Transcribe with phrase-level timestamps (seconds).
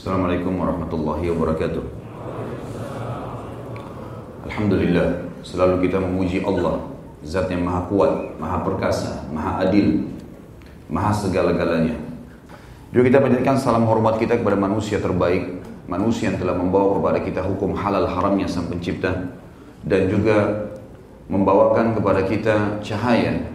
[0.00, 1.84] Assalamualaikum warahmatullahi wabarakatuh.
[4.48, 6.88] Alhamdulillah, selalu kita memuji Allah,
[7.20, 10.08] Zat yang Maha Kuat, Maha Perkasa, Maha Adil,
[10.88, 12.00] Maha segala-galanya.
[12.96, 17.40] Juga kita panjatkan salam hormat kita kepada manusia terbaik, manusia yang telah membawa kepada kita
[17.44, 19.36] hukum halal haramnya Sang Pencipta
[19.84, 20.64] dan juga
[21.28, 23.52] membawakan kepada kita cahaya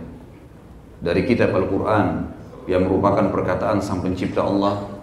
[1.01, 2.29] dari kitab Al-Quran
[2.69, 4.94] yang merupakan perkataan Sang Pencipta Allah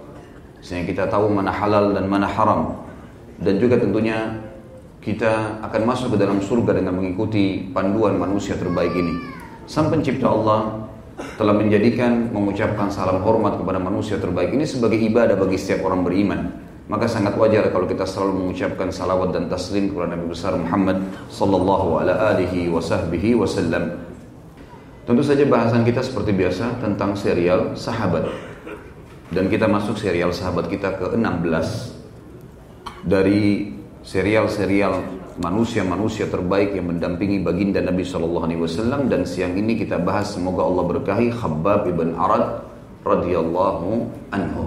[0.62, 2.86] sehingga kita tahu mana halal dan mana haram
[3.42, 4.38] dan juga tentunya
[5.02, 9.18] kita akan masuk ke dalam surga dengan mengikuti panduan manusia terbaik ini.
[9.66, 10.86] Sang Pencipta Allah
[11.34, 16.40] telah menjadikan mengucapkan salam hormat kepada manusia terbaik ini sebagai ibadah bagi setiap orang beriman.
[16.86, 21.98] Maka sangat wajar kalau kita selalu mengucapkan salawat dan taslim kepada Nabi besar Muhammad sallallahu
[21.98, 24.06] alaihi wasallam.
[25.02, 28.51] Tentu saja bahasan kita seperti biasa tentang serial sahabat.
[29.32, 31.68] Dan kita masuk serial sahabat kita ke-16
[33.08, 33.72] dari
[34.04, 35.00] serial-serial
[35.40, 40.68] manusia-manusia terbaik yang mendampingi baginda Nabi Shallallahu Alaihi Wasallam dan siang ini kita bahas semoga
[40.68, 42.60] Allah berkahi Khabbab ibn Arad
[43.08, 43.88] radhiyallahu
[44.36, 44.64] anhu.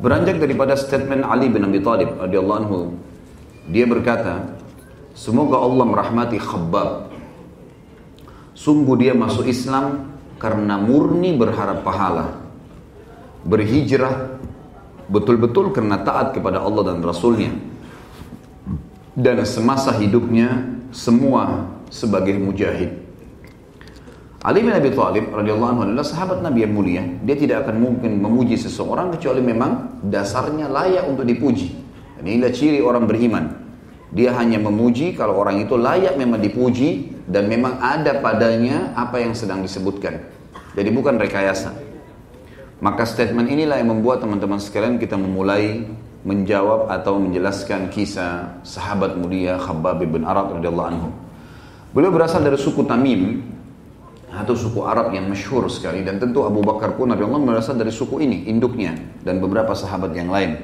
[0.00, 2.78] Beranjak daripada statement Ali bin Abi Thalib radhiyallahu anhu,
[3.68, 4.48] dia berkata,
[5.12, 7.12] semoga Allah merahmati Khabbab.
[8.56, 12.43] Sungguh dia masuk Islam karena murni berharap pahala.
[13.44, 14.40] Berhijrah
[15.08, 17.52] betul-betul karena taat kepada Allah dan Rasulnya
[19.14, 23.04] dan semasa hidupnya semua sebagai mujahid.
[24.44, 27.00] Ali bin Abi Thalib radhiyallahu anhu adalah sahabat Nabi yang mulia.
[27.24, 31.72] Dia tidak akan mungkin memuji seseorang kecuali memang dasarnya layak untuk dipuji.
[32.20, 33.60] Inilah ciri orang beriman.
[34.12, 39.32] Dia hanya memuji kalau orang itu layak memang dipuji dan memang ada padanya apa yang
[39.32, 40.20] sedang disebutkan.
[40.76, 41.83] Jadi bukan rekayasa.
[42.82, 45.86] Maka statement inilah yang membuat teman-teman sekalian kita memulai
[46.24, 51.08] menjawab atau menjelaskan kisah sahabat mulia Khabbab bin Arad radhiyallahu anhu.
[51.94, 53.44] Beliau berasal dari suku Tamim
[54.34, 58.24] atau suku Arab yang masyhur sekali dan tentu Abu Bakar pun radhiyallahu berasal dari suku
[58.24, 60.58] ini, induknya dan beberapa sahabat yang lain.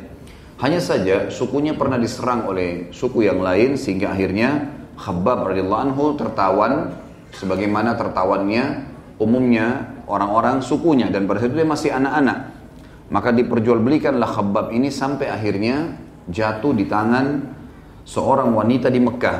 [0.58, 6.92] Hanya saja sukunya pernah diserang oleh suku yang lain sehingga akhirnya Khabbab radhiyallahu anhu tertawan
[7.32, 8.84] sebagaimana tertawannya
[9.16, 12.38] umumnya orang-orang sukunya dan pada saat itu dia masih anak-anak.
[13.10, 15.98] Maka diperjualbelikanlah Khabbab ini sampai akhirnya
[16.30, 17.42] jatuh di tangan
[18.06, 19.38] seorang wanita di Mekah.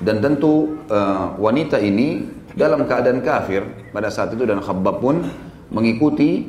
[0.00, 2.24] Dan tentu uh, wanita ini
[2.56, 5.24] dalam keadaan kafir pada saat itu dan Khabbab pun
[5.72, 6.48] mengikuti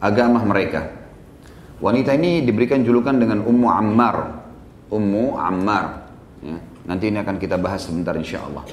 [0.00, 0.88] agama mereka.
[1.80, 4.16] Wanita ini diberikan julukan dengan Ummu Ammar.
[4.92, 5.84] Ummu Ammar.
[6.44, 8.64] Ya, nanti ini akan kita bahas sebentar insya Allah.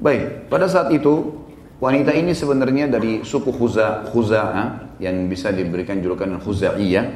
[0.00, 1.44] Baik, pada saat itu
[1.78, 7.06] Wanita ini sebenarnya dari suku Khuza, Khuza'ah yang bisa diberikan julukan Khuza'iyah.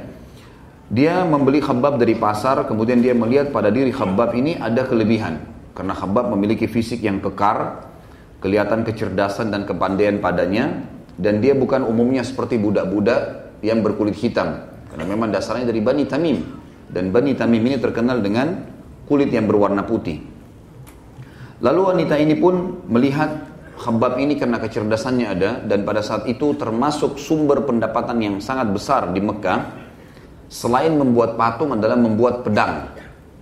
[0.86, 5.42] Dia membeli Khabbab dari pasar, kemudian dia melihat pada diri Khabbab ini ada kelebihan.
[5.74, 7.90] Karena Khabbab memiliki fisik yang kekar,
[8.38, 10.86] kelihatan kecerdasan dan kepandaian padanya,
[11.18, 14.62] dan dia bukan umumnya seperti budak-budak yang berkulit hitam.
[14.94, 16.38] Karena memang dasarnya dari Bani Tamim.
[16.86, 18.62] Dan Bani Tamim ini terkenal dengan
[19.10, 20.22] kulit yang berwarna putih.
[21.58, 23.51] Lalu wanita ini pun melihat
[23.82, 29.10] Khabbab ini karena kecerdasannya ada dan pada saat itu termasuk sumber pendapatan yang sangat besar
[29.10, 29.75] di Mekah
[30.47, 32.94] selain membuat patung adalah membuat pedang.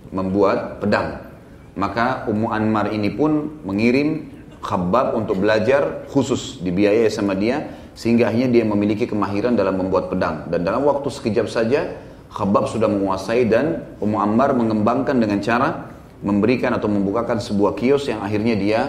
[0.09, 1.29] Membuat pedang.
[1.77, 4.33] Maka Ummu Anmar ini pun mengirim
[4.65, 10.49] Khabbab untuk belajar khusus dibiayai sama dia sehingga akhirnya dia memiliki kemahiran dalam membuat pedang.
[10.49, 12.01] Dan dalam waktu sekejap saja
[12.33, 15.93] Khabbab sudah menguasai dan Ummu Ammar mengembangkan dengan cara
[16.25, 18.81] memberikan atau membukakan sebuah kios yang akhirnya dia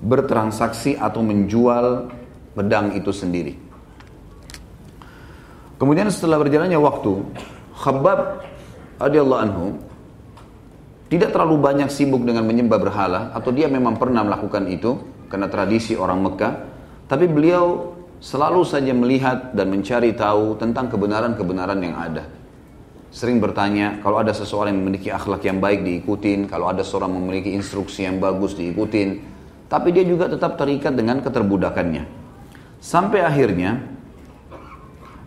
[0.00, 2.08] bertransaksi atau menjual
[2.56, 3.54] pedang itu sendiri.
[5.80, 7.24] Kemudian setelah berjalannya waktu,
[7.80, 8.44] Khabbab
[9.00, 9.66] radhiyallahu anhu
[11.08, 15.00] tidak terlalu banyak sibuk dengan menyembah berhala atau dia memang pernah melakukan itu
[15.32, 16.52] karena tradisi orang Mekah,
[17.08, 22.28] tapi beliau selalu saja melihat dan mencari tahu tentang kebenaran-kebenaran yang ada.
[23.10, 27.50] Sering bertanya, kalau ada seseorang yang memiliki akhlak yang baik diikutin, kalau ada seorang memiliki
[27.50, 29.29] instruksi yang bagus diikutin,
[29.70, 32.02] tapi dia juga tetap terikat dengan keterbudakannya.
[32.82, 33.78] Sampai akhirnya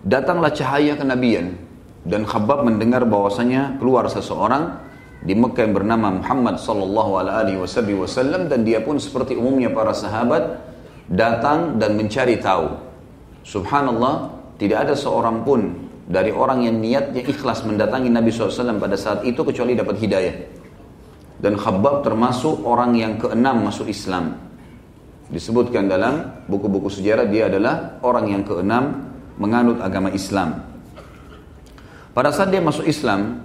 [0.03, 1.55] datanglah cahaya kenabian
[2.03, 4.83] dan Khabbab mendengar bahwasanya keluar seseorang
[5.23, 7.55] di Mekah yang bernama Muhammad sallallahu alaihi
[7.95, 10.59] wasallam dan dia pun seperti umumnya para sahabat
[11.07, 12.75] datang dan mencari tahu.
[13.47, 19.23] Subhanallah, tidak ada seorang pun dari orang yang niatnya ikhlas mendatangi Nabi SAW pada saat
[19.23, 20.35] itu kecuali dapat hidayah.
[21.43, 24.39] Dan Khabbab termasuk orang yang keenam masuk Islam.
[25.27, 30.63] Disebutkan dalam buku-buku sejarah dia adalah orang yang keenam menganut agama Islam.
[32.15, 33.43] Pada saat dia masuk Islam,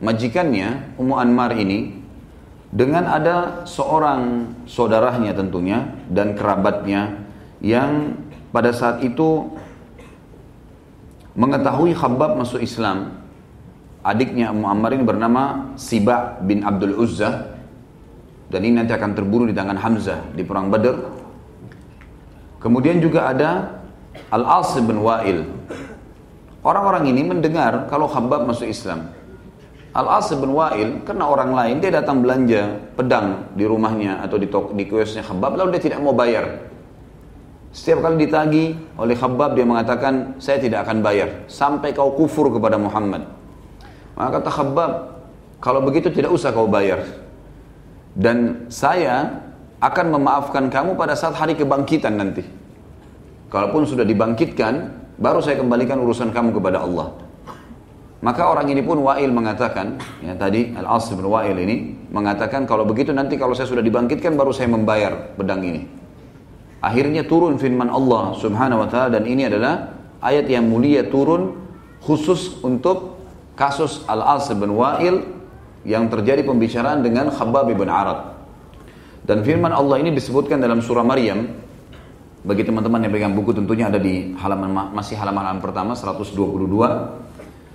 [0.00, 2.00] majikannya Ummu Anmar ini
[2.72, 7.28] dengan ada seorang saudaranya tentunya dan kerabatnya
[7.60, 8.14] yang
[8.54, 9.52] pada saat itu
[11.34, 13.14] mengetahui Khabbab masuk Islam.
[14.08, 17.60] Adiknya Ammar ini bernama Siba bin Abdul Uzza
[18.48, 20.96] dan ini nanti akan terburu di tangan Hamzah di perang Badr.
[22.56, 23.84] Kemudian juga ada
[24.32, 25.44] Al-As bin Wa'il.
[26.64, 29.12] Orang-orang ini mendengar kalau Khabbab masuk Islam.
[29.92, 34.72] Al-As bin Wa'il karena orang lain dia datang belanja pedang di rumahnya atau di toko,
[34.72, 36.64] di kiosnya Khabbab lalu dia tidak mau bayar.
[37.76, 42.80] Setiap kali ditagi oleh Khabbab dia mengatakan saya tidak akan bayar sampai kau kufur kepada
[42.80, 43.37] Muhammad.
[44.18, 44.92] Maka kata Khabbab
[45.62, 47.06] kalau begitu tidak usah kau bayar.
[48.18, 49.46] Dan saya
[49.78, 52.42] akan memaafkan kamu pada saat hari kebangkitan nanti.
[53.46, 54.90] Kalaupun sudah dibangkitkan,
[55.22, 57.14] baru saya kembalikan urusan kamu kepada Allah.
[58.18, 63.14] Maka orang ini pun Wa'il mengatakan, ya tadi Al-As bin Wa'il ini mengatakan kalau begitu
[63.14, 65.86] nanti kalau saya sudah dibangkitkan baru saya membayar pedang ini.
[66.82, 71.54] Akhirnya turun firman Allah Subhanahu wa taala dan ini adalah ayat yang mulia turun
[72.02, 73.17] khusus untuk
[73.58, 75.26] kasus Al-As bin Wa'il
[75.82, 78.38] yang terjadi pembicaraan dengan Khabbab bin Arad.
[79.26, 81.66] Dan firman Allah ini disebutkan dalam surah Maryam.
[82.46, 86.38] Bagi teman-teman yang pegang buku tentunya ada di halaman masih halaman, halaman pertama 122.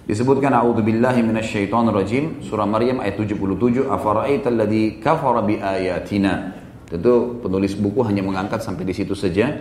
[0.08, 6.56] Disebutkan a'udzubillahi minasyaitonirrajim surah Maryam ayat 77 afara'aital ladzi kafara bi ayatina.
[6.88, 9.52] Tentu penulis buku hanya mengangkat sampai di situ saja.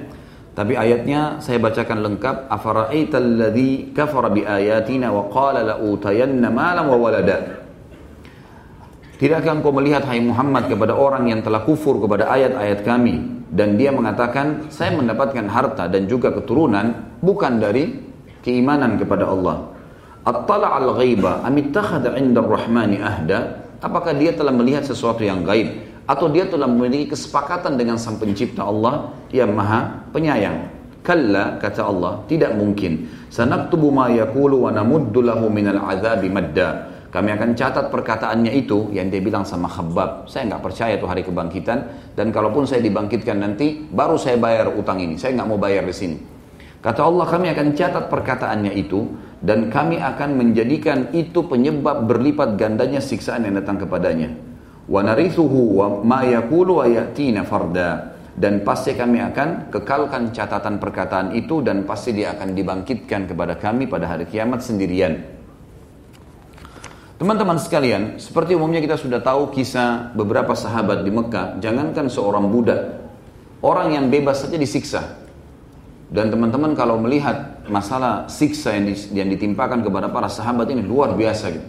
[0.53, 6.93] Tapi ayatnya saya bacakan lengkap afara'aital ladzi kafara bi ayatina wa qala la utayanna malan
[6.93, 7.65] wa walada.
[9.17, 13.95] Tidakkah engkau melihat hai Muhammad kepada orang yang telah kufur kepada ayat-ayat kami dan dia
[13.95, 18.03] mengatakan saya mendapatkan harta dan juga keturunan bukan dari
[18.45, 19.73] keimanan kepada Allah.
[20.27, 23.39] Attala al-ghaiba amittakhadha 'inda ar-rahmani ahda?
[23.81, 28.67] Apakah dia telah melihat sesuatu yang gaib atau dia telah memiliki kesepakatan dengan sang pencipta
[28.67, 30.69] Allah yang maha penyayang?
[31.03, 33.11] Kalla kata Allah, tidak mungkin.
[33.27, 36.95] Sanaktubu ma yaqulu wa namuddu lahu minal azabi madda.
[37.13, 40.31] Kami akan catat perkataannya itu yang dia bilang sama Khabbab.
[40.31, 41.79] Saya nggak percaya tuh hari kebangkitan.
[42.17, 45.21] Dan kalaupun saya dibangkitkan nanti, baru saya bayar utang ini.
[45.21, 46.17] Saya nggak mau bayar di sini.
[46.83, 49.07] Kata Allah kami akan catat perkataannya itu
[49.39, 54.52] dan kami akan menjadikan itu penyebab berlipat gandanya siksaan yang datang kepadanya.
[54.91, 62.17] Wa narithuhu wa yatina farda dan pasti kami akan kekalkan catatan perkataan itu dan pasti
[62.17, 65.21] dia akan dibangkitkan kepada kami pada hari kiamat sendirian.
[67.21, 72.99] Teman-teman sekalian, seperti umumnya kita sudah tahu kisah beberapa sahabat di Mekah, jangankan seorang budak,
[73.63, 75.23] orang yang bebas saja disiksa.
[76.11, 81.15] Dan teman-teman kalau melihat masalah siksa yang, di, yang ditimpakan kepada para sahabat ini luar
[81.15, 81.69] biasa gitu.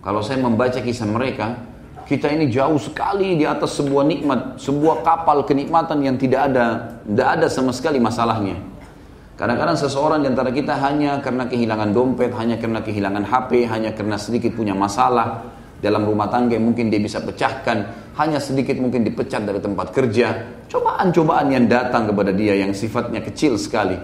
[0.00, 1.58] Kalau saya membaca kisah mereka,
[2.08, 7.28] kita ini jauh sekali di atas sebuah nikmat, sebuah kapal kenikmatan yang tidak ada, tidak
[7.36, 8.56] ada sama sekali masalahnya.
[9.36, 14.16] Kadang-kadang seseorang di antara kita hanya karena kehilangan dompet, hanya karena kehilangan HP, hanya karena
[14.16, 15.46] sedikit punya masalah
[15.84, 20.58] dalam rumah tangga yang mungkin dia bisa pecahkan, hanya sedikit mungkin dipecat dari tempat kerja,
[20.66, 23.94] cobaan-cobaan yang datang kepada dia yang sifatnya kecil sekali.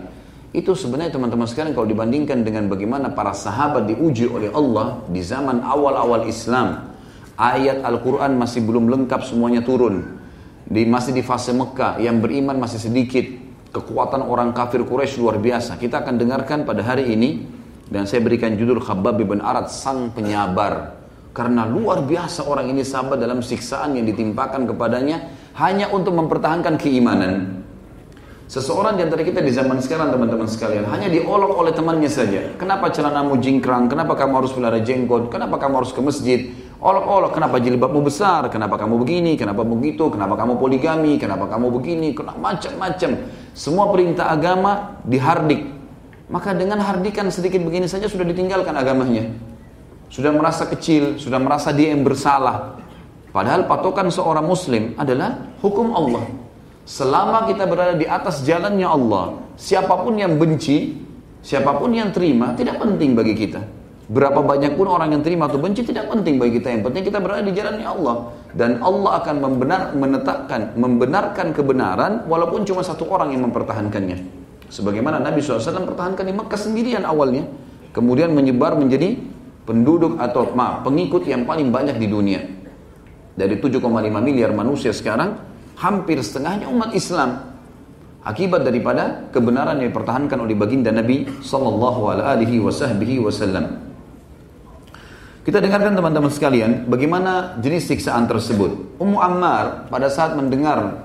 [0.55, 5.67] Itu sebenarnya teman-teman sekalian kalau dibandingkan dengan bagaimana para sahabat diuji oleh Allah di zaman
[5.67, 6.94] awal-awal Islam.
[7.35, 10.23] Ayat Al-Quran masih belum lengkap semuanya turun.
[10.65, 13.27] Di, masih di fase Mekah, yang beriman masih sedikit
[13.75, 15.75] kekuatan orang kafir Quraisy luar biasa.
[15.75, 17.43] Kita akan dengarkan pada hari ini
[17.91, 21.03] dan saya berikan judul Khabbab bin Arad sang penyabar.
[21.35, 27.67] Karena luar biasa orang ini sabar dalam siksaan yang ditimpakan kepadanya hanya untuk mempertahankan keimanan.
[28.47, 32.55] Seseorang di antara kita di zaman sekarang teman-teman sekalian hanya diolok oleh temannya saja.
[32.55, 33.91] Kenapa celanamu jingkrang?
[33.91, 35.27] Kenapa kamu harus pelihara jenggot?
[35.27, 36.41] Kenapa kamu harus ke masjid?
[36.85, 38.45] Olok-olok, kenapa jilbabmu besar?
[38.53, 39.41] Kenapa kamu begini?
[39.41, 40.13] Kenapa begitu?
[40.13, 41.17] Kenapa kamu poligami?
[41.17, 42.13] Kenapa kamu begini?
[42.13, 43.25] Kenapa macam-macam?
[43.57, 45.65] Semua perintah agama dihardik.
[46.29, 49.33] Maka dengan hardikan sedikit begini saja sudah ditinggalkan agamanya.
[50.13, 52.77] Sudah merasa kecil, sudah merasa dia yang bersalah.
[53.33, 56.29] Padahal patokan seorang muslim adalah hukum Allah.
[56.85, 61.01] Selama kita berada di atas jalannya Allah, siapa pun yang benci,
[61.41, 63.84] siapa pun yang terima, tidak penting bagi kita.
[64.05, 66.77] Berapa banyak pun orang yang terima atau benci tidak penting bagi kita.
[66.77, 68.17] Yang penting kita berada di jalannya Allah.
[68.53, 74.45] Dan Allah akan membenar, menetapkan, membenarkan kebenaran walaupun cuma satu orang yang mempertahankannya.
[74.69, 77.49] Sebagaimana Nabi SAW pertahankan di Mekah sendirian awalnya.
[77.97, 79.17] Kemudian menyebar menjadi
[79.65, 82.43] penduduk atau maaf, pengikut yang paling banyak di dunia.
[83.35, 83.89] Dari 7,5
[84.21, 85.39] miliar manusia sekarang,
[85.81, 87.57] hampir setengahnya umat Islam.
[88.25, 93.84] Akibat daripada kebenaran yang dipertahankan oleh baginda Nabi Sallallahu Alaihi Wasallam.
[95.45, 98.97] Kita dengarkan teman-teman sekalian bagaimana jenis siksaan tersebut.
[98.97, 101.05] Ummu Ammar pada saat mendengar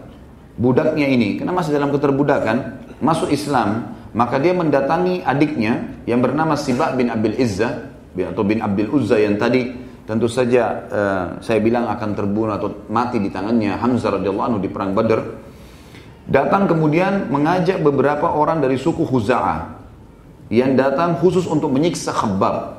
[0.56, 6.96] budaknya ini, karena masih dalam keterbudakan, masuk Islam, maka dia mendatangi adiknya yang bernama Sibak
[6.96, 9.76] bin Abil Izzah atau bin Abdul Uzza yang tadi
[10.08, 14.72] tentu saja uh, saya bilang akan terbunuh atau mati di tangannya Hamzah radhiyallahu anhu di
[14.72, 15.22] perang Badar.
[16.32, 19.78] Datang kemudian mengajak beberapa orang dari suku Khuza'ah
[20.48, 22.79] yang datang khusus untuk menyiksa Khabbab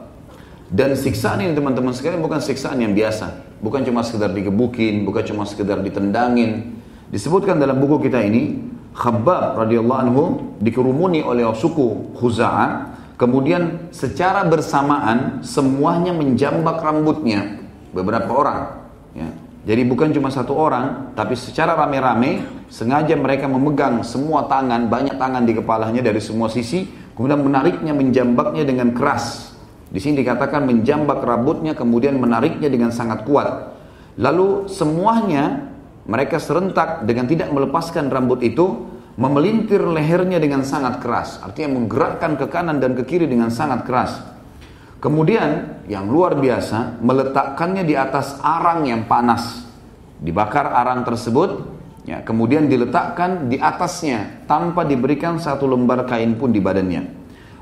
[0.70, 3.58] dan siksaan ini teman-teman sekalian bukan siksaan yang biasa.
[3.58, 6.78] Bukan cuma sekedar digebukin, bukan cuma sekedar ditendangin.
[7.10, 8.62] Disebutkan dalam buku kita ini,
[8.94, 10.22] Khabbab radhiyallahu anhu
[10.62, 12.96] dikerumuni oleh suku Khuza'ah.
[13.18, 17.60] Kemudian secara bersamaan semuanya menjambak rambutnya.
[17.90, 18.60] Beberapa orang.
[19.12, 19.28] Ya.
[19.60, 25.44] Jadi bukan cuma satu orang, tapi secara rame-rame sengaja mereka memegang semua tangan, banyak tangan
[25.44, 29.52] di kepalanya dari semua sisi, kemudian menariknya, menjambaknya dengan keras.
[29.90, 33.74] Di sini dikatakan menjambak rambutnya kemudian menariknya dengan sangat kuat.
[34.22, 35.66] Lalu semuanya
[36.06, 38.86] mereka serentak dengan tidak melepaskan rambut itu
[39.18, 41.42] memelintir lehernya dengan sangat keras.
[41.42, 44.22] Artinya menggerakkan ke kanan dan ke kiri dengan sangat keras.
[45.02, 49.66] Kemudian yang luar biasa meletakkannya di atas arang yang panas.
[50.20, 51.64] Dibakar arang tersebut,
[52.04, 57.19] ya, kemudian diletakkan di atasnya tanpa diberikan satu lembar kain pun di badannya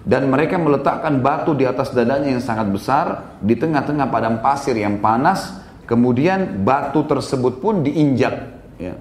[0.08, 5.04] dan mereka meletakkan batu di atas dadanya yang sangat besar di tengah-tengah padang pasir yang
[5.04, 8.96] panas kemudian batu tersebut pun diinjak ya.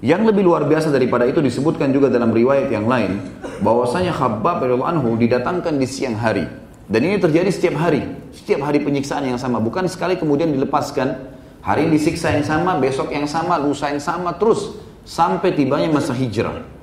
[0.00, 3.20] yang lebih luar biasa daripada itu disebutkan juga dalam riwayat yang lain
[3.60, 6.48] bahwasanya Khabbab anhu didatangkan di siang hari.
[6.82, 8.02] Dan ini terjadi setiap hari
[8.34, 11.30] setiap hari penyiksaan yang sama bukan sekali kemudian dilepaskan.
[11.62, 14.74] Hari ini disiksa yang sama besok yang sama lusa yang sama terus
[15.06, 16.81] sampai tibanya masa hijrah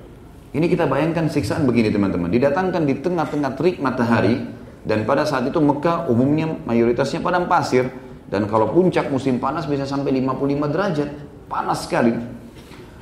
[0.50, 2.34] ini kita bayangkan siksaan begini teman-teman.
[2.34, 4.41] Didatangkan di tengah-tengah terik matahari
[4.82, 7.86] dan pada saat itu Mekah umumnya mayoritasnya padang pasir
[8.29, 11.10] dan kalau puncak musim panas bisa sampai 55 derajat.
[11.50, 12.13] Panas sekali.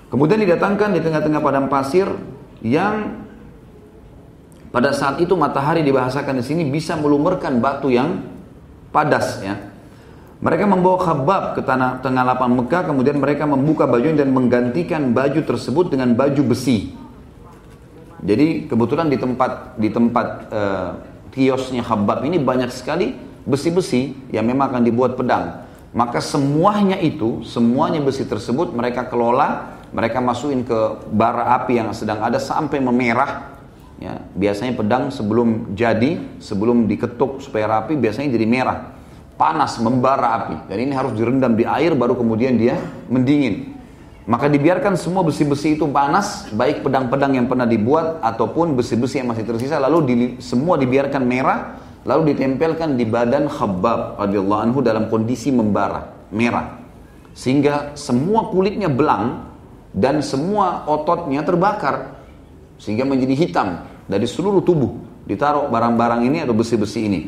[0.07, 2.07] Kemudian didatangkan di tengah-tengah padang pasir
[2.63, 3.27] yang
[4.71, 8.23] pada saat itu matahari dibahasakan di sini bisa melumerkan batu yang
[8.91, 9.55] padas ya.
[10.37, 15.41] Mereka membawa khabab ke tanah tengah lapang Mekah, kemudian mereka membuka bajunya dan menggantikan baju
[15.41, 16.93] tersebut dengan baju besi.
[18.21, 20.89] Jadi kebetulan di tempat di tempat uh,
[21.29, 23.13] kiosnya Habab ini banyak sekali
[23.45, 25.69] besi-besi yang memang akan dibuat pedang.
[25.95, 32.19] Maka semuanya itu, semuanya besi tersebut mereka kelola, mereka masukin ke bara api yang sedang
[32.21, 33.55] ada sampai memerah.
[33.97, 38.93] Ya, biasanya pedang sebelum jadi, sebelum diketuk supaya rapi, biasanya jadi merah.
[39.37, 40.55] Panas, membara api.
[40.69, 42.77] Dan ini harus direndam di air baru kemudian dia
[43.09, 43.76] mendingin.
[44.27, 49.47] Maka dibiarkan semua besi-besi itu panas, baik pedang-pedang yang pernah dibuat ataupun besi-besi yang masih
[49.47, 55.47] tersisa, lalu di, semua dibiarkan merah, lalu ditempelkan di badan Khabbab radhiyallahu anhu dalam kondisi
[55.47, 56.75] membara, merah.
[57.31, 59.47] Sehingga semua kulitnya belang
[59.95, 62.19] dan semua ototnya terbakar
[62.75, 64.91] sehingga menjadi hitam dari seluruh tubuh.
[65.23, 67.21] Ditaruh barang-barang ini atau besi-besi ini.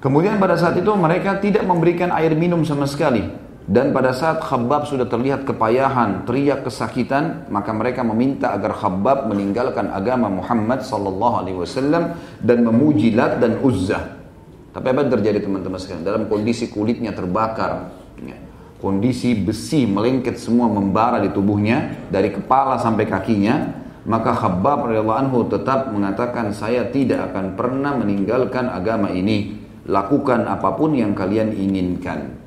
[0.00, 4.84] Kemudian pada saat itu mereka tidak memberikan air minum sama sekali dan pada saat Khabbab
[4.84, 11.56] sudah terlihat kepayahan, teriak kesakitan, maka mereka meminta agar Khabbab meninggalkan agama Muhammad sallallahu alaihi
[11.56, 12.12] wasallam
[12.44, 14.20] dan memuji Lat dan Uzzah.
[14.68, 16.04] Tapi apa yang terjadi teman-teman sekalian?
[16.04, 17.88] Dalam kondisi kulitnya terbakar,
[18.20, 18.36] ya.
[18.84, 25.38] kondisi besi melengket semua membara di tubuhnya dari kepala sampai kakinya, maka Khabbab radhiyallahu anhu
[25.48, 29.64] tetap mengatakan saya tidak akan pernah meninggalkan agama ini.
[29.88, 32.43] Lakukan apa pun yang kalian inginkan.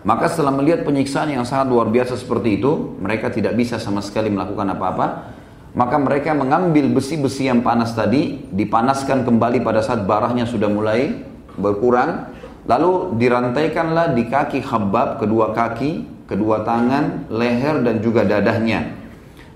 [0.00, 4.32] Maka setelah melihat penyiksaan yang sangat luar biasa seperti itu, mereka tidak bisa sama sekali
[4.32, 5.36] melakukan apa-apa.
[5.76, 11.20] Maka mereka mengambil besi-besi yang panas tadi, dipanaskan kembali pada saat barahnya sudah mulai
[11.60, 12.32] berkurang.
[12.64, 18.96] Lalu dirantaikanlah di kaki Khabbab, kedua kaki, kedua tangan, leher dan juga dadahnya.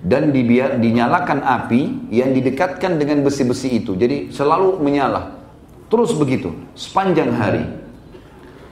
[0.05, 3.97] Dan dibiar, dinyalakan api yang didekatkan dengan besi-besi itu.
[3.97, 5.33] Jadi selalu menyala.
[5.89, 7.65] Terus begitu, sepanjang hari.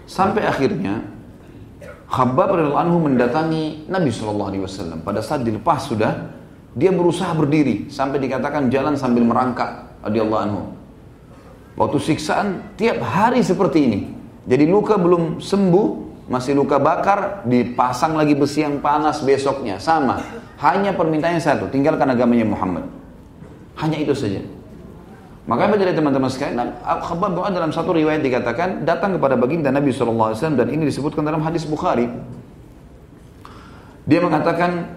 [0.06, 1.01] Sampai akhirnya
[2.13, 5.01] Khabbab radhiyallahu anhu mendatangi Nabi Shallallahu alaihi wasallam.
[5.01, 6.29] Pada saat dilepas sudah,
[6.77, 10.62] dia berusaha berdiri sampai dikatakan jalan sambil merangkak radhiyallahu anhu.
[11.74, 14.00] Waktu siksaan tiap hari seperti ini.
[14.46, 15.88] Jadi luka belum sembuh,
[16.29, 19.82] masih luka bakar, dipasang lagi besi yang panas besoknya.
[19.82, 20.22] Sama.
[20.62, 22.86] Hanya permintaannya satu, tinggalkan agamanya Muhammad.
[23.82, 24.38] Hanya itu saja.
[25.43, 30.31] Maka dari teman-teman sekalian, Khabbab bin dalam satu riwayat dikatakan datang kepada baginda Nabi SAW
[30.39, 32.07] dan ini disebutkan dalam hadis Bukhari.
[34.07, 34.88] Dia mengatakan,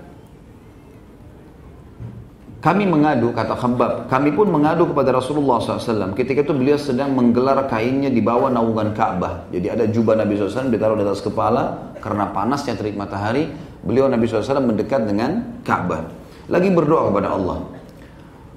[2.62, 6.14] kami mengadu, kata Khabbab, kami pun mengadu kepada Rasulullah SAW.
[6.14, 9.50] Ketika itu beliau sedang menggelar kainnya di bawah naungan Ka'bah.
[9.50, 13.50] Jadi ada jubah Nabi SAW ditaruh di atas kepala, karena panasnya terik matahari,
[13.82, 16.06] beliau Nabi SAW mendekat dengan Ka'bah.
[16.46, 17.58] Lagi berdoa kepada Allah.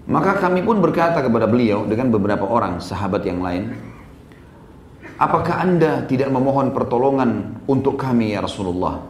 [0.10, 3.70] Maka kami pun berkata kepada beliau dengan beberapa orang sahabat yang lain,
[5.20, 9.04] Apakah anda tidak memohon pertolongan untuk kami ya Rasulullah?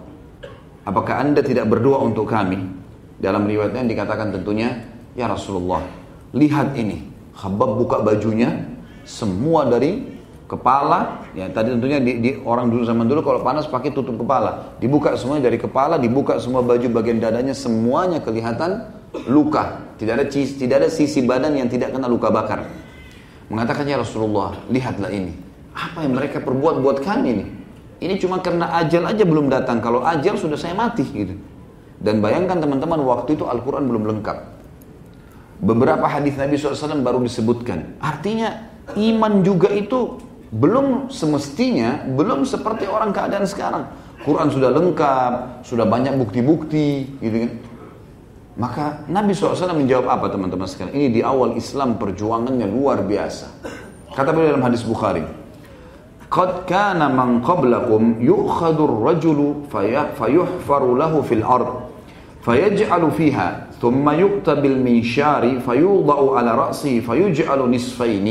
[0.81, 2.57] Apakah anda tidak berdoa untuk kami?
[3.21, 4.73] Dalam riwayatnya dikatakan tentunya,
[5.13, 5.85] ya Rasulullah,
[6.33, 7.05] lihat ini.
[7.37, 8.57] Khabab buka bajunya,
[9.05, 10.01] semua dari
[10.49, 14.81] kepala, ya tadi tentunya di, di orang dulu zaman dulu kalau panas pakai tutup kepala.
[14.81, 18.81] Dibuka semuanya dari kepala, dibuka semua baju bagian dadanya, semuanya kelihatan
[19.27, 19.93] luka.
[19.99, 22.65] Tidak ada tidak ada sisi badan yang tidak kena luka bakar.
[23.49, 25.33] Mengatakan ya Rasulullah, lihatlah ini.
[25.73, 27.45] Apa yang mereka perbuat buat kami ini?
[27.99, 29.83] Ini cuma karena ajal aja belum datang.
[29.83, 31.35] Kalau ajal sudah saya mati gitu.
[31.99, 34.37] Dan bayangkan teman-teman waktu itu Al-Quran belum lengkap.
[35.59, 37.99] Beberapa hadis Nabi SAW baru disebutkan.
[37.99, 40.15] Artinya iman juga itu
[40.55, 43.83] belum semestinya, belum seperti orang keadaan sekarang.
[44.23, 45.33] Quran sudah lengkap,
[45.67, 47.51] sudah banyak bukti-bukti, gitu kan.
[48.54, 50.94] Maka Nabi SAW menjawab apa teman-teman sekalian?
[50.94, 53.50] Ini di awal Islam perjuangannya luar biasa.
[54.14, 55.26] Kata beliau dalam hadis Bukhari,
[56.30, 59.66] "Qad kana man qablakum yu'khadhu ar-rajulu
[60.14, 61.94] fayuhfaru lahu fil ard
[62.44, 68.28] فيجعل فيها ثم يؤتى بالمنشار فيوضع على رأسه فيجعل نصفين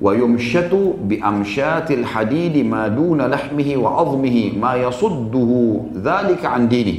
[0.00, 0.72] ويمشط
[1.04, 5.50] بأمشات الحديد ما دون لحمه وعظمه ما يصده
[6.00, 6.98] ذلك عن دينه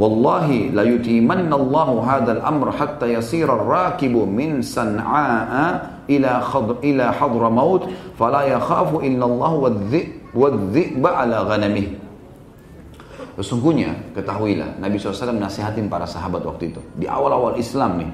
[0.00, 7.84] Wallahi la yutimanna Allahu hadzal amr hatta yasira ar-rakibu min San'a'a ila khadr ila Hadramaut
[8.16, 9.52] fala yakhafu illa Allah
[10.32, 12.00] wadh-dhi'b ala ghanamih.
[13.36, 18.10] Sesungguhnya ketahuilah Nabi SAW nasihatin para sahabat waktu itu di awal-awal Islam nih.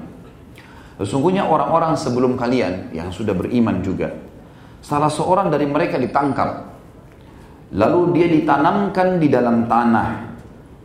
[0.99, 4.11] Sesungguhnya orang-orang sebelum kalian yang sudah beriman juga
[4.83, 6.67] salah seorang dari mereka ditangkap
[7.71, 10.26] lalu dia ditanamkan di dalam tanah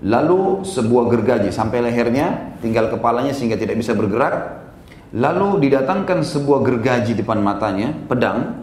[0.03, 4.67] lalu sebuah gergaji sampai lehernya tinggal kepalanya sehingga tidak bisa bergerak
[5.15, 8.63] lalu didatangkan sebuah gergaji depan matanya pedang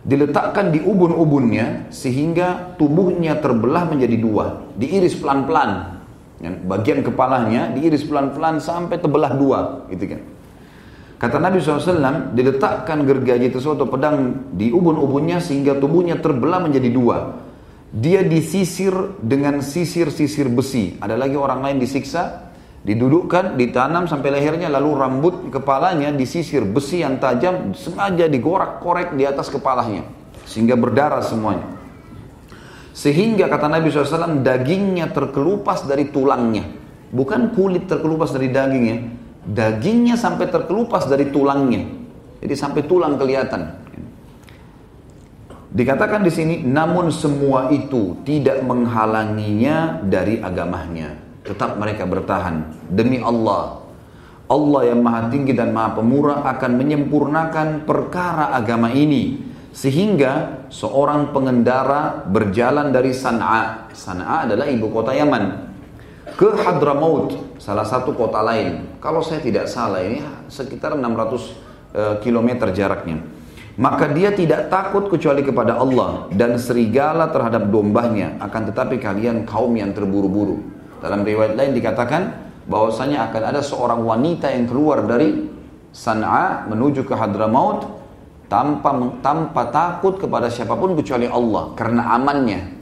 [0.00, 6.00] diletakkan di ubun-ubunnya sehingga tubuhnya terbelah menjadi dua, diiris pelan-pelan.
[6.40, 10.20] Bagian kepalanya diiris pelan-pelan sampai terbelah dua, gitu kan.
[11.20, 17.36] Kata Nabi SAW, diletakkan gergaji tersebut atau pedang di ubun-ubunnya sehingga tubuhnya terbelah menjadi dua.
[17.90, 20.94] Dia disisir dengan sisir-sisir besi.
[21.02, 22.54] Ada lagi orang lain disiksa,
[22.86, 29.50] didudukkan, ditanam sampai lehernya, lalu rambut kepalanya disisir besi yang tajam, sengaja digorak-korek di atas
[29.50, 30.06] kepalanya,
[30.46, 31.66] sehingga berdarah semuanya.
[32.94, 36.66] Sehingga kata Nabi SAW, dagingnya terkelupas dari tulangnya.
[37.10, 38.96] Bukan kulit terkelupas dari dagingnya,
[39.50, 41.90] dagingnya sampai terkelupas dari tulangnya.
[42.38, 43.89] Jadi sampai tulang kelihatan.
[45.70, 53.80] Dikatakan di sini, namun semua itu tidak menghalanginya dari agamanya tetap mereka bertahan demi Allah.
[54.50, 62.26] Allah yang maha tinggi dan maha pemurah akan menyempurnakan perkara agama ini sehingga seorang pengendara
[62.26, 63.90] berjalan dari San'a.
[63.94, 65.70] San'a adalah ibu kota Yaman
[66.34, 68.98] ke Hadramaut, salah satu kota lain.
[68.98, 70.18] Kalau saya tidak salah ini
[70.50, 71.06] sekitar 600
[71.94, 73.22] uh, km jaraknya.
[73.78, 78.34] Maka dia tidak takut kecuali kepada Allah dan serigala terhadap dombanya.
[78.42, 80.58] Akan tetapi kalian kaum yang terburu-buru.
[80.98, 82.22] Dalam riwayat lain dikatakan
[82.66, 85.48] bahwasanya akan ada seorang wanita yang keluar dari
[85.90, 87.82] San'a menuju ke Hadramaut
[88.46, 88.90] tanpa
[89.22, 92.78] tanpa takut kepada siapa pun kecuali Allah karena amannya.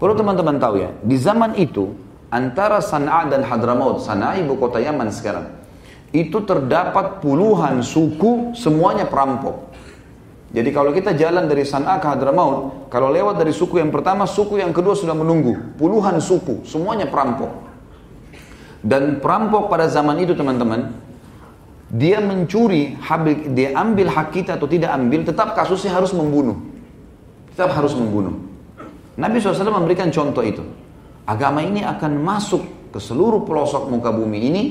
[0.00, 1.92] Perlu teman-teman tahu ya, di zaman itu
[2.32, 5.46] antara San'a dan Hadramaut, San'a ibu kota Yaman sekarang,
[6.10, 9.69] itu terdapat puluhan suku semuanya perampok.
[10.50, 14.58] Jadi kalau kita jalan dari San'a ke Hadramaut, kalau lewat dari suku yang pertama, suku
[14.58, 15.78] yang kedua sudah menunggu.
[15.78, 17.70] Puluhan suku, semuanya perampok.
[18.82, 20.90] Dan perampok pada zaman itu teman-teman,
[21.86, 22.98] dia mencuri,
[23.54, 26.58] dia ambil hak kita atau tidak ambil, tetap kasusnya harus membunuh.
[27.54, 28.34] Tetap harus membunuh.
[29.14, 30.66] Nabi SAW memberikan contoh itu.
[31.30, 34.62] Agama ini akan masuk ke seluruh pelosok muka bumi ini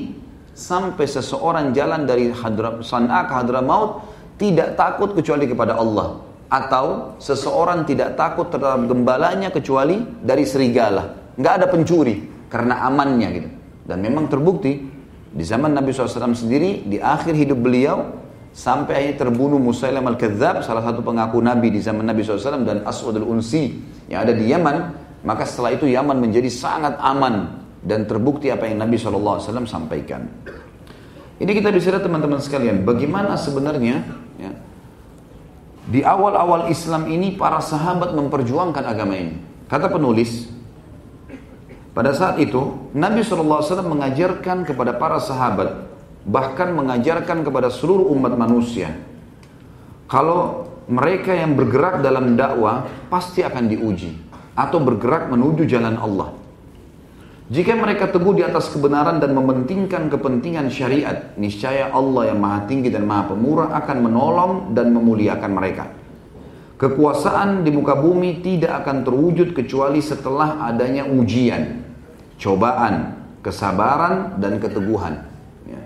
[0.52, 2.36] sampai seseorang jalan dari
[2.84, 4.04] San'a ke Hadramaut
[4.40, 6.24] tidak takut kecuali kepada Allah.
[6.50, 11.36] Atau seseorang tidak takut terhadap gembalanya kecuali dari serigala.
[11.38, 13.50] Nggak ada pencuri karena amannya gitu.
[13.86, 14.82] Dan memang terbukti
[15.30, 18.18] di zaman Nabi SAW sendiri di akhir hidup beliau
[18.50, 23.22] sampai akhirnya terbunuh Musailam al-Kadzab salah satu pengaku Nabi di zaman Nabi SAW dan Aswad
[23.22, 23.78] al-Unsi
[24.10, 24.78] yang ada di Yaman.
[25.22, 29.38] Maka setelah itu Yaman menjadi sangat aman dan terbukti apa yang Nabi SAW
[29.70, 30.26] sampaikan.
[31.40, 34.04] Ini kita bisa teman-teman sekalian, bagaimana sebenarnya
[34.40, 34.52] ya,
[35.90, 39.36] di awal-awal Islam ini para sahabat memperjuangkan agama ini.
[39.68, 40.50] Kata penulis,
[41.94, 45.86] pada saat itu Nabi SAW mengajarkan kepada para sahabat,
[46.24, 48.96] bahkan mengajarkan kepada seluruh umat manusia,
[50.08, 54.18] kalau mereka yang bergerak dalam dakwah pasti akan diuji
[54.58, 56.39] atau bergerak menuju jalan Allah.
[57.50, 62.94] Jika mereka teguh di atas kebenaran dan mementingkan kepentingan syariat, niscaya Allah yang maha tinggi
[62.94, 65.90] dan maha pemurah akan menolong dan memuliakan mereka.
[66.78, 71.90] Kekuasaan di muka bumi tidak akan terwujud kecuali setelah adanya ujian
[72.40, 75.28] cobaan, kesabaran, dan keteguhan.
[75.68, 75.82] Ya.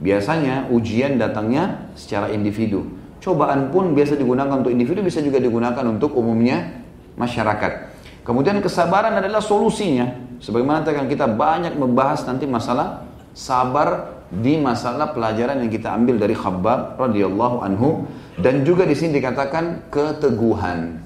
[0.00, 2.88] Biasanya ujian datangnya secara individu.
[3.22, 6.82] Cobaan pun biasa digunakan untuk individu, bisa juga digunakan untuk umumnya
[7.14, 7.92] masyarakat.
[8.26, 10.31] Kemudian kesabaran adalah solusinya.
[10.42, 16.34] Sebagaimana akan kita banyak membahas nanti masalah sabar di masalah pelajaran yang kita ambil dari
[16.34, 18.10] Khabbab radhiyallahu anhu
[18.42, 20.98] dan juga di sini dikatakan keteguhan.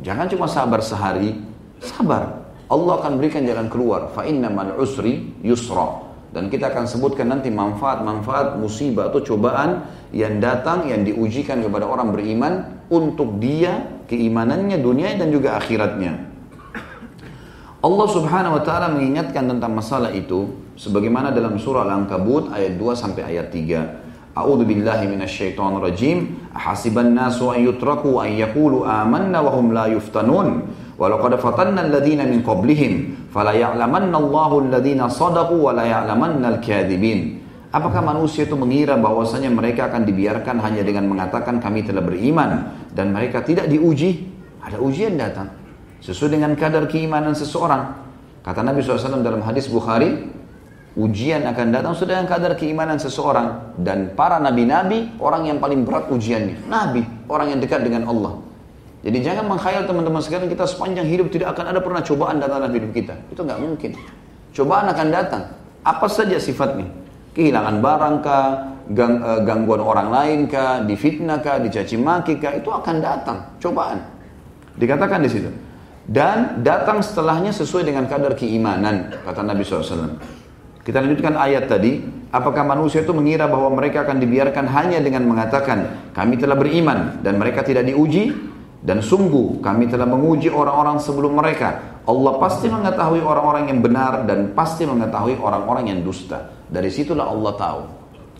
[0.00, 1.36] Jangan cuma sabar sehari,
[1.84, 4.12] sabar Allah akan berikan jalan keluar.
[4.12, 6.04] Fa innamal usri yusra.
[6.28, 12.12] Dan kita akan sebutkan nanti manfaat-manfaat musibah atau cobaan yang datang yang diujikan kepada orang
[12.12, 16.27] beriman untuk dia keimanannya dunia dan juga akhiratnya.
[17.78, 23.22] Allah Subhanahu wa taala mengingatkan tentang masalah itu sebagaimana dalam surah Al-Ankabut ayat 2 sampai
[23.22, 24.34] ayat 3.
[24.34, 26.42] A'udzu billahi minasyaitonir rajim.
[26.58, 30.66] Hasiban nasu an yutraku an yaqulu amanna wa hum la yuftanun.
[30.98, 37.46] Walaqad fatanna alladhina min qablihim fala ya'lamanna Allahu alladhina sadaqu wa la ya'lamanna al-kadhibin.
[37.70, 43.14] Apakah manusia itu mengira bahwasanya mereka akan dibiarkan hanya dengan mengatakan kami telah beriman dan
[43.14, 44.34] mereka tidak diuji?
[44.66, 45.57] Ada ujian datang
[46.02, 47.94] sesuai dengan kadar keimanan seseorang.
[48.42, 50.30] Kata Nabi SAW dalam hadis Bukhari,
[50.98, 56.10] ujian akan datang sesuai dengan kadar keimanan seseorang dan para nabi-nabi orang yang paling berat
[56.10, 56.66] ujiannya.
[56.66, 58.40] Nabi, orang yang dekat dengan Allah.
[58.98, 62.74] Jadi jangan mengkhayal teman-teman sekalian kita sepanjang hidup tidak akan ada pernah cobaan datang dalam
[62.74, 63.14] hidup kita.
[63.30, 63.90] Itu nggak mungkin.
[64.50, 65.42] Cobaan akan datang.
[65.86, 66.90] Apa saja sifatnya?
[67.30, 68.46] Kehilangan barang kah,
[68.90, 73.38] gang, uh, gangguan orang lain kah, difitnah kah, dicaci maki kah, itu akan datang.
[73.62, 74.02] Cobaan.
[74.74, 75.50] Dikatakan di situ.
[76.08, 80.16] Dan datang setelahnya sesuai dengan kadar keimanan, kata Nabi SAW.
[80.80, 82.00] Kita lanjutkan ayat tadi,
[82.32, 87.36] apakah manusia itu mengira bahwa mereka akan dibiarkan hanya dengan mengatakan, kami telah beriman dan
[87.36, 88.32] mereka tidak diuji,
[88.80, 92.00] dan sungguh kami telah menguji orang-orang sebelum mereka.
[92.08, 96.56] Allah pasti mengetahui orang-orang yang benar dan pasti mengetahui orang-orang yang dusta.
[96.72, 97.80] Dari situlah Allah tahu.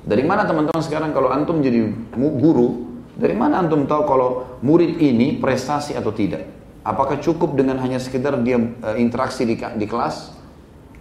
[0.09, 1.85] Dari mana teman-teman sekarang kalau antum jadi
[2.17, 6.58] guru, dari mana antum tahu kalau murid ini prestasi atau tidak?
[6.89, 10.33] Apakah cukup dengan hanya sekedar dia uh, interaksi di, di kelas?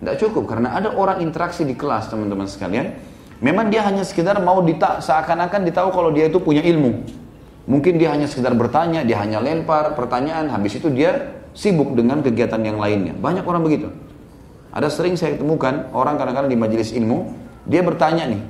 [0.03, 2.91] Tidak cukup karena ada orang interaksi di kelas teman-teman sekalian.
[3.39, 7.07] Memang dia hanya sekedar mau dita seakan-akan ditahu kalau dia itu punya ilmu.
[7.71, 12.59] Mungkin dia hanya sekedar bertanya, dia hanya lempar pertanyaan, habis itu dia sibuk dengan kegiatan
[12.59, 13.15] yang lainnya.
[13.15, 13.87] Banyak orang begitu.
[14.75, 17.31] Ada sering saya temukan orang kadang-kadang di majelis ilmu,
[17.63, 18.41] dia bertanya nih.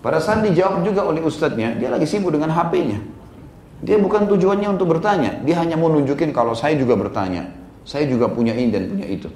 [0.00, 3.02] Pada saat dijawab juga oleh ustadznya, dia lagi sibuk dengan HP-nya.
[3.84, 7.52] Dia bukan tujuannya untuk bertanya, dia hanya mau nunjukin kalau saya juga bertanya.
[7.84, 9.28] Saya juga punya ini dan punya itu.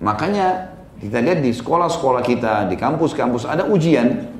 [0.00, 4.32] Makanya kita lihat di sekolah-sekolah kita, di kampus-kampus ada ujian.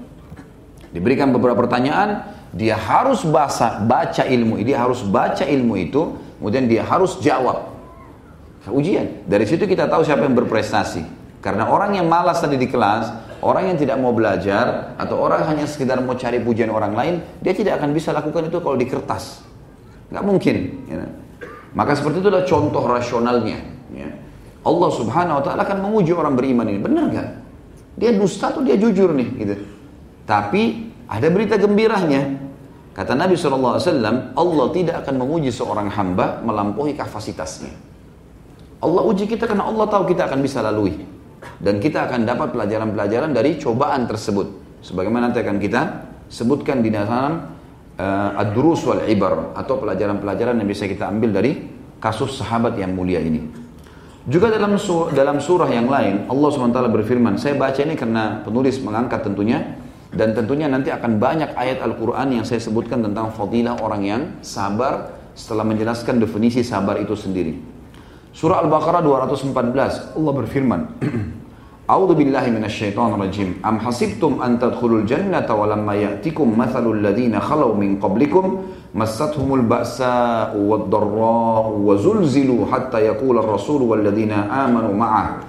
[0.91, 6.83] Diberikan beberapa pertanyaan, dia harus baca, baca ilmu, dia harus baca ilmu itu, kemudian dia
[6.87, 7.75] harus jawab.
[8.71, 9.29] Ujian.
[9.29, 11.05] Dari situ kita tahu siapa yang berprestasi.
[11.45, 15.69] Karena orang yang malas tadi di kelas, orang yang tidak mau belajar, atau orang hanya
[15.69, 19.45] sekedar mau cari pujian orang lain, dia tidak akan bisa lakukan itu kalau di kertas.
[20.09, 20.57] Nggak mungkin.
[20.89, 21.05] Ya.
[21.77, 23.59] Maka seperti itu adalah contoh rasionalnya.
[23.93, 24.09] Ya.
[24.65, 26.81] Allah subhanahu wa ta'ala akan menguji orang beriman ini.
[26.81, 27.29] Benar nggak?
[28.01, 29.29] Dia dusta atau dia jujur nih?
[29.37, 29.55] Gitu.
[30.25, 32.41] Tapi ada berita gembiranya.
[32.95, 33.77] Kata Nabi SAW,
[34.39, 37.75] Allah tidak akan menguji seorang hamba melampaui kapasitasnya.
[38.79, 41.03] Allah uji kita karena Allah tahu kita akan bisa lalui.
[41.61, 44.81] Dan kita akan dapat pelajaran-pelajaran dari cobaan tersebut.
[44.85, 45.83] Sebagaimana nanti akan kita
[46.29, 47.57] sebutkan di dalam
[47.97, 49.57] uh, Ad-Durus wal Ibar.
[49.57, 51.65] Atau pelajaran-pelajaran yang bisa kita ambil dari
[52.03, 53.65] kasus sahabat yang mulia ini.
[54.25, 58.81] Juga dalam surah, dalam surah yang lain, Allah SWT berfirman, saya baca ini karena penulis
[58.81, 59.77] mengangkat tentunya,
[60.15, 65.13] dan tentunya nanti akan banyak ayat Al-Quran yang saya sebutkan tentang fadilah orang yang sabar
[65.37, 67.74] setelah menjelaskan definisi sabar itu sendiri.
[68.35, 70.83] Surah Al-Baqarah 214 Allah berfirman
[71.85, 73.61] A'udzu billahi minasyaitonir rajim.
[73.61, 78.65] Am hasibtum an tadkhulul jannata wa lamma ya'tikum mathalul ladzina khalau min qablikum
[78.97, 85.45] massathumul ba'sa'u wad-dharra'u wa zulzilu hatta yaqula ar-rasul wal ladzina amanu ma'ah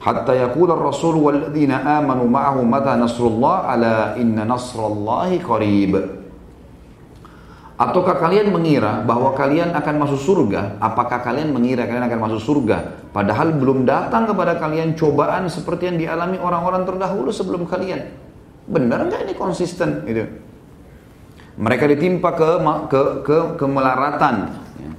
[0.00, 6.19] hatta yaqula ar-rasul walladzina amanu ma'ahu mata nasrullah ala inna nasrallahi qarib
[7.80, 10.76] Ataukah kalian mengira bahwa kalian akan masuk surga?
[10.84, 13.08] Apakah kalian mengira kalian akan masuk surga?
[13.08, 18.12] Padahal belum datang kepada kalian cobaan seperti yang dialami orang-orang terdahulu sebelum kalian.
[18.68, 20.04] Benar nggak ini konsisten?
[20.04, 20.28] Gitu.
[21.56, 22.48] Mereka ditimpa ke
[22.92, 24.36] ke ke kemelaratan,
[24.76, 24.92] ya.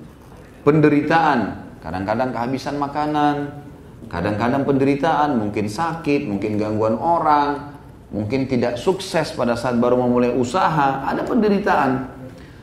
[0.66, 1.40] penderitaan,
[1.86, 3.62] kadang-kadang kehabisan makanan,
[4.10, 7.78] kadang-kadang penderitaan, mungkin sakit, mungkin gangguan orang,
[8.10, 12.21] mungkin tidak sukses pada saat baru memulai usaha, ada penderitaan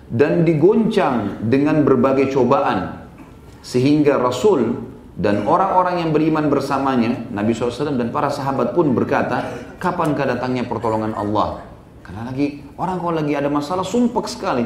[0.09, 3.09] dan digoncang dengan berbagai cobaan
[3.61, 9.44] sehingga Rasul dan orang-orang yang beriman bersamanya Nabi SAW dan para sahabat pun berkata
[9.83, 11.66] kapankah datangnya pertolongan Allah?
[12.01, 14.64] Karena lagi orang kalau lagi ada masalah sumpek sekali.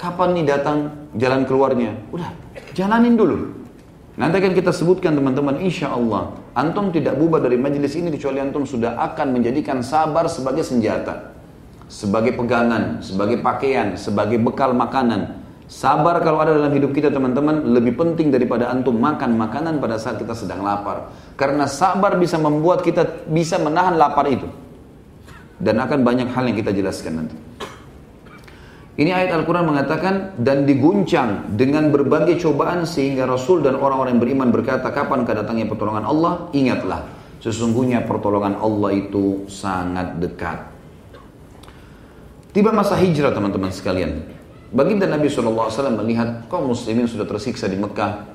[0.00, 0.78] Kapan nih datang
[1.12, 1.92] jalan keluarnya?
[2.08, 2.32] Udah
[2.72, 3.60] jalanin dulu.
[4.16, 8.66] Nanti akan kita sebutkan teman-teman insya Allah antum tidak bubar dari majelis ini kecuali antum
[8.66, 11.29] sudah akan menjadikan sabar sebagai senjata
[11.90, 15.42] sebagai pegangan, sebagai pakaian, sebagai bekal makanan.
[15.66, 20.18] Sabar kalau ada dalam hidup kita teman-teman lebih penting daripada antum makan makanan pada saat
[20.18, 21.10] kita sedang lapar.
[21.34, 24.46] Karena sabar bisa membuat kita bisa menahan lapar itu.
[25.58, 27.36] Dan akan banyak hal yang kita jelaskan nanti.
[28.98, 34.48] Ini ayat Al-Quran mengatakan dan diguncang dengan berbagai cobaan sehingga Rasul dan orang-orang yang beriman
[34.50, 37.06] berkata kapan kedatangannya pertolongan Allah ingatlah
[37.40, 40.69] sesungguhnya pertolongan Allah itu sangat dekat
[42.50, 44.26] Tiba masa hijrah teman-teman sekalian.
[44.74, 45.70] Baginda Nabi SAW
[46.02, 48.26] melihat kaum muslimin sudah tersiksa di Mekah.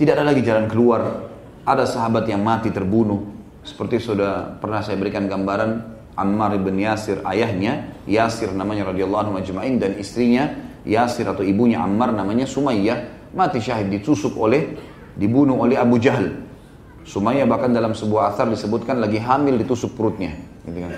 [0.00, 1.28] Tidak ada lagi jalan keluar.
[1.68, 3.28] Ada sahabat yang mati terbunuh.
[3.60, 5.84] Seperti sudah pernah saya berikan gambaran
[6.16, 10.48] Ammar ibn Yasir ayahnya Yasir namanya radhiyallahu anhu dan istrinya
[10.88, 14.76] Yasir atau ibunya Ammar namanya Sumayyah mati syahid ditusuk oleh
[15.12, 16.40] dibunuh oleh Abu Jahal.
[17.04, 20.92] Sumayyah bahkan dalam sebuah asar disebutkan lagi hamil ditusuk perutnya gitu kan.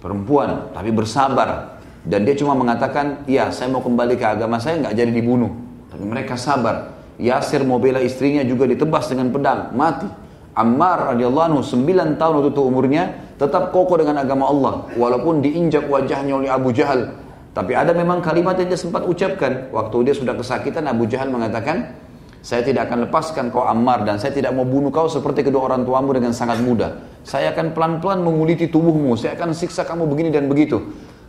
[0.00, 4.94] Perempuan tapi bersabar dan dia cuma mengatakan, ya saya mau kembali ke agama saya nggak
[4.96, 5.52] jadi dibunuh.
[5.92, 6.96] Tapi mereka sabar.
[7.20, 10.08] Yasir mau bela istrinya juga ditebas dengan pedang, mati.
[10.56, 13.02] Ammar radhiyallahu anhu 9 tahun waktu itu umurnya
[13.38, 17.12] tetap kokoh dengan agama Allah walaupun diinjak wajahnya oleh Abu Jahal.
[17.54, 21.92] Tapi ada memang kalimat yang dia sempat ucapkan waktu dia sudah kesakitan Abu Jahal mengatakan,
[22.40, 25.84] saya tidak akan lepaskan kau Ammar dan saya tidak mau bunuh kau seperti kedua orang
[25.84, 27.04] tuamu dengan sangat mudah.
[27.20, 30.80] Saya akan pelan-pelan menguliti tubuhmu, saya akan siksa kamu begini dan begitu.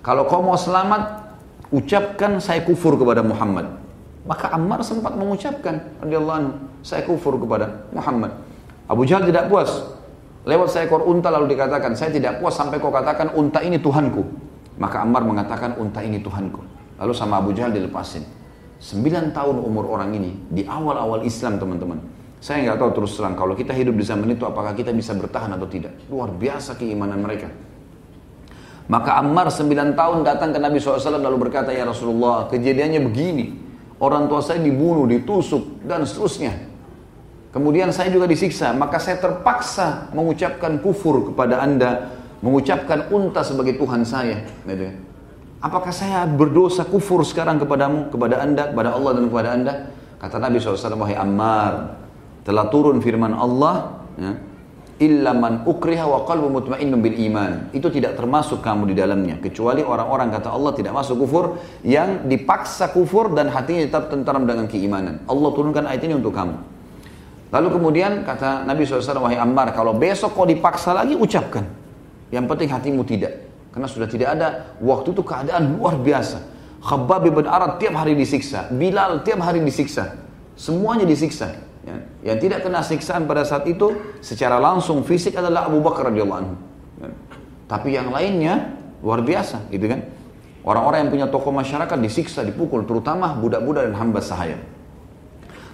[0.01, 1.29] Kalau kau mau selamat,
[1.69, 3.77] ucapkan saya kufur kepada Muhammad.
[4.25, 8.33] Maka Ammar sempat mengucapkan, radhiyallahu saya kufur kepada Muhammad.
[8.89, 9.69] Abu Jahal tidak puas.
[10.41, 14.25] Lewat seekor unta lalu dikatakan, saya tidak puas sampai kau katakan unta ini Tuhanku.
[14.81, 16.65] Maka Ammar mengatakan unta ini Tuhanku.
[16.97, 18.25] Lalu sama Abu Jahal dilepasin.
[18.81, 22.01] Sembilan tahun umur orang ini, di awal-awal Islam teman-teman.
[22.41, 25.53] Saya nggak tahu terus terang, kalau kita hidup di zaman itu apakah kita bisa bertahan
[25.53, 25.93] atau tidak.
[26.09, 27.53] Luar biasa keimanan mereka.
[28.91, 33.55] Maka Ammar 9 tahun datang ke Nabi SAW lalu berkata, Ya Rasulullah, kejadiannya begini.
[34.03, 36.51] Orang tua saya dibunuh, ditusuk, dan seterusnya.
[37.55, 42.11] Kemudian saya juga disiksa, maka saya terpaksa mengucapkan kufur kepada anda,
[42.43, 44.43] mengucapkan unta sebagai Tuhan saya.
[44.67, 44.91] Gitu.
[45.63, 49.73] Apakah saya berdosa kufur sekarang kepadamu, kepada anda, kepada Allah dan kepada anda?
[50.19, 51.95] Kata Nabi SAW, wahai Ammar,
[52.43, 54.35] telah turun firman Allah, ya,
[55.01, 55.33] illa
[55.65, 57.73] ukriha wa qalbu mutmainnun bil iman.
[57.73, 62.93] Itu tidak termasuk kamu di dalamnya kecuali orang-orang kata Allah tidak masuk kufur yang dipaksa
[62.93, 65.25] kufur dan hatinya tetap tentram dengan keimanan.
[65.25, 66.53] Allah turunkan ayat ini untuk kamu.
[67.51, 71.67] Lalu kemudian kata Nabi SAW, wahai Ammar, kalau besok kau dipaksa lagi, ucapkan.
[72.31, 73.33] Yang penting hatimu tidak.
[73.75, 74.47] Karena sudah tidak ada,
[74.79, 76.39] waktu itu keadaan luar biasa.
[76.79, 78.71] Khabbab bin Arad tiap hari disiksa.
[78.71, 80.15] Bilal tiap hari disiksa.
[80.55, 81.70] Semuanya disiksa.
[81.81, 81.97] Ya.
[82.33, 86.55] Yang tidak kena siksaan pada saat itu secara langsung fisik adalah Abu Bakar radhiyallahu anhu.
[87.01, 87.09] Ya.
[87.65, 90.05] Tapi yang lainnya luar biasa, gitu kan?
[90.61, 94.61] Orang-orang yang punya tokoh masyarakat disiksa, dipukul, terutama budak-budak dan hamba sahaya.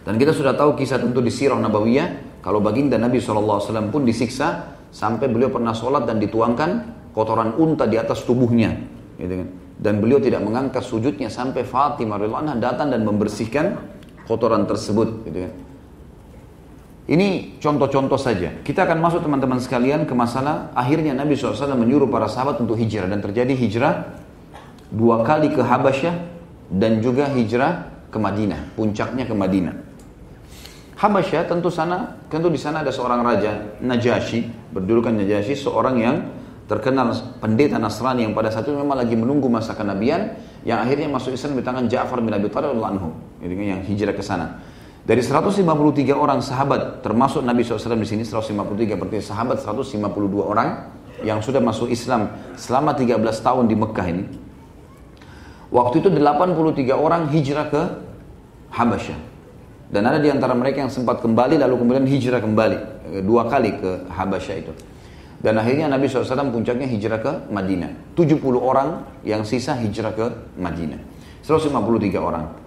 [0.07, 4.79] Dan kita sudah tahu kisah tentu di Sirah Nabawiyah, kalau baginda Nabi SAW pun disiksa
[4.87, 8.79] sampai beliau pernah sholat dan dituangkan kotoran unta di atas tubuhnya,
[9.19, 9.47] gitu kan?
[9.75, 13.75] Dan beliau tidak mengangkat sujudnya sampai Fatimah radhiyallahu datang dan membersihkan
[14.23, 15.53] kotoran tersebut, gitu kan?
[17.07, 18.51] Ini contoh-contoh saja.
[18.67, 23.07] Kita akan masuk teman-teman sekalian ke masalah akhirnya Nabi SAW menyuruh para sahabat untuk hijrah.
[23.07, 24.19] Dan terjadi hijrah
[24.91, 26.15] dua kali ke Habasyah
[26.67, 28.75] dan juga hijrah ke Madinah.
[28.75, 29.75] Puncaknya ke Madinah.
[30.99, 36.15] Habasyah tentu sana, tentu di sana ada seorang raja Najasyi, berdulukan Najasyi, seorang yang
[36.67, 40.35] terkenal pendeta Nasrani yang pada saat itu memang lagi menunggu masa kenabian
[40.67, 44.59] yang akhirnya masuk Islam di tangan Ja'far bin Abi Thalib anhu, yang hijrah ke sana.
[45.07, 45.63] Dari 153
[46.11, 50.03] orang sahabat, termasuk Nabi SAW di sini, 153 berarti sahabat 152
[50.43, 50.91] orang
[51.23, 52.27] yang sudah masuk Islam
[52.59, 54.23] selama 13 tahun di Mekah ini.
[55.71, 57.83] Waktu itu 83 orang hijrah ke
[58.75, 59.19] Habasyah.
[59.87, 62.77] Dan ada di antara mereka yang sempat kembali lalu kemudian hijrah kembali.
[63.23, 64.75] Dua kali ke Habasyah itu.
[65.39, 68.11] Dan akhirnya Nabi SAW puncaknya hijrah ke Madinah.
[68.11, 70.27] 70 orang yang sisa hijrah ke
[70.59, 70.99] Madinah.
[71.47, 72.66] 153 orang.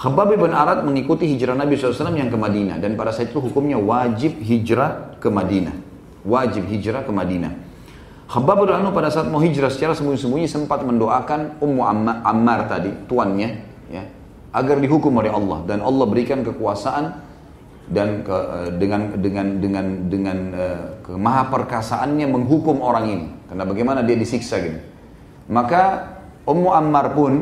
[0.00, 3.76] Khabbab bin Arad mengikuti hijrah Nabi SAW yang ke Madinah dan pada saat itu hukumnya
[3.76, 5.76] wajib hijrah ke Madinah.
[6.24, 7.52] Wajib hijrah ke Madinah.
[8.24, 11.82] Khabbab bin Arad pada saat mau hijrah secara sembunyi-sembunyi sempat mendoakan Ummu
[12.24, 13.60] Ammar tadi, tuannya,
[13.92, 14.08] ya,
[14.56, 17.28] agar dihukum oleh Allah dan Allah berikan kekuasaan
[17.92, 24.00] dan ke, eh, dengan dengan dengan dengan uh, kemaha perkasaannya menghukum orang ini karena bagaimana
[24.00, 24.80] dia disiksa gitu.
[25.52, 26.08] Maka
[26.48, 27.32] Ummu Ammar pun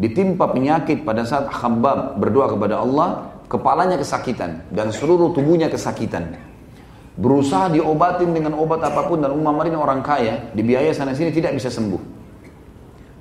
[0.00, 6.40] ditimpa penyakit pada saat Khabbab berdoa kepada Allah, kepalanya kesakitan dan seluruh tubuhnya kesakitan.
[7.20, 11.52] Berusaha diobatin dengan obat apa pun dan Umar ini orang kaya, dibiaya sana sini tidak
[11.52, 12.00] bisa sembuh.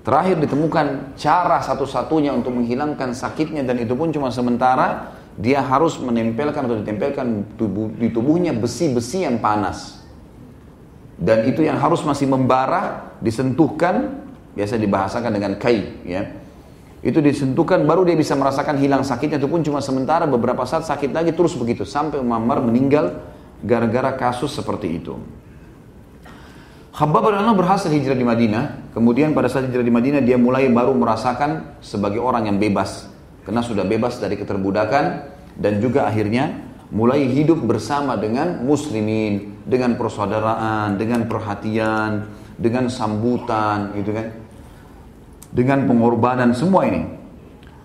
[0.08, 6.64] Terakhir ditemukan cara satu-satunya untuk menghilangkan sakitnya dan itu pun cuma sementara dia harus menempelkan
[6.64, 10.00] atau ditempelkan tubuh, di tubuhnya besi-besi yang panas.
[11.20, 14.24] Dan itu yang harus masih membara, disentuhkan,
[14.56, 16.40] biasa dibahasakan dengan kai, ya
[17.00, 21.16] itu disentuhkan baru dia bisa merasakan hilang sakitnya itu pun cuma sementara beberapa saat sakit
[21.16, 23.24] lagi terus begitu sampai Umar meninggal
[23.64, 25.16] gara-gara kasus seperti itu.
[26.92, 28.92] Khabbab bin berhasil hijrah di Madinah.
[28.92, 33.08] Kemudian pada saat hijrah di Madinah dia mulai baru merasakan sebagai orang yang bebas.
[33.48, 35.04] Karena sudah bebas dari keterbudakan
[35.56, 36.60] dan juga akhirnya
[36.92, 42.28] mulai hidup bersama dengan muslimin, dengan persaudaraan, dengan perhatian,
[42.60, 44.49] dengan sambutan gitu kan
[45.50, 47.06] dengan pengorbanan semua ini.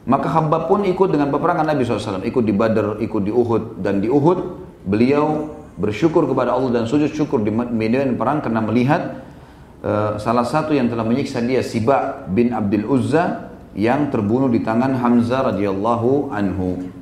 [0.04, 2.28] Maka Hamba pun ikut dengan peperangan Nabi SAW.
[2.28, 3.80] Ikut di Badar, ikut di Uhud.
[3.80, 4.38] Dan di Uhud
[4.84, 5.48] beliau
[5.80, 9.24] bersyukur kepada Allah dan sujud syukur di medan perang karena melihat
[9.80, 14.94] uh, salah satu yang telah menyiksa dia Siba bin Abdul Uzza yang terbunuh di tangan
[15.00, 16.92] Hamzah radhiyallahu anhu.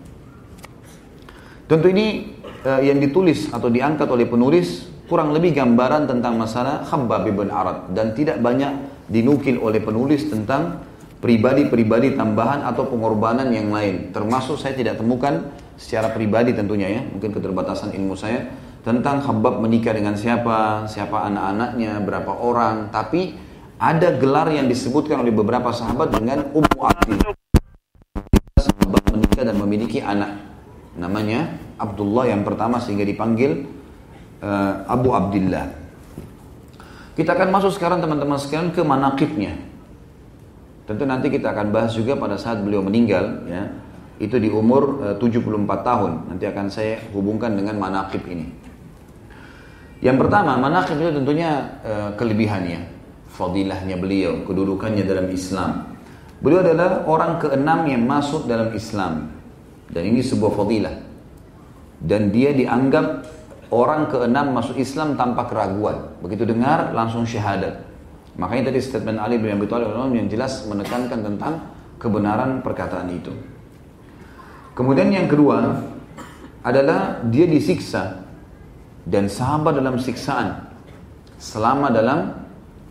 [1.66, 7.28] Tentu ini uh, yang ditulis atau diangkat oleh penulis kurang lebih gambaran tentang masalah Khabbab
[7.28, 10.80] bin Arad dan tidak banyak dinukil oleh penulis tentang
[11.20, 14.10] pribadi-pribadi tambahan atau pengorbanan yang lain.
[14.10, 18.48] Termasuk saya tidak temukan secara pribadi tentunya ya, mungkin keterbatasan ilmu saya
[18.82, 23.38] tentang Habab menikah dengan siapa, siapa anak-anaknya, berapa orang, tapi
[23.78, 27.34] ada gelar yang disebutkan oleh beberapa sahabat dengan Ummu Abdillah.
[28.58, 30.38] Sahabat menikah dan memiliki anak.
[30.98, 33.66] Namanya Abdullah yang pertama sehingga dipanggil
[34.42, 35.81] uh, Abu Abdullah.
[37.12, 39.52] Kita akan masuk sekarang teman-teman sekalian ke manakibnya.
[40.88, 43.68] Tentu nanti kita akan bahas juga pada saat beliau meninggal ya.
[44.16, 46.12] Itu di umur e, 74 tahun.
[46.32, 48.48] Nanti akan saya hubungkan dengan manakib ini.
[50.02, 52.80] Yang pertama, manakib itu tentunya e, kelebihannya,
[53.28, 55.92] fadilahnya beliau, kedudukannya dalam Islam.
[56.42, 59.30] Beliau adalah orang keenam yang masuk dalam Islam.
[59.92, 60.96] Dan ini sebuah fadilah.
[62.02, 63.06] Dan dia dianggap
[63.72, 66.12] orang keenam masuk Islam tanpa keraguan.
[66.20, 67.80] Begitu dengar langsung syahadat.
[68.36, 71.54] Makanya tadi statement Ali bin Abi Thalib yang jelas menekankan tentang
[71.96, 73.32] kebenaran perkataan itu.
[74.76, 75.84] Kemudian yang kedua
[76.64, 78.24] adalah dia disiksa
[79.04, 80.68] dan sahabat dalam siksaan
[81.36, 82.32] selama dalam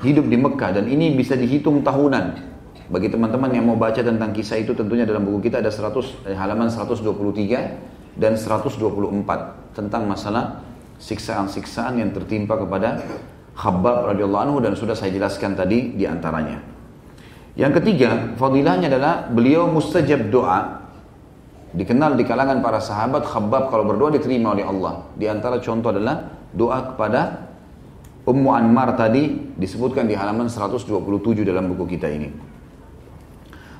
[0.03, 2.51] hidup di Mekah dan ini bisa dihitung tahunan.
[2.91, 6.35] Bagi teman-teman yang mau baca tentang kisah itu tentunya dalam buku kita ada 100 eh,
[6.35, 8.83] halaman 123 dan 124
[9.71, 10.59] tentang masalah
[11.01, 13.01] siksaan-siksaan yang tertimpa kepada
[13.51, 16.61] Khabbab radhiyallahu anhu dan sudah saya jelaskan tadi di antaranya.
[17.59, 20.87] Yang ketiga, fadilahnya adalah beliau mustajab doa.
[21.75, 25.03] Dikenal di kalangan para sahabat Khabbab kalau berdoa diterima oleh Allah.
[25.19, 27.51] Di antara contoh adalah doa kepada
[28.21, 30.87] Ummu Anmar tadi disebutkan di halaman 127
[31.43, 32.29] dalam buku kita ini.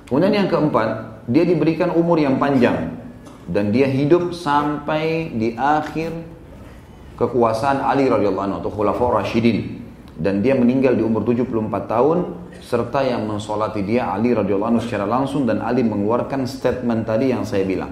[0.09, 2.99] Kemudian yang keempat, dia diberikan umur yang panjang
[3.47, 6.30] dan dia hidup sampai di akhir
[7.19, 9.81] kekuasaan Ali radhiyallahu anhu atau Khulafaur Rashidin
[10.21, 12.17] dan dia meninggal di umur 74 tahun
[12.61, 17.41] serta yang mensolati dia Ali radhiyallahu anhu secara langsung dan Ali mengeluarkan statement tadi yang
[17.41, 17.89] saya bilang.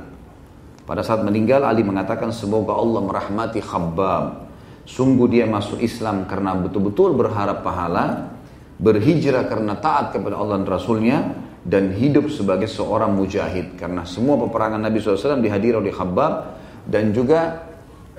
[0.86, 4.50] Pada saat meninggal Ali mengatakan semoga Allah merahmati Khabbab.
[4.90, 8.34] Sungguh dia masuk Islam karena betul-betul berharap pahala,
[8.82, 11.18] berhijrah karena taat kepada Allah dan Rasulnya,
[11.62, 13.78] dan hidup sebagai seorang mujahid.
[13.78, 16.58] Karena semua peperangan Nabi SAW dihadiri oleh Khabbab,
[16.90, 17.69] dan juga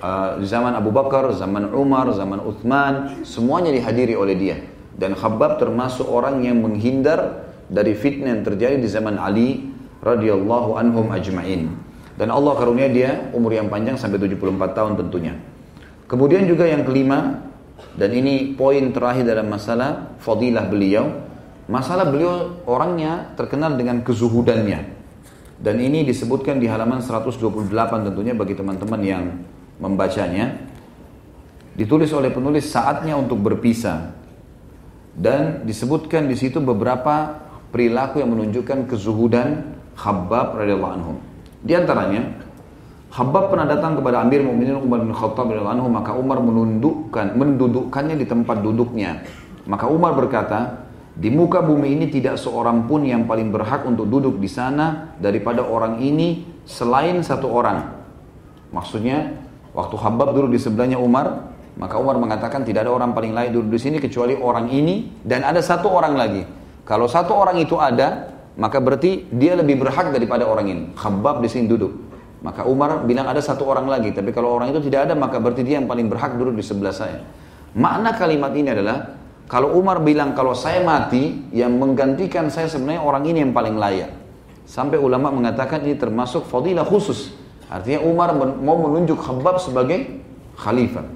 [0.01, 4.57] uh, zaman Abu Bakar, zaman Umar, zaman Uthman, semuanya dihadiri oleh dia.
[4.97, 9.71] Dan Khabbab termasuk orang yang menghindar dari fitnah yang terjadi di zaman Ali
[10.03, 11.71] radhiyallahu anhum ajma'in.
[12.19, 15.33] Dan Allah karunia dia umur yang panjang sampai 74 tahun tentunya.
[16.11, 17.39] Kemudian juga yang kelima,
[17.95, 21.07] dan ini poin terakhir dalam masalah fadilah beliau,
[21.71, 24.99] masalah beliau orangnya terkenal dengan kezuhudannya.
[25.61, 27.71] Dan ini disebutkan di halaman 128
[28.11, 29.23] tentunya bagi teman-teman yang
[29.81, 30.61] membacanya.
[31.73, 34.13] Ditulis oleh penulis saatnya untuk berpisah.
[35.11, 37.41] Dan disebutkan di situ beberapa
[37.73, 41.13] perilaku yang menunjukkan kezuhudan Khabbab radhiyallahu anhu.
[41.59, 42.31] Di antaranya,
[43.11, 48.15] Khabbab pernah datang kepada Amir Mu'minin Umar bin Khattab radhiyallahu anhu, maka Umar menundukkan, mendudukkannya
[48.15, 49.27] di tempat duduknya.
[49.67, 54.39] Maka Umar berkata, di muka bumi ini tidak seorang pun yang paling berhak untuk duduk
[54.39, 57.99] di sana daripada orang ini selain satu orang.
[58.71, 59.35] Maksudnya,
[59.71, 63.75] waktu Habab duduk di sebelahnya Umar, maka Umar mengatakan tidak ada orang paling lain duduk
[63.75, 66.43] di sini kecuali orang ini dan ada satu orang lagi.
[66.83, 70.83] Kalau satu orang itu ada, maka berarti dia lebih berhak daripada orang ini.
[70.99, 71.93] Habab di sini duduk.
[72.41, 75.61] Maka Umar bilang ada satu orang lagi, tapi kalau orang itu tidak ada, maka berarti
[75.61, 77.21] dia yang paling berhak duduk di sebelah saya.
[77.77, 83.23] Makna kalimat ini adalah kalau Umar bilang kalau saya mati, yang menggantikan saya sebenarnya orang
[83.29, 84.11] ini yang paling layak.
[84.63, 87.35] Sampai ulama mengatakan ini termasuk fadilah khusus.
[87.71, 90.19] Artinya Umar mau menunjuk Khabbab sebagai
[90.59, 91.07] khalifah.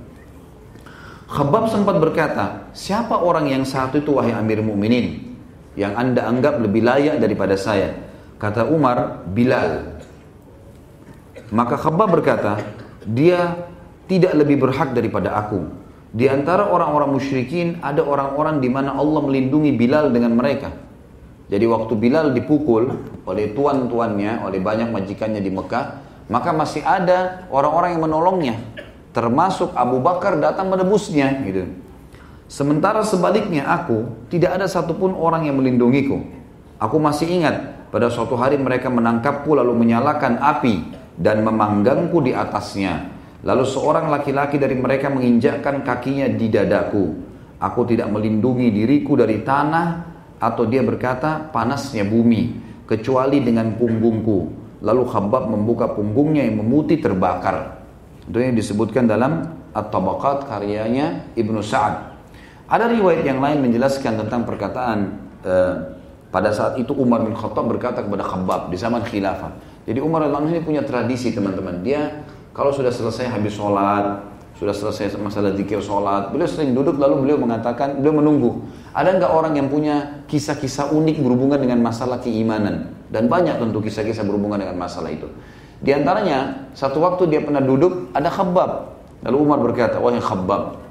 [1.27, 5.35] Khabbab sempat berkata, siapa orang yang satu itu wahai Amir Mu'minin?
[5.75, 7.99] Yang anda anggap lebih layak daripada saya.
[8.39, 9.99] Kata Umar, Bilal.
[11.51, 12.63] Maka Khabbab berkata,
[13.03, 13.67] dia
[14.07, 15.67] tidak lebih berhak daripada aku.
[16.15, 20.71] Di antara orang-orang musyrikin ada orang-orang di mana Allah melindungi Bilal dengan mereka.
[21.51, 22.95] Jadi waktu Bilal dipukul
[23.27, 25.85] oleh tuan-tuannya, oleh banyak majikannya di Mekah,
[26.26, 28.55] maka masih ada orang-orang yang menolongnya.
[29.15, 31.71] Termasuk Abu Bakar datang menebusnya gitu.
[32.45, 36.21] Sementara sebaliknya aku, tidak ada satupun orang yang melindungiku.
[36.78, 40.84] Aku masih ingat pada suatu hari mereka menangkapku lalu menyalakan api
[41.15, 43.15] dan memanggangku di atasnya.
[43.45, 47.05] Lalu seorang laki-laki dari mereka menginjakkan kakinya di dadaku.
[47.55, 49.88] Aku tidak melindungi diriku dari tanah
[50.41, 54.64] atau dia berkata panasnya bumi kecuali dengan punggungku.
[54.86, 57.81] Lalu Khabbab membuka punggungnya yang memutih terbakar.
[58.29, 62.13] Itu yang disebutkan dalam At-Tabaqat karyanya Ibnu Sa'ad.
[62.69, 64.97] Ada riwayat yang lain menjelaskan tentang perkataan
[65.41, 65.73] eh,
[66.29, 69.55] pada saat itu Umar bin Khattab berkata kepada Khabbab di zaman khilafah.
[69.86, 71.81] Jadi Umar radhiyallahu ini punya tradisi teman-teman.
[71.86, 74.19] Dia kalau sudah selesai habis sholat,
[74.57, 78.51] sudah selesai masalah zikir sholat, beliau sering duduk lalu beliau mengatakan, beliau menunggu.
[78.95, 82.95] Ada nggak orang yang punya kisah-kisah unik berhubungan dengan masalah keimanan?
[83.09, 85.29] Dan banyak tentu kisah-kisah berhubungan dengan masalah itu.
[85.81, 88.95] Di antaranya, satu waktu dia pernah duduk, ada khabab.
[89.25, 90.81] Lalu Umar berkata, wahai khabab,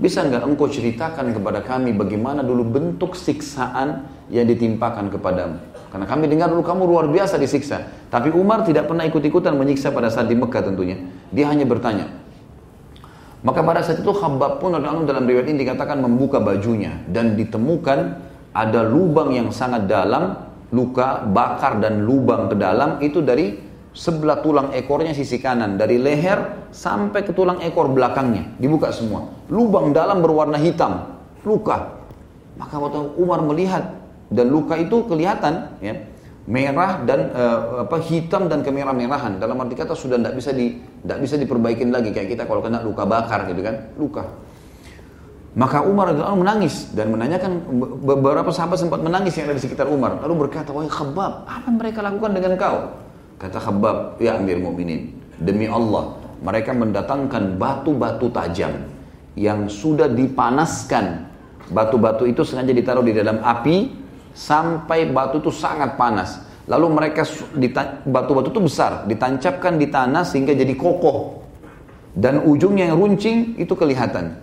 [0.00, 5.60] bisa nggak engkau ceritakan kepada kami bagaimana dulu bentuk siksaan yang ditimpakan kepadamu?
[5.92, 7.84] Karena kami dengar dulu kamu luar biasa disiksa.
[8.08, 10.96] Tapi Umar tidak pernah ikut-ikutan menyiksa pada saat di Mekah tentunya.
[11.28, 12.08] Dia hanya bertanya.
[13.44, 16.96] Maka pada saat itu Khabbab pun dalam riwayat ini dikatakan membuka bajunya.
[17.04, 17.98] Dan ditemukan
[18.56, 23.54] ada lubang yang sangat dalam, luka, bakar dan lubang ke dalam itu dari
[23.92, 25.76] sebelah tulang ekornya sisi kanan.
[25.76, 28.56] Dari leher sampai ke tulang ekor belakangnya.
[28.56, 29.28] Dibuka semua.
[29.52, 31.20] Lubang dalam berwarna hitam.
[31.44, 32.00] Luka.
[32.56, 34.02] Maka waktu Umar melihat
[34.32, 35.94] dan luka itu kelihatan ya
[36.48, 41.18] merah dan uh, apa hitam dan kemerah-merahan dalam arti kata sudah tidak bisa di tidak
[41.22, 44.26] bisa diperbaikin lagi kayak kita kalau kena luka bakar gitu kan luka
[45.52, 47.52] maka Umar radhiyallahu menangis dan menanyakan
[48.00, 51.76] beberapa sahabat sempat menangis yang ada di sekitar Umar lalu berkata wahai Khabbab apa yang
[51.76, 52.78] mereka lakukan dengan kau
[53.36, 58.88] kata Khabbab ya Amir Mukminin demi Allah mereka mendatangkan batu-batu tajam
[59.36, 61.32] yang sudah dipanaskan
[61.72, 66.40] batu-batu itu sengaja ditaruh di dalam api sampai batu itu sangat panas.
[66.66, 67.26] Lalu mereka
[68.06, 71.42] batu-batu itu besar, ditancapkan di tanah sehingga jadi kokoh.
[72.12, 74.36] Dan ujungnya yang runcing itu kelihatan.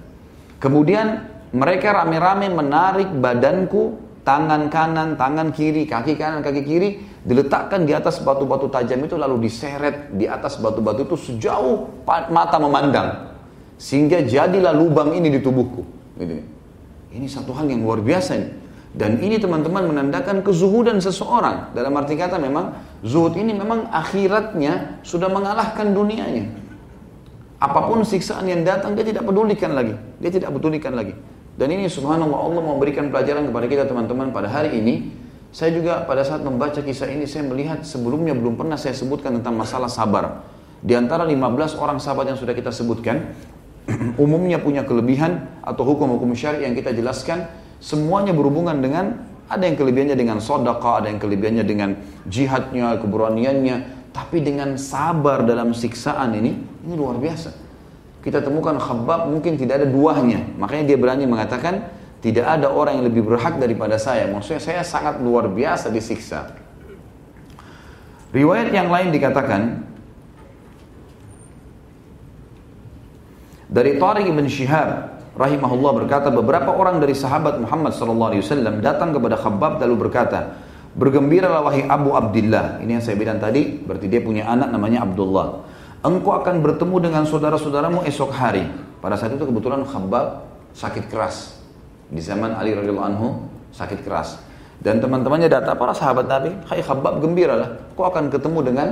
[0.59, 3.95] Kemudian mereka rame-rame menarik badanku,
[4.27, 6.89] tangan kanan, tangan kiri, kaki kanan, kaki kiri,
[7.23, 13.33] diletakkan di atas batu-batu tajam itu lalu diseret di atas batu-batu itu sejauh mata memandang.
[13.79, 15.81] Sehingga jadilah lubang ini di tubuhku.
[17.09, 18.49] Ini satu hal yang luar biasa ini.
[18.89, 21.71] Dan ini teman-teman menandakan kezuhudan seseorang.
[21.77, 22.73] Dalam arti kata memang
[23.05, 26.68] zuhud ini memang akhiratnya sudah mengalahkan dunianya.
[27.59, 29.95] Apa pun siksaan yang datang dia tidak pedulikan lagi.
[30.23, 31.11] Dia tidak pedulikan lagi.
[31.59, 35.11] Dan ini subhanallah Allah memberikan pelajaran kepada kita teman-teman pada hari ini.
[35.51, 39.59] Saya juga pada saat membaca kisah ini saya melihat sebelumnya belum pernah saya sebutkan tentang
[39.59, 40.45] masalah sabar.
[40.79, 43.35] Di antara 15 orang sahabat yang sudah kita sebutkan,
[44.23, 47.49] umumnya punya kelebihan atau hukum-hukum syari yang kita jelaskan
[47.79, 51.95] Semuanya berhubungan dengan ada yang kelebihannya dengan sodaka, ada yang kelebihannya dengan
[52.27, 53.98] jihadnya, keberaniannya.
[54.09, 57.53] Tapi dengan sabar dalam siksaan ini, ini luar biasa.
[58.19, 60.43] Kita temukan Khabbab mungkin tidak ada duanya.
[60.59, 61.87] Makanya dia berani mengatakan,
[62.19, 64.27] tidak ada orang yang lebih berhak daripada saya.
[64.27, 66.51] Maksudnya saya sangat luar biasa disiksa.
[68.35, 69.87] Riwayat yang lain dikatakan,
[73.71, 79.79] dari Tariq ibn Shihab rahimahullah berkata beberapa orang dari sahabat Muhammad wasallam datang kepada Khabbab
[79.79, 80.59] lalu berkata
[80.99, 85.63] bergembiralah wahai Abu Abdullah ini yang saya bilang tadi berarti dia punya anak namanya Abdullah.
[86.03, 88.67] Engkau akan bertemu dengan saudara-saudaramu esok hari.
[88.99, 91.59] Pada saat itu kebetulan Khabbab sakit keras.
[92.07, 93.27] Di zaman Ali radhiyallahu anhu
[93.75, 94.39] sakit keras.
[94.79, 97.79] Dan teman-temannya datang para sahabat Nabi hai Khabbab gembiralah.
[97.99, 98.87] Kau akan ketemu dengan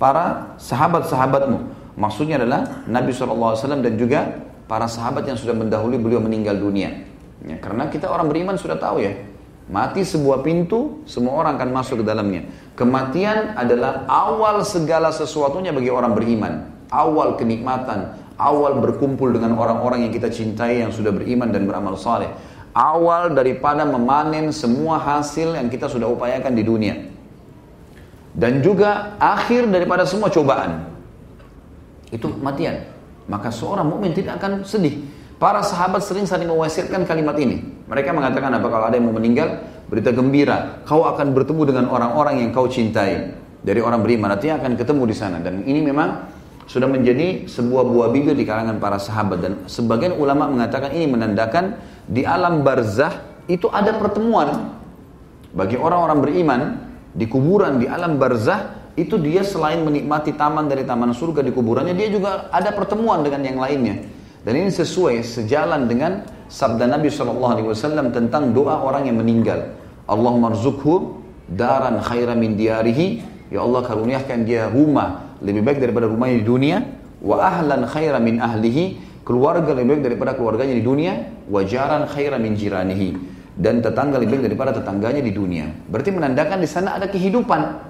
[0.00, 1.58] para sahabat-sahabatmu.
[2.00, 3.52] Maksudnya adalah Nabi SAW
[3.84, 7.04] dan juga para sahabat yang sudah mendahului beliau meninggal dunia.
[7.44, 9.14] Ya, karena kita orang beriman sudah tahu ya,
[9.68, 12.48] mati sebuah pintu, semua orang akan masuk ke dalamnya.
[12.74, 16.52] Kematian adalah awal segala sesuatunya bagi orang beriman.
[16.88, 22.32] Awal kenikmatan, awal berkumpul dengan orang-orang yang kita cintai yang sudah beriman dan beramal saleh.
[22.72, 26.94] Awal daripada memanen semua hasil yang kita sudah upayakan di dunia.
[28.32, 30.86] Dan juga akhir daripada semua cobaan.
[32.08, 32.98] Itu kematian
[33.28, 35.04] maka seorang mukmin tidak akan sedih.
[35.38, 37.62] Para sahabat sering saling mewasiatkan kalimat ini.
[37.86, 42.42] Mereka mengatakan apa kalau ada yang mau meninggal, berita gembira, kau akan bertemu dengan orang-orang
[42.42, 43.38] yang kau cintai.
[43.62, 45.38] Dari orang beriman, artinya akan ketemu di sana.
[45.38, 46.26] Dan ini memang
[46.66, 49.38] sudah menjadi sebuah buah bibir di kalangan para sahabat.
[49.38, 51.78] Dan sebagian ulama mengatakan ini menandakan
[52.10, 54.74] di alam barzah itu ada pertemuan.
[55.54, 56.60] Bagi orang-orang beriman,
[57.14, 61.94] di kuburan, di alam barzah, itu dia selain menikmati taman dari taman surga di kuburannya,
[61.94, 64.17] dia juga ada pertemuan dengan yang lainnya.
[64.48, 67.52] Dan ini sesuai sejalan dengan sabda Nabi SAW
[68.08, 69.76] tentang doa orang yang meninggal.
[70.08, 71.20] Allah marzukhu
[71.52, 73.20] daran khaira min diarihi.
[73.52, 76.80] Ya Allah karuniakan dia rumah lebih baik daripada rumahnya di dunia.
[77.20, 78.96] Wa ahlan khaira min ahlihi.
[79.20, 81.28] Keluarga lebih baik daripada keluarganya di dunia.
[81.44, 83.20] Wa jaran khaira min jiranihi.
[83.52, 85.68] Dan tetangga lebih baik daripada tetangganya di dunia.
[85.92, 87.84] Berarti menandakan di sana ada kehidupan.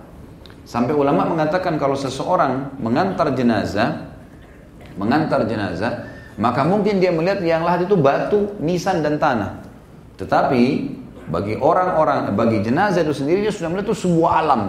[0.66, 4.10] Sampai ulama mengatakan kalau seseorang mengantar jenazah,
[4.98, 9.58] mengantar jenazah, maka mungkin dia melihat yang lahat itu batu, nisan dan tanah.
[10.14, 10.62] Tetapi
[11.28, 14.62] bagi orang-orang, bagi jenazah itu sendiri dia sudah melihat itu sebuah alam.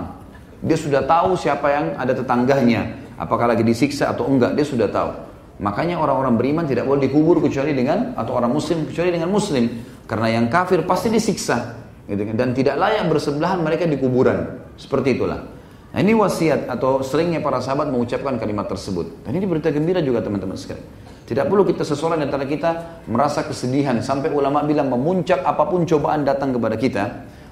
[0.65, 5.29] Dia sudah tahu siapa yang ada tetangganya, apakah lagi disiksa atau enggak, dia sudah tahu.
[5.59, 9.67] Makanya orang-orang beriman tidak boleh dikubur kecuali dengan atau orang muslim kecuali dengan muslim.
[10.07, 11.75] Karena yang kafir pasti disiksa.
[12.07, 12.35] Gitu kan.
[12.39, 14.63] Dan tidak layak bersebelahan mereka di kuburan.
[14.79, 15.43] Seperti itulah.
[15.91, 19.27] Nah ini wasiat atau seringnya para sahabat mengucapkan kalimat tersebut.
[19.27, 20.85] Dan ini berita gembira juga teman-teman sekalian.
[21.29, 26.25] Tidak perlu kita seseorang antara kita merasa kesedihan sampai ulama bilang memuncak apa pun cobaan
[26.25, 27.03] datang kepada kita,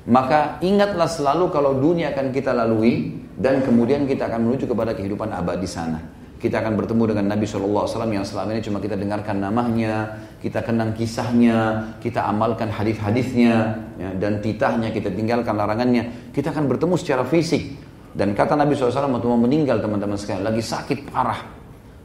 [0.10, 5.30] maka ingatlah selalu kalau dunia akan kita lalui dan kemudian kita akan menuju kepada kehidupan
[5.30, 6.02] abadi sana.
[6.42, 10.98] Kita akan bertemu dengan Nabi SAW yang selama ini cuma kita dengarkan namanya, kita kenang
[10.98, 16.34] kisahnya, kita amalkan hadis-hadisnya, ya, dan titahnya, kita tinggalkan larangannya.
[16.34, 17.78] Kita akan bertemu secara fisik.
[18.14, 21.57] Dan kata Nabi SAW waktu mau meninggal teman-teman sekalian, lagi sakit parah.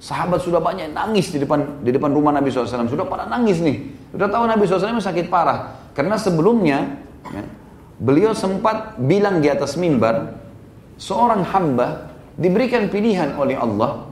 [0.03, 2.91] Sahabat sudah banyak nangis di depan di depan rumah Nabi SAW.
[2.91, 3.87] Sudah pada nangis nih.
[4.11, 5.79] Sudah tahu Nabi SAW sakit parah.
[5.95, 6.99] Karena sebelumnya
[7.31, 7.47] ya,
[8.03, 10.43] beliau sempat bilang di atas mimbar,
[10.99, 14.11] seorang hamba diberikan pilihan oleh Allah,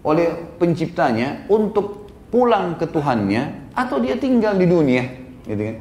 [0.00, 5.04] oleh penciptanya untuk pulang ke Tuhannya atau dia tinggal di dunia.
[5.44, 5.76] Gitu kan.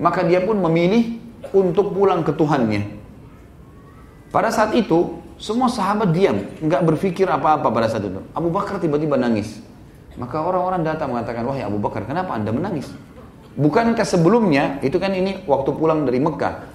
[0.00, 1.20] Maka dia pun memilih
[1.52, 2.96] untuk pulang ke Tuhannya.
[4.32, 8.22] Pada saat itu, semua sahabat diam, nggak berpikir apa-apa pada saat itu.
[8.34, 9.58] Abu Bakar tiba-tiba nangis.
[10.14, 12.86] Maka orang-orang datang mengatakan, wahai Abu Bakar, kenapa anda menangis?
[13.58, 16.70] Bukankah sebelumnya, itu kan ini waktu pulang dari Mekah.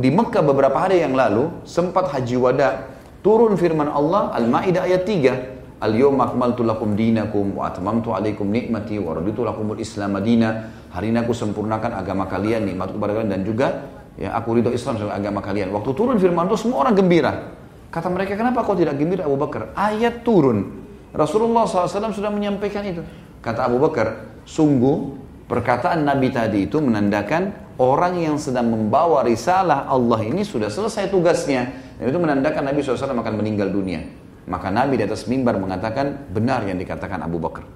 [0.00, 2.88] Di Mekah beberapa hari yang lalu, sempat haji wada,
[3.20, 5.84] turun firman Allah, Al-Ma'idah ayat 3.
[5.84, 10.70] Al-yawm akmaltu lakum dinakum wa atmamtu alaikum nikmati wa raditu lakumul islam madina.
[10.94, 13.68] Hari ini aku sempurnakan agama kalian, nikmatku kepada kalian dan juga
[14.20, 15.72] Ya, aku ridho Islam sebagai agama kalian.
[15.72, 17.32] Waktu turun firman itu semua orang gembira.
[17.92, 19.76] Kata mereka, kenapa kau tidak gembira Abu Bakar?
[19.76, 20.80] Ayat turun.
[21.12, 23.04] Rasulullah SAW sudah menyampaikan itu.
[23.44, 25.12] Kata Abu Bakar, sungguh
[25.44, 31.68] perkataan Nabi tadi itu menandakan orang yang sedang membawa risalah Allah ini sudah selesai tugasnya.
[32.00, 34.00] Dan itu menandakan Nabi SAW akan meninggal dunia.
[34.48, 37.68] Maka Nabi di atas mimbar mengatakan benar yang dikatakan Abu Bakar.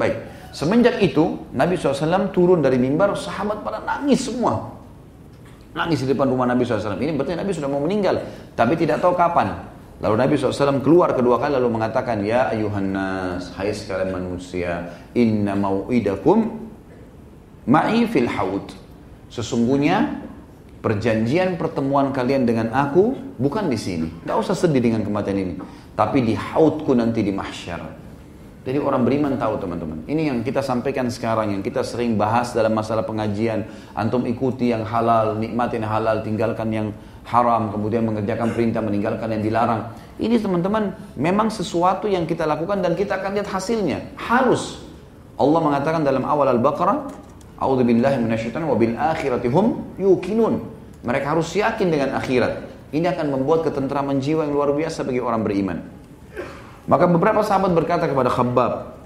[0.00, 0.16] Baik,
[0.56, 4.77] semenjak itu Nabi SAW turun dari mimbar, sahabat pada nangis semua.
[5.78, 6.98] Nangis di depan rumah Nabi SAW.
[6.98, 8.18] Ini berarti Nabi sudah mau meninggal.
[8.58, 9.54] Tapi tidak tahu kapan.
[10.02, 15.54] Lalu Nabi SAW keluar kedua kali lalu mengatakan, Ya ayuhan nas, hai sekalian manusia, inna
[15.54, 16.70] mau'idakum
[17.66, 18.74] ma'i fil haud.
[19.30, 20.22] Sesungguhnya
[20.82, 24.06] perjanjian pertemuan kalian dengan aku bukan di sini.
[24.22, 25.54] Tidak usah sedih dengan kematian ini.
[25.94, 28.07] Tapi di hautku nanti di mahsyar.
[28.66, 30.02] Jadi orang beriman tahu teman-teman.
[30.04, 33.64] Ini yang kita sampaikan sekarang, yang kita sering bahas dalam masalah pengajian.
[33.94, 36.88] Antum ikuti yang halal, nikmatin halal, tinggalkan yang
[37.28, 39.94] haram, kemudian mengerjakan perintah, meninggalkan yang dilarang.
[40.18, 44.16] Ini teman-teman memang sesuatu yang kita lakukan dan kita akan lihat hasilnya.
[44.18, 44.82] Harus.
[45.38, 47.28] Allah mengatakan dalam awal Al-Baqarah,
[47.58, 50.62] A'udzu billahi minasyaitonir wa bil akhirati hum yuqinun.
[51.02, 52.70] Mereka harus yakin dengan akhirat.
[52.94, 55.97] Ini akan membuat ketentraman jiwa yang luar biasa bagi orang beriman.
[56.88, 58.96] Maka beberapa sahabat berkata kepada Khabbab,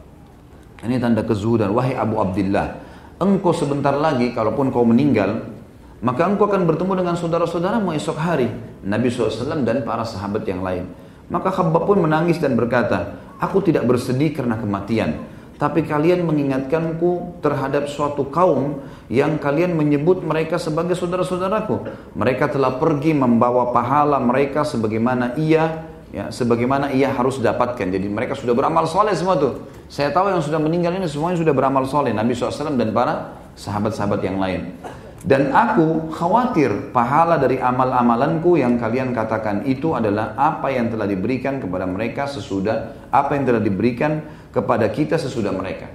[0.87, 2.79] ini tanda kezuhudan, wahai Abu Abdullah,
[3.19, 5.51] engkau sebentar lagi, kalaupun kau meninggal,
[5.99, 8.55] maka engkau akan bertemu dengan saudara-saudaramu esok hari,
[8.87, 10.87] Nabi SAW dan para sahabat yang lain.
[11.27, 15.19] Maka Khabbab pun menangis dan berkata, aku tidak bersedih karena kematian,
[15.59, 21.83] tapi kalian mengingatkanku terhadap suatu kaum yang kalian menyebut mereka sebagai saudara-saudaraku.
[22.15, 27.89] Mereka telah pergi membawa pahala mereka sebagaimana ia ya sebagaimana ia harus dapatkan.
[27.89, 29.67] Jadi mereka sudah beramal soleh semua tuh.
[29.89, 32.13] Saya tahu yang sudah meninggal ini semuanya sudah beramal soleh.
[32.13, 34.77] Nabi SAW dan para sahabat-sahabat yang lain.
[35.23, 41.63] Dan aku khawatir pahala dari amal-amalanku yang kalian katakan itu adalah apa yang telah diberikan
[41.63, 44.19] kepada mereka sesudah apa yang telah diberikan
[44.51, 45.87] kepada kita sesudah mereka.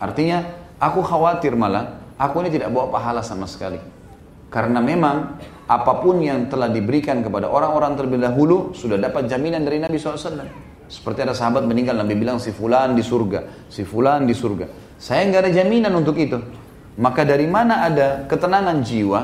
[0.00, 0.48] Artinya,
[0.80, 3.99] aku khawatir malah, aku ini tidak bawa pahala sama sekali.
[4.50, 5.38] Karena memang
[5.70, 10.50] apa pun yang telah diberikan kepada orang-orang terlebih dahulu sudah dapat jaminan dari Nabi SAW.
[10.90, 14.66] Seperti ada sahabat meninggal, Nabi bilang si fulan di surga, si fulan di surga.
[14.98, 16.42] Saya nggak ada jaminan untuk itu.
[16.98, 19.20] Maka dari mana ada ketenangan jiwa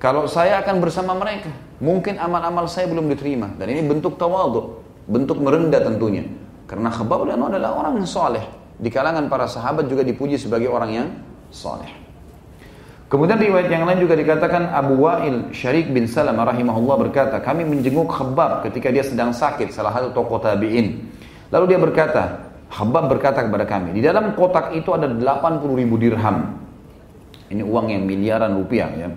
[0.00, 1.52] kalau saya akan bersama mereka?
[1.84, 3.52] Mungkin amal-amal saya belum diterima.
[3.54, 6.24] Dan ini bentuk tawadu, bentuk merendah tentunya.
[6.64, 8.42] Karena Khabbab adalah orang yang soleh.
[8.80, 11.08] Di kalangan para sahabat juga dipuji sebagai orang yang
[11.52, 11.92] soleh.
[13.12, 18.08] Kemudian riwayat yang lain juga dikatakan Abu Wa'il Syarik bin Salam rahimahullah berkata, kami menjenguk
[18.08, 21.12] Khabbab ketika dia sedang sakit, salah satu tokoh tabi'in.
[21.52, 26.56] Lalu dia berkata, Khabbab berkata kepada kami, di dalam kotak itu ada 80 ribu dirham.
[27.52, 29.12] Ini uang yang miliaran rupiah ya.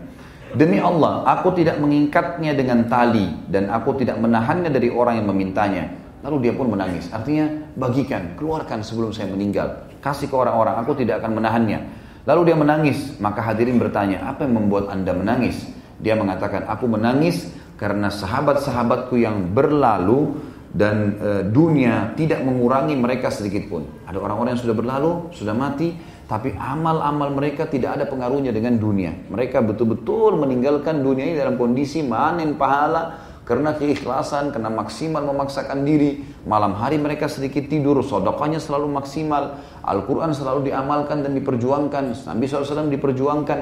[0.51, 5.87] Demi Allah, aku tidak mengingkatnya dengan tali dan aku tidak menahannya dari orang yang memintanya.
[6.19, 7.07] Lalu dia pun menangis.
[7.15, 7.47] Artinya
[7.79, 9.87] bagikan, keluarkan sebelum saya meninggal.
[10.03, 12.04] Kasih ke orang-orang, aku tidak akan menahannya.
[12.25, 15.61] Lalu dia menangis, maka hadirin bertanya, apa yang membuat anda menangis?
[16.01, 20.33] Dia mengatakan, aku menangis karena sahabat-sahabatku yang berlalu
[20.73, 23.85] dan e, dunia tidak mengurangi mereka sedikit pun.
[24.09, 25.95] Ada orang-orang yang sudah berlalu, sudah mati,
[26.25, 29.13] tapi amal-amal mereka tidak ada pengaruhnya dengan dunia.
[29.29, 36.25] Mereka betul-betul meninggalkan dunia ini dalam kondisi manen pahala, karena keikhlasan, karena maksimal memaksakan diri.
[36.49, 39.61] Malam hari mereka sedikit tidur, sodokanya selalu maksimal.
[39.85, 42.25] Al-Quran selalu diamalkan dan diperjuangkan.
[42.25, 43.59] Nabi SAW diperjuangkan.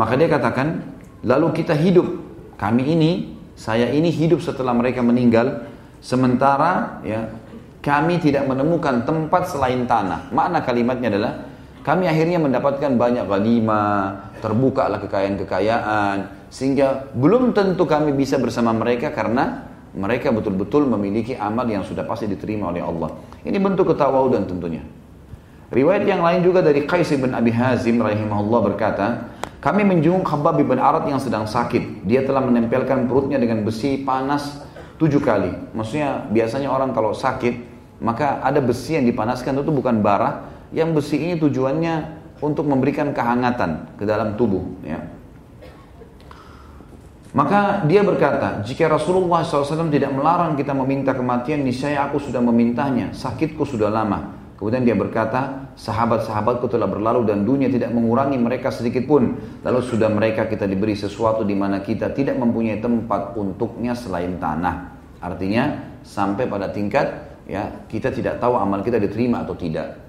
[0.00, 0.80] Maka dia katakan,
[1.24, 2.08] lalu kita hidup.
[2.56, 3.10] Kami ini,
[3.52, 5.68] saya ini hidup setelah mereka meninggal.
[6.00, 7.28] Sementara ya
[7.84, 10.32] kami tidak menemukan tempat selain tanah.
[10.32, 11.32] Makna kalimatnya adalah,
[11.84, 13.24] kami akhirnya mendapatkan banyak
[14.40, 21.64] terbuka lah kekayaan-kekayaan, sehingga belum tentu kami bisa bersama mereka karena mereka betul-betul memiliki amal
[21.64, 23.16] yang sudah pasti diterima oleh Allah.
[23.40, 24.84] Ini bentuk ketawaudan tentunya.
[25.72, 30.78] Riwayat yang lain juga dari Qais bin Abi Hazim rahimahullah berkata, kami menjenguk Khabbab bin
[30.78, 32.04] Arad yang sedang sakit.
[32.04, 34.62] Dia telah menempelkan perutnya dengan besi panas
[35.00, 35.50] tujuh kali.
[35.74, 37.66] Maksudnya biasanya orang kalau sakit,
[37.98, 40.44] maka ada besi yang dipanaskan itu bukan bara.
[40.70, 41.94] Yang besi ini tujuannya
[42.44, 44.62] untuk memberikan kehangatan ke dalam tubuh.
[44.84, 45.15] Ya.
[47.36, 53.12] Maka dia berkata, jika Rasulullah SAW tidak melarang kita meminta kematian, niscaya aku sudah memintanya,
[53.12, 54.32] sakitku sudah lama.
[54.56, 59.36] Kemudian dia berkata, sahabat-sahabatku telah berlalu dan dunia tidak mengurangi mereka sedikit pun.
[59.60, 64.96] Lalu sudah mereka kita diberi sesuatu di mana kita tidak mempunyai tempat untuknya selain tanah.
[65.20, 70.00] Artinya sampai pada tingkat ya kita tidak tahu amal kita diterima atau tidak.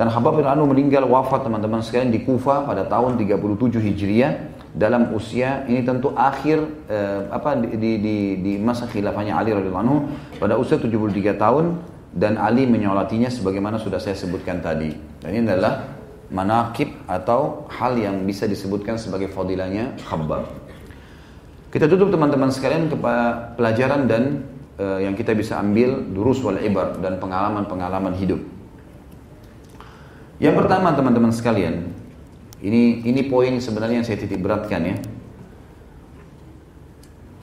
[0.00, 5.14] Dan Habab bin Anu meninggal wafat teman-teman sekalian di Kufa pada tahun 37 Hijriah dalam
[5.14, 6.58] usia ini tentu akhir
[6.90, 9.98] eh, apa di, di, di, masa khilafahnya Ali radhiyallahu anhu
[10.42, 11.78] pada usia 73 tahun
[12.10, 14.90] dan Ali menyolatinya sebagaimana sudah saya sebutkan tadi.
[15.22, 15.94] Dan ini adalah
[16.34, 20.42] manakib atau hal yang bisa disebutkan sebagai fadilahnya khabbab.
[21.70, 24.42] Kita tutup teman-teman sekalian kepada pelajaran dan
[24.74, 28.42] eh, yang kita bisa ambil durus wal ibar dan pengalaman-pengalaman hidup.
[30.42, 31.93] Yang pertama teman-teman sekalian,
[32.64, 34.96] ini ini poin sebenarnya yang saya titik beratkan ya.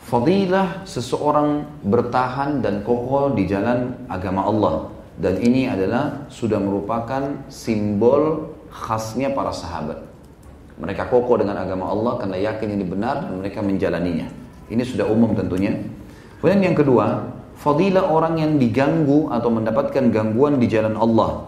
[0.02, 4.92] Fadilah seseorang bertahan dan kokoh di jalan agama Allah
[5.22, 10.02] dan ini adalah sudah merupakan simbol khasnya para sahabat.
[10.82, 14.26] Mereka kokoh dengan agama Allah karena yakin ini benar dan mereka menjalaninya.
[14.74, 15.78] Ini sudah umum tentunya.
[16.42, 17.30] Kemudian yang kedua,
[17.62, 21.46] fadilah orang yang diganggu atau mendapatkan gangguan di jalan Allah.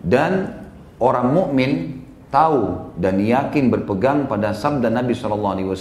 [0.00, 0.56] Dan
[0.96, 1.95] orang mukmin
[2.36, 5.72] tahu dan yakin berpegang pada sabda Nabi SAW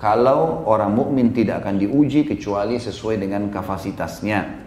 [0.00, 4.64] kalau orang mukmin tidak akan diuji kecuali sesuai dengan kapasitasnya.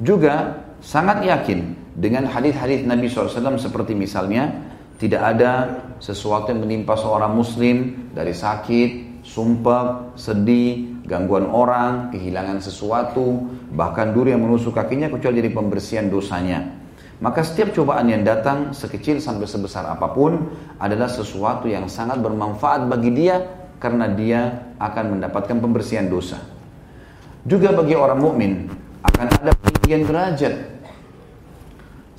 [0.00, 5.52] Juga sangat yakin dengan hadis-hadis Nabi SAW seperti misalnya tidak ada
[6.00, 14.32] sesuatu yang menimpa seorang muslim dari sakit, sumpah, sedih, gangguan orang, kehilangan sesuatu, bahkan duri
[14.32, 16.81] yang menusuk kakinya kecuali jadi pembersihan dosanya.
[17.22, 20.50] Maka setiap cobaan yang datang sekecil sampai sebesar apa pun
[20.82, 23.46] adalah sesuatu yang sangat bermanfaat bagi dia
[23.78, 26.42] karena dia akan mendapatkan pembersihan dosa.
[27.46, 28.66] Juga bagi orang mukmin
[29.06, 30.54] akan ada peninggian derajat.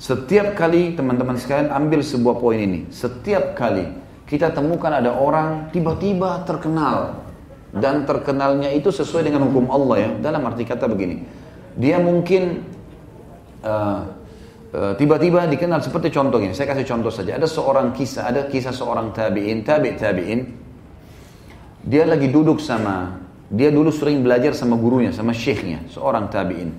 [0.00, 3.84] Setiap kali teman-teman sekalian ambil sebuah poin ini, setiap kali
[4.24, 7.20] kita temukan ada orang tiba-tiba terkenal
[7.76, 10.10] dan terkenalnya itu sesuai dengan hukum Allah ya.
[10.32, 11.24] Dalam arti kata begini,
[11.76, 12.64] dia mungkin
[13.64, 14.23] uh,
[14.74, 16.50] tiba-tiba dikenal seperti contoh ini.
[16.50, 17.38] Saya kasih contoh saja.
[17.38, 20.40] Ada seorang kisah, ada kisah seorang tabiin, tabi tabiin.
[21.84, 23.20] Dia lagi duduk sama,
[23.52, 26.74] dia dulu sering belajar sama gurunya, sama syekhnya, seorang tabiin.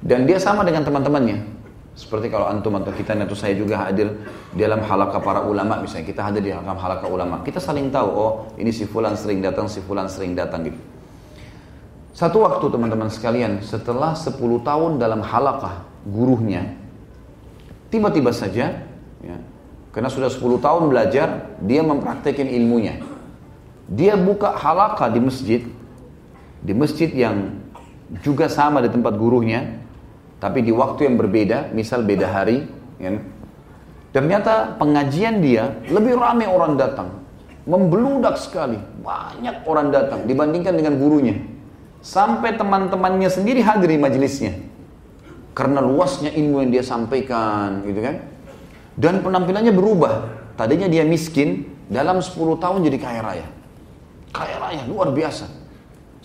[0.00, 1.60] Dan dia sama dengan teman-temannya.
[1.98, 4.14] Seperti kalau antum atau kita atau saya juga hadir
[4.54, 8.08] di dalam halaka para ulama misalnya kita hadir di dalam halaka ulama kita saling tahu
[8.08, 10.80] oh ini si fulan sering datang si fulan sering datang gitu
[12.16, 16.79] satu waktu teman-teman sekalian setelah 10 tahun dalam halakah gurunya
[17.90, 18.86] tiba-tiba saja
[19.20, 19.36] ya,
[19.90, 23.02] karena sudah 10 tahun belajar dia mempraktekkan ilmunya
[23.90, 25.62] dia buka halakah di masjid
[26.62, 27.58] di masjid yang
[28.22, 29.80] juga sama di tempat gurunya
[30.40, 32.64] tapi di waktu yang berbeda, misal beda hari,
[32.96, 33.12] ya.
[34.08, 37.12] ternyata pengajian dia lebih ramai orang datang,
[37.68, 41.36] membeludak sekali, banyak orang datang dibandingkan dengan gurunya.
[42.00, 44.56] Sampai teman-temannya sendiri hadir di majelisnya.
[45.60, 48.16] Karena luasnya ilmu yang dia sampaikan, gitu kan.
[48.96, 50.40] Dan penampilannya berubah.
[50.56, 53.46] Tadinya dia miskin, dalam 10 tahun jadi kaya raya.
[54.32, 55.52] Kaya raya, luar biasa.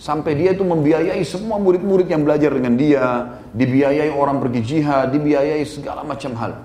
[0.00, 5.60] Sampai dia itu membiayai semua murid-murid yang belajar dengan dia, dibiayai orang pergi jihad, dibiayai
[5.68, 6.56] segala macam hal.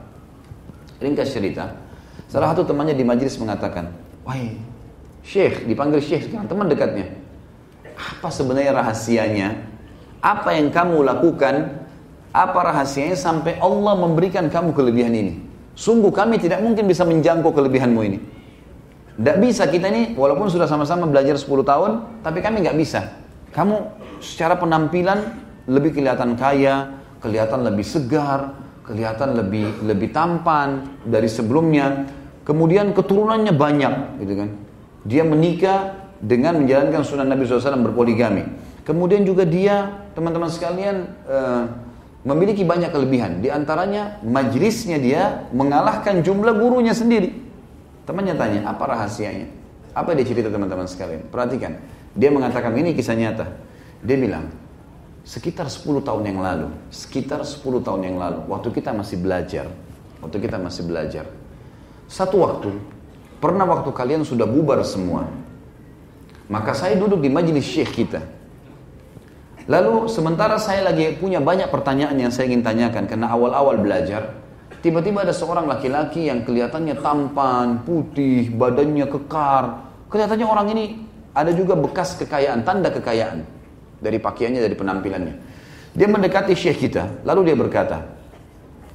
[1.03, 1.75] Ringkas cerita,
[2.31, 3.91] salah satu temannya di majelis mengatakan,
[4.23, 4.55] Wahai
[5.27, 7.19] Syekh, dipanggil Syekh sekarang, teman dekatnya.
[7.99, 9.59] Apa sebenarnya rahasianya?
[10.23, 11.80] Apa yang kamu lakukan?
[12.31, 15.33] Apa rahasianya sampai Allah memberikan kamu kelebihan ini?
[15.75, 18.19] Sungguh kami tidak mungkin bisa menjangkau kelebihanmu ini.
[19.19, 21.91] Tidak bisa kita ini, walaupun sudah sama-sama belajar 10 tahun,
[22.23, 23.11] tapi kami nggak bisa.
[23.51, 25.35] Kamu secara penampilan
[25.67, 28.55] lebih kelihatan kaya, kelihatan lebih segar,
[28.87, 32.07] kelihatan lebih lebih tampan dari sebelumnya.
[32.47, 34.49] Kemudian keturunannya banyak, gitu kan.
[35.03, 38.47] Dia menikah dengan menjalankan sunnah Nabi SAW berpoligami.
[38.87, 41.90] Kemudian juga dia, teman-teman sekalian, uh,
[42.21, 43.41] memiliki banyak kelebihan.
[43.41, 47.33] Di antaranya majlisnya dia mengalahkan jumlah gurunya sendiri.
[48.05, 49.47] Temannya tanya, apa rahasianya?
[49.93, 51.27] Apa dia cerita teman-teman sekalian?
[51.29, 51.77] Perhatikan.
[52.13, 53.47] Dia mengatakan ini kisah nyata.
[54.01, 54.49] Dia bilang,
[55.21, 59.69] sekitar 10 tahun yang lalu, sekitar 10 tahun yang lalu, waktu kita masih belajar,
[60.19, 61.25] waktu kita masih belajar,
[62.09, 62.73] satu waktu,
[63.37, 65.29] pernah waktu kalian sudah bubar semua,
[66.51, 68.19] maka saya duduk di majelis syekh kita.
[69.71, 74.35] Lalu sementara saya lagi punya banyak pertanyaan yang saya ingin tanyakan karena awal-awal belajar,
[74.83, 79.79] tiba-tiba ada seorang laki-laki yang kelihatannya tampan, putih, badannya kekar,
[80.11, 80.85] kelihatannya orang ini
[81.31, 83.47] ada juga bekas kekayaan, tanda kekayaan
[84.03, 85.35] dari pakaiannya, dari penampilannya.
[85.95, 88.03] Dia mendekati syekh kita, lalu dia berkata,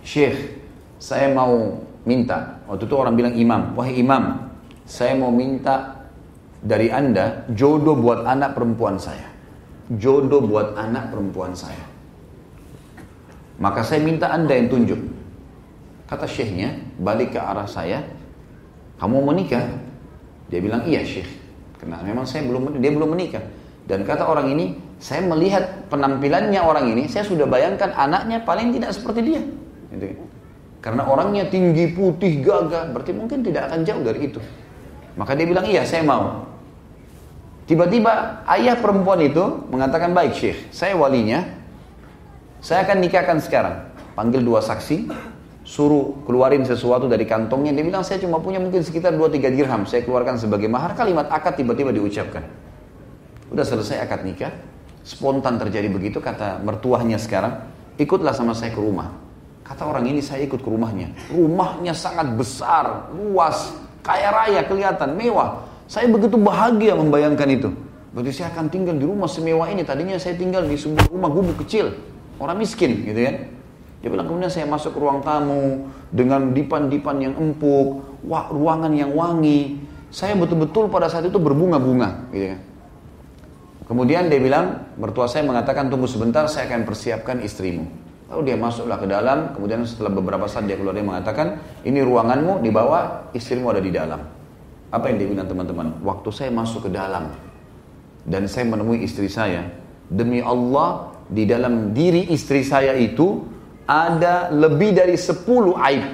[0.05, 0.61] Syekh,
[1.01, 4.53] saya mau minta, waktu itu orang bilang imam, wahai imam,
[4.85, 6.05] saya mau minta
[6.61, 9.36] dari anda jodoh buat anak perempuan saya.
[9.95, 11.87] Jodoh buat anak perempuan saya.
[13.62, 14.99] Maka saya minta anda yang tunjuk.
[16.11, 18.03] Kata syekhnya, balik ke arah saya,
[18.99, 19.62] kamu mau menikah?
[20.51, 21.26] Dia bilang, iya syekh.
[21.78, 23.43] Karena memang saya belum dia belum menikah.
[23.87, 28.91] Dan kata orang ini, saya melihat penampilannya orang ini, saya sudah bayangkan anaknya paling tidak
[28.91, 29.43] seperti dia.
[30.82, 34.39] Karena orangnya tinggi, putih, gagah, berarti mungkin tidak akan jauh dari itu.
[35.18, 36.47] Maka dia bilang, iya saya mau.
[37.66, 39.42] Tiba-tiba ayah perempuan itu
[39.74, 41.42] mengatakan, baik syekh, saya walinya,
[42.62, 43.90] saya akan nikahkan sekarang.
[44.14, 45.10] Panggil dua saksi,
[45.66, 47.74] suruh keluarin sesuatu dari kantongnya.
[47.74, 49.82] Dia bilang, saya cuma punya mungkin sekitar 2-3 dirham.
[49.82, 50.94] Saya keluarkan sebagai mahar.
[50.94, 52.46] Kalimat akad tiba-tiba diucapkan.
[53.50, 54.54] Udah selesai akad nikah.
[55.02, 57.66] Spontan terjadi begitu, kata mertuahnya sekarang.
[57.98, 59.10] Ikutlah sama saya ke rumah.
[59.66, 61.10] Kata orang ini, saya ikut ke rumahnya.
[61.34, 63.74] Rumahnya sangat besar, luas.
[64.06, 65.66] kaya raya kelihatan, mewah.
[65.87, 67.70] Saya begitu bahagia membayangkan itu.
[68.11, 69.87] Berarti saya akan tinggal di rumah semewah ini.
[69.87, 71.95] Tadinya saya tinggal di sebuah rumah gubuk kecil,
[72.43, 73.37] orang miskin gitu kan.
[74.01, 79.12] Dia bilang kemudian saya masuk ke ruang tamu dengan dipan-dipan yang empuk, wah, ruangan yang
[79.14, 79.82] wangi.
[80.11, 82.61] Saya betul-betul pada saat itu berbunga-bunga gitu kan.
[83.87, 87.87] Kemudian dia bilang, mertua saya mengatakan tunggu sebentar saya akan persiapkan istrimu.
[88.26, 92.66] Lalu dia masuklah ke dalam, kemudian setelah beberapa saat dia keluar dia mengatakan, ini ruanganmu
[92.66, 94.36] di bawah, istrimu ada di dalam.
[94.91, 95.99] Apa yang dia teman-teman?
[96.03, 97.34] Waktu saya masuk ke dalam
[98.22, 99.66] dan saya menemui istri saya,
[100.07, 103.43] demi Allah di dalam diri istri saya itu
[103.87, 105.43] ada lebih dari 10
[105.74, 106.05] aib.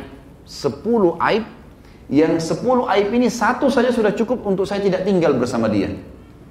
[0.44, 1.44] 10 aib?
[2.12, 5.92] Yang 10 aib ini satu saja sudah cukup untuk saya tidak tinggal bersama dia.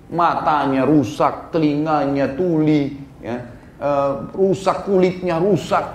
[0.09, 3.37] Matanya rusak, telinganya tuli, ya,
[3.79, 5.85] uh, rusak kulitnya rusak,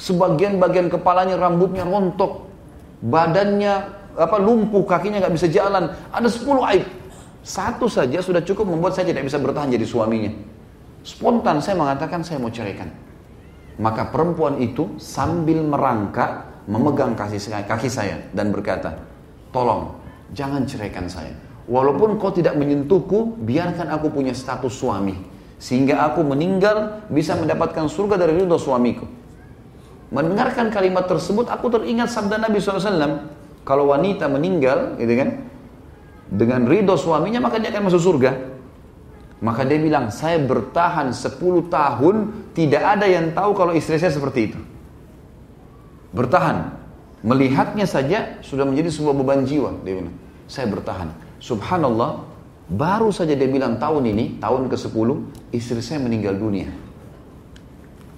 [0.00, 2.48] sebagian bagian kepalanya rambutnya rontok,
[3.04, 6.84] badannya apa lumpuh, kakinya nggak bisa jalan, ada 10 aib.
[7.44, 10.32] Satu saja sudah cukup membuat saya tidak bisa bertahan jadi suaminya.
[11.04, 12.88] Spontan saya mengatakan saya mau ceraikan.
[13.76, 18.96] Maka perempuan itu sambil merangkak memegang kaki kaki saya dan berkata,
[19.52, 19.92] tolong
[20.32, 21.36] jangan ceraikan saya.
[21.64, 25.16] Walaupun kau tidak menyentuhku, biarkan aku punya status suami.
[25.56, 29.08] Sehingga aku meninggal bisa mendapatkan surga dari ridho suamiku.
[30.12, 33.32] Mendengarkan kalimat tersebut, aku teringat sabda Nabi SAW.
[33.64, 35.28] Kalau wanita meninggal, gitu kan,
[36.28, 38.32] dengan ridho suaminya, maka dia akan masuk surga.
[39.44, 42.16] Maka dia bilang, saya bertahan 10 tahun,
[42.56, 44.60] tidak ada yang tahu kalau istri saya seperti itu.
[46.12, 46.80] Bertahan.
[47.24, 49.80] Melihatnya saja sudah menjadi sebuah beban jiwa.
[49.80, 51.08] Dia bilang, saya bertahan.
[51.40, 52.24] Subhanallah,
[52.68, 55.08] baru saja dia bilang tahun ini, tahun ke-10,
[55.56, 56.68] istri saya meninggal dunia.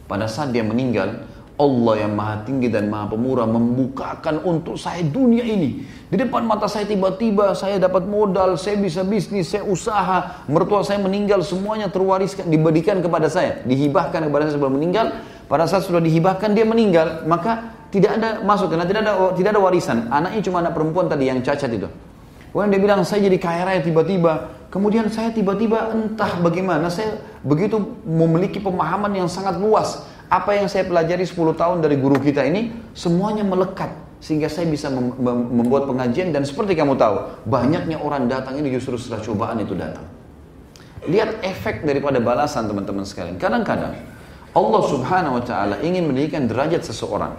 [0.07, 1.27] Pada saat dia meninggal,
[1.57, 5.89] Allah yang maha tinggi dan maha pemurah membukakan untuk saya dunia ini.
[6.13, 10.45] Di depan mata saya tiba-tiba saya dapat modal, saya bisa bisnis, saya usaha.
[10.53, 13.65] Mertua saya meninggal, semuanya terwariskan, diberikan kepada saya.
[13.65, 15.17] Dihibahkan kepada saya sebelum meninggal.
[15.49, 19.61] Pada saat sudah dihibahkan dia meninggal, maka tidak ada masuk karena tidak ada tidak ada
[19.63, 19.99] warisan.
[20.13, 21.89] Anaknya cuma anak perempuan tadi yang cacat itu.
[22.53, 24.53] Kemudian dia bilang saya jadi kaya raya tiba-tiba.
[24.69, 30.05] Kemudian saya tiba-tiba entah bagaimana saya begitu memiliki pemahaman yang sangat luas.
[30.27, 34.91] Apa yang saya pelajari 10 tahun dari guru kita ini semuanya melekat sehingga saya bisa
[34.91, 35.15] mem
[35.55, 40.03] membuat pengajian dan seperti kamu tahu banyaknya orang datang ini justru setelah cobaan itu datang.
[41.07, 43.39] Lihat efek daripada balasan teman-teman sekalian.
[43.39, 43.95] Kadang-kadang
[44.51, 47.39] Allah Subhanahu wa taala ingin meninggikan derajat seseorang.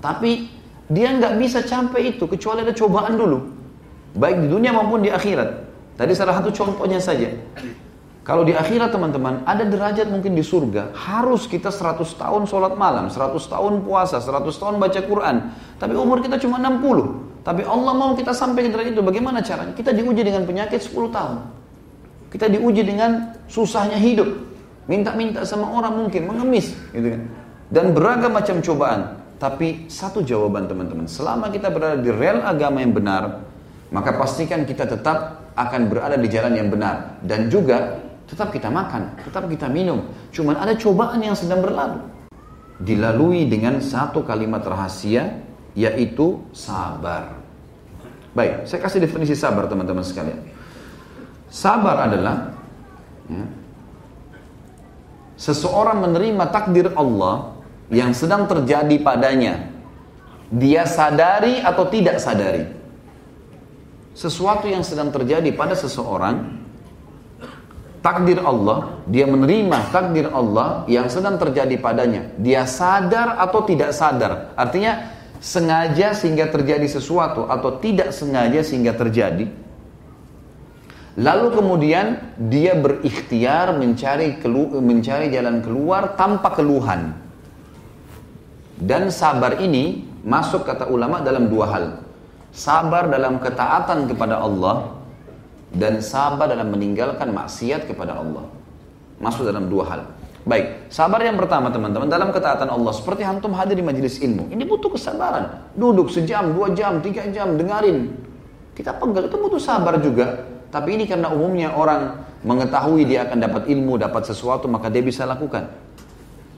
[0.00, 0.48] Tapi
[0.88, 3.38] dia nggak bisa sampai itu kecuali ada cobaan dulu.
[4.16, 5.66] Baik di dunia maupun di akhirat.
[6.00, 7.28] Tadi salah satu contohnya saja.
[8.26, 13.06] Kalau di akhirat teman-teman, ada derajat mungkin di surga, harus kita 100 tahun sholat malam,
[13.06, 15.36] 100 tahun puasa, 100 tahun baca Quran.
[15.78, 17.46] Tapi umur kita cuma 60.
[17.46, 19.70] Tapi Allah mau kita sampai ke derajat itu, bagaimana caranya?
[19.78, 21.38] Kita diuji dengan penyakit 10 tahun.
[22.26, 24.26] Kita diuji dengan susahnya hidup.
[24.90, 26.74] Minta-minta sama orang mungkin, mengemis.
[26.90, 27.22] Gitu kan.
[27.70, 29.22] Dan beragam macam cobaan.
[29.38, 33.46] Tapi satu jawaban teman-teman, selama kita berada di rel agama yang benar,
[33.94, 39.14] maka pastikan kita tetap akan berada di jalan yang benar dan juga tetap kita makan,
[39.22, 40.06] tetap kita minum.
[40.34, 42.02] Cuman ada cobaan yang sedang berlalu.
[42.82, 45.40] Dilalui dengan satu kalimat rahasia
[45.72, 47.40] yaitu sabar.
[48.36, 50.44] Baik, saya kasih definisi sabar teman-teman sekalian.
[51.48, 52.52] Sabar adalah
[53.32, 53.44] ya,
[55.40, 57.56] seseorang menerima takdir Allah
[57.88, 59.72] yang sedang terjadi padanya.
[60.52, 62.76] Dia sadari atau tidak sadari
[64.16, 66.65] sesuatu yang sedang terjadi pada seseorang
[68.00, 72.32] takdir Allah, dia menerima takdir Allah yang sedang terjadi padanya.
[72.40, 74.52] Dia sadar atau tidak sadar.
[74.56, 79.48] Artinya sengaja sehingga terjadi sesuatu atau tidak sengaja sehingga terjadi.
[81.16, 87.16] Lalu kemudian dia berikhtiar mencari kelu mencari jalan keluar tanpa keluhan.
[88.76, 91.86] Dan sabar ini masuk kata ulama dalam dua hal
[92.56, 94.96] sabar dalam ketaatan kepada Allah
[95.76, 98.48] dan sabar dalam meninggalkan maksiat kepada Allah.
[99.20, 100.00] Masuk dalam dua hal.
[100.46, 104.48] Baik, sabar yang pertama teman-teman dalam ketaatan Allah seperti antum hadir di majelis ilmu.
[104.48, 105.74] Ini butuh kesabaran.
[105.74, 108.14] Duduk sejam, dua jam, tiga jam, dengarin.
[108.78, 110.46] Kita pegang itu butuh sabar juga.
[110.70, 115.26] Tapi ini karena umumnya orang mengetahui dia akan dapat ilmu, dapat sesuatu, maka dia bisa
[115.26, 115.66] lakukan.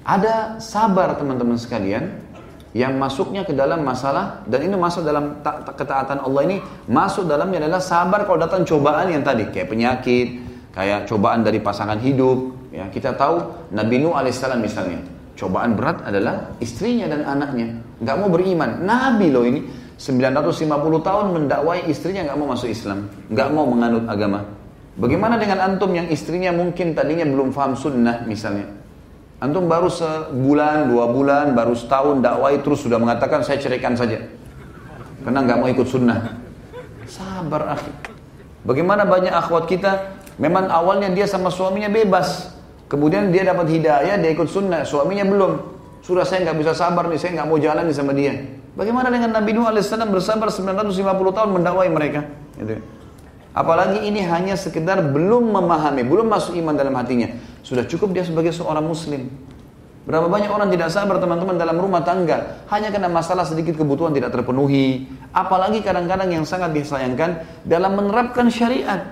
[0.04, 2.27] Ada sabar teman-teman sekalian
[2.76, 5.40] yang masuknya ke dalam masalah dan ini masuk dalam
[5.72, 6.56] ketaatan Allah ini
[6.88, 10.28] masuk dalamnya adalah sabar kalau datang cobaan yang tadi kayak penyakit
[10.76, 15.00] kayak cobaan dari pasangan hidup ya kita tahu Nabi Nuh alaihissalam misalnya
[15.38, 19.60] cobaan berat adalah istrinya dan anaknya nggak mau beriman Nabi loh ini
[19.98, 20.62] 950
[21.02, 24.46] tahun mendakwai istrinya nggak mau masuk Islam, nggak mau menganut agama.
[24.94, 28.70] Bagaimana dengan antum yang istrinya mungkin tadinya belum paham sunnah misalnya?
[29.38, 34.18] Antum baru sebulan, dua bulan, baru setahun dakwai terus sudah mengatakan saya ceraikan saja.
[35.22, 36.34] Karena nggak mau ikut sunnah.
[37.06, 37.90] Sabar akhi.
[38.66, 42.50] Bagaimana banyak akhwat kita, memang awalnya dia sama suaminya bebas.
[42.90, 45.52] Kemudian dia dapat hidayah, dia ikut sunnah, suaminya belum.
[46.02, 48.34] Sudah saya nggak bisa sabar nih, saya nggak mau jalan sama dia.
[48.74, 50.98] Bagaimana dengan Nabi Nuh alaihissalam bersabar 950
[51.30, 52.26] tahun mendakwai mereka?
[52.58, 52.82] Gitu.
[53.54, 57.26] Apalagi ini hanya sekedar belum memahami, belum masuk iman dalam hatinya.
[57.68, 59.28] Sudah cukup dia sebagai seorang muslim.
[60.08, 64.32] Berapa banyak orang tidak sabar teman-teman dalam rumah tangga hanya karena masalah sedikit kebutuhan tidak
[64.32, 65.04] terpenuhi.
[65.36, 69.04] Apalagi kadang-kadang yang sangat disayangkan dalam menerapkan syariat.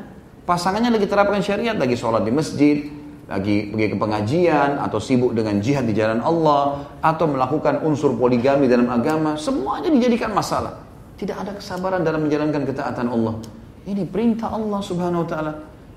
[0.48, 2.88] Pasangannya lagi terapkan syariat, lagi sholat di masjid,
[3.26, 8.70] lagi pergi ke pengajian atau sibuk dengan jihad di jalan Allah atau melakukan unsur poligami
[8.70, 10.78] dalam agama semuanya dijadikan masalah
[11.18, 13.34] tidak ada kesabaran dalam menjalankan ketaatan Allah
[13.82, 15.52] ini perintah Allah subhanahu wa ta'ala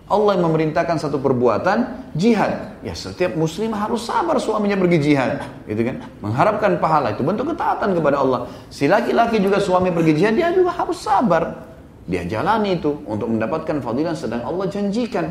[0.10, 2.82] Allah yang memerintahkan satu perbuatan jihad.
[2.82, 6.02] Ya setiap muslim harus sabar suaminya pergi jihad gitu kan?
[6.26, 8.50] Mengharapkan pahala itu bentuk ketaatan kepada Allah.
[8.74, 11.70] Si laki-laki juga suami pergi jihad dia juga harus sabar.
[12.10, 15.30] Dia jalani itu untuk mendapatkan fadilah sedang Allah janjikan.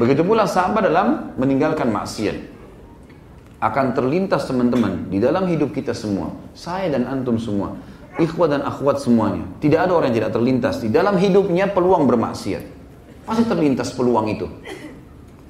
[0.00, 2.56] Begitu pula sahabat dalam meninggalkan maksiat.
[3.60, 7.76] Akan terlintas teman-teman di dalam hidup kita semua, saya dan antum semua,
[8.16, 9.44] ikhwat dan akhwat semuanya.
[9.60, 12.73] Tidak ada orang yang tidak terlintas di dalam hidupnya peluang bermaksiat.
[13.24, 14.46] Pasti terlintas peluang itu.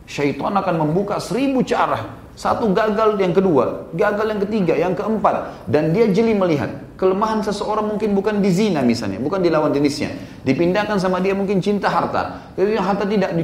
[0.06, 5.66] Syaitan akan membuka seribu cara satu gagal yang kedua, gagal yang ketiga, yang keempat.
[5.70, 6.82] Dan dia jeli melihat.
[6.94, 10.14] Kelemahan seseorang mungkin bukan di zina misalnya, bukan di lawan jenisnya.
[10.46, 12.54] Dipindahkan sama dia mungkin cinta harta.
[12.54, 13.34] Jadi harta tidak,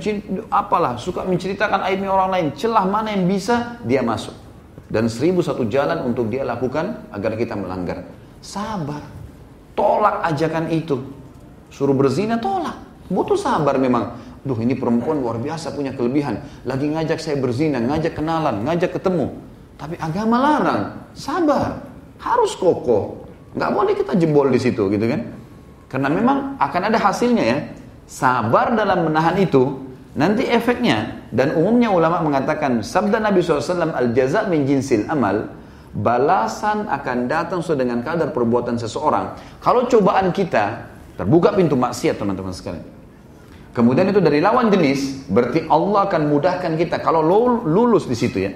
[0.51, 2.47] apalah, suka menceritakan aibnya orang lain.
[2.55, 4.35] Celah mana yang bisa, dia masuk.
[4.91, 8.07] Dan seribu satu jalan untuk dia lakukan agar kita melanggar.
[8.43, 9.03] Sabar.
[9.79, 10.99] Tolak ajakan itu.
[11.71, 12.90] Suruh berzina, tolak.
[13.11, 14.15] Butuh sabar memang.
[14.41, 16.41] Duh ini perempuan luar biasa punya kelebihan.
[16.65, 19.35] Lagi ngajak saya berzina, ngajak kenalan, ngajak ketemu.
[19.77, 20.83] Tapi agama larang.
[21.13, 21.83] Sabar.
[22.23, 23.27] Harus kokoh.
[23.53, 25.21] Nggak boleh kita jebol di situ gitu kan.
[25.91, 27.59] Karena memang akan ada hasilnya ya.
[28.07, 29.77] Sabar dalam menahan itu.
[30.15, 31.27] Nanti efeknya.
[31.35, 32.81] Dan umumnya ulama mengatakan.
[32.81, 33.93] Sabda Nabi SAW.
[33.93, 35.51] Al-jaza min jinsil amal.
[35.91, 39.35] Balasan akan datang sesuai dengan kadar perbuatan seseorang.
[39.59, 40.87] Kalau cobaan kita.
[41.19, 43.00] Terbuka pintu maksiat teman-teman sekalian
[43.71, 47.23] Kemudian itu dari lawan jenis, berarti Allah akan mudahkan kita kalau
[47.63, 48.53] lulus di situ ya.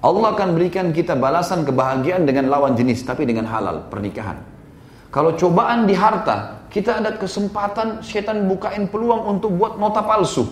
[0.00, 4.40] Allah akan berikan kita balasan kebahagiaan dengan lawan jenis tapi dengan halal pernikahan.
[5.12, 10.44] Kalau cobaan di harta, kita ada kesempatan setan bukain peluang untuk buat nota palsu,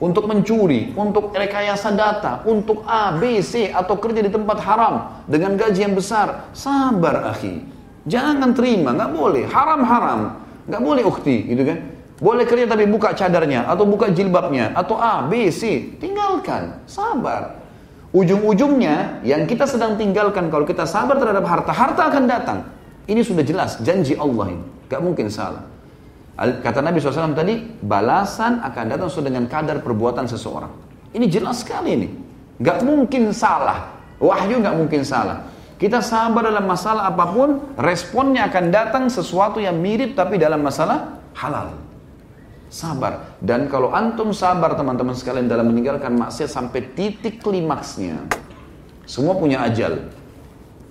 [0.00, 5.56] untuk mencuri, untuk rekayasa data, untuk A, B, C atau kerja di tempat haram dengan
[5.60, 6.48] gaji yang besar.
[6.56, 7.60] Sabar, akhi.
[8.08, 9.44] Jangan terima, nggak boleh.
[9.48, 10.20] Haram-haram,
[10.64, 11.99] nggak boleh ukti, gitu kan?
[12.20, 15.96] Boleh kerja tapi buka cadarnya atau buka jilbabnya atau A, B, C.
[15.96, 17.56] Tinggalkan, sabar.
[18.12, 22.58] Ujung-ujungnya yang kita sedang tinggalkan kalau kita sabar terhadap harta, harta akan datang.
[23.08, 24.64] Ini sudah jelas janji Allah ini.
[24.92, 25.64] Gak mungkin salah.
[26.36, 30.72] Kata Nabi SAW tadi, balasan akan datang sesuai dengan kadar perbuatan seseorang.
[31.16, 32.08] Ini jelas sekali ini.
[32.60, 33.96] Gak mungkin salah.
[34.20, 35.48] Wahyu gak mungkin salah.
[35.80, 41.16] Kita sabar dalam masalah apa pun, responnya akan datang sesuatu yang mirip tapi dalam masalah
[41.32, 41.72] halal.
[42.70, 43.34] Sabar.
[43.42, 48.30] Dan kalau antum sabar teman-teman sekalian dalam meninggalkan maksiat sampai titik klimaksnya.
[49.10, 50.06] Semua punya ajal.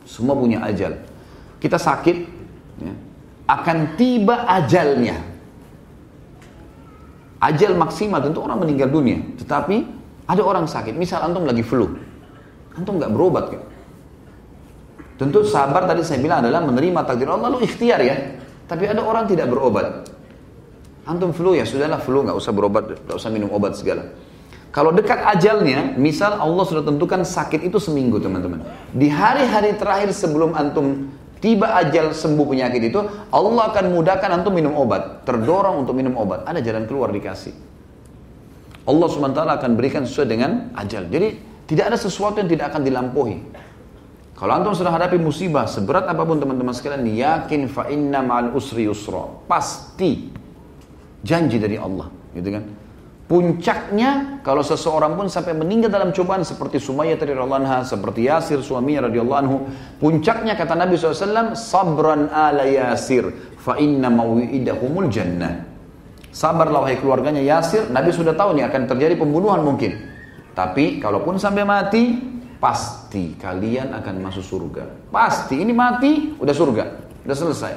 [0.03, 0.99] Semua punya ajal.
[1.63, 2.17] Kita sakit,
[2.84, 2.93] ya,
[3.47, 5.23] akan tiba ajalnya.
[7.39, 9.23] Ajal maksimal tentu orang meninggal dunia.
[9.39, 9.88] Tetapi
[10.27, 10.91] ada orang sakit.
[10.99, 11.95] Misal antum lagi flu.
[12.75, 13.63] Antum nggak berobat kan?
[15.15, 18.15] Tentu sabar tadi saya bilang adalah menerima takdir Allah lalu ikhtiar ya.
[18.67, 20.18] Tapi ada orang tidak berobat.
[21.07, 24.11] Antum flu ya sudahlah flu nggak usah berobat, nggak usah minum obat segala.
[24.69, 28.61] Kalau dekat ajalnya, misal Allah sudah tentukan sakit itu seminggu teman-teman.
[28.93, 31.09] Di hari-hari terakhir sebelum antum
[31.41, 33.01] tiba ajal sembuh penyakit itu,
[33.33, 35.25] Allah akan mudahkan antum minum obat.
[35.25, 36.45] Terdorong untuk minum obat.
[36.45, 37.53] Ada jalan keluar dikasih.
[38.85, 41.09] Allah SWT akan berikan sesuai dengan ajal.
[41.09, 41.27] Jadi
[41.65, 43.37] tidak ada sesuatu yang tidak akan dilampaui.
[44.37, 48.85] Kalau antum sudah hadapi musibah, seberat apa pun teman-teman sekalian, yakin fa inna ma'al usri
[48.87, 49.27] yusra.
[49.49, 50.31] Pasti
[51.20, 52.63] Janji dari Allah, gitu kan?
[53.30, 59.05] Puncaknya kalau seseorang pun sampai meninggal dalam cobaan seperti Sumayyah radhiyallahu anha, seperti Yasir suaminya
[59.05, 59.70] radhiyallahu anhu,
[60.01, 63.30] puncaknya kata Nabi SAW, sabran ala Yasir,
[63.61, 65.61] fa inna mawidahumul jannah.
[66.34, 69.93] Sabarlah wahai keluarganya Yasir, Nabi sudah tahu nih akan terjadi pembunuhan mungkin.
[70.57, 72.17] Tapi kalaupun sampai mati,
[72.57, 75.13] pasti kalian akan masuk surga.
[75.13, 76.84] Pasti ini mati, udah surga,
[77.30, 77.74] udah selesai.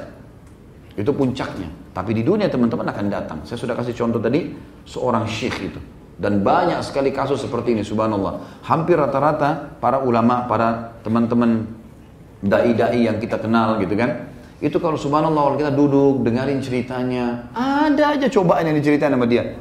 [0.92, 1.68] Itu puncaknya.
[1.96, 3.38] Tapi di dunia teman-teman akan datang.
[3.48, 4.52] Saya sudah kasih contoh tadi,
[4.84, 5.80] seorang syekh itu.
[6.20, 8.62] Dan banyak sekali kasus seperti ini, subhanallah.
[8.68, 11.64] Hampir rata-rata para ulama, para teman-teman
[12.44, 14.28] dai-dai yang kita kenal gitu kan.
[14.62, 19.58] Itu kalau subhanallah kalau kita duduk, dengarin ceritanya, ada aja cobaan yang diceritain sama dia.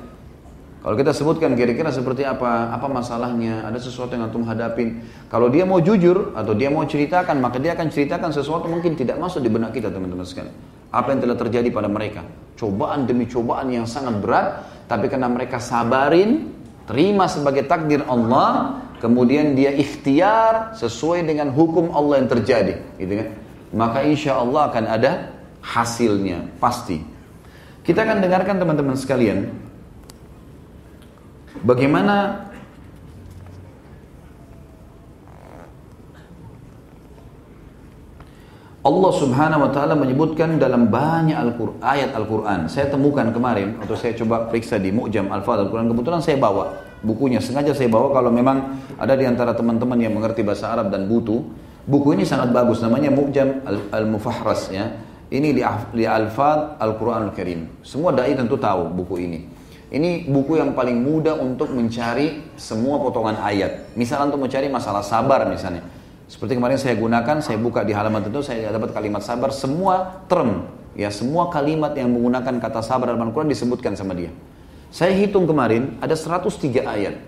[0.82, 5.06] Kalau kita sebutkan kira-kira seperti apa, apa masalahnya, ada sesuatu yang antum hadapin.
[5.30, 9.22] Kalau dia mau jujur atau dia mau ceritakan, maka dia akan ceritakan sesuatu mungkin tidak
[9.22, 10.58] masuk di benak kita teman-teman sekalian.
[10.90, 12.26] Apa yang telah terjadi pada mereka.
[12.58, 14.48] Cobaan demi cobaan yang sangat berat,
[14.90, 16.50] tapi karena mereka sabarin,
[16.90, 22.74] terima sebagai takdir Allah, kemudian dia ikhtiar sesuai dengan hukum Allah yang terjadi.
[22.98, 23.30] Gitu kan?
[23.72, 25.12] maka insya Allah akan ada
[25.64, 27.00] hasilnya, pasti.
[27.82, 29.50] Kita akan dengarkan teman-teman sekalian,
[31.60, 32.48] bagaimana
[38.82, 41.54] Allah subhanahu wa ta'ala menyebutkan dalam banyak Al
[41.86, 42.66] ayat Al-Quran.
[42.66, 45.94] Saya temukan kemarin, atau saya coba periksa di Mu'jam Al-Fadl Al-Quran.
[45.94, 50.42] Kebetulan saya bawa bukunya, sengaja saya bawa kalau memang ada di antara teman-teman yang mengerti
[50.42, 51.46] bahasa Arab dan butuh.
[51.86, 53.62] Buku ini sangat bagus, namanya Mu'jam
[53.94, 54.98] Al-Mufahras ya.
[55.30, 55.62] Ini di,
[55.94, 57.86] di Al-Fad Al-Quran Al-Karim.
[57.86, 59.46] Semua da'i tentu tahu buku ini.
[59.92, 63.92] Ini buku yang paling mudah untuk mencari semua potongan ayat.
[64.00, 65.84] Misalnya untuk mencari masalah sabar misalnya.
[66.32, 69.52] Seperti kemarin saya gunakan, saya buka di halaman tentu saya dapat kalimat sabar.
[69.52, 70.64] Semua term,
[70.96, 74.32] ya semua kalimat yang menggunakan kata sabar dalam Al-Quran disebutkan sama dia.
[74.96, 77.20] Saya hitung kemarin ada 103 ayat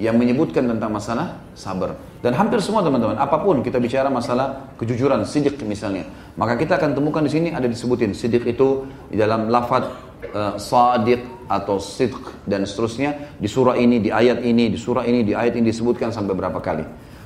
[0.00, 2.00] yang menyebutkan tentang masalah sabar.
[2.24, 6.08] Dan hampir semua teman-teman, apa pun kita bicara masalah kejujuran, sidik misalnya,
[6.40, 9.84] maka kita akan temukan di sini ada disebutin sidik itu di dalam lafaz
[10.32, 15.24] uh, sadiq atau sidq dan seterusnya di surah ini, di ayat ini, di surah ini,
[15.24, 16.84] di ayat ini disebutkan sampai berapa kali.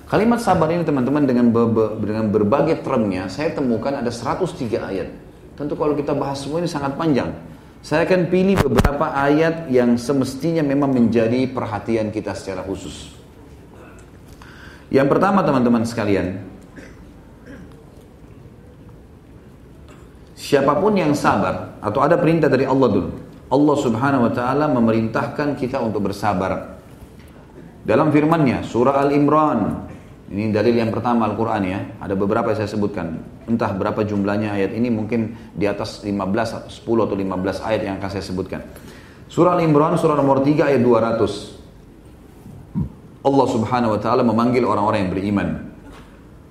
[0.09, 1.53] Kalimat sabar ini teman-teman dengan
[2.01, 5.09] dengan berbagai termnya saya temukan ada 103 ayat.
[5.53, 7.29] Tentu kalau kita bahas semua ini sangat panjang.
[7.85, 13.15] Saya akan pilih beberapa ayat yang semestinya memang menjadi perhatian kita secara khusus.
[14.89, 16.41] Yang pertama teman-teman sekalian,
[20.33, 23.11] siapa pun yang sabar atau ada perintah dari Allah dulu.
[23.49, 26.77] Allah Subhanahu wa taala memerintahkan kita untuk bersabar.
[27.85, 29.89] Dalam firman-Nya surah Al-Imran
[30.29, 31.81] ini dalil yang pertama Al-Quran ya.
[32.05, 33.17] Ada beberapa yang saya sebutkan.
[33.49, 38.11] Entah berapa jumlahnya ayat ini mungkin di atas 15, 10 atau 15 ayat yang akan
[38.13, 38.61] saya sebutkan.
[39.33, 41.57] Surah Al-Imran surah nomor 3 ayat 200.
[43.25, 45.49] Allah subhanahu wa ta'ala memanggil orang-orang yang beriman.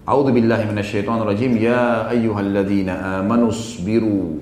[0.10, 1.54] A'udhu billahi minasyaitonir rajim.
[1.62, 4.42] Ya ayyuhalladzina amanu sabiru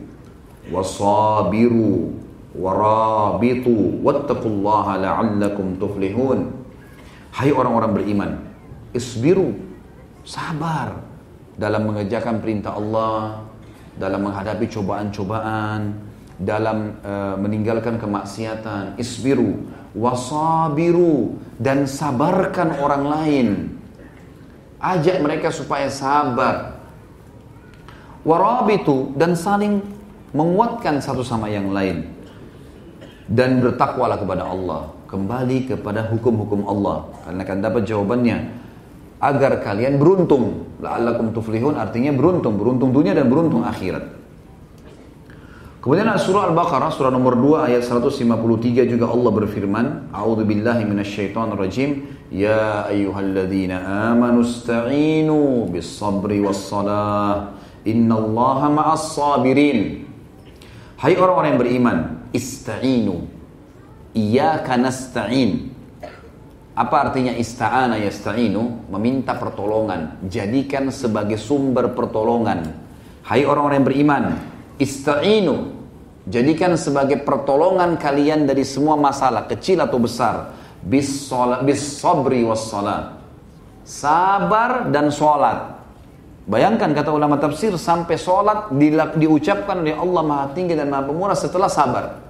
[0.72, 2.16] wasabiru
[2.56, 6.52] warabitu wattaqullaha la'allakum tuflihun.
[7.36, 8.32] Hai orang-orang beriman,
[8.96, 9.52] isbiru,
[10.24, 11.04] sabar
[11.60, 13.44] dalam mengerjakan perintah Allah,
[14.00, 16.00] dalam menghadapi cobaan-cobaan,
[16.40, 23.48] dalam uh, meninggalkan kemaksiatan, isbiru, wasabiru dan sabarkan orang lain.
[24.80, 26.80] Ajak mereka supaya sabar.
[28.24, 29.80] Warabitu dan saling
[30.36, 32.15] menguatkan satu sama yang lain.
[33.26, 34.94] Dan bertakwalah kepada Allah.
[35.10, 37.10] Kembali kepada hukum-hukum Allah.
[37.26, 38.38] Karena akan dapat jawabannya
[39.22, 40.68] agar kalian beruntung.
[40.84, 44.14] La'allakum tuflihun artinya beruntung, beruntung dunia dan beruntung akhirat.
[45.82, 52.10] Kemudian surah Al-Baqarah surah nomor 2 ayat 153 juga Allah berfirman, A'udzu billahi minasyaitonir rajim,
[52.34, 57.54] ya ayyuhalladzina amanu ista'inu bis-sabri was-salah.
[57.86, 60.10] Innallaha ma'as sabirin.
[60.98, 61.98] Hai orang-orang yang beriman,
[62.36, 63.24] ista'inu.
[64.12, 65.72] Iyyaka nasta'in.
[66.76, 68.92] Apa artinya ista'ana yasta'inu?
[68.92, 70.20] Meminta pertolongan.
[70.28, 72.76] Jadikan sebagai sumber pertolongan.
[73.24, 74.24] Hai orang-orang yang beriman.
[74.76, 75.72] Ista'inu.
[76.28, 79.48] Jadikan sebagai pertolongan kalian dari semua masalah.
[79.48, 80.52] Kecil atau besar.
[80.84, 81.32] Bis,
[81.98, 83.16] sabri was salat.
[83.86, 85.78] Sabar dan sholat.
[86.46, 91.38] Bayangkan kata ulama tafsir sampai sholat di, diucapkan oleh Allah Maha Tinggi dan Maha Pemurah
[91.38, 92.25] setelah sabar.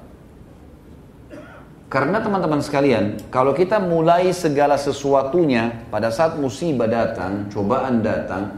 [1.86, 8.58] Karena teman-teman sekalian, kalau kita mulai segala sesuatunya pada saat musibah datang, cobaan datang,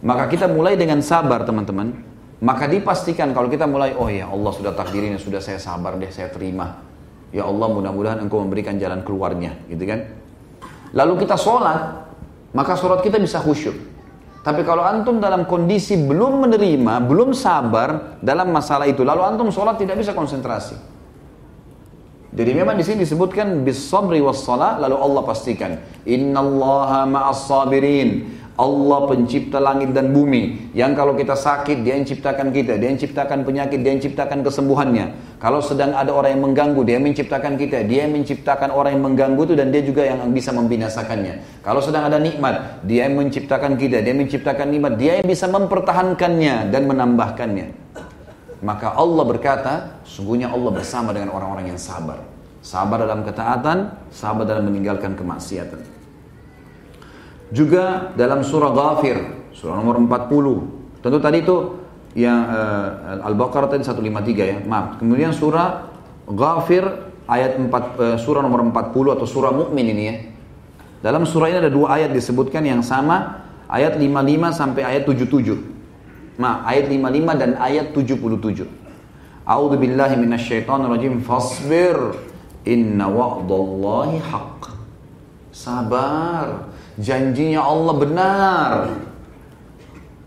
[0.00, 1.92] maka kita mulai dengan sabar teman-teman.
[2.42, 6.26] Maka dipastikan kalau kita mulai, oh ya Allah sudah takdirin, sudah saya sabar deh, saya
[6.32, 6.82] terima.
[7.30, 10.10] Ya Allah mudah-mudahan engkau memberikan jalan keluarnya, gitu kan.
[10.90, 12.10] Lalu kita sholat,
[12.50, 13.76] maka sholat kita bisa khusyuk.
[14.42, 19.78] Tapi kalau antum dalam kondisi belum menerima, belum sabar dalam masalah itu, lalu antum sholat
[19.78, 20.91] tidak bisa konsentrasi.
[22.32, 25.76] Jadi memang di sini disebutkan bis sabri was lalu Allah pastikan
[26.08, 28.40] innallaha ma'as sabirin.
[28.52, 30.70] Allah pencipta langit dan bumi.
[30.76, 32.76] Yang kalau kita sakit, dia yang ciptakan kita.
[32.76, 35.38] Dia yang ciptakan penyakit, dia yang ciptakan kesembuhannya.
[35.40, 37.80] Kalau sedang ada orang yang mengganggu, dia yang menciptakan kita.
[37.88, 41.64] Dia yang menciptakan orang yang mengganggu itu dan dia juga yang bisa membinasakannya.
[41.64, 44.04] Kalau sedang ada nikmat, dia yang menciptakan kita.
[44.04, 44.92] Dia yang menciptakan nikmat.
[45.00, 47.81] Dia yang bisa mempertahankannya dan menambahkannya.
[48.62, 49.74] Maka Allah berkata,
[50.06, 52.22] sungguhnya Allah bersama dengan orang-orang yang sabar.
[52.62, 55.82] Sabar dalam ketaatan, sabar dalam meninggalkan kemaksiatan.
[57.50, 59.18] Juga dalam surah Ghafir,
[59.50, 61.02] surah nomor 40.
[61.02, 61.56] Tentu tadi itu
[62.14, 64.56] yang uh, Al-Baqarah tadi 153 ya.
[64.62, 65.02] Maaf.
[65.02, 65.90] Kemudian surah
[66.30, 66.86] Ghafir
[67.26, 67.82] ayat 4 uh,
[68.14, 70.14] eh, surah nomor 40 atau surah Mukmin ini ya.
[71.02, 75.71] Dalam surah ini ada dua ayat disebutkan yang sama, ayat 55 sampai ayat 77.
[76.40, 78.64] Maaf, ayat 55 dan ayat 77.
[79.44, 81.20] A'udzu billahi minasyaitonir rajim.
[81.20, 82.16] Fasbir
[82.64, 84.72] inna wa'dallahi haqq.
[85.52, 88.72] Sabar Janjinya Allah benar.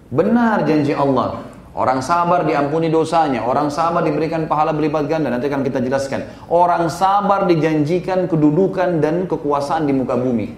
[0.10, 1.46] Benar janji Allah.
[1.76, 5.28] Orang sabar diampuni dosanya, orang sabar diberikan pahala berlipat ganda.
[5.28, 6.24] Nanti akan kita jelaskan.
[6.48, 10.56] Orang sabar dijanjikan kedudukan dan kekuasaan di muka bumi.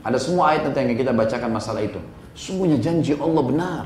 [0.00, 2.00] Ada semua ayat nanti yang kita bacakan masalah itu.
[2.32, 3.82] Sungguhnya janji Allah benar.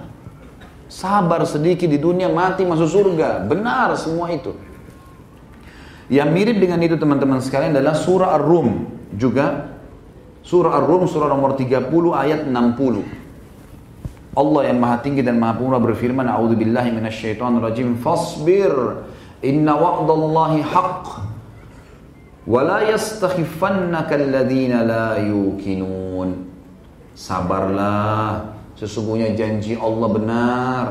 [0.93, 3.48] Sabar sedikit di dunia mati masuk surga.
[3.48, 4.52] Benar semua itu.
[6.12, 8.69] Yang mirip dengan itu teman-teman sekalian adalah surah Ar-Rum
[9.16, 9.73] juga
[10.43, 11.86] Surah Ar-Rum surah nomor 30
[12.19, 13.06] ayat 60.
[14.35, 17.94] Allah yang Maha Tinggi dan Maha Pemurah berfirman, "A'udzu billahi minasyaitonir rajim.
[18.02, 19.06] Fasbir
[19.39, 21.05] inna wa'dallahi haqq
[22.43, 26.51] wa la yastakhifannaka alladhina la yuqinun."
[27.14, 30.85] Sabarlah, sesungguhnya janji Allah benar.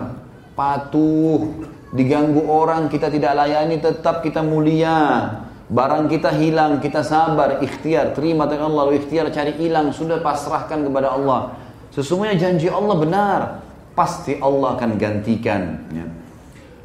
[0.55, 5.27] Patuh, diganggu orang kita tidak layani tetap kita mulia.
[5.71, 11.15] Barang kita hilang, kita sabar, ikhtiar, terima dengan Allah, ikhtiar cari hilang, sudah pasrahkan kepada
[11.15, 11.55] Allah.
[11.95, 13.39] Sesungguhnya janji Allah benar,
[13.95, 15.79] pasti Allah akan gantikan.
[15.95, 16.07] Ya.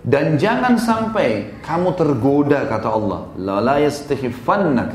[0.06, 4.94] Dan jangan sampai kamu tergoda kata Allah, la la yastahiffannak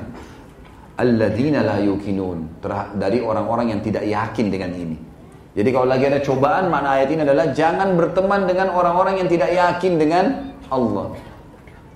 [0.95, 2.63] alladzina la yukinun
[2.95, 5.10] dari orang-orang yang tidak yakin dengan ini.
[5.51, 9.51] Jadi kalau lagi ada cobaan, mana ayat ini adalah jangan berteman dengan orang-orang yang tidak
[9.51, 11.11] yakin dengan Allah.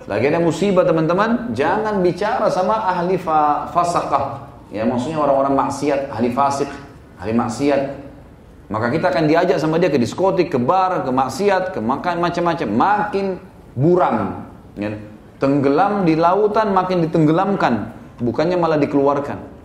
[0.04, 4.44] Lagi ada musibah teman-teman, jangan bicara sama ahli fa fasakah.
[4.68, 6.68] Ya maksudnya orang-orang maksiat, ahli fasik,
[7.16, 8.06] ahli maksiat.
[8.68, 12.68] Maka kita akan diajak sama dia ke diskotik, ke bar, ke maksiat, ke makan macam-macam.
[12.68, 13.26] Makin
[13.78, 14.46] buram.
[14.76, 15.00] Ya.
[15.40, 17.94] Tenggelam di lautan makin ditenggelamkan.
[18.20, 19.55] Bukannya malah dikeluarkan.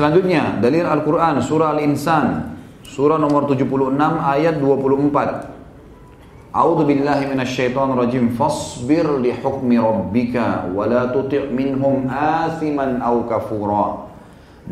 [0.00, 2.56] Selanjutnya, dalil Al-Quran, surah Al-Insan.
[2.80, 6.56] Surah nomor 76 ayat 24.
[6.56, 8.32] A'udzu billahi minasyaitonir rajim.
[8.32, 14.08] Fasbir li hukmi rabbika wa la tuti' minhum athiman aw kafura.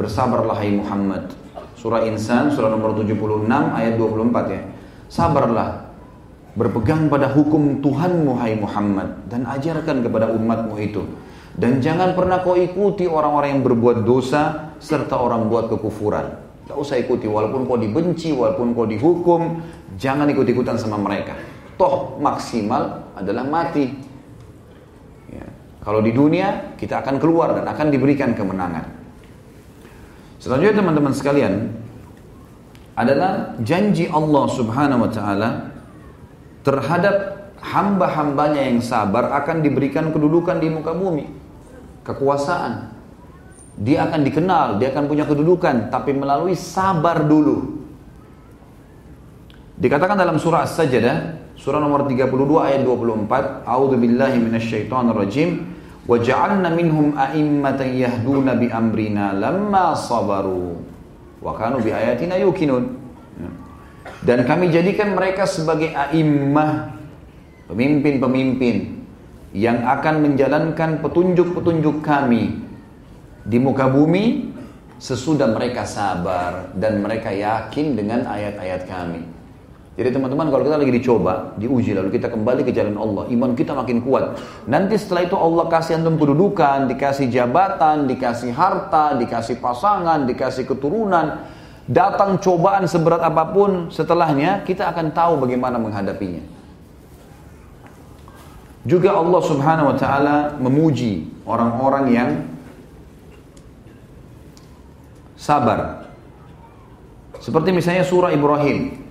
[0.01, 1.29] Bersabarlah hai Muhammad.
[1.77, 4.65] Surah Insan surah nomor 76 ayat 24 ya.
[5.13, 5.93] Sabarlah
[6.57, 11.05] berpegang pada hukum Tuhanmu hai Muhammad dan ajarkan kepada umatmu itu.
[11.59, 16.47] Dan jangan pernah kau ikuti orang-orang yang berbuat dosa serta orang buat kekufuran.
[16.71, 19.59] Gak usah ikuti walaupun kau dibenci, walaupun kau dihukum,
[19.99, 21.35] jangan ikut-ikutan sama mereka
[21.79, 23.87] toh maksimal adalah mati.
[25.31, 25.47] Ya.
[25.81, 28.85] Kalau di dunia kita akan keluar dan akan diberikan kemenangan.
[30.43, 31.55] Selanjutnya teman-teman sekalian
[32.99, 35.51] adalah janji Allah Subhanahu wa taala
[36.67, 37.17] terhadap
[37.63, 41.38] hamba-hambanya yang sabar akan diberikan kedudukan di muka bumi.
[42.09, 42.97] Kekuasaan.
[43.79, 47.85] Dia akan dikenal, dia akan punya kedudukan, tapi melalui sabar dulu.
[49.79, 52.31] Dikatakan dalam surah As-Sajdah, Surah nomor 32
[52.63, 53.67] ayat 24.
[53.67, 55.75] A'udzu billahi minasyaitonir rajim.
[56.07, 56.31] Bi
[58.71, 60.81] amrina lamma sabaru
[61.43, 62.85] wa kanu bi ayatina yuqinun.
[63.37, 63.51] Ya.
[64.23, 66.95] Dan kami jadikan mereka sebagai a'immah,
[67.69, 68.98] pemimpin-pemimpin
[69.57, 72.61] yang akan menjalankan petunjuk-petunjuk kami
[73.49, 74.53] di muka bumi
[74.99, 79.23] sesudah mereka sabar dan mereka yakin dengan ayat-ayat kami.
[79.99, 83.75] Jadi teman-teman kalau kita lagi dicoba, diuji lalu kita kembali ke jalan Allah, iman kita
[83.75, 84.39] makin kuat.
[84.70, 91.43] Nanti setelah itu Allah kasih antum kedudukan, dikasih jabatan, dikasih harta, dikasih pasangan, dikasih keturunan.
[91.91, 96.58] Datang cobaan seberat apa pun setelahnya, kita akan tahu bagaimana menghadapinya.
[98.88, 102.30] Juga Allah Subhanahu wa taala memuji orang-orang yang
[105.40, 106.12] sabar.
[107.40, 109.04] Seperti misalnya surah Ibrahim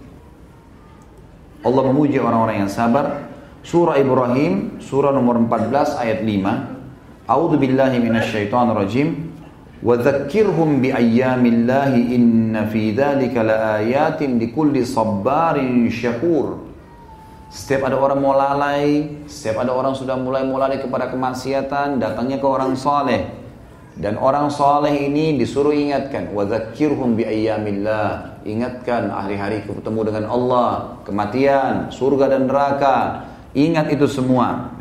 [1.63, 3.31] Allah memuji orang-orang yang sabar.
[3.63, 7.31] Surah Ibrahim, surah nomor 14 ayat 5.
[7.31, 9.09] A'udzu billahi minasyaitonir rajim.
[9.83, 15.57] وذكرهم بأيام الله إن في ذلك لآيات لكل صبار
[15.91, 16.47] شكور
[17.48, 22.48] setiap ada orang mau lalai, setiap ada orang sudah mulai mulai kepada kemaksiatan, datangnya ke
[22.48, 23.24] orang soleh.
[23.98, 28.44] Dan orang soleh ini disuruh ingatkan, wadzakirhum bi ayyamillah.
[28.46, 33.26] Ingatkan hari-hari ketemu dengan Allah, kematian, surga dan neraka.
[33.58, 34.76] Ingat itu semua.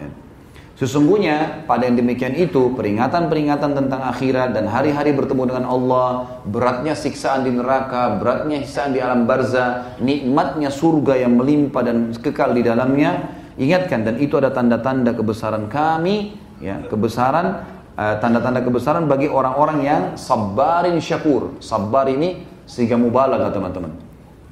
[0.77, 7.49] Sesungguhnya pada yang demikian itu peringatan-peringatan tentang akhirat dan hari-hari bertemu dengan Allah, beratnya siksaan
[7.49, 13.25] di neraka, beratnya siksaan di alam barzah, nikmatnya surga yang melimpah dan kekal di dalamnya,
[13.57, 17.65] ingatkan dan itu ada tanda-tanda kebesaran kami, ya, kebesaran
[17.97, 21.57] eh, tanda-tanda kebesaran bagi orang-orang yang sabarin syakur.
[21.57, 23.97] Sabar ini sehingga mubalagah teman-teman.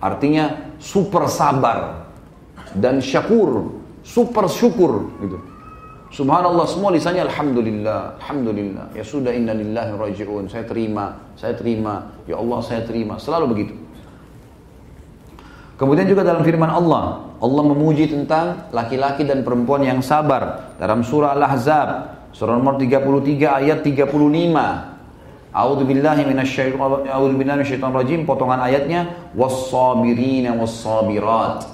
[0.01, 2.09] Artinya super sabar
[2.73, 5.53] dan syakur, super syukur gitu.
[6.15, 8.95] Subhanallah semua lisannya Alhamdulillah, Alhamdulillah.
[8.95, 10.47] Ya sudah inna lillahi raji'un.
[10.47, 12.15] Saya terima, saya terima.
[12.31, 13.19] Ya Allah saya terima.
[13.19, 13.75] Selalu begitu.
[15.75, 20.79] Kemudian juga dalam firman Allah, Allah memuji tentang laki-laki dan perempuan yang sabar.
[20.79, 21.89] Dalam surah Al-Ahzab,
[22.31, 24.07] surah nomor 33 ayat 35.
[25.51, 31.67] A'udzu billahi minasyaitonir rajim potongan ayatnya was-sabirina was-sabirat.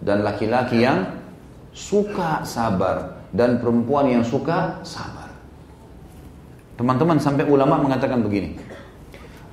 [0.00, 1.12] Dan laki-laki yang
[1.76, 5.28] suka sabar dan perempuan yang suka sabar.
[6.80, 8.56] Teman-teman sampai ulama mengatakan begini.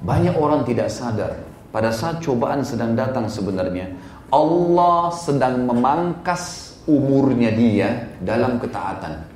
[0.04, 3.92] Banyak orang tidak sadar pada saat cobaan sedang datang sebenarnya
[4.34, 9.32] Allah sedang memangkas umurnya dia dalam ketaatan.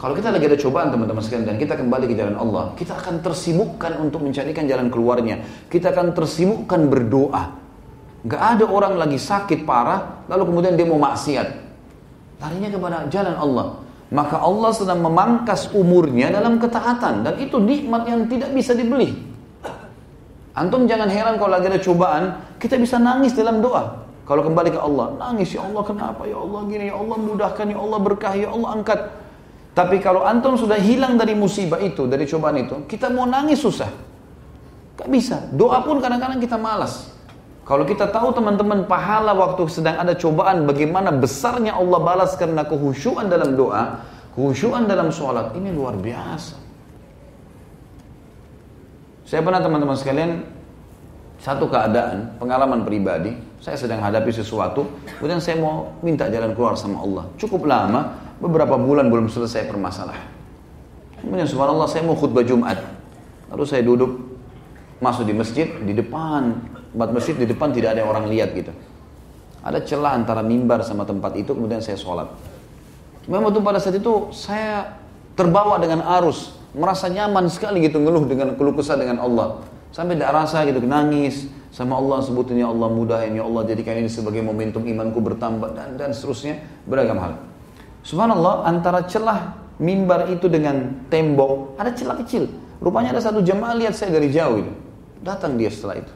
[0.00, 3.20] Kalau kita lagi ada cobaan teman-teman sekalian dan kita kembali ke jalan Allah, kita akan
[3.20, 5.44] tersibukkan untuk mencarikan jalan keluarnya.
[5.68, 7.60] Kita akan tersibukkan berdoa.
[8.24, 11.69] Gak ada orang lagi sakit parah, lalu kemudian dia mau maksiat
[12.40, 13.66] larinya kepada jalan Allah.
[14.10, 19.14] Maka Allah sedang memangkas umurnya dalam ketaatan dan itu nikmat yang tidak bisa dibeli.
[20.50, 24.02] Antum jangan heran kalau lagi ada cobaan, kita bisa nangis dalam doa.
[24.26, 27.78] Kalau kembali ke Allah, nangis ya Allah kenapa ya Allah gini ya Allah mudahkan ya
[27.78, 29.00] Allah berkah ya Allah angkat.
[29.70, 33.90] Tapi kalau antum sudah hilang dari musibah itu, dari cobaan itu, kita mau nangis susah.
[34.98, 35.46] Gak bisa.
[35.54, 37.14] Doa pun kadang-kadang kita malas.
[37.64, 43.30] Kalau kita tahu teman-teman pahala waktu sedang ada cobaan bagaimana besarnya Allah balas karena kehusyuan
[43.30, 44.02] dalam doa,
[44.34, 46.58] kehusyuan dalam sholat, ini luar biasa.
[49.28, 50.42] Saya pernah teman-teman sekalian
[51.38, 57.00] satu keadaan, pengalaman pribadi, saya sedang hadapi sesuatu, kemudian saya mau minta jalan keluar sama
[57.06, 57.24] Allah.
[57.38, 60.26] Cukup lama, beberapa bulan belum selesai permasalahan.
[61.22, 62.80] Kemudian subhanallah saya mau khutbah Jumat.
[63.52, 64.10] Lalu saya duduk
[64.98, 66.56] masuk di masjid, di depan
[66.94, 68.74] tempat masjid di depan tidak ada orang lihat gitu.
[69.60, 72.32] Ada celah antara mimbar sama tempat itu, kemudian saya sholat.
[73.28, 74.96] Memang waktu pada saat itu saya
[75.36, 79.60] terbawa dengan arus, merasa nyaman sekali gitu ngeluh dengan keluh kesah dengan Allah.
[79.90, 84.10] Sampai tidak rasa gitu nangis sama Allah sebutin ya Allah mudahin ya Allah jadikan ini
[84.10, 87.38] sebagai momentum imanku bertambah dan dan seterusnya beragam hal.
[88.06, 92.48] Subhanallah antara celah mimbar itu dengan tembok ada celah kecil.
[92.80, 94.72] Rupanya ada satu jemaah lihat saya dari jauh itu.
[95.20, 96.12] Datang dia setelah itu.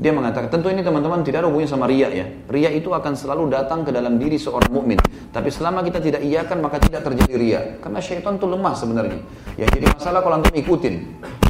[0.00, 2.24] Dia mengatakan, tentu ini teman-teman tidak ada hubungannya sama ria ya.
[2.48, 4.96] Ria itu akan selalu datang ke dalam diri seorang mukmin.
[5.28, 7.60] Tapi selama kita tidak iakan maka tidak terjadi ria.
[7.84, 9.20] Karena syaitan itu lemah sebenarnya.
[9.60, 10.94] Yang jadi masalah kalau antum ikutin.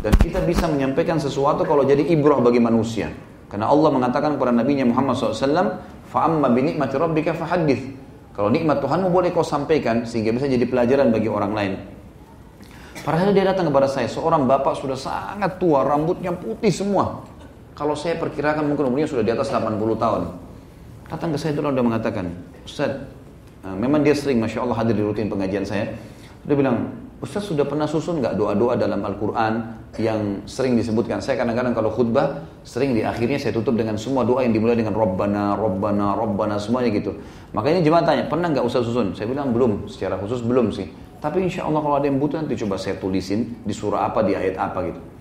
[0.02, 3.14] Dan kita bisa menyampaikan sesuatu kalau jadi ibrah bagi manusia.
[3.47, 5.78] Karena Allah mengatakan kepada Nabi Muhammad SAW,
[6.12, 7.85] Fa'amma binikmati rabbika fahadith.
[8.32, 11.73] Kalau nikmat Tuhanmu boleh kau sampaikan sehingga bisa jadi pelajaran bagi orang lain.
[13.02, 17.27] Padahal dia datang kepada saya, seorang bapak sudah sangat tua, rambutnya putih semua.
[17.73, 20.23] Kalau saya perkirakan mungkin umurnya sudah di atas 80 tahun.
[21.09, 22.24] Datang ke saya itu lalu dia mengatakan,
[22.65, 23.09] Ustaz,
[23.65, 25.93] uh, memang dia sering Masya Allah hadir di rutin pengajian saya.
[26.44, 26.93] Dia bilang,
[27.23, 31.23] Ustaz sudah pernah susun nggak doa-doa dalam Al-Quran yang sering disebutkan?
[31.23, 34.93] Saya kadang-kadang kalau khutbah, sering di akhirnya saya tutup dengan semua doa yang dimulai dengan
[34.93, 37.15] Rabbana, Rabbana, Rabbana, semuanya gitu.
[37.55, 39.15] Makanya jemaah tanya, pernah nggak Ustaz susun?
[39.15, 40.90] Saya bilang belum, secara khusus belum sih.
[41.23, 44.35] Tapi insya Allah kalau ada yang butuh nanti coba saya tulisin di surah apa, di
[44.35, 45.12] ayat apa gitu.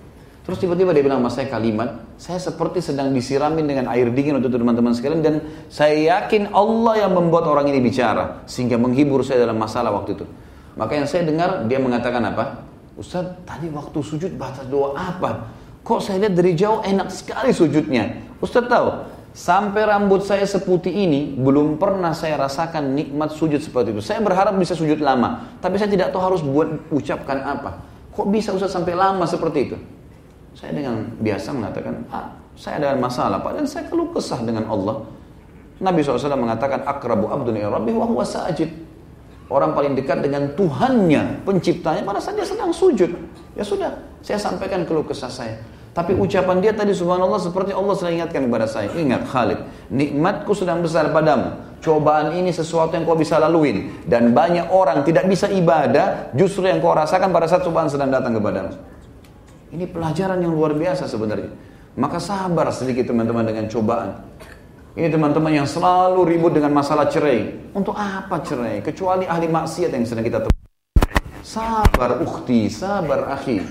[0.42, 4.50] Terus tiba-tiba dia bilang sama saya kalimat, saya seperti sedang disiramin dengan air dingin untuk
[4.50, 5.36] teman-teman sekalian dan
[5.70, 10.26] saya yakin Allah yang membuat orang ini bicara sehingga menghibur saya dalam masalah waktu itu.
[10.74, 12.66] Maka yang saya dengar dia mengatakan apa?
[12.98, 15.54] Ustaz, tadi waktu sujud baca doa apa?
[15.86, 18.34] Kok saya lihat dari jauh enak sekali sujudnya.
[18.42, 18.88] Ustaz tahu,
[19.38, 24.02] sampai rambut saya seputih ini belum pernah saya rasakan nikmat sujud seperti itu.
[24.02, 27.86] Saya berharap bisa sujud lama, tapi saya tidak tahu harus buat ucapkan apa.
[28.10, 29.78] Kok bisa Ustaz sampai lama seperti itu?
[30.52, 33.40] Saya dengan biasa mengatakan, ah, saya ada masalah.
[33.40, 35.08] Padahal saya keluh kesah dengan Allah.
[35.82, 38.70] Nabi SAW mengatakan, akrabu abdun ya rabbi wa huwa sajid.
[39.52, 43.12] orang paling dekat dengan Tuhannya, penciptanya, pada saat dia sedang sujud.
[43.52, 45.60] Ya sudah, saya sampaikan keluh kesah saya.
[45.92, 48.88] Tapi ucapan dia tadi subhanallah seperti Allah selalu ingatkan kepada saya.
[48.96, 49.60] Ingat Khalid,
[49.92, 51.60] nikmatku sedang besar padamu.
[51.84, 53.92] Cobaan ini sesuatu yang kau bisa laluin.
[54.08, 58.40] Dan banyak orang tidak bisa ibadah, justru yang kau rasakan pada saat cobaan sedang datang
[58.40, 58.72] kepadamu.
[59.72, 61.48] Ini pelajaran yang luar biasa sebenarnya.
[61.96, 64.20] Maka sabar sedikit teman-teman dengan cobaan.
[65.00, 67.72] Ini teman-teman yang selalu ribut dengan masalah cerai.
[67.72, 68.84] Untuk apa cerai?
[68.84, 70.60] Kecuali ahli maksiat yang sedang kita temui.
[71.40, 73.64] Sabar ukhti, sabar akhi.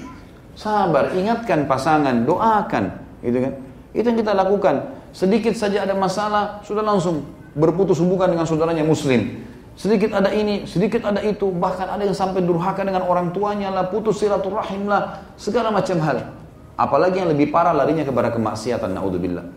[0.56, 2.85] Sabar, ingatkan pasangan, doakan,
[3.20, 3.52] gitu kan?
[3.93, 4.77] Itu yang kita lakukan.
[5.12, 9.36] Sedikit saja ada masalah, sudah langsung berputus hubungan dengan saudaranya muslim.
[9.81, 13.89] Sedikit ada ini, sedikit ada itu, bahkan ada yang sampai durhaka dengan orang tuanya lah,
[13.89, 16.36] putus silaturahim lah, segala macam hal.
[16.77, 19.48] Apalagi yang lebih parah larinya kepada kemaksiatan, naudzubillah.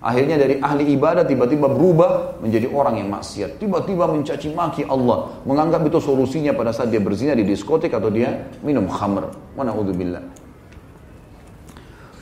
[0.00, 3.60] Akhirnya dari ahli ibadah tiba-tiba berubah menjadi orang yang maksiat.
[3.60, 5.36] Tiba-tiba mencaci maki Allah.
[5.44, 9.28] Menganggap itu solusinya pada saat dia berzina di diskotik atau dia minum khamr.
[9.52, 10.22] Wana'udzubillah.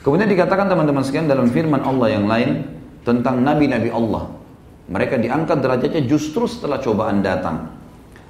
[0.03, 2.65] Kemudian dikatakan teman-teman sekalian dalam firman Allah yang lain
[3.07, 4.36] tentang nabi-nabi Allah.
[4.87, 7.75] Mereka diangkat derajatnya justru setelah cobaan datang.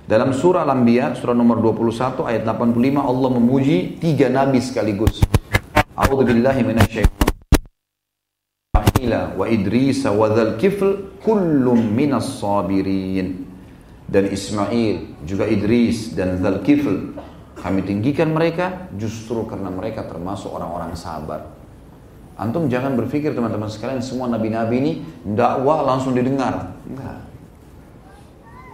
[0.08, 5.22] Dalam surah Al-Anbiya, surah nomor 21 ayat 85 Allah memuji tiga nabi sekaligus.
[5.94, 7.28] A'udzubillahi minasyaitonir
[8.98, 13.46] Ismaila wa Idris wa Dzal Kifl kullum minas sabirin.
[14.08, 16.96] Dan Ismail juga Idris dan Dzal Kifl
[17.60, 21.57] kami tinggikan mereka justru karena mereka termasuk orang-orang sabar.
[22.38, 24.92] Antum jangan berpikir teman-teman sekalian semua nabi-nabi ini
[25.26, 26.70] dakwah langsung didengar.
[26.86, 27.26] Enggak.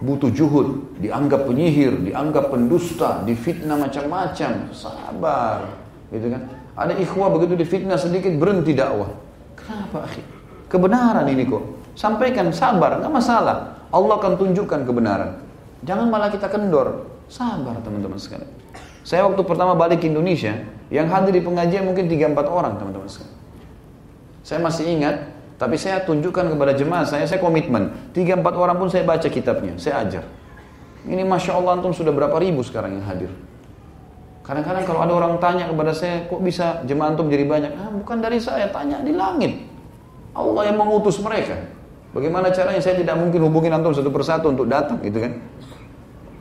[0.04, 4.68] Butuh juhud, dianggap penyihir, dianggap pendusta, difitnah macam-macam.
[4.68, 5.64] Sabar.
[6.12, 6.44] Gitu kan?
[6.76, 9.08] Ada ikhwah begitu difitnah sedikit berhenti dakwah.
[9.56, 10.20] Kenapa akhi?
[10.68, 11.64] Kebenaran ini kok.
[11.96, 13.80] Sampaikan sabar, nggak masalah.
[13.88, 15.40] Allah akan tunjukkan kebenaran.
[15.88, 17.08] Jangan malah kita kendor.
[17.32, 18.50] Sabar teman-teman sekalian.
[19.06, 20.52] Saya waktu pertama balik ke Indonesia,
[20.92, 23.33] yang hadir di pengajian mungkin 3-4 orang teman-teman sekalian.
[24.44, 25.24] Saya masih ingat,
[25.56, 28.12] tapi saya tunjukkan kepada jemaah saya, saya komitmen.
[28.12, 30.24] 3-4 orang pun saya baca kitabnya, saya ajar.
[31.08, 33.32] Ini Masya Allah antum sudah berapa ribu sekarang yang hadir.
[34.44, 37.72] Kadang-kadang kalau ada orang tanya kepada saya, kok bisa jemaah antum jadi banyak?
[37.72, 39.64] Ah, bukan dari saya, tanya di langit.
[40.36, 41.56] Allah yang mengutus mereka.
[42.12, 45.32] Bagaimana caranya saya tidak mungkin hubungin antum satu persatu untuk datang gitu kan.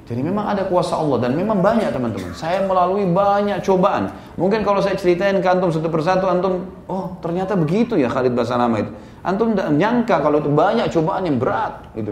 [0.04, 2.36] Jadi memang ada kuasa Allah dan memang banyak teman-teman.
[2.36, 4.12] Saya melalui banyak cobaan.
[4.36, 8.84] Mungkin kalau saya ceritain ke antum satu persatu, antum, oh ternyata begitu ya Khalid Basanama
[8.84, 8.92] itu.
[9.24, 12.12] Antum tidak nyangka kalau itu banyak cobaan yang berat gitu.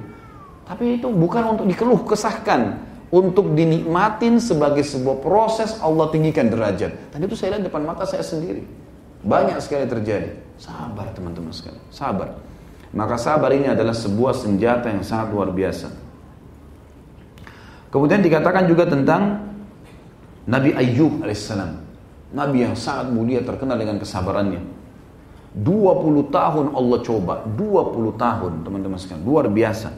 [0.63, 2.80] Tapi itu bukan untuk dikeluh kesahkan
[3.11, 7.11] untuk dinikmatin sebagai sebuah proses Allah tinggikan derajat.
[7.11, 8.63] Dan itu saya lihat depan mata saya sendiri.
[9.22, 10.31] Banyak sekali terjadi.
[10.55, 12.39] Sabar teman-teman sekalian, sabar.
[12.95, 15.91] Maka sabar ini adalah sebuah senjata yang sangat luar biasa.
[17.91, 19.51] Kemudian dikatakan juga tentang
[20.47, 21.72] Nabi Ayyub alaihissalam.
[22.31, 24.63] Nabi yang sangat mulia terkenal dengan kesabarannya.
[25.51, 29.91] 20 tahun Allah coba, 20 tahun teman-teman sekalian, luar biasa.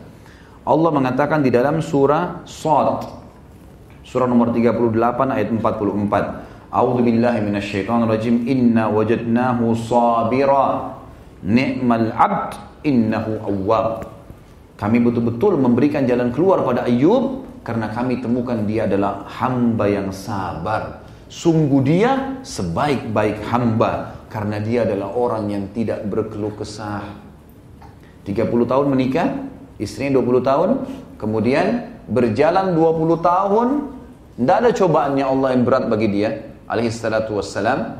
[0.66, 3.06] Allah mengatakan di dalam surah Sad.
[4.02, 4.90] Surah nomor 38
[5.30, 8.50] ayat 44 A'udzu billahi minasyaitonir rajim.
[8.50, 10.98] Inna wajadnahu sabira.
[11.46, 12.58] Ni'mal 'abd.
[12.84, 14.10] Innahu awwab.
[14.82, 21.04] Kami betul-betul memberikan jalan keluar pada Ayub karena kami temukan dia adalah hamba yang sabar.
[21.32, 27.08] Sungguh dia sebaik-baik hamba karena dia adalah orang yang tidak berkeluh kesah.
[28.24, 29.28] 30 tahun menikah,
[29.82, 30.70] Istrinya 20 tahun,
[31.18, 33.68] kemudian berjalan 20 tahun,
[34.38, 36.30] tidak ada cobaannya Allah yang berat bagi dia,
[36.70, 37.98] alaihi salatu wassalam,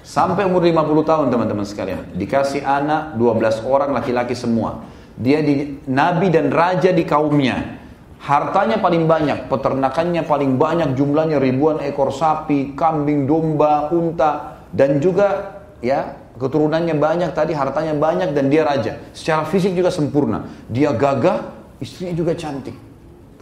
[0.00, 2.16] sampai umur 50 tahun teman-teman sekalian.
[2.16, 4.88] Dikasih anak 12 orang laki-laki semua.
[5.20, 7.81] Dia di, nabi dan raja di kaumnya.
[8.22, 15.58] Hartanya paling banyak, peternakannya paling banyak, jumlahnya ribuan ekor sapi, kambing, domba, unta, dan juga
[15.82, 19.02] ya keturunannya banyak tadi, hartanya banyak dan dia raja.
[19.10, 20.46] Secara fisik juga sempurna.
[20.70, 21.50] Dia gagah,
[21.82, 22.78] istrinya juga cantik.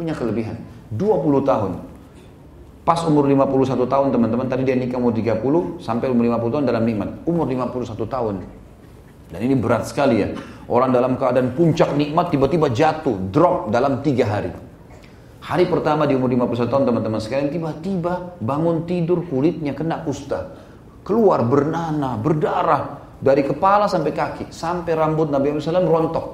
[0.00, 0.56] Punya kelebihan.
[0.96, 1.72] 20 tahun.
[2.80, 6.82] Pas umur 51 tahun teman-teman, tadi dia nikah umur 30 sampai umur 50 tahun dalam
[6.88, 7.08] nikmat.
[7.28, 8.34] Umur 51 tahun.
[9.28, 10.32] Dan ini berat sekali ya.
[10.72, 14.69] Orang dalam keadaan puncak nikmat tiba-tiba jatuh, drop dalam tiga hari.
[15.50, 20.70] Hari pertama di umur 51 tahun teman-teman sekalian tiba-tiba bangun tidur kulitnya kena kusta
[21.04, 22.82] keluar bernanah, berdarah
[23.20, 26.26] dari kepala sampai kaki, sampai rambut Nabi Muhammad SAW rontok.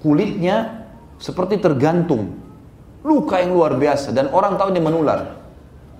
[0.00, 0.86] Kulitnya
[1.18, 2.38] seperti tergantung,
[3.02, 5.20] luka yang luar biasa dan orang tahu dia menular.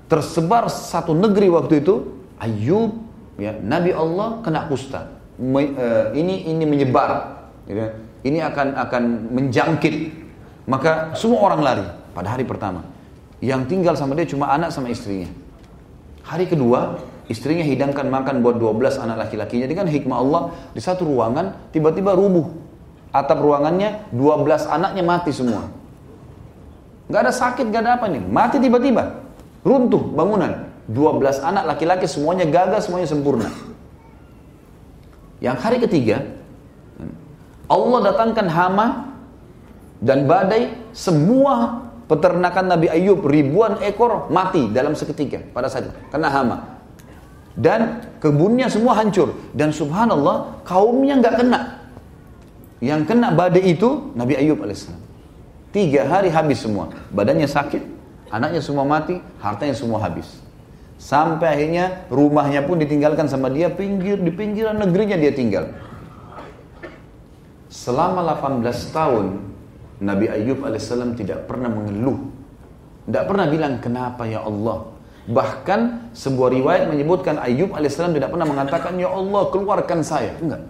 [0.07, 1.95] Tersebar satu negeri waktu itu,
[2.39, 2.95] Ayub,
[3.43, 5.11] ya, Nabi Allah kena kusta.
[5.37, 7.93] Me, uh, ini ini menyebar, ya.
[8.23, 9.03] ini akan akan
[9.35, 10.26] menjangkit.
[10.67, 12.83] Maka semua orang lari pada hari pertama.
[13.39, 15.31] Yang tinggal sama dia cuma anak sama istrinya.
[16.27, 16.99] Hari kedua,
[17.31, 19.67] istrinya hidangkan makan buat 12 anak laki-lakinya.
[19.71, 20.43] Dengan hikmah Allah,
[20.75, 22.51] di satu ruangan tiba-tiba rubuh.
[23.15, 25.71] Atap ruangannya 12 anaknya mati semua.
[27.07, 28.27] Gak ada sakit, gak ada apa nih.
[28.27, 29.23] Mati tiba-tiba.
[29.63, 30.67] Runtuh bangunan.
[30.91, 33.51] 12 anak laki-laki semuanya gagal, semuanya sempurna.
[35.39, 36.27] Yang hari ketiga,
[37.67, 38.87] Allah datangkan hama
[40.01, 46.29] dan badai, semua peternakan Nabi Ayub ribuan ekor mati dalam seketika pada saat itu karena
[46.31, 46.57] hama.
[47.57, 51.61] Dan kebunnya semua hancur dan subhanallah kaumnya nggak kena.
[52.85, 55.01] Yang kena badai itu Nabi Ayub alaihissalam.
[55.73, 57.81] Tiga hari habis semua, badannya sakit,
[58.29, 60.29] anaknya semua mati, hartanya semua habis.
[60.97, 65.73] Sampai akhirnya rumahnya pun ditinggalkan sama dia pinggir di pinggiran negerinya dia tinggal.
[67.69, 69.56] Selama 18 tahun
[70.01, 72.29] Nabi Ayub alaihissalam tidak pernah mengeluh.
[73.09, 74.93] Tidak pernah bilang kenapa ya Allah.
[75.27, 80.37] Bahkan sebuah riwayat menyebutkan Ayub alaihissalam tidak pernah mengatakan ya Allah keluarkan saya.
[80.37, 80.63] Enggak.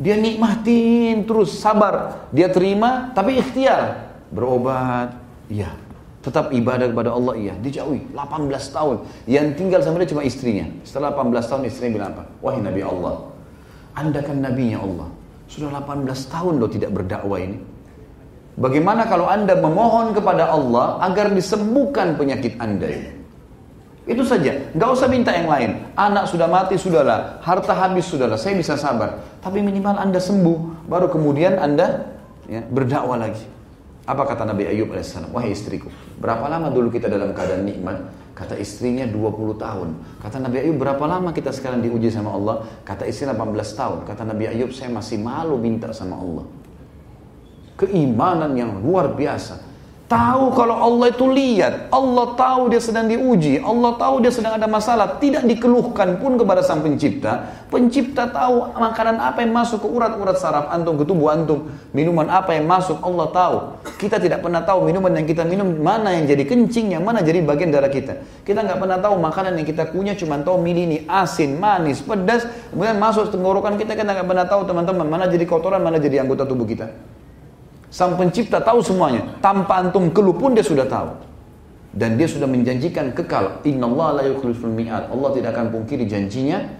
[0.00, 2.26] Dia nikmatin terus sabar.
[2.34, 4.10] Dia terima tapi ikhtiar.
[4.32, 5.14] Berobat.
[5.46, 5.70] Iya.
[6.20, 7.54] Tetap ibadah kepada Allah iya.
[7.56, 8.96] Dijauhi 18 tahun.
[9.30, 10.66] Yang tinggal sama dia cuma istrinya.
[10.82, 12.24] Setelah 18 tahun istrinya bilang apa?
[12.42, 13.14] Wahai Nabi Allah.
[13.94, 15.08] Anda kan nabinya Allah.
[15.48, 17.69] Sudah 18 tahun loh tidak berdakwah ini.
[18.60, 23.10] Bagaimana kalau Anda memohon kepada Allah agar disembuhkan penyakit Anda ini?
[24.04, 25.80] Itu saja, nggak usah minta yang lain.
[25.96, 27.40] Anak sudah mati, sudahlah.
[27.40, 28.36] Harta habis, sudahlah.
[28.36, 29.16] Saya bisa sabar.
[29.40, 32.04] Tapi minimal Anda sembuh, baru kemudian Anda
[32.52, 33.40] ya, berdakwah lagi.
[34.04, 35.16] Apa kata Nabi Ayub AS?
[35.32, 35.88] Wahai istriku,
[36.20, 37.96] berapa lama dulu kita dalam keadaan nikmat?
[38.36, 39.88] Kata istrinya 20 tahun.
[40.20, 42.60] Kata Nabi Ayub, berapa lama kita sekarang diuji sama Allah?
[42.84, 43.40] Kata istri 18
[43.72, 43.98] tahun.
[44.04, 46.59] Kata Nabi Ayub, saya masih malu minta sama Allah
[47.80, 49.70] keimanan yang luar biasa.
[50.10, 54.66] Tahu kalau Allah itu lihat, Allah tahu dia sedang diuji, Allah tahu dia sedang ada
[54.66, 57.46] masalah, tidak dikeluhkan pun kepada sang pencipta.
[57.70, 62.58] Pencipta tahu makanan apa yang masuk ke urat-urat saraf antum, ke tubuh antum, minuman apa
[62.58, 63.56] yang masuk, Allah tahu.
[64.02, 67.46] Kita tidak pernah tahu minuman yang kita minum mana yang jadi kencing, yang mana jadi
[67.46, 68.18] bagian darah kita.
[68.42, 72.50] Kita nggak pernah tahu makanan yang kita punya cuma tahu milih ini asin, manis, pedas,
[72.74, 76.42] kemudian masuk tenggorokan kita kita nggak pernah tahu teman-teman mana jadi kotoran, mana jadi anggota
[76.42, 76.90] tubuh kita.
[77.90, 79.26] Sang pencipta tahu semuanya.
[79.42, 81.10] Tanpa antum keluh pun dia sudah tahu.
[81.90, 83.66] Dan dia sudah menjanjikan kekal.
[83.66, 85.10] Inna Allah la mi'ad.
[85.10, 86.70] Allah tidak akan pungkiri janjinya.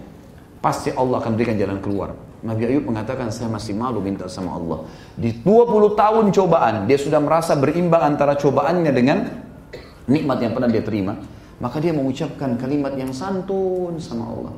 [0.63, 2.15] Pasti Allah akan berikan jalan keluar.
[2.41, 4.87] Nabi Ayub mengatakan saya masih malu minta sama Allah.
[5.13, 9.17] Di 20 tahun cobaan, dia sudah merasa berimbang antara cobaannya dengan
[10.07, 11.19] nikmat yang pernah dia terima.
[11.61, 14.53] Maka dia mengucapkan kalimat yang santun sama Allah.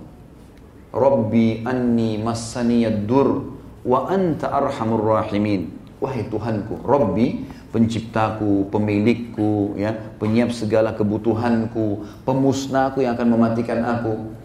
[0.94, 10.52] Rabbi anni massaniyad dur wa anta arhamur rahimin wahai Tuhanku, Robbi, penciptaku, pemilikku, ya, penyiap
[10.52, 14.36] segala kebutuhanku, pemusnahku yang akan mematikan aku.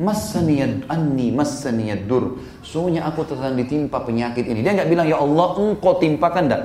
[0.00, 2.42] Masaniyad anni masaniyad dur.
[2.66, 4.64] Sungguhnya aku sedang ditimpa penyakit ini.
[4.64, 6.62] Dia nggak bilang ya Allah engkau timpakan dah.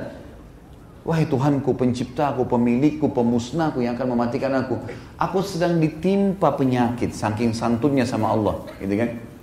[1.05, 4.81] Wahai Tuhanku, penciptaku, pemilikku, pemusnahku yang akan mematikan aku.
[5.21, 9.34] Aku sedang ditimpa penyakit saking santunnya sama Allah, gitu kan?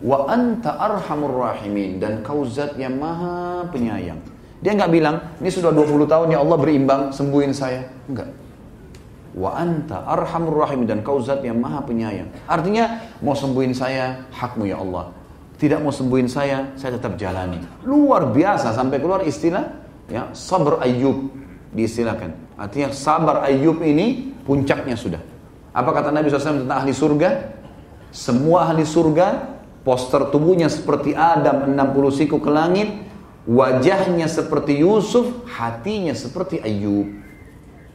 [0.00, 4.16] Wa anta arhamur rahimin dan kau zat yang maha penyayang.
[4.60, 7.84] Dia nggak bilang, ini sudah 20 tahun ya Allah berimbang, sembuhin saya.
[8.08, 8.28] Enggak.
[9.36, 12.32] Wa anta arhamur rahimin dan kau zat yang maha penyayang.
[12.48, 15.12] Artinya, mau sembuhin saya, hakmu ya Allah.
[15.60, 17.60] Tidak mau sembuhin saya, saya tetap jalani.
[17.84, 19.68] Luar biasa sampai keluar istilah
[20.08, 21.28] ya sabar Ayub
[21.76, 22.56] diistilahkan.
[22.56, 25.20] Artinya sabar Ayub ini puncaknya sudah.
[25.76, 27.30] Apa kata Nabi SAW tentang ahli surga?
[28.10, 32.92] Semua ahli surga Poster tubuhnya seperti Adam 60 siku ke langit,
[33.48, 37.08] wajahnya seperti Yusuf, hatinya seperti Ayub.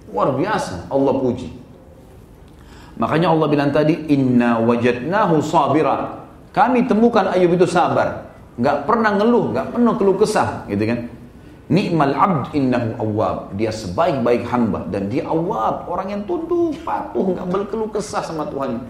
[0.10, 1.50] Luar biasa Allah puji.
[2.96, 6.26] Makanya Allah bilang tadi, Inna wajadnahu sabira.
[6.56, 8.32] Kami temukan Ayub itu sabar.
[8.56, 10.64] Nggak pernah ngeluh, nggak pernah keluh kesah.
[10.72, 11.00] Gitu kan.
[11.66, 13.58] Ni'mal abd innahu awab.
[13.58, 14.88] Dia sebaik-baik hamba.
[14.88, 15.90] Dan dia awab.
[15.92, 18.86] Orang yang tunduk, patuh, nggak berkeluh kesah sama Tuhan.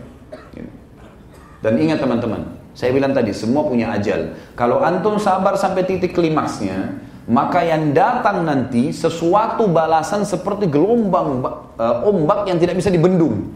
[1.65, 2.45] Dan ingat teman-teman,
[2.75, 4.35] saya bilang tadi, semua punya ajal.
[4.59, 11.41] Kalau antum sabar sampai titik klimaksnya, maka yang datang nanti sesuatu balasan seperti gelombang
[11.79, 13.47] uh, ombak yang tidak bisa dibendung.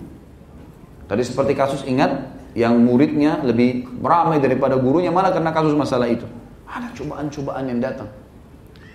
[1.05, 6.23] Tadi seperti kasus ingat yang muridnya lebih ramai daripada gurunya mana karena kasus masalah itu.
[6.65, 8.07] Ada cobaan-cobaan yang datang.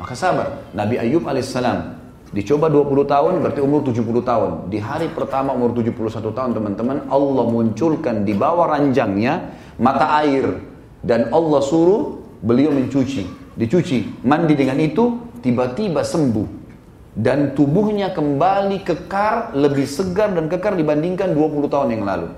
[0.00, 0.66] Maka sabar.
[0.74, 2.00] Nabi Ayub alaihissalam
[2.34, 4.50] dicoba 20 tahun berarti umur 70 tahun.
[4.72, 10.60] Di hari pertama umur 71 tahun teman-teman Allah munculkan di bawah ranjangnya mata air
[11.04, 16.48] dan Allah suruh beliau mencuci, dicuci, mandi dengan itu tiba-tiba sembuh
[17.14, 22.28] dan tubuhnya kembali kekar lebih segar dan kekar dibandingkan 20 tahun yang lalu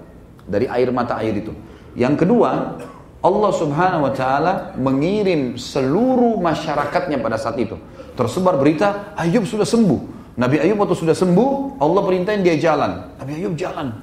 [0.44, 1.52] dari air mata air itu.
[1.96, 2.76] Yang kedua,
[3.24, 7.74] Allah Subhanahu wa taala mengirim seluruh masyarakatnya pada saat itu.
[8.14, 10.14] Tersebar berita Ayub sudah sembuh.
[10.36, 13.16] Nabi Ayub waktu sudah sembuh, Allah perintahin dia jalan.
[13.16, 13.96] Nabi Ayub jalan.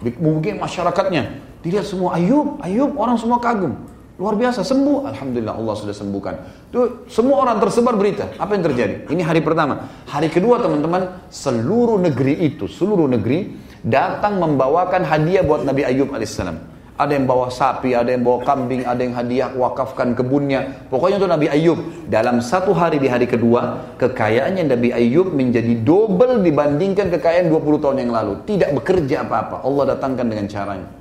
[0.00, 3.76] Mungkin masyarakatnya dilihat semua Ayub, Ayub orang semua kagum.
[4.20, 6.34] Luar biasa sembuh, alhamdulillah Allah sudah sembuhkan.
[6.68, 8.28] Itu semua orang tersebar berita.
[8.36, 9.08] Apa yang terjadi?
[9.08, 9.88] Ini hari pertama.
[10.04, 16.68] Hari kedua teman-teman, seluruh negeri itu, seluruh negeri datang membawakan hadiah buat Nabi Ayub alaihissalam.
[17.00, 20.84] Ada yang bawa sapi, ada yang bawa kambing, ada yang hadiah wakafkan kebunnya.
[20.92, 21.78] Pokoknya itu Nabi Ayub.
[22.12, 27.96] Dalam satu hari di hari kedua, kekayaannya Nabi Ayub menjadi double dibandingkan kekayaan 20 tahun
[28.04, 28.44] yang lalu.
[28.44, 29.64] Tidak bekerja apa-apa.
[29.64, 30.99] Allah datangkan dengan caranya.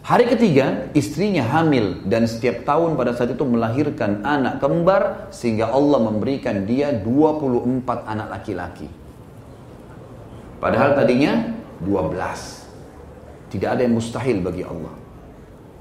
[0.00, 6.00] Hari ketiga, istrinya hamil dan setiap tahun pada saat itu melahirkan anak kembar sehingga Allah
[6.00, 8.88] memberikan dia 24 anak laki-laki.
[10.56, 11.52] Padahal tadinya
[11.84, 12.16] 12.
[13.52, 14.94] Tidak ada yang mustahil bagi Allah.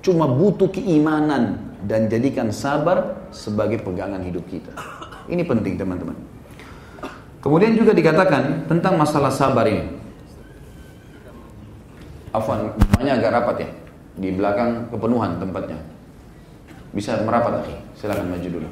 [0.03, 4.75] Cuma butuh keimanan dan jadikan sabar sebagai pegangan hidup kita.
[5.31, 6.15] Ini penting teman-teman.
[7.39, 9.95] Kemudian juga dikatakan tentang masalah sabar ini.
[12.35, 13.69] Afwan, banyak agak rapat ya
[14.19, 15.79] di belakang kepenuhan tempatnya.
[16.91, 17.75] Bisa merapat lagi.
[17.95, 18.69] Silakan maju dulu.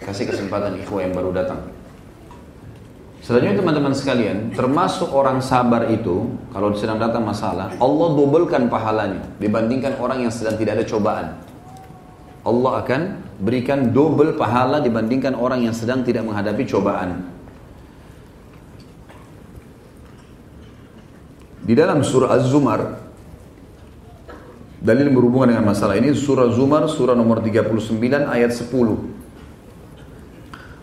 [0.00, 1.60] Kasih kesempatan ikhwah yang baru datang.
[3.24, 9.96] Selanjutnya teman-teman sekalian, termasuk orang sabar itu, kalau sedang datang masalah, Allah dobelkan pahalanya dibandingkan
[9.96, 11.26] orang yang sedang tidak ada cobaan.
[12.44, 13.00] Allah akan
[13.40, 17.24] berikan double pahala dibandingkan orang yang sedang tidak menghadapi cobaan.
[21.64, 23.03] Di dalam surah Az-Zumar
[24.84, 27.88] Dalil berhubungan dengan masalah ini surah Zumar surah nomor 39
[28.28, 28.68] ayat 10.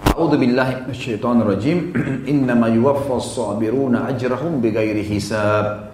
[0.09, 1.93] A'udzu billahi minasyaitonir rajim.
[2.33, 5.93] Innama yuwaffas sabiruna ajrahum bighairi hisab.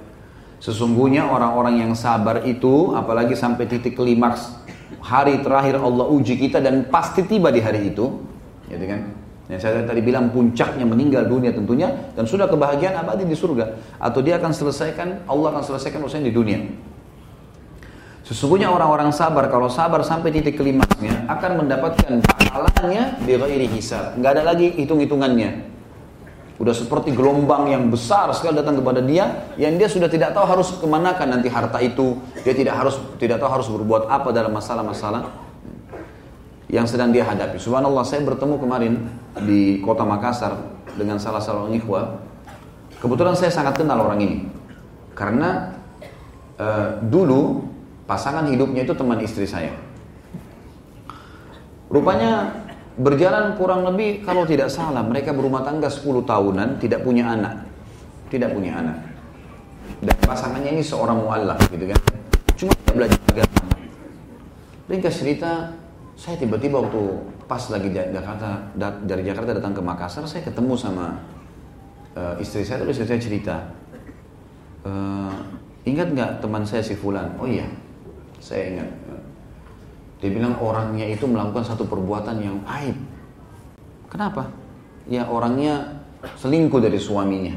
[0.64, 4.56] Sesungguhnya orang-orang yang sabar itu apalagi sampai titik klimaks
[5.04, 8.24] hari terakhir Allah uji kita dan pasti tiba di hari itu,
[8.72, 9.04] gitu kan?
[9.52, 14.24] Yang saya tadi bilang puncaknya meninggal dunia tentunya dan sudah kebahagiaan abadi di surga atau
[14.24, 16.64] dia akan selesaikan Allah akan selesaikan urusan di dunia.
[18.28, 24.20] Sesungguhnya orang-orang sabar kalau sabar sampai titik kelimaksnya akan mendapatkan pahalanya ghairi hisab.
[24.20, 25.80] Enggak ada lagi hitung-hitungannya.
[26.60, 30.76] Udah seperti gelombang yang besar sekali datang kepada dia yang dia sudah tidak tahu harus
[30.76, 32.20] kemanakan nanti harta itu.
[32.44, 35.24] Dia tidak harus tidak tahu harus berbuat apa dalam masalah-masalah
[36.68, 37.56] yang sedang dia hadapi.
[37.56, 38.94] Subhanallah saya bertemu kemarin
[39.40, 40.52] di kota Makassar
[40.99, 42.20] dengan salah seorang ikhwah.
[42.99, 44.38] Kebetulan saya sangat kenal orang ini.
[45.16, 45.78] Karena
[46.60, 47.77] uh, dulu
[48.08, 49.76] Pasangan hidupnya itu teman istri saya.
[51.92, 52.56] Rupanya
[52.96, 57.68] berjalan kurang lebih kalau tidak salah mereka berumah tangga 10 tahunan tidak punya anak.
[58.32, 58.98] Tidak punya anak.
[60.00, 62.00] Dan pasangannya ini seorang mu'allaf gitu kan.
[62.56, 63.76] Cuma dia belajar agama.
[64.88, 65.52] Ringkas cerita,
[66.16, 67.02] saya tiba-tiba waktu
[67.44, 68.72] pas lagi Jakarta
[69.04, 71.20] dari Jakarta datang ke Makassar, saya ketemu sama
[72.16, 73.56] uh, istri saya, terus saya cerita,
[74.88, 75.32] uh,
[75.84, 77.36] ingat nggak teman saya si Fulan?
[77.40, 77.68] Oh iya,
[78.40, 78.90] saya ingat.
[80.18, 82.98] Dia bilang orangnya itu melakukan satu perbuatan yang aib.
[84.10, 84.50] Kenapa?
[85.06, 86.02] Ya orangnya
[86.42, 87.54] selingkuh dari suaminya.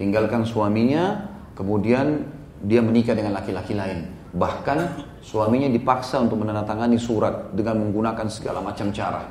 [0.00, 2.24] Tinggalkan suaminya, kemudian
[2.64, 4.08] dia menikah dengan laki-laki lain.
[4.32, 4.78] Bahkan
[5.20, 9.28] suaminya dipaksa untuk menandatangani surat dengan menggunakan segala macam cara.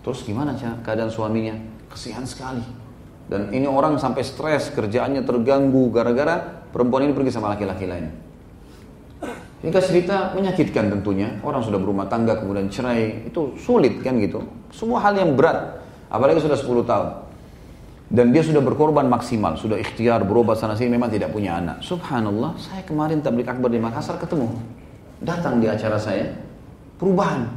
[0.00, 1.52] Terus gimana keadaan suaminya?
[1.92, 2.62] Kesian sekali.
[3.26, 8.25] Dan ini orang sampai stres, kerjaannya terganggu gara-gara perempuan ini pergi sama laki-laki lain.
[9.64, 11.40] Ini kan cerita menyakitkan tentunya.
[11.40, 14.44] Orang sudah berumah tangga kemudian cerai itu sulit kan gitu.
[14.68, 15.80] Semua hal yang berat.
[16.12, 17.08] Apalagi sudah 10 tahun.
[18.06, 21.82] Dan dia sudah berkorban maksimal, sudah ikhtiar berobat sana sini memang tidak punya anak.
[21.82, 24.46] Subhanallah, saya kemarin tablik akbar di Makassar ketemu.
[25.18, 26.30] Datang di acara saya,
[27.02, 27.50] perubahan.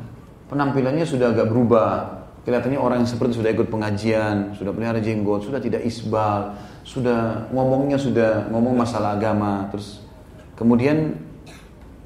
[0.50, 2.18] Penampilannya sudah agak berubah.
[2.50, 8.02] Kelihatannya orang yang seperti sudah ikut pengajian, sudah pelihara jenggot, sudah tidak isbal, sudah ngomongnya
[8.02, 10.02] sudah ngomong masalah agama, terus
[10.58, 11.14] kemudian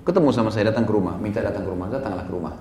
[0.04, 2.54] ketemu sama saya datang ke rumah, minta datang ke rumah, datanglah ke rumah.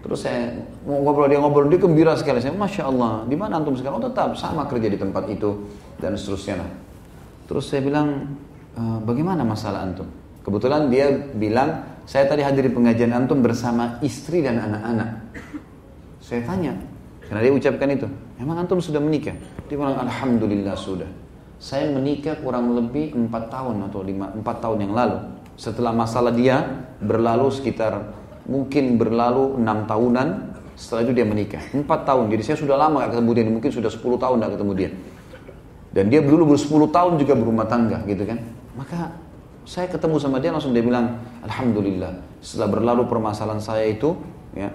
[0.00, 0.48] Terus saya
[0.88, 4.00] mau ngobrol dia ngobrol dia gembira sekali saya, masya Allah, di mana antum sekarang?
[4.00, 5.68] Oh tetap sama kerja di tempat itu
[6.00, 6.70] dan seterusnya lah.
[7.44, 8.32] Terus saya bilang,
[8.72, 10.08] e, bagaimana masalah antum?
[10.40, 15.36] Kebetulan dia bilang, saya tadi hadir di pengajian antum bersama istri dan anak-anak.
[16.24, 16.72] Saya tanya,
[17.28, 18.08] karena dia ucapkan itu,
[18.40, 19.36] emang antum sudah menikah?
[19.68, 21.10] Dia bilang, alhamdulillah sudah.
[21.60, 26.88] Saya menikah kurang lebih empat tahun atau lima empat tahun yang lalu setelah masalah dia
[27.04, 28.16] berlalu sekitar
[28.48, 30.28] mungkin berlalu enam tahunan
[30.80, 31.60] Setelah itu dia menikah.
[31.76, 32.32] Empat tahun.
[32.32, 33.44] Jadi saya sudah lama gak ketemu dia.
[33.52, 34.90] Mungkin sudah 10 tahun gak ketemu dia.
[35.92, 38.40] Dan dia dulu ber 10 tahun juga berumah tangga gitu kan.
[38.80, 39.12] Maka
[39.68, 42.24] saya ketemu sama dia langsung dia bilang, Alhamdulillah.
[42.40, 44.16] Setelah berlalu permasalahan saya itu,
[44.56, 44.72] ya,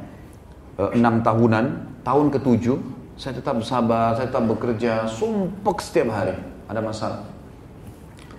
[0.78, 1.66] eh, enam tahunan,
[2.06, 2.78] tahun ketujuh,
[3.18, 6.38] saya tetap sabar, saya tetap bekerja, sumpek setiap hari.
[6.70, 7.26] Ada masalah.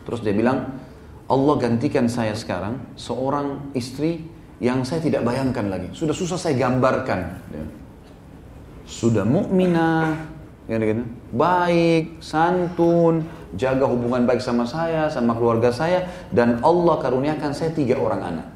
[0.06, 0.86] Terus dia bilang,
[1.27, 4.23] Allah gantikan saya sekarang seorang istri
[4.62, 5.90] yang saya tidak bayangkan lagi.
[5.90, 7.43] Sudah susah saya gambarkan.
[8.86, 10.15] Sudah mukminah,
[10.70, 11.03] ya, gitu.
[11.35, 13.27] baik, santun,
[13.59, 18.47] jaga hubungan baik sama saya, sama keluarga saya, dan Allah karuniakan saya tiga orang anak.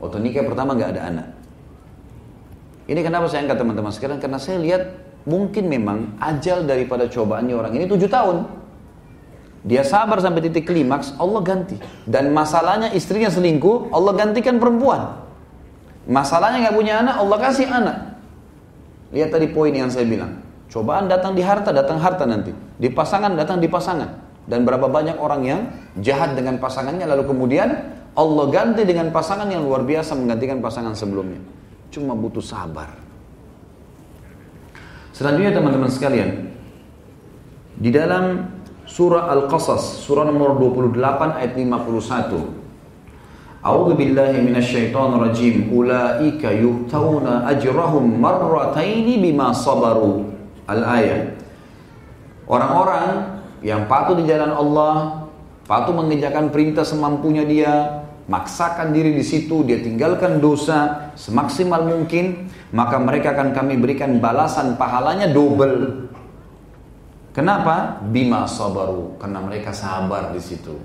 [0.00, 1.28] Waktu nikah pertama nggak ada anak.
[2.88, 4.18] Ini kenapa saya angkat teman-teman sekarang?
[4.18, 4.82] Karena saya lihat
[5.28, 8.61] mungkin memang ajal daripada cobaannya orang ini tujuh tahun.
[9.62, 11.78] Dia sabar sampai titik klimaks, Allah ganti.
[12.02, 15.22] Dan masalahnya istrinya selingkuh, Allah gantikan perempuan.
[16.10, 17.96] Masalahnya nggak punya anak, Allah kasih anak.
[19.14, 20.42] Lihat tadi poin yang saya bilang.
[20.66, 22.50] Cobaan datang di harta, datang harta nanti.
[22.80, 24.08] Di pasangan, datang di pasangan.
[24.50, 25.60] Dan berapa banyak orang yang
[26.02, 27.68] jahat dengan pasangannya, lalu kemudian
[28.18, 31.38] Allah ganti dengan pasangan yang luar biasa menggantikan pasangan sebelumnya.
[31.94, 32.98] Cuma butuh sabar.
[35.12, 36.50] Selanjutnya teman-teman sekalian,
[37.76, 38.48] di dalam
[38.86, 42.62] surah Al-Qasas, surah nomor 28 ayat 51.
[43.62, 45.70] A'udzu billahi minasyaitonir rajim.
[45.70, 50.34] Ulaika yu'tauna ajrahum marrataini bima sabaru.
[50.66, 51.38] Al-ayat.
[52.50, 55.24] Orang-orang yang patuh di jalan Allah,
[55.70, 62.98] patuh mengerjakan perintah semampunya dia, maksakan diri di situ, dia tinggalkan dosa semaksimal mungkin, maka
[62.98, 66.10] mereka akan kami berikan balasan pahalanya double.
[67.32, 68.04] Kenapa?
[68.12, 70.76] Bima sabaru, karena mereka sabar di situ.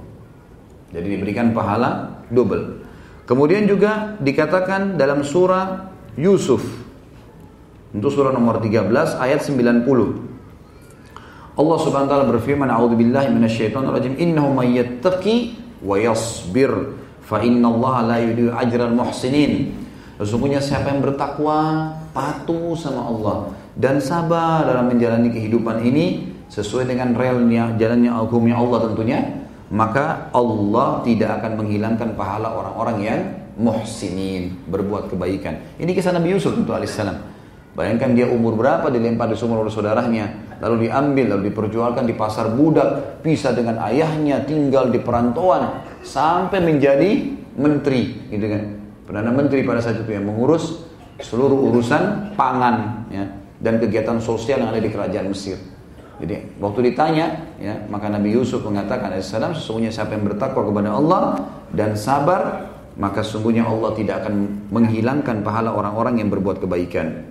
[0.96, 2.88] Jadi diberikan pahala double.
[3.28, 6.64] Kemudian juga dikatakan dalam surah Yusuf
[7.92, 9.84] untuk surah nomor 13 ayat 90.
[11.58, 14.14] Allah Subhanahu wa taala berfirman, "A'udzubillahi minasyaitonir rajim.
[14.16, 16.72] Innahu may yattaqi wa yasbir
[17.20, 19.74] fa innallaha la yudhi'u ajral muhsinin."
[20.22, 23.38] Sesungguhnya siapa yang bertakwa, patuh sama Allah
[23.78, 29.20] dan sabar dalam menjalani kehidupan ini, sesuai dengan realnya jalannya hukumnya Allah tentunya
[29.68, 33.20] maka Allah tidak akan menghilangkan pahala orang-orang yang
[33.60, 35.60] muhsinin berbuat kebaikan.
[35.76, 37.20] Ini kisah Nabi Yusuf tentu alaihissalam
[37.76, 42.50] bayangkan dia umur berapa dilempar di sumur oleh saudaranya lalu diambil lalu diperjualkan di pasar
[42.56, 48.32] budak pisah dengan ayahnya tinggal di perantauan sampai menjadi menteri.
[48.32, 48.64] Gitu kan?
[49.06, 50.88] Perdana menteri pada saat itu yang mengurus
[51.18, 53.26] seluruh urusan pangan ya,
[53.58, 55.58] dan kegiatan sosial yang ada di kerajaan Mesir
[56.18, 61.24] jadi waktu ditanya, ya, maka Nabi Yusuf mengatakan alaihissalam, sesungguhnya siapa yang bertakwa kepada Allah
[61.70, 67.30] dan sabar, maka sesungguhnya Allah tidak akan menghilangkan pahala orang-orang yang berbuat kebaikan.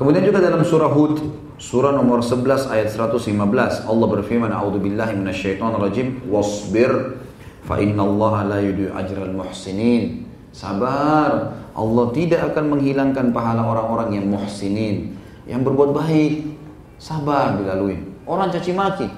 [0.00, 1.20] Kemudian juga dalam surah Hud,
[1.60, 7.20] surah nomor 11 ayat 115, Allah berfirman, "A'udzubillahi minasyaitonirrajim, wasbir
[7.68, 15.12] fa innallaha la yudhi'u ajral muhsinin." Sabar, Allah tidak akan menghilangkan pahala orang-orang yang muhsinin,
[15.44, 16.53] yang berbuat baik,
[16.98, 17.98] Sabar dilalui.
[18.24, 19.08] Orang caci maki.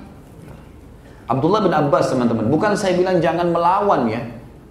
[1.26, 2.46] Abdullah bin Abbas teman-teman.
[2.50, 4.22] Bukan saya bilang jangan melawan ya.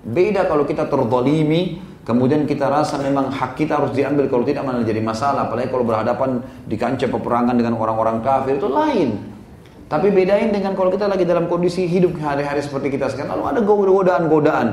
[0.03, 1.81] Beda kalau kita terzalimi.
[2.05, 4.29] Kemudian kita rasa memang hak kita harus diambil.
[4.29, 5.49] Kalau tidak malah jadi masalah.
[5.49, 8.61] Apalagi kalau berhadapan di kancah peperangan dengan orang-orang kafir.
[8.61, 9.35] Itu lain.
[9.85, 13.61] Tapi bedain dengan kalau kita lagi dalam kondisi hidup hari-hari seperti kita sekarang, lalu ada
[13.61, 14.67] godaan-godaan.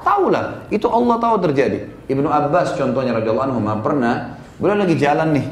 [0.00, 1.84] Tahulah, itu Allah tahu terjadi.
[2.08, 5.46] Ibnu Abbas contohnya radhiyallahu anhu pernah beliau lagi jalan nih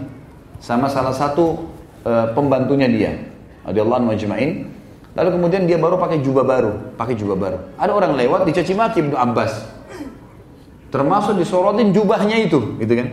[0.57, 1.74] sama salah satu
[2.05, 3.13] uh, pembantunya dia.
[3.65, 4.51] Radhiyallahu anhu majma'in.
[5.15, 7.59] Lalu kemudian dia baru pakai jubah baru, pakai jubah baru.
[7.79, 9.63] Ada orang lewat dicaci maki Ibnu Abbas.
[10.91, 13.09] Termasuk disorotin jubahnya itu, gitu kan.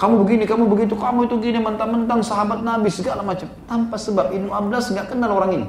[0.00, 3.48] Kamu begini, kamu begitu, kamu itu gini, mentang-mentang sahabat Nabi segala macam.
[3.68, 5.66] Tanpa sebab Ibnu Abbas nggak kenal orang ini.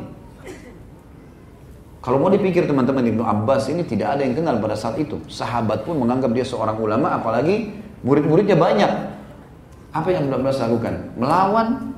[2.02, 5.20] Kalau mau dipikir teman-teman Ibnu Abbas ini tidak ada yang kenal pada saat itu.
[5.28, 8.92] Sahabat pun menganggap dia seorang ulama, apalagi murid-muridnya banyak.
[9.92, 11.16] Apa yang Ibnu Abbas lakukan?
[11.20, 11.90] Melawan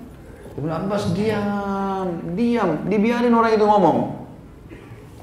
[0.53, 2.07] Ibnu Abbas diam,
[2.37, 3.97] diam, dibiarin orang itu ngomong.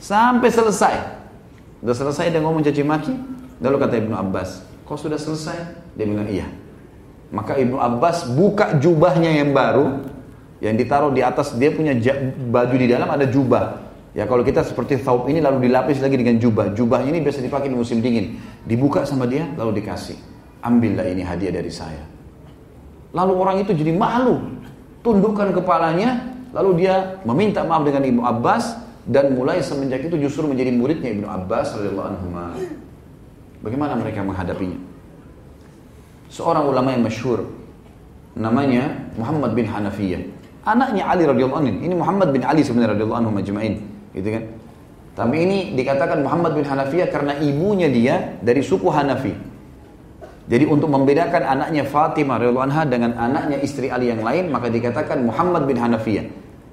[0.02, 1.22] Sampai selesai.
[1.80, 3.14] Sudah selesai dia ngomong caci maki,
[3.62, 5.56] lalu kata Ibnu Abbas, kau sudah selesai?
[5.94, 6.50] Dia bilang iya.
[7.30, 10.02] Maka Ibnu Abbas buka jubahnya yang baru,
[10.58, 11.94] yang ditaruh di atas dia punya
[12.50, 13.86] baju di dalam ada jubah.
[14.10, 16.74] Ya kalau kita seperti thawb ini lalu dilapis lagi dengan jubah.
[16.74, 18.42] Jubah ini biasa dipakai di musim dingin.
[18.66, 20.18] Dibuka sama dia lalu dikasih.
[20.66, 22.02] Ambillah ini hadiah dari saya.
[23.14, 24.59] Lalu orang itu jadi malu
[25.00, 28.76] tundukkan kepalanya, lalu dia meminta maaf dengan Ibnu Abbas
[29.08, 32.26] dan mulai semenjak itu justru menjadi muridnya Ibnu Abbas radhiyallahu anhu.
[33.60, 34.90] Bagaimana mereka menghadapinya?
[36.30, 37.50] seorang ulama yang masyhur
[38.38, 40.22] namanya Muhammad bin Hanafiyah.
[40.62, 41.82] Anaknya Ali radhiyallahu anhu.
[41.82, 43.74] Ini Muhammad bin Ali sebenarnya radhiyallahu anhu majma'in,
[44.14, 44.44] gitu kan?
[45.18, 49.34] Tapi ini dikatakan Muhammad bin Hanafiyah karena ibunya dia dari suku Hanafi.
[50.50, 55.22] Jadi untuk membedakan anaknya Fatimah radhiyallahu anha dengan anaknya istri Ali yang lain, maka dikatakan
[55.22, 56.26] Muhammad bin Hanafiyah.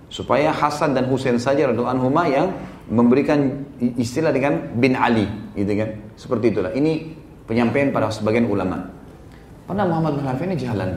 [0.10, 2.58] Supaya Hasan dan Husain saja radhiyallahu anhuma yang
[2.90, 5.94] memberikan istilah dengan bin Ali, gitu kan?
[6.18, 6.74] Seperti itulah.
[6.74, 7.06] Ini
[7.46, 8.82] penyampaian pada sebagian ulama.
[9.70, 10.90] Pernah Muhammad bin Hanafiyah ini jalan,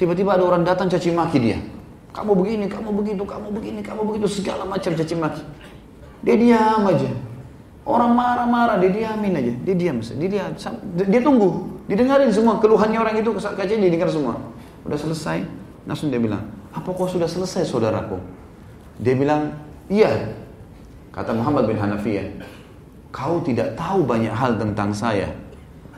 [0.00, 1.60] Tiba-tiba ada orang datang caci maki dia.
[2.16, 5.44] Kamu begini, kamu begitu, kamu begini, kamu begitu, segala macam caci maki.
[6.24, 7.10] Dia diam aja.
[7.90, 9.52] Orang marah-marah, dia diamin aja.
[9.66, 10.54] Dia diam, dia diam.
[10.94, 14.38] Dia tunggu, didengarin semua keluhannya orang itu, kaca dia dengar semua.
[14.86, 15.42] Udah selesai,
[15.90, 18.22] langsung dia bilang, apa kau sudah selesai saudaraku?
[19.02, 19.58] Dia bilang,
[19.90, 20.38] iya.
[21.10, 22.30] Kata Muhammad bin Hanafiyah,
[23.10, 25.26] kau tidak tahu banyak hal tentang saya.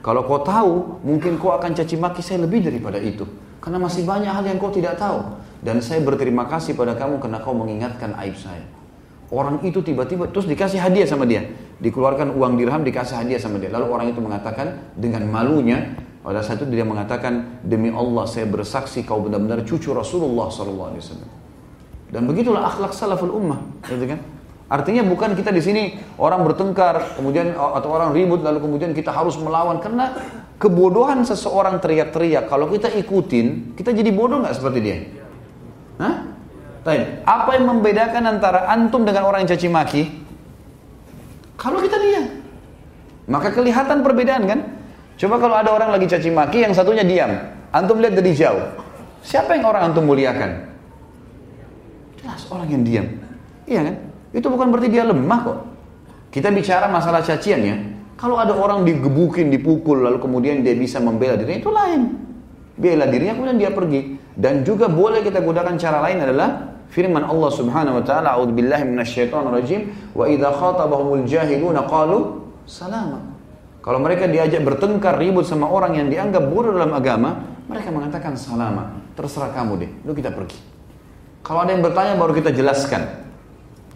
[0.01, 3.29] Kalau kau tahu, mungkin kau akan caci maki saya lebih daripada itu.
[3.61, 5.21] Karena masih banyak hal yang kau tidak tahu.
[5.61, 8.65] Dan saya berterima kasih pada kamu karena kau mengingatkan aib saya.
[9.31, 11.47] Orang itu tiba-tiba terus dikasih hadiah sama dia.
[11.83, 13.67] Dikeluarkan uang dirham dikasih hadiah sama dia.
[13.75, 19.03] Lalu orang itu mengatakan dengan malunya pada saat itu dia mengatakan demi Allah saya bersaksi
[19.03, 20.95] kau benar-benar cucu Rasulullah SAW.
[22.15, 23.59] Dan begitulah akhlak salaful ummah,
[23.91, 24.23] gitu kan?
[24.71, 25.83] Artinya bukan kita di sini
[26.23, 30.17] orang bertengkar, kemudian atau orang ribut lalu kemudian kita harus melawan karena
[30.63, 34.99] kebodohan seseorang teriak-teriak, kalau kita ikutin, kita jadi bodoh nggak seperti dia?
[35.99, 36.31] Hah?
[37.27, 40.22] Apa yang membedakan antara antum dengan orang yang caci maki?
[41.63, 42.27] Kalau kita diam,
[43.31, 44.61] maka kelihatan perbedaan kan?
[45.15, 47.31] Coba kalau ada orang lagi caci maki, yang satunya diam,
[47.71, 48.83] antum lihat dari jauh.
[49.23, 50.75] Siapa yang orang antum muliakan?
[52.19, 53.07] Jelas orang yang diam.
[53.71, 53.95] Iya kan?
[54.35, 55.59] Itu bukan berarti dia lemah kok.
[56.35, 57.77] Kita bicara masalah cacian ya.
[58.19, 62.03] Kalau ada orang digebukin, dipukul, lalu kemudian dia bisa membela dirinya, itu lain.
[62.75, 64.19] Bela dirinya, kemudian dia pergi.
[64.35, 68.85] Dan juga boleh kita gunakan cara lain adalah firman Allah Subhanahu wa taala, "A'udzubillahi
[69.33, 69.81] rajim
[70.13, 73.33] wa idza khatabahumul jahiluna qalu salama."
[73.83, 78.95] Kalau mereka diajak bertengkar ribut sama orang yang dianggap bodoh dalam agama, mereka mengatakan salama.
[79.19, 80.55] Terserah kamu deh, lu kita pergi.
[81.43, 83.03] Kalau ada yang bertanya baru kita jelaskan.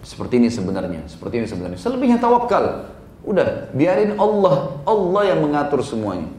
[0.03, 1.79] Seperti ini sebenarnya, seperti ini sebenarnya.
[1.79, 2.91] Selebihnya tawakal.
[3.27, 6.31] Udah, biarin Allah, Allah yang mengatur semuanya.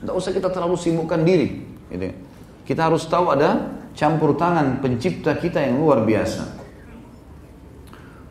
[0.00, 1.64] Tidak usah kita terlalu sibukkan diri.
[1.88, 2.16] Gitu.
[2.64, 6.62] Kita harus tahu ada campur tangan pencipta kita yang luar biasa.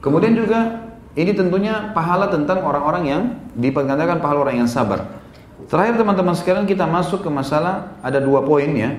[0.03, 3.21] Kemudian juga ini tentunya pahala tentang orang-orang yang
[3.55, 5.23] dipergandakan pahala orang yang sabar.
[5.71, 8.91] Terakhir teman-teman sekalian kita masuk ke masalah ada dua poin ya.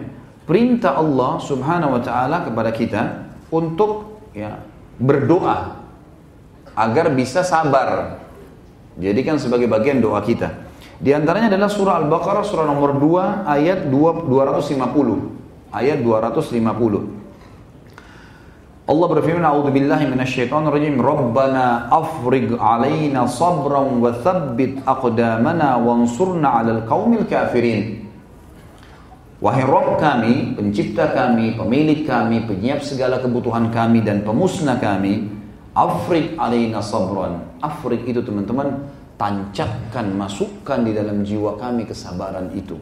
[0.44, 3.02] Perintah Allah Subhanahu wa taala kepada kita
[3.52, 4.60] untuk ya
[5.00, 5.84] berdoa
[6.76, 8.20] agar bisa sabar
[8.94, 10.70] Jadikan sebagai bagian doa kita.
[11.02, 15.33] Di antaranya adalah surah Al-Baqarah surah nomor 2 ayat 250.
[15.74, 17.10] Ayat 250.
[18.84, 21.00] Allah berfirman, "A'udzu billahi minasyaitonir rajim.
[21.02, 28.06] Rabbana afrigh 'alaina sabran wa tsabbit aqdamana wansurna 'alal qaumil kafirin."
[29.42, 35.34] Wahai Rabb kami, pencipta kami, pemilik kami, penyiap segala kebutuhan kami dan pemusnah kami,
[35.74, 37.58] Afrik alaina sabran.
[37.58, 38.86] Afrik itu teman-teman
[39.18, 42.78] tancapkan, masukkan di dalam jiwa kami kesabaran itu.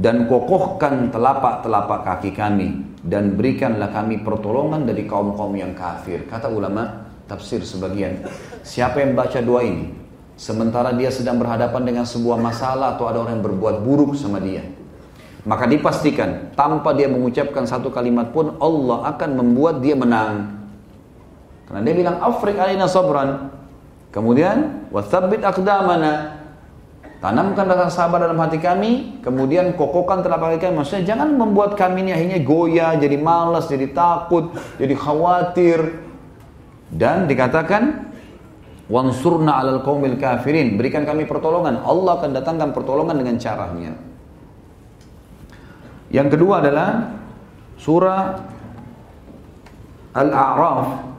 [0.00, 2.68] Dan kokohkan telapak-telapak kaki kami.
[3.04, 6.24] Dan berikanlah kami pertolongan dari kaum-kaum yang kafir.
[6.24, 8.24] Kata ulama tafsir sebagian.
[8.64, 9.92] Siapa yang baca doa ini?
[10.40, 14.64] Sementara dia sedang berhadapan dengan sebuah masalah atau ada orang yang berbuat buruk sama dia.
[15.44, 20.60] Maka dipastikan tanpa dia mengucapkan satu kalimat pun Allah akan membuat dia menang
[21.70, 23.46] karena dia bilang afrik alina sabran.
[24.10, 26.39] Kemudian wathabbit aqdamana.
[27.20, 30.80] Tanamkan rasa sabar dalam hati kami, kemudian kokohkan telapak kaki kami.
[30.80, 36.00] Maksudnya jangan membuat kami ini akhirnya goyah, jadi malas, jadi takut, jadi khawatir.
[36.88, 38.08] Dan dikatakan
[38.88, 40.80] wansurna alal qaumil kafirin.
[40.80, 41.84] Berikan kami pertolongan.
[41.84, 43.92] Allah akan datangkan pertolongan dengan caranya.
[46.08, 47.20] Yang kedua adalah
[47.78, 48.24] surah
[50.10, 51.10] Al-A'raf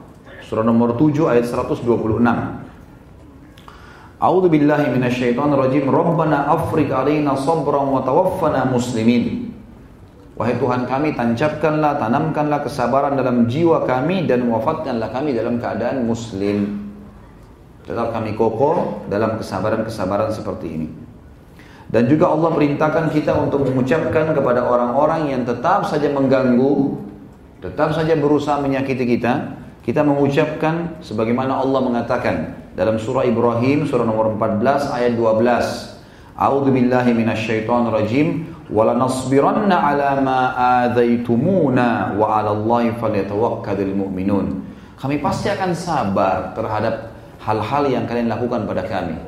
[0.52, 1.88] Surah nomor 7 ayat 126.
[4.22, 5.90] A'udzu billahi minasyaitonir rajim.
[5.90, 9.50] Rabbana afriq alaina sabran wa tawaffana muslimin.
[10.38, 16.86] Wahai Tuhan kami, tancapkanlah, tanamkanlah kesabaran dalam jiwa kami dan wafatkanlah kami dalam keadaan muslim.
[17.82, 20.88] Tetap kami kokoh dalam kesabaran-kesabaran seperti ini.
[21.90, 26.94] Dan juga Allah perintahkan kita untuk mengucapkan kepada orang-orang yang tetap saja mengganggu,
[27.58, 34.32] tetap saja berusaha menyakiti kita, kita mengucapkan sebagaimana Allah mengatakan dalam surah Ibrahim surah nomor
[34.36, 35.92] 14 ayat 12
[36.32, 44.64] A'udzu billahi minasyaitonir rajim wala nasbiranna ala ma adzaitumuna wa 'ala Allahi falyatawakkalul mu'minun.
[44.96, 47.12] Kami pasti akan sabar terhadap
[47.44, 49.18] hal-hal yang kalian lakukan pada kami.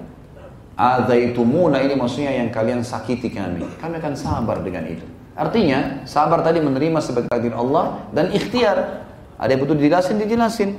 [0.74, 3.62] Adzaitumuna ini maksudnya yang kalian sakiti kami.
[3.78, 5.04] Kami akan sabar dengan itu.
[5.34, 9.06] Artinya, sabar tadi menerima sebagai takdir Allah dan ikhtiar.
[9.44, 10.70] Ada yang butuh dijelasin, dijelasin.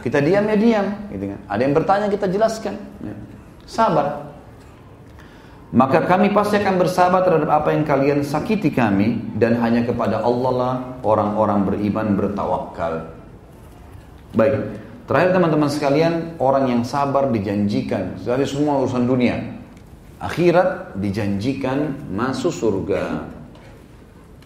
[0.00, 0.86] Kita diam ya diam.
[1.12, 1.40] Gitu kan.
[1.44, 2.80] Ada yang bertanya, kita jelaskan.
[3.04, 3.12] Ya.
[3.68, 4.32] Sabar.
[5.76, 10.52] Maka kami pasti akan bersabar terhadap apa yang kalian sakiti kami dan hanya kepada Allah
[10.56, 10.74] lah
[11.04, 13.12] orang-orang beriman bertawakal.
[14.32, 14.72] Baik,
[15.04, 19.36] terakhir teman-teman sekalian, orang yang sabar dijanjikan dari semua urusan dunia.
[20.22, 23.28] Akhirat dijanjikan masuk surga.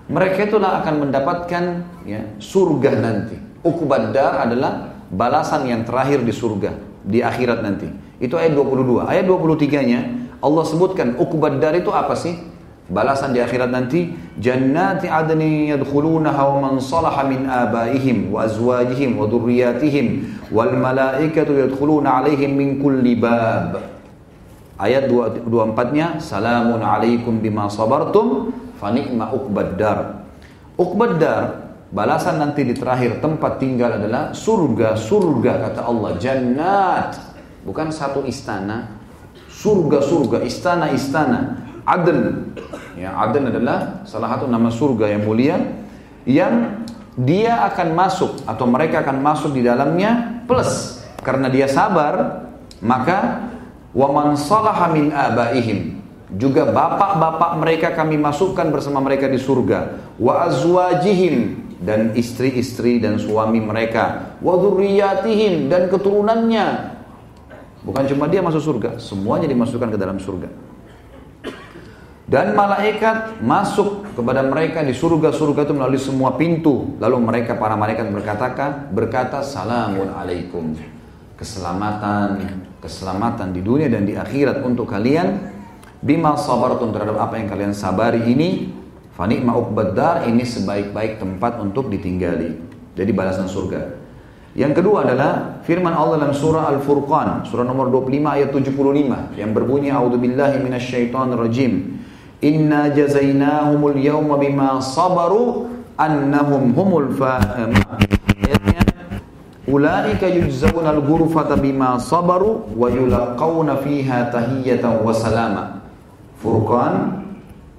[0.10, 1.64] Mereka itulah akan mendapatkan
[2.10, 3.38] ya, surga nanti.
[3.62, 6.74] Ukubadar adalah balasan yang terakhir di surga
[7.06, 7.86] di akhirat nanti.
[8.18, 9.06] Itu ayat 22.
[9.06, 10.00] Ayat 23-nya
[10.41, 12.36] Allah sebutkan ukubadar itu apa sih?
[12.90, 19.30] Balasan di akhirat nanti jannati adni yadkhulunaha wa man salaha min abaihim wa azwajihim wa
[19.30, 23.78] dhurriyyatihim wal malaikatu yadkhuluna alaihim min kulli bab.
[24.80, 28.48] Ayat 24-nya Salamun alaikum bima sabartum
[28.80, 30.24] Fanikma uqbaddar
[30.80, 37.11] Uqbaddar Balasan nanti di terakhir tempat tinggal adalah surga Surga kata Allah Jannat.
[37.68, 38.95] Bukan satu istana
[39.52, 42.53] Surga-surga Istana-istana Aden
[42.94, 45.57] ya, Aden adalah salah satu nama surga yang mulia
[46.30, 46.86] Yang
[47.18, 51.02] dia akan masuk Atau mereka akan masuk di dalamnya Plus.
[51.26, 52.45] Karena dia sabar
[52.86, 53.49] Maka
[53.91, 55.99] wa man salaha min abaihim.
[56.38, 60.14] Juga bapak-bapak mereka kami masukkan bersama mereka di surga.
[60.22, 64.38] Wa azwajihim dan istri-istri dan suami mereka.
[64.40, 66.68] Wa dzurriyyatihim dan keturunannya.
[67.82, 70.52] Bukan cuma dia masuk surga semuanya dimasukkan ke dalam surga
[72.30, 76.93] dan malaikat masuk kepada mereka di surga-surga itu melalui semua pintu.
[77.01, 80.77] Lalu mereka para malaikat berkata berkata salamun alaikum.
[81.34, 85.57] Keselamatan keselamatan di dunia dan di akhirat untuk kalian.
[86.06, 88.77] Bima sabartum terhadap apa yang kalian sabari ini.
[89.18, 92.56] Fani ma'ubbadar ini sebaik-baik tempat untuk ditinggali.
[92.93, 93.99] Jadi balasan surga.
[94.53, 99.93] Yang kedua adalah firman Allah dalam surah Al-Furqan surah nomor 25 ayat 75 yang berbunyi
[99.93, 101.99] a'udzubillahi minasyaitonirrajim
[102.40, 105.68] inna jazainahumul yawma bima sabaru
[105.99, 108.84] annahum humul fa ayatnya
[109.70, 115.86] Ulaika yujzauna al-ghurfata bima sabaru wa yulaqauna fiha tahiyatan wa salama.
[116.41, 117.22] Furqan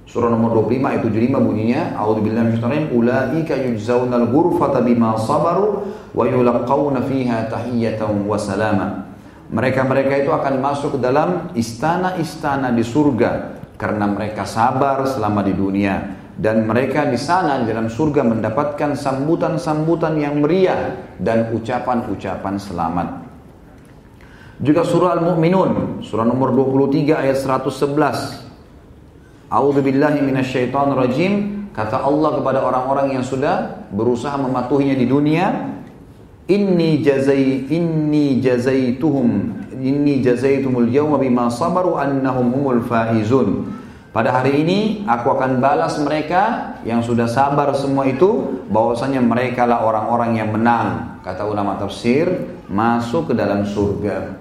[0.07, 7.03] surah nomor 25 ayat 75 bunyinya A'udzubillahi minasyaitonir Ulaika yujzauna al-ghurfata bima sabaru wa yulaqauna
[7.11, 9.11] fiha tahiyatan wa salama.
[9.51, 16.13] Mereka-mereka itu akan masuk ke dalam istana-istana di surga karena mereka sabar selama di dunia
[16.37, 23.25] dan mereka di sana di dalam surga mendapatkan sambutan-sambutan yang meriah dan ucapan-ucapan selamat.
[24.61, 29.49] Juga surah Al-Mu'minun, surah nomor 23 ayat 111.
[29.49, 31.33] A'udzu billahi minasyaitonir rajim.
[31.73, 35.71] Kata Allah kepada orang-orang yang sudah berusaha mematuhinya di dunia,
[36.51, 43.73] Inni jazai inni jazaituhum inni jazaitumul yawma bima sabaru annahum humul faizun.
[44.11, 49.87] Pada hari ini aku akan balas mereka yang sudah sabar semua itu bahwasanya mereka lah
[49.87, 51.17] orang-orang yang menang.
[51.23, 52.27] Kata ulama tafsir,
[52.67, 54.35] masuk ke dalam surga.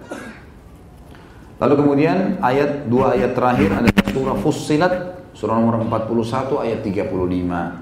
[1.63, 4.95] Lalu kemudian ayat dua ayat terakhir ada surah Fussilat
[5.41, 7.80] surah nomor 41 ayat 35.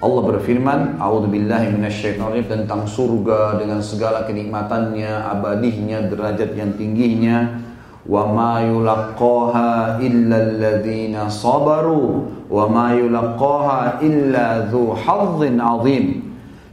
[0.00, 7.60] Allah berfirman, "A'udzubillahi minasyaitonir tentang surga dengan segala kenikmatannya, abadihnya, derajat yang tingginya.
[8.08, 16.04] Wa ma yulaqqaha illa alladziina sabaru wa ma yulaqqaha illa dzu hazzin 'adzim."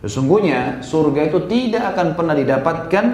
[0.07, 3.05] Sesungguhnya surga itu tidak akan pernah didapatkan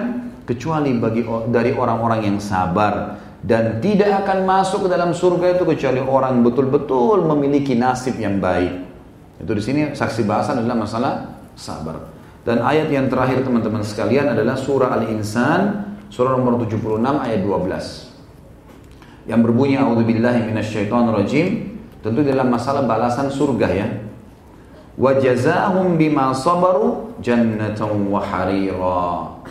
[0.46, 5.98] kecuali bagi dari orang-orang yang sabar dan tidak akan masuk ke dalam surga itu kecuali
[5.98, 8.83] orang betul-betul memiliki nasib yang baik.
[9.40, 11.12] Itu di sini saksi bahasan adalah masalah
[11.58, 12.12] sabar.
[12.44, 19.26] Dan ayat yang terakhir teman-teman sekalian adalah surah Al-Insan surah nomor 76 ayat 12.
[19.26, 21.46] Yang berbunyi a'udzubillahi minasyaitonirrajim
[22.04, 23.88] tentu dalam masalah balasan surga ya.
[24.94, 25.16] Wa
[25.98, 29.42] bima sabaru jannatan wa harira.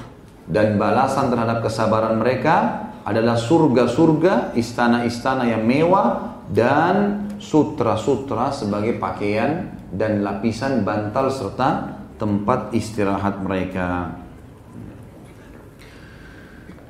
[0.48, 10.24] Dan balasan terhadap kesabaran mereka adalah surga-surga, istana-istana yang mewah dan sutra-sutra sebagai pakaian dan
[10.24, 14.16] lapisan bantal serta tempat istirahat mereka.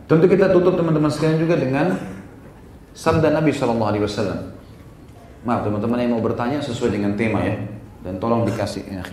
[0.05, 1.97] Tentu kita tutup teman-teman sekalian juga dengan
[2.93, 4.53] sabda Nabi Shallallahu Alaihi Wasallam.
[5.41, 7.57] Maaf teman-teman yang mau bertanya sesuai dengan tema ya,
[8.05, 9.03] dan tolong dikasih ya,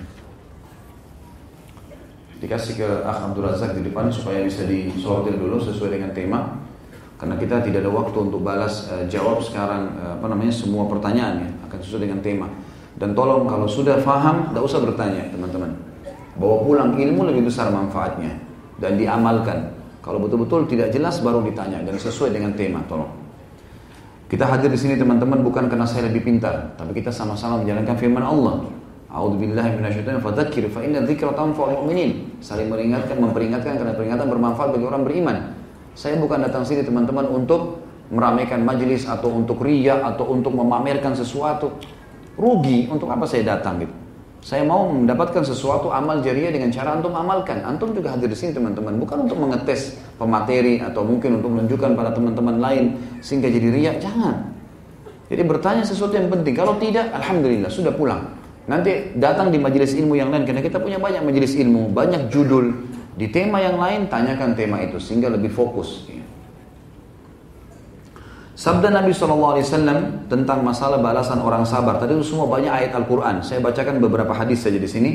[2.39, 6.60] dikasih ke Abdul Razak di depan supaya bisa disortir dulu sesuai dengan tema
[7.21, 11.45] karena kita tidak ada waktu untuk balas uh, jawab sekarang uh, apa namanya semua pertanyaan
[11.45, 12.49] ya akan sesuai dengan tema.
[12.97, 15.69] Dan tolong kalau sudah faham tidak usah bertanya teman-teman.
[16.41, 18.41] Bawa pulang ilmu lebih besar manfaatnya
[18.81, 19.77] dan diamalkan.
[20.01, 23.13] Kalau betul-betul tidak jelas baru ditanya dan sesuai dengan tema tolong.
[24.25, 28.25] Kita hadir di sini teman-teman bukan karena saya lebih pintar tapi kita sama-sama menjalankan firman
[28.25, 28.65] Allah.
[30.25, 31.05] Fadzakir fa inna.
[32.41, 35.60] Saling mengingatkan, memperingatkan karena peringatan bermanfaat bagi orang beriman.
[35.95, 41.75] Saya bukan datang sini teman-teman untuk meramaikan majelis atau untuk ria atau untuk memamerkan sesuatu.
[42.39, 43.95] Rugi, untuk apa saya datang gitu.
[44.41, 47.61] Saya mau mendapatkan sesuatu amal jariah dengan cara antum amalkan.
[47.61, 52.11] Antum juga hadir di sini teman-teman, bukan untuk mengetes pemateri atau mungkin untuk menunjukkan pada
[52.17, 52.85] teman-teman lain
[53.21, 53.93] sehingga jadi ria.
[54.01, 54.49] Jangan.
[55.29, 56.57] Jadi bertanya sesuatu yang penting.
[56.57, 58.33] Kalau tidak, alhamdulillah sudah pulang.
[58.65, 62.90] Nanti datang di majelis ilmu yang lain karena kita punya banyak majelis ilmu, banyak judul,
[63.21, 66.09] di tema yang lain tanyakan tema itu sehingga lebih fokus.
[68.57, 69.61] Sabda Nabi SAW
[70.29, 72.01] tentang masalah balasan orang sabar.
[72.01, 73.45] Tadi itu semua banyak ayat Al-Quran.
[73.45, 75.11] Saya bacakan beberapa hadis saja di sini.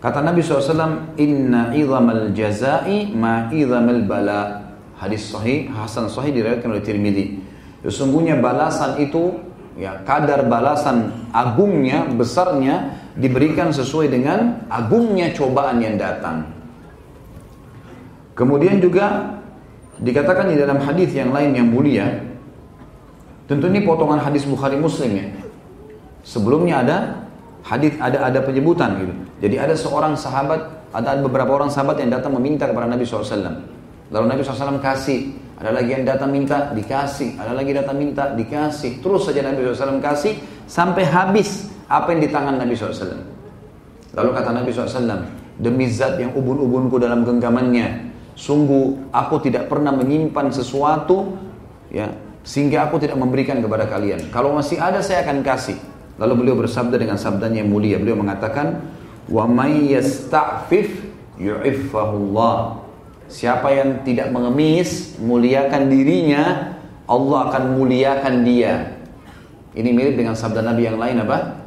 [0.00, 4.72] Kata Nabi SAW, Inna idhamal jazai ma idhamal bala.
[4.96, 7.26] Hadis sahih, Hasan sahih diriwayatkan oleh Tirmidzi.
[7.84, 9.36] Sesungguhnya balasan itu,
[9.76, 16.57] ya kadar balasan agungnya, besarnya diberikan sesuai dengan agungnya cobaan yang datang.
[18.38, 19.34] Kemudian juga
[19.98, 22.22] dikatakan di dalam hadis yang lain yang mulia,
[23.50, 25.26] tentu ini potongan hadis Bukhari Muslim ya.
[26.22, 26.96] Sebelumnya ada
[27.66, 29.14] hadis ada ada penyebutan gitu.
[29.42, 33.26] Jadi ada seorang sahabat, ada beberapa orang sahabat yang datang meminta kepada Nabi SAW.
[34.08, 39.02] Lalu Nabi SAW kasih, ada lagi yang datang minta, dikasih, ada lagi datang minta, dikasih.
[39.02, 40.38] Terus saja Nabi SAW kasih
[40.70, 43.18] sampai habis apa yang di tangan Nabi SAW.
[44.14, 45.26] Lalu kata Nabi SAW,
[45.58, 48.07] demi zat yang ubun-ubunku dalam genggamannya,
[48.38, 51.34] Sungguh aku tidak pernah menyimpan sesuatu
[51.90, 52.14] ya
[52.46, 54.30] sehingga aku tidak memberikan kepada kalian.
[54.30, 55.74] Kalau masih ada saya akan kasih.
[56.22, 57.98] Lalu beliau bersabda dengan sabdanya yang mulia.
[57.98, 58.78] Beliau mengatakan,
[59.26, 61.02] "Wa may yasta'fif
[61.38, 62.86] yu'iffahullah."
[63.28, 66.74] Siapa yang tidak mengemis, muliakan dirinya,
[67.10, 68.98] Allah akan muliakan dia.
[69.76, 71.60] Ini mirip dengan sabda Nabi yang lain apa?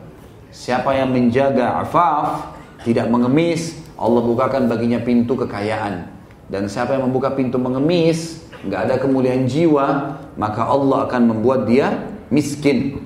[0.51, 6.20] Siapa yang menjaga afaf, tidak mengemis, Allah bukakan baginya pintu kekayaan.
[6.51, 12.11] Dan siapa yang membuka pintu mengemis, nggak ada kemuliaan jiwa, maka Allah akan membuat dia
[12.27, 12.99] miskin.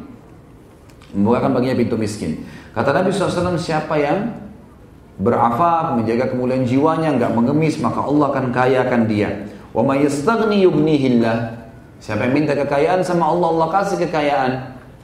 [1.14, 2.42] Membukakan baginya pintu miskin.
[2.74, 4.34] Kata Nabi SAW, siapa yang
[5.22, 9.46] berafaf, menjaga kemuliaan jiwanya, nggak mengemis, maka Allah akan kayakan dia.
[9.72, 11.70] Wa may yastaghni yughnihillah.
[12.02, 14.52] Siapa yang minta kekayaan sama Allah, Allah kasih kekayaan.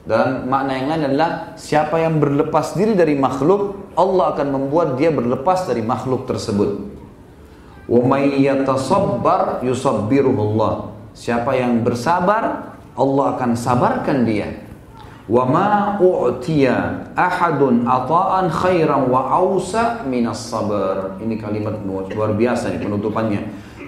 [0.01, 5.13] Dan makna yang lain adalah siapa yang berlepas diri dari makhluk, Allah akan membuat dia
[5.13, 7.00] berlepas dari makhluk tersebut.
[7.91, 10.95] Yatasabbar yusabbiruhullah.
[11.11, 14.63] Siapa yang bersabar, Allah akan sabarkan dia.
[15.27, 21.19] Wa ma u'tiya ata'an khairan wa awsa minas sabar.
[21.19, 23.41] Ini kalimat luar biasa nih penutupannya.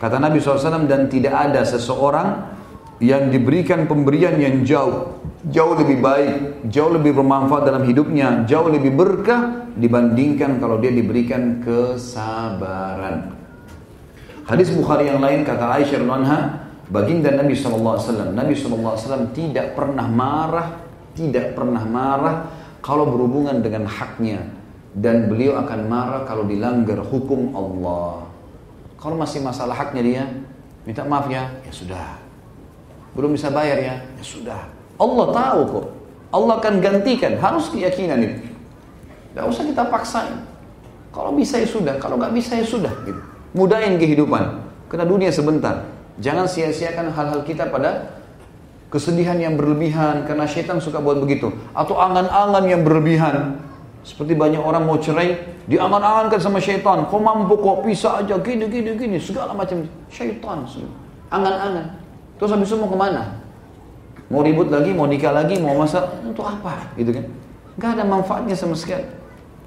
[0.03, 2.59] Kata Nabi SAW dan tidak ada seseorang
[2.99, 6.35] yang diberikan pemberian yang jauh jauh lebih baik,
[6.71, 13.42] jauh lebih bermanfaat dalam hidupnya, jauh lebih berkah dibandingkan kalau dia diberikan kesabaran.
[14.43, 18.35] Hadis Bukhari yang lain kata Aisyah anha, baginda Nabi SAW.
[18.35, 20.83] Nabi SAW tidak pernah marah,
[21.15, 22.51] tidak pernah marah
[22.83, 24.43] kalau berhubungan dengan haknya.
[24.93, 28.27] Dan beliau akan marah kalau dilanggar hukum Allah.
[28.99, 30.23] Kalau masih masalah haknya dia,
[30.83, 32.19] minta maaf ya, ya sudah.
[33.15, 34.69] Belum bisa bayar ya, ya sudah.
[34.99, 35.87] Allah tahu kok.
[36.35, 38.37] Allah akan gantikan, harus keyakinan ini.
[39.33, 40.37] Gak usah kita paksain.
[41.09, 42.93] Kalau bisa ya sudah, kalau gak bisa ya sudah.
[43.07, 43.32] Gitu.
[43.53, 44.65] Mudahin kehidupan.
[44.89, 45.85] Karena dunia sebentar.
[46.17, 48.21] Jangan sia-siakan hal-hal kita pada
[48.89, 51.53] kesedihan yang berlebihan karena setan suka buat begitu.
[51.73, 53.61] Atau angan-angan yang berlebihan.
[54.03, 55.37] Seperti banyak orang mau cerai
[55.69, 57.05] diangan-angankan sama syaitan.
[57.07, 59.17] Kau mampu kok bisa aja gini gini gini.
[59.21, 59.85] Segala macam.
[60.09, 60.65] Syaitan
[61.29, 61.97] angan-angan.
[62.41, 63.37] Terus habis itu mau ke mana?
[64.33, 66.89] Mau ribut lagi mau nikah lagi mau masa untuk apa?
[66.97, 67.25] Gitu kan?
[67.77, 69.05] Nggak ada manfaatnya sama sekali.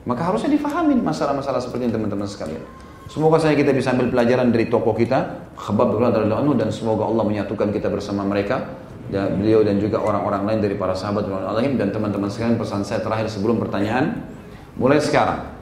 [0.06, 2.62] Maka harusnya difahamin masalah-masalah seperti ini teman-teman sekalian
[3.06, 7.70] Semoga saya kita bisa ambil pelajaran dari tokoh kita, Khabab anhu dan semoga Allah menyatukan
[7.70, 8.66] kita bersama mereka
[9.06, 12.98] dan beliau dan juga orang-orang lain dari para sahabat alaihim dan teman-teman sekalian pesan saya
[13.06, 14.26] terakhir sebelum pertanyaan.
[14.74, 15.54] Mulai sekarang.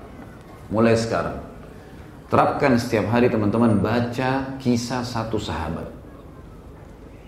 [0.73, 1.37] Mulai sekarang.
[2.33, 5.87] Terapkan setiap hari teman-teman baca kisah satu sahabat.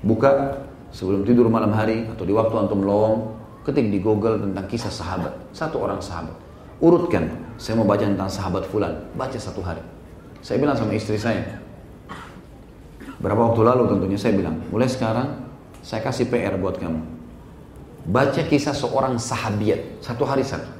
[0.00, 0.64] Buka
[0.96, 3.36] sebelum tidur malam hari atau di waktu antum lowong
[3.68, 5.36] ketik di Google tentang kisah sahabat.
[5.52, 6.32] Satu orang sahabat.
[6.80, 7.28] Urutkan
[7.60, 8.96] saya mau baca tentang sahabat fulan.
[9.12, 9.95] Baca satu hari
[10.46, 11.58] saya bilang sama istri saya,
[13.18, 15.42] berapa waktu lalu tentunya saya bilang, mulai sekarang
[15.82, 17.02] saya kasih PR buat kamu.
[18.06, 20.70] Baca kisah seorang sahabiat, satu hari satu.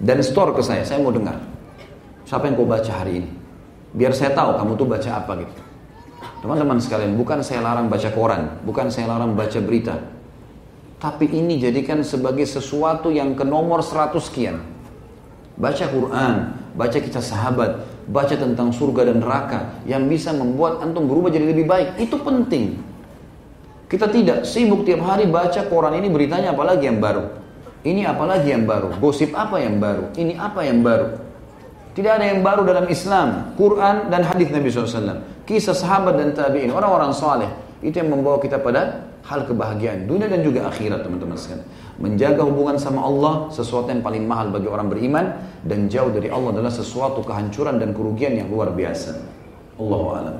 [0.00, 1.36] Dan store ke saya, saya mau dengar.
[2.24, 3.28] Siapa yang kau baca hari ini?
[3.92, 5.54] Biar saya tahu kamu tuh baca apa gitu.
[6.40, 10.00] Teman-teman sekalian, bukan saya larang baca koran, bukan saya larang baca berita.
[10.96, 14.56] Tapi ini jadikan sebagai sesuatu yang ke nomor 100 sekian.
[15.60, 16.34] Baca Quran,
[16.72, 21.66] baca kisah sahabat, baca tentang surga dan neraka yang bisa membuat antum berubah jadi lebih
[21.68, 22.00] baik.
[22.00, 22.80] Itu penting.
[23.90, 27.26] Kita tidak sibuk tiap hari baca koran ini beritanya apalagi yang baru.
[27.82, 28.94] Ini apalagi yang baru.
[29.00, 30.14] Gosip apa yang baru.
[30.14, 31.16] Ini apa yang baru.
[31.90, 33.56] Tidak ada yang baru dalam Islam.
[33.58, 35.44] Quran dan hadis Nabi SAW.
[35.48, 36.70] Kisah sahabat dan tabi'in.
[36.70, 37.50] Orang-orang saleh.
[37.82, 41.66] Itu yang membawa kita pada hal kebahagiaan dunia dan juga akhirat teman-teman sekalian.
[42.00, 45.36] Menjaga hubungan sama Allah sesuatu yang paling mahal bagi orang beriman
[45.68, 49.20] dan jauh dari Allah adalah sesuatu kehancuran dan kerugian yang luar biasa.
[49.76, 50.36] Allahu a'lam.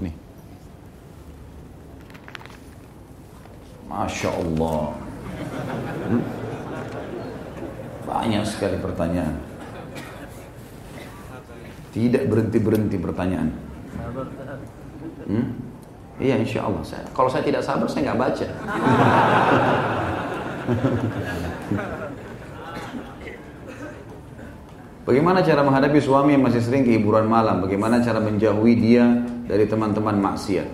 [0.00, 0.10] Ini.
[3.84, 4.96] Masya Allah.
[6.08, 6.22] Hmm?
[8.08, 9.36] Banyak sekali pertanyaan.
[11.92, 13.52] Tidak berhenti-berhenti pertanyaan.
[15.28, 15.52] Hmm?
[16.16, 16.80] Iya insya Allah.
[16.80, 18.46] Saya, kalau saya tidak sabar saya nggak baca.
[25.02, 27.58] Bagaimana cara menghadapi suami yang masih sering kehiburan malam?
[27.58, 29.02] Bagaimana cara menjauhi dia
[29.50, 30.68] dari teman-teman maksiat?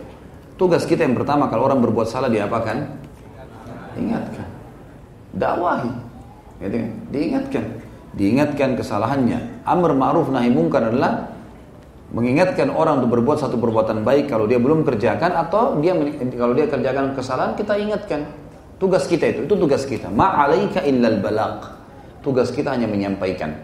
[0.61, 2.93] Tugas kita yang pertama kalau orang berbuat salah diapakan?
[3.97, 4.45] Ingatkan.
[5.33, 5.93] Dakwahi.
[6.61, 6.91] Gitu kan?
[7.09, 7.65] Diingatkan.
[8.13, 9.65] Diingatkan kesalahannya.
[9.65, 11.33] Amr ma'ruf nahi mungkar adalah
[12.13, 15.93] mengingatkan orang untuk berbuat satu perbuatan baik kalau dia belum kerjakan atau dia
[16.37, 18.25] kalau dia kerjakan kesalahan kita ingatkan
[18.79, 20.09] tugas kita itu itu tugas kita.
[20.11, 21.79] Ma'alaika illal balak
[22.23, 23.55] tugas kita hanya menyampaikan.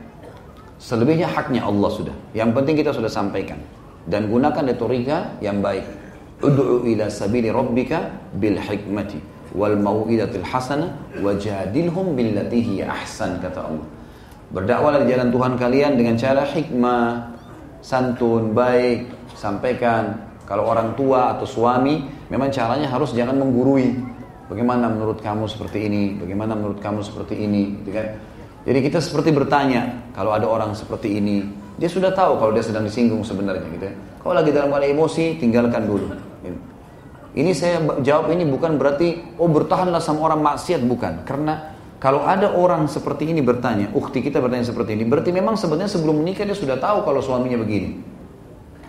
[0.78, 2.16] Selebihnya haknya Allah sudah.
[2.36, 3.56] Yang penting kita sudah sampaikan.
[4.04, 5.86] Dan gunakan retorika yang baik.
[6.44, 9.16] Ud'u ila sabili rabbika bil hikmati
[9.56, 10.92] wal mau'idatil hasanah
[11.22, 13.86] wajadilhum billati hiya ahsan kata Allah.
[14.52, 17.32] Berdakwah di jalan Tuhan kalian dengan cara hikmah
[17.80, 20.20] santun, baik, sampaikan.
[20.44, 23.96] Kalau orang tua atau suami, memang caranya harus jangan menggurui.
[24.44, 26.20] Bagaimana menurut kamu seperti ini?
[26.20, 27.80] Bagaimana menurut kamu seperti ini?
[27.80, 28.06] Gitu kan?
[28.64, 31.44] Jadi kita seperti bertanya, kalau ada orang seperti ini,
[31.76, 33.94] dia sudah tahu kalau dia sedang disinggung sebenarnya gitu ya.
[34.24, 36.06] Kalau lagi dalam keadaan emosi, tinggalkan dulu.
[36.40, 36.58] Gitu.
[37.34, 41.26] Ini saya jawab ini bukan berarti, oh bertahanlah sama orang maksiat, bukan.
[41.26, 45.88] Karena kalau ada orang seperti ini bertanya, ukti kita bertanya seperti ini, berarti memang sebenarnya
[45.98, 47.96] sebelum menikah dia sudah tahu kalau suaminya begini.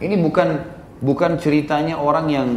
[0.03, 0.47] Ini bukan
[0.99, 2.47] bukan ceritanya orang yang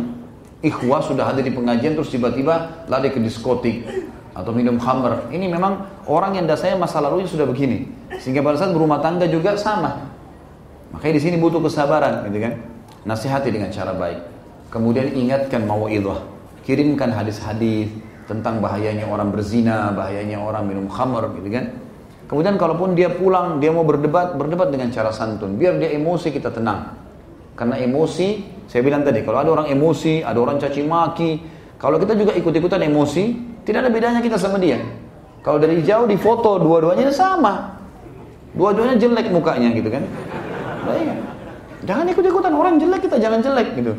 [0.65, 3.87] ikhwah sudah ada di pengajian terus tiba-tiba lari ke diskotik
[4.35, 5.31] atau minum khamr.
[5.35, 7.91] Ini memang orang yang dasarnya masa lalunya sudah begini.
[8.23, 10.09] Sehingga pada saat berumah tangga juga sama.
[10.95, 12.55] Makanya di sini butuh kesabaran, gitu kan?
[13.05, 14.21] Nasihati dengan cara baik.
[14.73, 16.25] Kemudian ingatkan mau'idhah.
[16.65, 17.93] Kirimkan hadis-hadis,
[18.29, 21.73] tentang bahayanya orang berzina, bahayanya orang minum khamr gitu kan.
[22.29, 25.57] Kemudian kalaupun dia pulang, dia mau berdebat, berdebat dengan cara santun.
[25.57, 26.93] Biar dia emosi kita tenang.
[27.59, 28.29] Karena emosi,
[28.71, 31.43] saya bilang tadi, kalau ada orang emosi, ada orang caci maki,
[31.75, 33.25] kalau kita juga ikut-ikutan emosi,
[33.67, 34.79] tidak ada bedanya kita sama dia.
[35.43, 37.75] Kalau dari jauh di foto, dua-duanya sama.
[38.55, 40.03] Dua-duanya jelek mukanya gitu kan.
[40.87, 41.15] Nah, iya.
[41.83, 43.95] Jangan ikut-ikutan orang jelek kita jangan jelek gitu.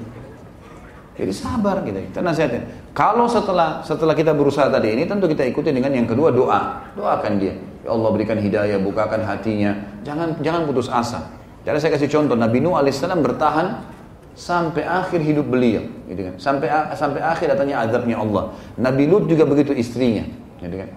[1.19, 1.99] Jadi sabar gitu.
[1.99, 2.63] Kita nasihatin.
[2.95, 6.79] Kalau setelah setelah kita berusaha tadi ini tentu kita ikuti dengan yang kedua doa.
[6.95, 7.55] Doakan dia.
[7.83, 9.75] Ya Allah berikan hidayah, bukakan hatinya.
[10.03, 11.38] Jangan jangan putus asa.
[11.69, 13.85] Jadi saya kasih contoh Nabi Nuh alaihissalam bertahan
[14.33, 16.33] sampai akhir hidup beliau, gitu kan.
[16.41, 16.65] Sampai
[16.97, 18.57] sampai akhir datangnya azabnya Allah.
[18.73, 20.25] Nabi Lut juga begitu istrinya,
[20.57, 20.89] gitu kan.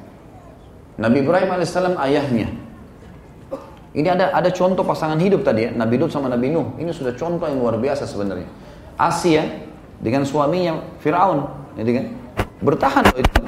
[0.96, 2.48] Nabi Ibrahim alaihissalam ayahnya.
[3.92, 6.80] Ini ada ada contoh pasangan hidup tadi ya, Nabi Lut sama Nabi Nuh.
[6.80, 8.48] Ini sudah contoh yang luar biasa sebenarnya.
[8.96, 9.44] Asia
[10.00, 12.06] dengan suaminya Firaun, gitu kan?
[12.64, 13.40] Bertahan loh itu.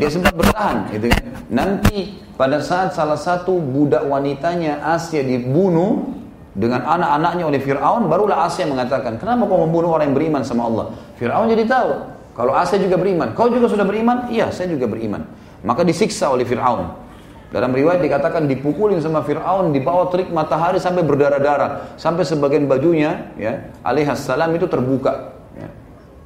[0.00, 1.22] Dia sempat bertahan, gitu kan?
[1.52, 6.19] Nanti pada saat salah satu budak wanitanya Asia dibunuh
[6.60, 10.92] dengan anak-anaknya oleh Firaun, barulah Asia mengatakan, "Kenapa kau membunuh orang yang beriman sama Allah?"
[11.16, 11.90] Firaun jadi tahu,
[12.36, 14.28] kalau Asia juga beriman, kau juga sudah beriman?
[14.28, 15.24] Iya, saya juga beriman.
[15.64, 17.08] Maka disiksa oleh Firaun.
[17.50, 21.98] Dalam riwayat dikatakan dipukulin sama Fir'aun di bawah terik matahari sampai berdarah-darah.
[21.98, 25.34] Sampai sebagian bajunya ya alaihassalam itu terbuka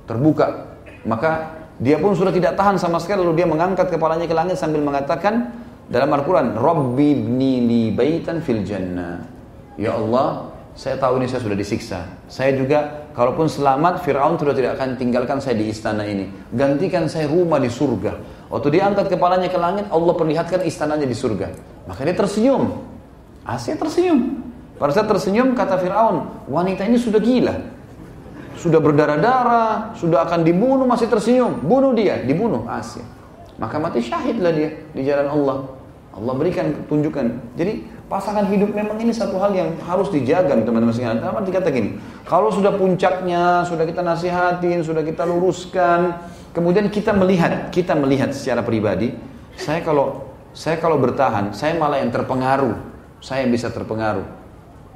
[0.04, 0.76] terbuka.
[1.04, 4.80] Maka dia pun sudah tidak tahan sama sekali lalu dia mengangkat kepalanya ke langit sambil
[4.84, 5.52] mengatakan
[5.90, 9.33] dalam Al-Quran Rabbi ibni li baitan fil jannah
[9.74, 12.02] Ya Allah saya tahu ini saya sudah disiksa.
[12.26, 16.26] Saya juga kalaupun selamat Fir'aun sudah tidak akan tinggalkan saya di istana ini.
[16.50, 18.18] Gantikan saya rumah di surga.
[18.50, 21.54] Waktu dia angkat kepalanya ke langit Allah perlihatkan istananya di surga.
[21.86, 22.82] Maka dia tersenyum.
[23.46, 24.42] Asia tersenyum.
[24.74, 27.54] Pada saat tersenyum kata Fir'aun wanita ini sudah gila.
[28.58, 33.02] Sudah berdarah-darah, sudah akan dibunuh masih tersenyum, bunuh dia, dibunuh Asia.
[33.62, 35.58] Maka mati syahidlah dia di jalan Allah.
[36.14, 37.54] Allah berikan tunjukkan.
[37.54, 41.20] Jadi pasangan hidup memang ini satu hal yang harus dijaga teman-teman sekalian.
[41.24, 41.96] Dalam arti kata gini,
[42.28, 46.20] kalau sudah puncaknya, sudah kita nasihatin, sudah kita luruskan,
[46.52, 49.16] kemudian kita melihat, kita melihat secara pribadi,
[49.56, 52.78] saya kalau saya kalau bertahan, saya malah yang terpengaruh,
[53.18, 54.24] saya yang bisa terpengaruh.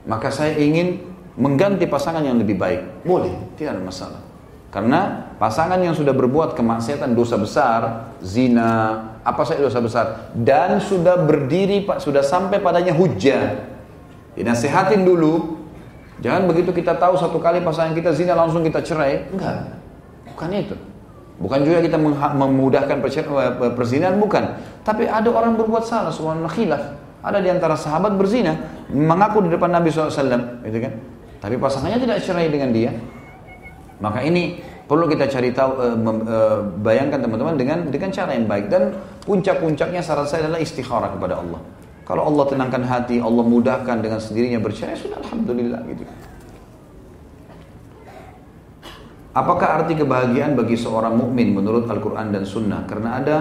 [0.06, 1.02] Maka saya ingin
[1.34, 3.02] mengganti pasangan yang lebih baik.
[3.02, 4.27] Boleh, tidak ada masalah.
[4.68, 10.04] Karena pasangan yang sudah berbuat kemaksiatan dosa besar, zina, apa saja dosa besar,
[10.36, 13.64] dan sudah berdiri, pak sudah sampai padanya hujah.
[14.36, 15.56] Dinasehatin dulu.
[16.20, 19.32] Jangan begitu kita tahu satu kali pasangan kita zina langsung kita cerai.
[19.32, 19.72] Enggak,
[20.36, 20.76] bukan itu.
[21.38, 21.96] Bukan juga kita
[22.34, 22.98] memudahkan
[23.72, 24.58] perzinahan, bukan.
[24.82, 26.82] Tapi ada orang berbuat salah, subhanallah khilaf.
[27.22, 30.12] Ada di antara sahabat berzina, mengaku di depan Nabi SAW,
[30.66, 30.92] gitu kan?
[31.38, 32.90] Tapi pasangannya tidak cerai dengan dia.
[33.98, 35.86] Maka ini perlu kita cari tahu, e,
[36.22, 36.38] e,
[36.80, 38.94] bayangkan teman-teman dengan dengan cara yang baik dan
[39.26, 41.60] puncak-puncaknya saran saya adalah istikharah kepada Allah.
[42.06, 46.02] Kalau Allah tenangkan hati, Allah mudahkan dengan sendirinya bercerai, sudah alhamdulillah gitu.
[49.36, 52.88] Apakah arti kebahagiaan bagi seorang mukmin menurut Al-Quran dan Sunnah?
[52.88, 53.36] Karena ada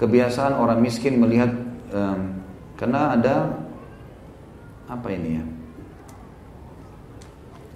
[0.00, 1.52] kebiasaan orang miskin melihat,
[1.92, 2.42] um,
[2.80, 3.34] karena ada
[4.88, 5.44] apa ini ya?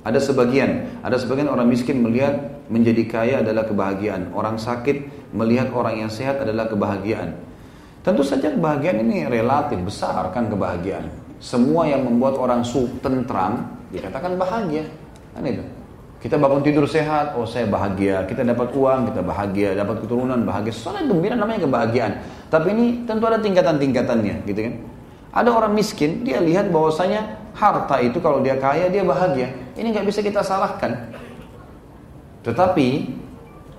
[0.02, 4.34] Ada sebagian, ada sebagian orang miskin melihat menjadi kaya adalah kebahagiaan.
[4.34, 7.38] Orang sakit melihat orang yang sehat adalah kebahagiaan.
[8.02, 11.06] Tentu saja kebahagiaan ini relatif besar kan kebahagiaan.
[11.38, 14.90] Semua yang membuat orang su tentram dikatakan bahagia.
[15.38, 15.62] Kan itu.
[16.22, 18.22] Kita bangun tidur sehat, oh saya bahagia.
[18.30, 19.74] Kita dapat uang, kita bahagia.
[19.74, 20.70] Dapat keturunan, bahagia.
[20.70, 22.12] Soalnya gembira namanya kebahagiaan.
[22.46, 24.74] Tapi ini tentu ada tingkatan-tingkatannya, gitu kan?
[25.34, 29.52] Ada orang miskin, dia lihat bahwasanya harta itu kalau dia kaya dia bahagia.
[29.76, 31.12] Ini nggak bisa kita salahkan.
[32.42, 32.88] Tetapi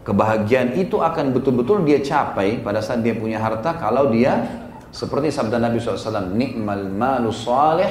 [0.08, 4.64] kebahagiaan itu akan betul-betul dia capai pada saat dia punya harta kalau dia
[4.94, 7.90] seperti sabda Nabi SAW, nikmal malu salih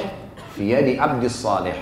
[0.55, 1.75] di abdis salih.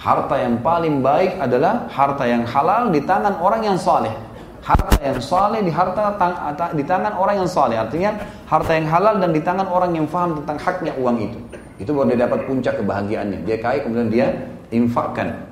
[0.00, 4.08] Harta yang paling baik adalah harta yang halal di tangan orang yang saleh.
[4.64, 6.16] Harta yang saleh di harta
[6.72, 7.76] di tangan orang yang saleh.
[7.76, 8.16] Artinya
[8.48, 11.38] harta yang halal dan di tangan orang yang faham tentang haknya uang itu.
[11.80, 13.48] Itu baru dia dapat puncak kebahagiaannya.
[13.48, 14.26] Dia kaya kemudian dia
[14.68, 15.48] infakkan.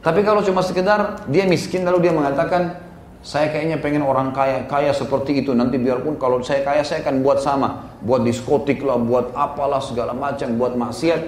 [0.00, 2.78] Tapi kalau cuma sekedar dia miskin lalu dia mengatakan
[3.20, 5.50] saya kayaknya pengen orang kaya kaya seperti itu.
[5.50, 7.90] Nanti biarpun kalau saya kaya saya akan buat sama.
[8.06, 11.20] Buat diskotik lah buat apalah segala macam buat maksiat.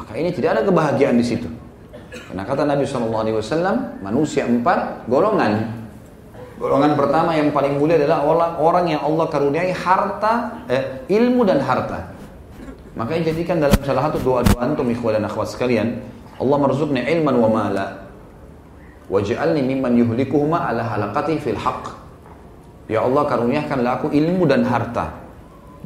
[0.00, 1.46] Maka ini tidak ada kebahagiaan di situ.
[2.08, 3.04] Karena kata Nabi saw
[4.00, 5.76] manusia empat golongan.
[6.56, 11.62] Golongan pertama yang paling mulia adalah orang orang yang Allah karuniai harta eh, ilmu dan
[11.62, 12.17] harta
[12.98, 16.02] Makanya jadikan dalam salah satu doa-doa antum ikhwah dan akhwat sekalian,
[16.42, 18.10] Allah merzukni ilman wa mala.
[19.06, 21.94] Waj'alni mimman yuhlikuhuma ala halaqati fil haq.
[22.90, 25.14] Ya Allah karuniakanlah aku ilmu dan harta.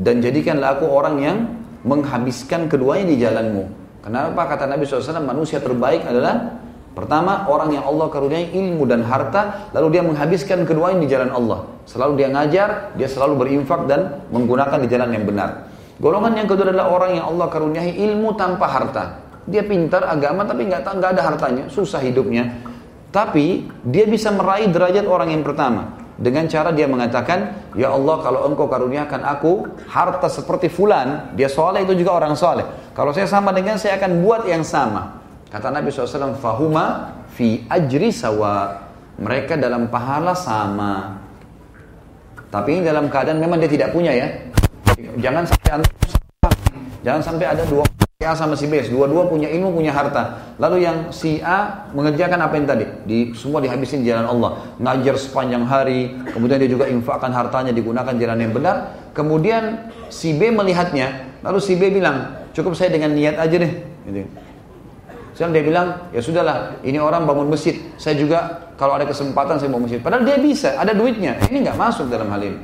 [0.01, 1.37] Dan jadikanlah aku orang yang
[1.85, 3.69] menghabiskan keduanya di jalanmu.
[4.03, 6.59] Kenapa kata Nabi SAW manusia terbaik adalah
[6.93, 11.65] Pertama, orang yang Allah karuniai ilmu dan harta, lalu dia menghabiskan keduanya di jalan Allah.
[11.89, 15.72] Selalu dia ngajar, dia selalu berinfak dan menggunakan di jalan yang benar.
[16.01, 19.05] Golongan yang kedua adalah orang yang Allah karuniai ilmu tanpa harta.
[19.45, 22.63] Dia pintar agama tapi nggak nggak ada hartanya, susah hidupnya.
[23.13, 28.47] Tapi dia bisa meraih derajat orang yang pertama dengan cara dia mengatakan, Ya Allah kalau
[28.47, 32.63] engkau karuniakan aku harta seperti fulan, dia soleh itu juga orang soleh.
[32.95, 35.19] Kalau saya sama dengan saya akan buat yang sama.
[35.51, 38.87] Kata Nabi SAW, Fahuma fi ajri sawa.
[39.19, 41.21] Mereka dalam pahala sama.
[42.53, 44.29] Tapi ini dalam keadaan memang dia tidak punya ya.
[45.19, 45.69] Jangan sampai
[47.03, 47.83] jangan sampai ada dua
[48.23, 50.55] si A sama si B, dua-dua punya ilmu, punya harta.
[50.63, 52.87] Lalu yang si A mengerjakan apa yang tadi?
[53.03, 54.63] Di, semua dihabisin jalan Allah.
[54.79, 58.95] Ngajar sepanjang hari, kemudian dia juga infakkan hartanya digunakan jalan yang benar.
[59.11, 63.73] Kemudian si B melihatnya, lalu si B bilang, cukup saya dengan niat aja deh.
[64.07, 64.23] Gitu.
[65.35, 67.75] Sekarang dia bilang, ya sudahlah, ini orang bangun masjid.
[67.99, 69.99] Saya juga kalau ada kesempatan saya mau masjid.
[69.99, 71.43] Padahal dia bisa, ada duitnya.
[71.51, 72.59] Ini nggak masuk dalam hal ini.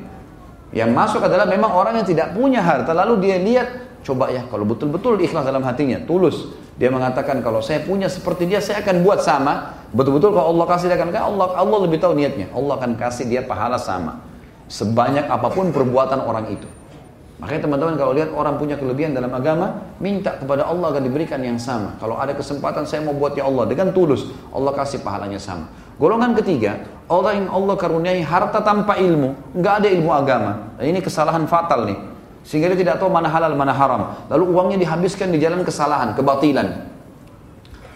[0.73, 4.65] Yang masuk adalah memang orang yang tidak punya harta, lalu dia lihat Coba ya, kalau
[4.65, 6.49] betul-betul ikhlas dalam hatinya, tulus.
[6.81, 9.75] Dia mengatakan kalau saya punya seperti dia, saya akan buat sama.
[9.91, 12.49] Betul-betul kalau Allah kasih dia akan Allah Allah lebih tahu niatnya.
[12.57, 14.25] Allah akan kasih dia pahala sama.
[14.73, 16.65] Sebanyak apa pun perbuatan orang itu.
[17.37, 21.61] Makanya teman-teman kalau lihat orang punya kelebihan dalam agama, minta kepada Allah akan diberikan yang
[21.61, 22.01] sama.
[22.01, 25.69] Kalau ada kesempatan saya mau buat ya Allah dengan tulus, Allah kasih pahalanya sama.
[25.99, 30.79] Golongan ketiga, orang yang Allah karuniai harta tanpa ilmu, nggak ada ilmu agama.
[30.79, 31.99] Nah, ini kesalahan fatal nih.
[32.47, 34.15] Sehingga dia tidak tahu mana halal, mana haram.
[34.31, 36.87] Lalu uangnya dihabiskan di jalan kesalahan, kebatilan.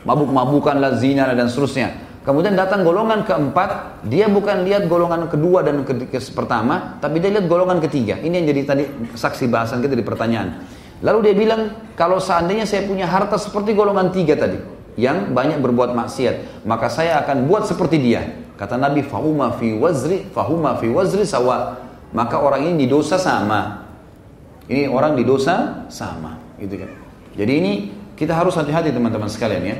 [0.02, 1.94] Mabuk-mabukan, lazina dan seterusnya.
[2.26, 7.30] Kemudian datang golongan keempat, dia bukan lihat golongan kedua dan ke, ke, pertama, tapi dia
[7.34, 8.18] lihat golongan ketiga.
[8.18, 8.84] Ini yang jadi tadi
[9.14, 10.62] saksi bahasan kita di pertanyaan.
[11.02, 11.62] Lalu dia bilang,
[11.98, 14.54] kalau seandainya saya punya harta seperti golongan tiga tadi,
[14.96, 18.22] yang banyak berbuat maksiat, maka saya akan buat seperti dia.
[18.60, 21.80] Kata Nabi, fahuma fi wazri, fahuma fi wazri sawa.
[22.12, 23.88] Maka orang ini di dosa sama.
[24.68, 26.90] Ini orang di dosa sama, gitu kan.
[27.34, 27.72] Jadi ini
[28.14, 29.76] kita harus hati-hati teman-teman sekalian ya.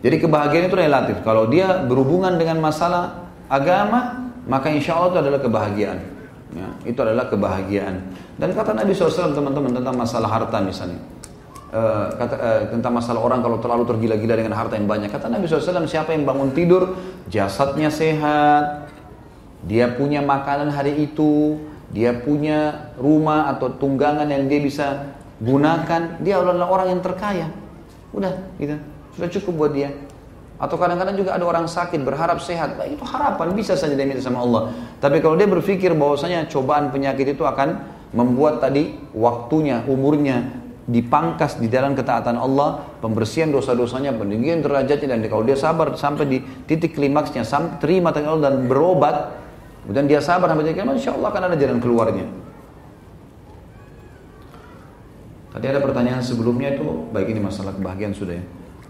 [0.00, 1.16] Jadi kebahagiaan itu relatif.
[1.20, 5.98] Kalau dia berhubungan dengan masalah agama, maka insya Allah itu adalah kebahagiaan.
[6.50, 8.10] Ya, itu adalah kebahagiaan.
[8.34, 10.98] Dan kata Nabi SAW teman-teman tentang masalah harta misalnya.
[11.70, 15.06] Uh, kata, uh, tentang masalah orang kalau terlalu tergila-gila dengan harta yang banyak.
[15.06, 16.98] Kata Nabi SAW, siapa yang bangun tidur,
[17.30, 18.90] jasadnya sehat,
[19.70, 21.62] dia punya makanan hari itu,
[21.94, 27.46] dia punya rumah atau tunggangan yang dia bisa gunakan, dia adalah orang yang terkaya.
[28.10, 28.74] Udah, gitu.
[29.14, 29.94] Sudah cukup buat dia.
[30.60, 34.20] Atau kadang-kadang juga ada orang sakit berharap sehat, nah, itu harapan bisa saja dia minta
[34.20, 34.74] sama Allah.
[35.00, 37.80] Tapi kalau dia berpikir bahwasanya cobaan penyakit itu akan
[38.12, 40.59] membuat tadi waktunya, umurnya
[40.90, 46.38] dipangkas di dalam ketaatan Allah, pembersihan dosa-dosanya, peninggian derajatnya dan kalau dia sabar sampai di
[46.66, 49.40] titik klimaksnya, sampai terima Allah dan berobat,
[49.80, 52.26] Kemudian dia sabar sampai dia insya Allah akan ada jalan keluarnya.
[55.50, 58.44] Tadi ada pertanyaan sebelumnya itu, baik ini masalah kebahagiaan sudah ya.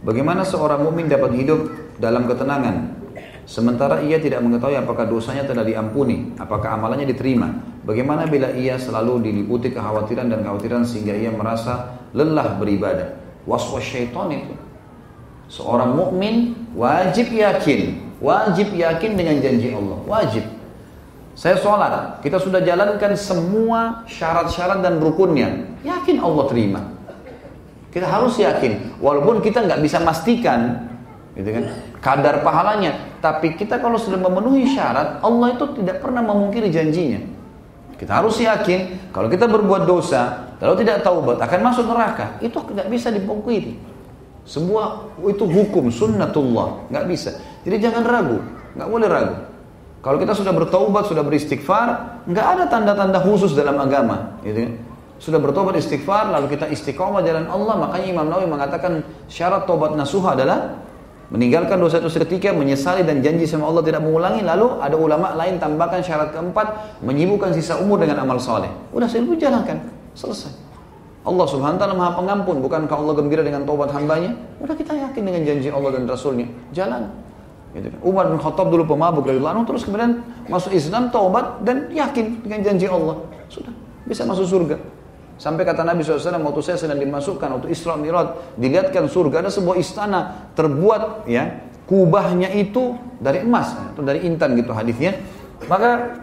[0.05, 3.00] Bagaimana seorang mukmin dapat hidup dalam ketenangan
[3.49, 7.53] sementara ia tidak mengetahui apakah dosanya telah diampuni, apakah amalannya diterima?
[7.85, 13.17] Bagaimana bila ia selalu diliputi kekhawatiran dan kekhawatiran sehingga ia merasa lelah beribadah?
[13.49, 14.55] Waswas syaitan itu.
[15.51, 20.45] Seorang mukmin wajib yakin, wajib yakin dengan janji Allah, wajib.
[21.35, 25.73] Saya sholat, kita sudah jalankan semua syarat-syarat dan rukunnya.
[25.83, 26.81] Yakin Allah terima.
[27.91, 30.87] Kita harus yakin, walaupun kita nggak bisa pastikan,
[31.35, 31.65] gitu kan,
[31.99, 33.10] kadar pahalanya.
[33.21, 37.21] Tapi kita kalau sudah memenuhi syarat, Allah itu tidak pernah memungkiri janjinya.
[38.01, 42.41] Kita harus yakin, kalau kita berbuat dosa, lalu tidak taubat, akan masuk neraka.
[42.41, 43.77] Itu tidak bisa dipungkiri.
[44.49, 47.37] Semua itu hukum sunnatullah, nggak bisa.
[47.61, 48.41] Jadi jangan ragu,
[48.73, 49.37] nggak boleh ragu.
[50.01, 54.73] Kalau kita sudah bertaubat, sudah beristighfar, nggak ada tanda-tanda khusus dalam agama, gitu kan?
[55.21, 60.33] Sudah bertobat istighfar, lalu kita istiqomah jalan Allah, makanya Imam Nawawi mengatakan syarat tobat nasuha
[60.33, 60.81] adalah
[61.31, 65.63] meninggalkan dosa itu seketika, menyesali dan janji sama Allah tidak mengulangi, lalu ada ulama lain
[65.63, 68.71] tambahkan syarat keempat, menyibukkan sisa umur dengan amal soleh.
[68.91, 69.79] Udah saya jalankan,
[70.19, 70.51] selesai.
[71.21, 74.35] Allah subhanahu wa ta'ala maha pengampun, bukankah Allah gembira dengan taubat hambanya?
[74.59, 77.13] Udah kita yakin dengan janji Allah dan Rasulnya, jalan.
[77.71, 77.87] Gitu.
[78.03, 82.61] Umar bin Khattab dulu pemabuk dari anhu terus kemudian masuk Islam, taubat dan yakin dengan
[82.67, 83.23] janji Allah.
[83.47, 83.71] Sudah,
[84.03, 85.00] bisa masuk surga.
[85.41, 89.81] Sampai kata Nabi SAW, waktu saya sedang dimasukkan, waktu Isra Mi'raj, dilihatkan surga, ada sebuah
[89.81, 95.17] istana terbuat ya kubahnya itu dari emas atau dari intan gitu hadisnya.
[95.65, 96.21] Maka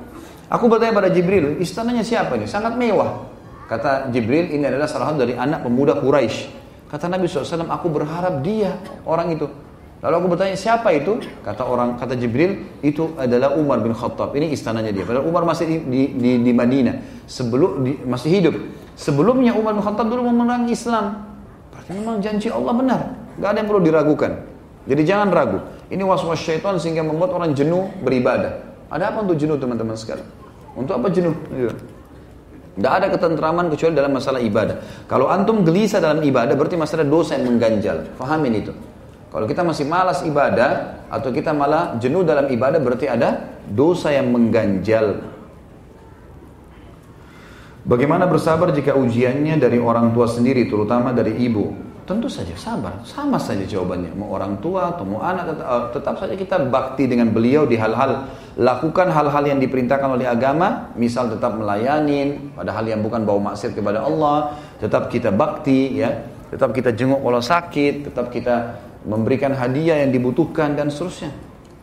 [0.54, 2.46] aku bertanya pada Jibril, istananya siapa ini?
[2.46, 3.26] Sangat mewah.
[3.66, 6.54] Kata Jibril, ini adalah salah satu dari anak pemuda Quraisy.
[6.88, 9.50] Kata Nabi SAW, aku berharap dia orang itu.
[9.98, 11.18] Lalu aku bertanya siapa itu?
[11.42, 14.38] Kata orang kata Jibril itu adalah Umar bin Khattab.
[14.38, 15.02] Ini istananya dia.
[15.02, 18.56] Padahal Umar masih di di, di, di Madinah sebelum di, masih hidup.
[18.98, 21.22] Sebelumnya Umar bin Khattab dulu memenang Islam.
[21.70, 23.02] Berarti memang janji Allah benar.
[23.38, 24.32] Gak ada yang perlu diragukan.
[24.90, 25.62] Jadi jangan ragu.
[25.94, 28.58] Ini was-was syaitan sehingga membuat orang jenuh beribadah.
[28.90, 30.26] Ada apa untuk jenuh teman-teman sekalian?
[30.74, 31.36] Untuk apa jenuh?
[31.46, 32.98] Tidak iya.
[32.98, 35.06] ada ketentraman kecuali dalam masalah ibadah.
[35.06, 38.18] Kalau antum gelisah dalam ibadah berarti masalah dosa yang mengganjal.
[38.18, 38.74] Fahamin itu.
[39.28, 44.32] Kalau kita masih malas ibadah atau kita malah jenuh dalam ibadah berarti ada dosa yang
[44.32, 45.37] mengganjal.
[47.88, 51.72] Bagaimana bersabar jika ujiannya dari orang tua sendiri terutama dari ibu?
[52.04, 54.12] Tentu saja sabar, sama saja jawabannya.
[54.12, 57.80] Mau orang tua atau mau anak, tetap, eh, tetap saja kita bakti dengan beliau di
[57.80, 58.28] hal-hal,
[58.60, 63.72] lakukan hal-hal yang diperintahkan oleh agama, misal tetap melayani, pada hal yang bukan bau maksiat
[63.72, 70.04] kepada Allah, tetap kita bakti, ya, tetap kita jenguk kalau sakit, tetap kita memberikan hadiah
[70.04, 71.32] yang dibutuhkan dan seterusnya.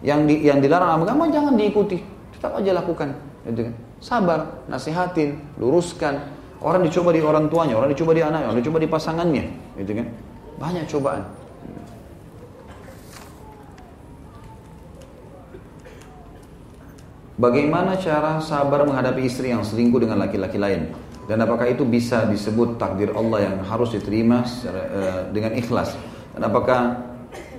[0.05, 1.97] Yang di, yang dilarang agama jangan diikuti,
[2.37, 3.17] tetap aja lakukan.
[3.49, 3.94] Gitu kan.
[4.05, 8.89] Sabar, nasihatin, luruskan, Orang dicoba di orang tuanya, orang dicoba di anaknya, orang dicoba di
[8.89, 9.45] pasangannya,
[9.85, 10.09] gitu kan?
[10.57, 11.23] Banyak cobaan.
[17.37, 20.89] Bagaimana cara sabar menghadapi istri yang selingkuh dengan laki-laki lain?
[21.29, 26.01] Dan apakah itu bisa disebut takdir Allah yang harus diterima secara, uh, dengan ikhlas?
[26.33, 26.97] Dan apakah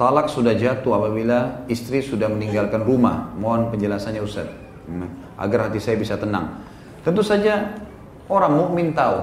[0.02, 3.30] talak sudah jatuh apabila istri sudah meninggalkan rumah?
[3.38, 4.50] Mohon penjelasannya Ustaz.
[4.90, 6.64] Hmm, agar hati saya bisa tenang.
[7.06, 7.86] Tentu saja
[8.26, 9.22] Orang mukmin tahu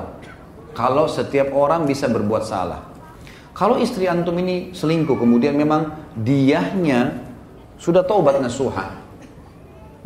[0.72, 2.86] kalau setiap orang bisa berbuat salah.
[3.52, 7.18] Kalau istri antum ini selingkuh kemudian memang diahnya
[7.76, 9.02] sudah taubat nasuha.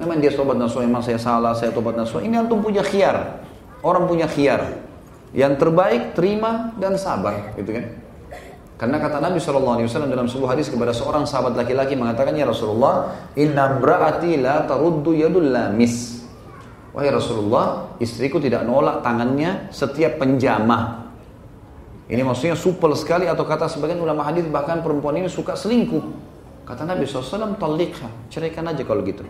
[0.01, 2.25] Memang dia taubat nasuha, memang saya salah, saya taubat nasuha.
[2.25, 3.45] Ini antum punya khiar.
[3.85, 4.81] Orang punya khiar.
[5.37, 7.87] Yang terbaik terima dan sabar, gitu kan?
[8.77, 13.81] Karena kata Nabi SAW dalam sebuah hadis kepada seorang sahabat laki-laki mengatakan, Ya Rasulullah, inna
[13.81, 16.21] bra'ati la taruddu yadul lamis.
[16.93, 21.09] Wahai Rasulullah, istriku tidak nolak tangannya setiap penjamah.
[22.07, 26.05] Ini maksudnya supel sekali atau kata sebagian ulama hadis bahkan perempuan ini suka selingkuh.
[26.69, 29.25] Kata Nabi SAW, talikha, ceraikan aja kalau gitu.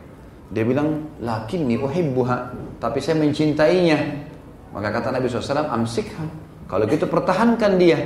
[0.51, 2.37] Dia bilang, lakinni uhibbuha,
[2.83, 4.27] tapi saya mencintainya.
[4.75, 6.23] Maka kata Nabi SAW, amsikha.
[6.67, 7.99] Kalau gitu pertahankan dia.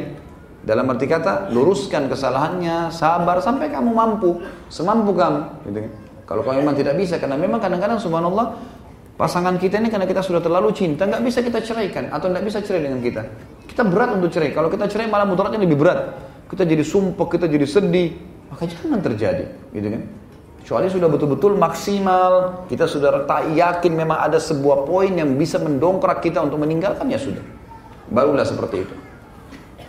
[0.61, 5.41] Dalam arti kata, luruskan kesalahannya, sabar sampai kamu mampu, semampu kamu.
[5.69, 5.78] Gitu.
[5.89, 5.93] Kan.
[6.28, 8.55] Kalau kamu memang tidak bisa, karena memang kadang-kadang subhanallah
[9.20, 12.65] Pasangan kita ini karena kita sudah terlalu cinta, nggak bisa kita ceraikan atau nggak bisa
[12.65, 13.20] cerai dengan kita.
[13.69, 14.49] Kita berat untuk cerai.
[14.57, 16.16] Kalau kita cerai malah mudaratnya lebih berat.
[16.49, 18.16] Kita jadi sumpah, kita jadi sedih.
[18.49, 19.45] Maka jangan terjadi,
[19.77, 20.03] gitu kan?
[20.65, 26.24] Kecuali sudah betul-betul maksimal, kita sudah tak yakin memang ada sebuah poin yang bisa mendongkrak
[26.24, 27.45] kita untuk meninggalkan ya sudah.
[28.09, 28.95] Barulah seperti itu.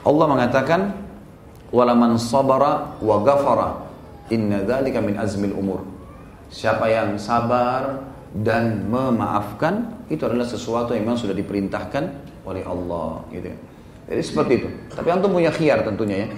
[0.02, 0.82] Allah mengatakan,
[1.69, 3.69] "Walaman sabara wa ghafara,
[4.34, 5.82] inna dzalika min azmil umur."
[6.52, 8.03] Siapa yang sabar
[8.36, 12.03] dan memaafkan itu adalah sesuatu yang memang sudah diperintahkan
[12.44, 13.52] oleh Allah gitu.
[14.11, 14.68] Jadi seperti itu.
[14.91, 16.30] Tapi antum punya khiar tentunya ya.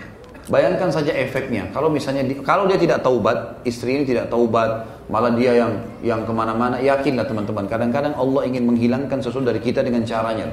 [0.52, 1.72] Bayangkan saja efeknya.
[1.72, 5.72] Kalau misalnya di, kalau dia tidak taubat, istri ini tidak taubat, malah dia yang
[6.04, 6.84] yang ke mana-mana.
[6.84, 7.64] Yakinlah teman-teman.
[7.72, 10.52] Kadang-kadang Allah ingin menghilangkan sesuatu dari kita dengan caranya,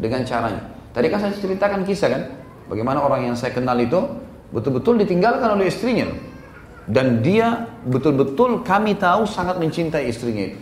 [0.00, 0.79] dengan caranya.
[0.90, 2.22] Tadi kan saya ceritakan kisah kan,
[2.66, 3.98] bagaimana orang yang saya kenal itu
[4.50, 6.10] betul-betul ditinggalkan oleh istrinya.
[6.90, 10.58] Dan dia betul-betul kami tahu sangat mencintai istrinya itu.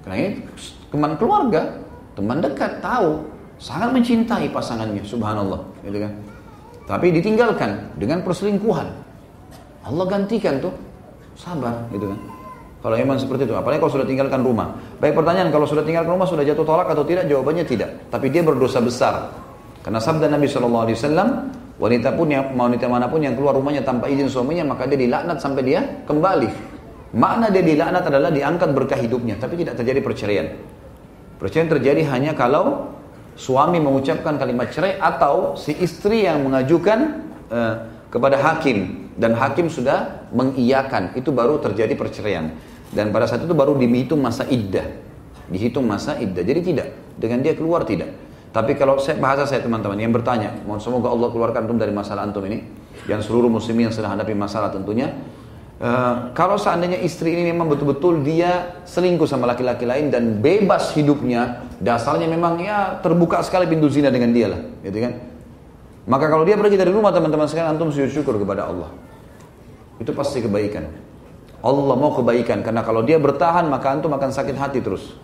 [0.00, 0.30] Karena ini
[0.88, 1.76] teman keluarga,
[2.16, 3.28] teman dekat tahu
[3.60, 6.12] sangat mencintai pasangannya, subhanallah, gitu kan.
[6.88, 8.88] Tapi ditinggalkan dengan perselingkuhan.
[9.86, 10.74] Allah gantikan tuh,
[11.36, 12.18] sabar, gitu kan.
[12.82, 14.74] Kalau memang seperti itu, apalagi kalau sudah tinggalkan rumah.
[14.98, 17.30] Baik pertanyaan, kalau sudah tinggalkan rumah sudah jatuh tolak atau tidak?
[17.30, 18.10] Jawabannya tidak.
[18.10, 19.30] Tapi dia berdosa besar.
[19.86, 21.28] Karena sabda Nabi Shallallahu Alaihi Wasallam,
[21.82, 25.42] Wanita pun yang wanita mana pun yang keluar rumahnya tanpa izin suaminya maka dia dilaknat
[25.42, 26.46] sampai dia kembali.
[27.18, 30.46] Makna dia dilaknat adalah diangkat berkah hidupnya, tapi tidak terjadi perceraian.
[31.42, 32.94] Perceraian terjadi hanya kalau
[33.34, 36.98] suami mengucapkan kalimat cerai atau si istri yang mengajukan
[37.50, 37.74] uh,
[38.14, 42.54] kepada hakim dan hakim sudah mengiyakan, itu baru terjadi perceraian.
[42.92, 44.84] Dan pada saat itu baru dihitung masa iddah.
[45.48, 46.44] Dihitung masa iddah.
[46.44, 48.12] Jadi tidak, dengan dia keluar tidak.
[48.52, 52.28] Tapi kalau saya bahasa saya teman-teman yang bertanya, mohon semoga Allah keluarkan antum dari masalah
[52.28, 52.60] antum ini,
[53.08, 55.08] yang seluruh muslimin yang sedang hadapi masalah tentunya.
[55.82, 61.64] Uh, kalau seandainya istri ini memang betul-betul dia selingkuh sama laki-laki lain dan bebas hidupnya,
[61.80, 65.12] dasarnya memang ya terbuka sekali pintu zina dengan dia lah, gitu kan?
[66.06, 68.92] Maka kalau dia pergi dari rumah teman-teman sekalian antum syukur kepada Allah.
[69.96, 71.01] Itu pasti kebaikan.
[71.62, 75.14] Allah mau kebaikan karena kalau dia bertahan maka antum akan sakit hati terus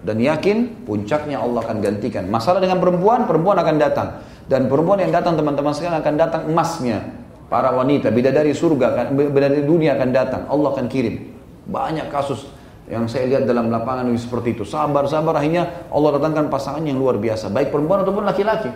[0.00, 2.24] dan yakin puncaknya Allah akan gantikan.
[2.28, 4.08] Masalah dengan perempuan, perempuan akan datang.
[4.48, 7.04] Dan perempuan yang datang teman-teman sekalian akan datang emasnya.
[7.52, 10.42] Para wanita, bidadari surga, bidadari dunia akan datang.
[10.48, 11.34] Allah akan kirim.
[11.68, 12.48] Banyak kasus
[12.88, 14.64] yang saya lihat dalam lapangan seperti itu.
[14.64, 17.52] Sabar, sabar, akhirnya Allah datangkan pasangan yang luar biasa.
[17.52, 18.72] Baik perempuan ataupun laki-laki.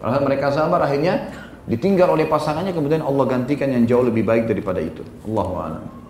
[0.00, 1.30] Kalau mereka sabar, akhirnya
[1.68, 5.04] ditinggal oleh pasangannya kemudian Allah gantikan yang jauh lebih baik daripada itu.
[5.28, 6.03] Allahu a'lam.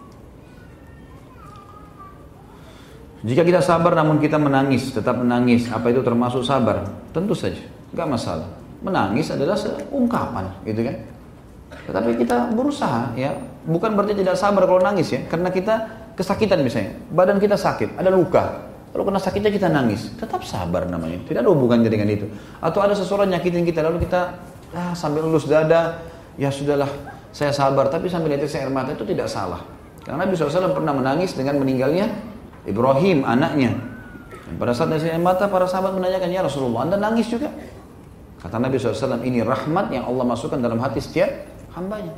[3.24, 6.84] Jika kita sabar namun kita menangis, tetap menangis, apa itu termasuk sabar?
[7.08, 7.64] Tentu saja,
[7.96, 8.48] nggak masalah.
[8.84, 9.56] Menangis adalah
[9.88, 10.96] ungkapan, gitu kan?
[11.88, 13.32] Tetapi kita berusaha, ya,
[13.64, 15.74] bukan berarti tidak sabar kalau nangis ya, karena kita
[16.12, 18.60] kesakitan misalnya, badan kita sakit, ada luka,
[18.94, 21.18] kalau kena sakitnya kita nangis, tetap sabar namanya.
[21.26, 22.30] Tidak ada hubungannya dengan itu.
[22.62, 24.38] Atau ada seseorang nyakitin kita, lalu kita
[24.70, 25.98] ah, sambil lulus dada,
[26.38, 26.86] ya sudahlah,
[27.34, 27.90] saya sabar.
[27.90, 29.66] Tapi sambil netes air mata itu tidak salah.
[30.06, 32.06] Karena Nabi SAW pernah menangis dengan meninggalnya
[32.64, 33.76] Ibrahim anaknya.
[34.44, 37.52] Dan pada saat nasi mata para sahabat menanyakan ya Rasulullah anda nangis juga.
[38.44, 41.32] Kata Nabi SAW ini rahmat yang Allah masukkan dalam hati setiap
[41.72, 42.12] hambanya.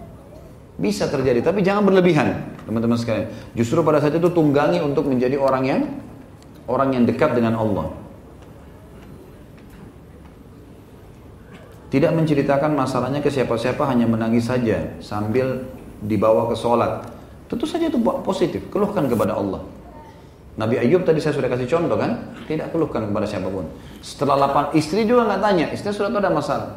[0.76, 3.30] Bisa terjadi tapi jangan berlebihan teman-teman sekalian.
[3.54, 5.80] Justru pada saat itu tunggangi untuk menjadi orang yang
[6.66, 7.94] orang yang dekat dengan Allah.
[11.86, 15.62] Tidak menceritakan masalahnya ke siapa-siapa hanya menangis saja sambil
[16.02, 17.06] dibawa ke sholat.
[17.46, 19.62] Tentu saja itu positif, keluhkan kepada Allah.
[20.56, 23.68] Nabi Ayub tadi saya sudah kasih contoh kan, tidak keluhkan kepada siapa pun.
[24.00, 26.68] Setelah 8 istri juga nggak tanya, istri sudah tahu ada masalah.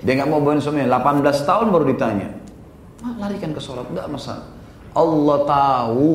[0.00, 2.28] Dia nggak mau bawain suaminya, 18 tahun baru ditanya.
[3.04, 4.44] Ah, larikan ke sholat, tidak masalah.
[4.96, 6.12] Allah tahu,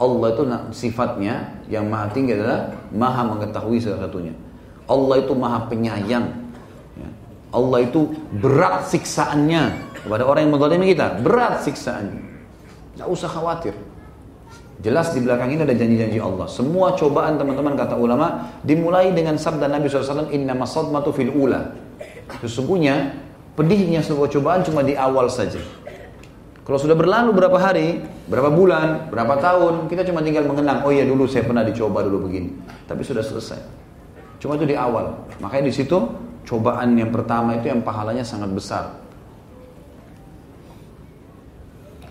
[0.00, 0.42] Allah itu
[0.72, 1.34] sifatnya
[1.68, 4.32] yang maha tinggi adalah maha mengetahui salah satunya.
[4.88, 6.32] Allah itu maha penyayang.
[6.96, 7.08] Ya.
[7.52, 8.08] Allah itu
[8.40, 12.24] berat siksaannya kepada orang yang menzalimi kita, berat siksaannya.
[12.96, 13.76] Tidak usah khawatir.
[14.78, 16.46] Jelas di belakang ini ada janji-janji Allah.
[16.46, 21.74] Semua cobaan teman-teman kata ulama dimulai dengan sabda Nabi SAW, Inna masadmatu fil ula.
[22.38, 23.18] Sesungguhnya
[23.58, 25.58] pedihnya sebuah cobaan cuma di awal saja.
[26.62, 31.02] Kalau sudah berlalu berapa hari, berapa bulan, berapa tahun, kita cuma tinggal mengenang, oh iya
[31.08, 32.54] dulu saya pernah dicoba dulu begini.
[32.86, 33.58] Tapi sudah selesai.
[34.38, 35.26] Cuma itu di awal.
[35.42, 35.96] Makanya di situ
[36.46, 38.94] cobaan yang pertama itu yang pahalanya sangat besar.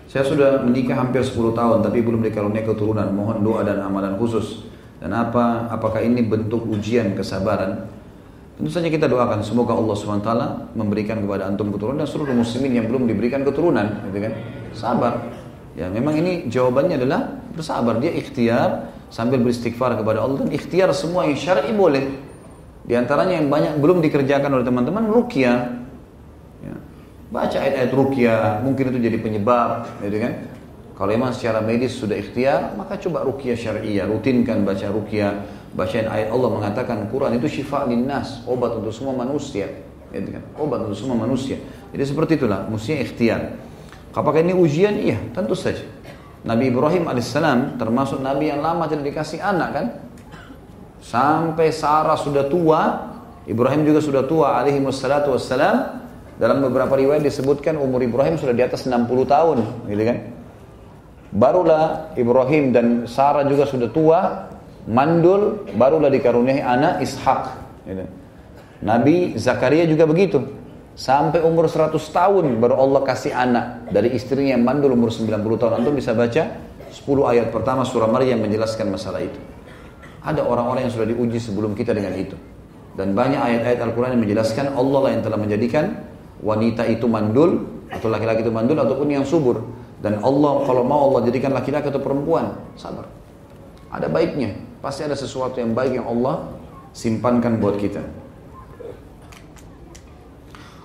[0.08, 3.12] Saya sudah menikah hampir 10 tahun tapi belum dikaruniai keturunan.
[3.12, 4.64] Mohon doa dan amalan khusus.
[4.98, 7.84] Dan apa apakah ini bentuk ujian kesabaran?
[8.58, 10.30] Tentu saja kita doakan semoga Allah SWT
[10.74, 14.32] memberikan kepada antum keturunan dan seluruh muslimin yang belum diberikan keturunan, gitu kan?
[14.74, 15.12] Sabar.
[15.78, 18.02] Ya, memang ini jawabannya adalah bersabar.
[18.02, 22.10] Dia ikhtiar sambil beristighfar kepada Allah dan ikhtiar semua yang syar'i boleh.
[22.82, 25.77] Di antaranya yang banyak belum dikerjakan oleh teman-teman ruqyah
[27.28, 30.32] Baca ayat-ayat rukyah, mungkin itu jadi penyebab, gitu kan?
[30.96, 35.44] Kalau memang secara medis sudah ikhtiar, maka coba rukyah syariah, rutinkan baca rukyah,
[35.76, 39.68] bacain ayat Allah mengatakan Quran itu syifa linnas, obat untuk semua manusia,
[40.08, 40.42] gitu kan?
[40.56, 41.60] Obat untuk semua manusia.
[41.92, 43.40] Jadi seperti itulah, mestinya ikhtiar.
[44.16, 44.96] Apakah ini ujian?
[44.98, 45.84] Iya, tentu saja.
[46.42, 49.86] Nabi Ibrahim alaihissalam termasuk Nabi yang lama tidak dikasih anak kan?
[51.04, 53.06] Sampai Sarah sudah tua,
[53.46, 56.07] Ibrahim juga sudah tua alaihi wassalatu wassalam,
[56.38, 58.94] dalam beberapa riwayat disebutkan umur Ibrahim sudah di atas 60
[59.26, 59.58] tahun,
[59.90, 60.18] gitu kan?
[61.34, 64.48] Barulah Ibrahim dan Sarah juga sudah tua,
[64.88, 67.42] mandul, barulah dikaruniai anak Ishak.
[67.84, 68.04] Gitu.
[68.80, 70.40] Nabi Zakaria juga begitu.
[70.98, 75.72] Sampai umur 100 tahun baru Allah kasih anak dari istrinya yang mandul umur 90 tahun.
[75.78, 76.42] Antum bisa baca
[76.90, 79.38] 10 ayat pertama surah Maryam menjelaskan masalah itu.
[80.22, 82.34] Ada orang-orang yang sudah diuji sebelum kita dengan itu.
[82.98, 85.84] Dan banyak ayat-ayat Al-Quran yang menjelaskan Allah lah yang telah menjadikan
[86.42, 89.64] wanita itu mandul atau laki-laki itu mandul ataupun yang subur.
[89.98, 93.10] Dan Allah kalau mau Allah jadikan laki-laki atau perempuan sabar.
[93.90, 94.54] Ada baiknya.
[94.78, 96.54] Pasti ada sesuatu yang baik yang Allah
[96.94, 98.04] simpankan buat kita.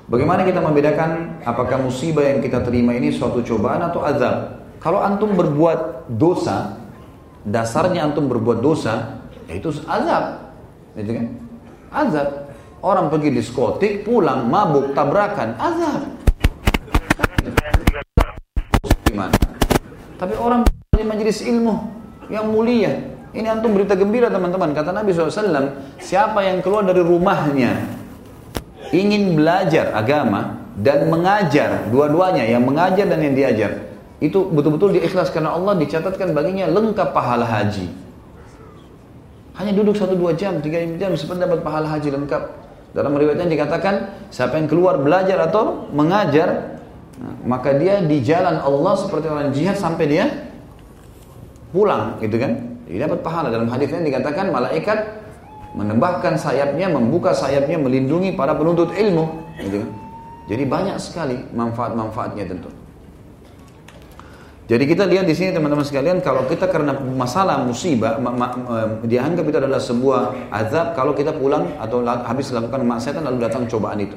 [0.09, 4.65] Bagaimana kita membedakan apakah musibah yang kita terima ini suatu cobaan atau azab?
[4.81, 6.83] Kalau antum berbuat dosa
[7.43, 10.55] dasarnya antum berbuat dosa yaitu azab.
[10.95, 11.25] Gitu kan?
[11.93, 12.42] Azab
[12.83, 16.03] Orang pergi diskotik, pulang, mabuk, tabrakan, azab.
[20.19, 21.79] Tapi orang di majelis ilmu
[22.27, 22.91] yang mulia.
[23.31, 24.75] Ini antum berita gembira teman-teman.
[24.75, 27.87] Kata Nabi SAW, siapa yang keluar dari rumahnya
[28.91, 33.95] ingin belajar agama dan mengajar dua-duanya, yang mengajar dan yang diajar.
[34.19, 37.87] Itu betul-betul diikhlas karena Allah dicatatkan baginya lengkap pahala haji.
[39.55, 42.62] Hanya duduk satu dua jam, tiga jam, seperti dapat pahala haji lengkap.
[42.93, 46.77] Dalam riwayatnya dikatakan siapa yang keluar belajar atau mengajar
[47.41, 50.25] maka dia di jalan Allah seperti orang jihad sampai dia
[51.73, 52.77] pulang gitu kan.
[52.85, 55.23] Dia dapat pahala dalam hadis ini dikatakan malaikat
[55.73, 59.25] menembahkan sayapnya, membuka sayapnya melindungi para penuntut ilmu
[59.57, 59.89] gitu kan.
[60.53, 62.69] Jadi banyak sekali manfaat-manfaatnya tentu.
[64.63, 68.47] Jadi kita lihat di sini teman-teman sekalian kalau kita karena masalah musibah ma ma
[69.03, 73.99] dianggap itu adalah sebuah azab kalau kita pulang atau habis melakukan kemaksiatan lalu datang cobaan
[73.99, 74.15] itu.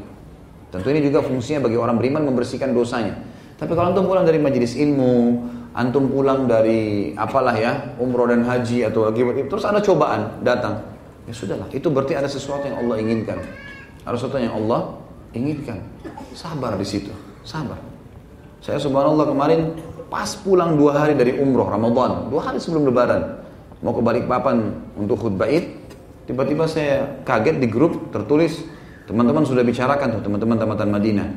[0.70, 3.18] Tentu ini juga fungsinya bagi orang beriman membersihkan dosanya.
[3.58, 5.42] Tapi kalau antum pulang dari majelis ilmu,
[5.74, 10.78] antum pulang dari apalah ya, umroh dan haji atau lagi terus ada cobaan datang.
[11.26, 13.42] Ya sudahlah, itu berarti ada sesuatu yang Allah inginkan.
[14.06, 14.94] Ada sesuatu yang Allah
[15.34, 15.82] inginkan.
[16.38, 17.10] Sabar di situ,
[17.42, 17.82] sabar.
[18.62, 19.74] Saya subhanallah kemarin
[20.06, 23.42] pas pulang dua hari dari umroh Ramadan, dua hari sebelum lebaran,
[23.82, 24.56] mau ke Balikpapan
[24.98, 25.66] untuk khutbah id,
[26.30, 28.64] tiba-tiba saya kaget di grup tertulis
[29.06, 31.28] Teman-teman sudah bicarakan tuh, teman-teman tamatan Madinah.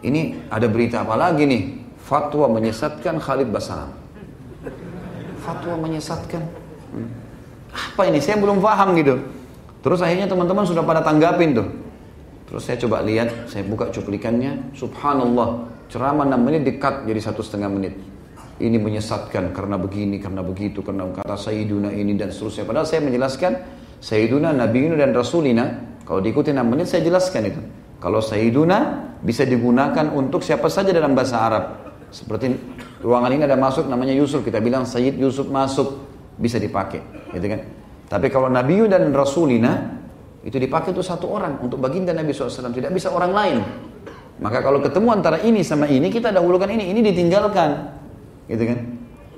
[0.00, 1.62] Ini ada berita apa lagi nih?
[2.00, 3.92] Fatwa menyesatkan Khalid Basalam.
[5.44, 6.40] Fatwa menyesatkan.
[7.68, 8.24] Apa ini?
[8.24, 9.20] Saya belum paham gitu.
[9.84, 11.68] Terus akhirnya teman-teman sudah pada tanggapin tuh.
[12.48, 14.72] Terus saya coba lihat, saya buka cuplikannya.
[14.72, 17.92] Subhanallah, ceramah 6 menit dekat jadi satu setengah menit.
[18.58, 22.66] Ini menyesatkan karena begini, karena begitu, karena kata Sayyiduna ini dan seterusnya.
[22.66, 23.52] Padahal saya menjelaskan
[24.02, 25.64] Sayyiduna, Nabiuna dan Rasulina
[26.02, 27.60] kalau diikuti 6 menit saya jelaskan itu.
[28.02, 28.78] Kalau Sayyiduna
[29.22, 31.64] bisa digunakan untuk siapa saja dalam bahasa Arab.
[32.10, 32.50] Seperti
[33.04, 36.02] ruangan ini ada masuk namanya Yusuf, kita bilang Sayyid Yusuf masuk,
[36.38, 37.02] bisa dipakai.
[37.34, 37.60] Gitu kan?
[38.08, 40.00] Tapi kalau Nabi dan Rasulina,
[40.40, 43.58] itu dipakai untuk satu orang, untuk baginda Nabi SAW, tidak bisa orang lain.
[44.38, 47.97] Maka kalau ketemu antara ini sama ini, kita dahulukan ini, ini ditinggalkan.
[48.48, 48.78] Gitu kan?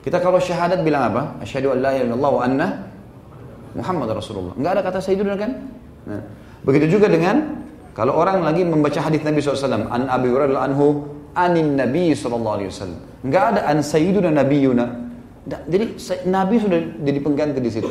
[0.01, 1.43] Kita kalau syahadat bilang apa?
[1.45, 2.69] Asyhadu an la ilaha wa anna
[3.77, 4.55] Muhammad Rasulullah.
[4.57, 5.51] Enggak ada kata Sayyiduna kan?
[6.09, 6.23] Nah,
[6.65, 7.65] Begitu juga dengan
[7.97, 12.61] kalau orang lagi membaca hadis Nabi SAW, an Abi Hurairah anhu anin Nabi SAW.
[13.25, 14.87] Enggak ada an Sayyiduna Nabiyuna.
[15.49, 15.97] Jadi
[16.29, 17.91] Nabi sudah jadi pengganti di situ.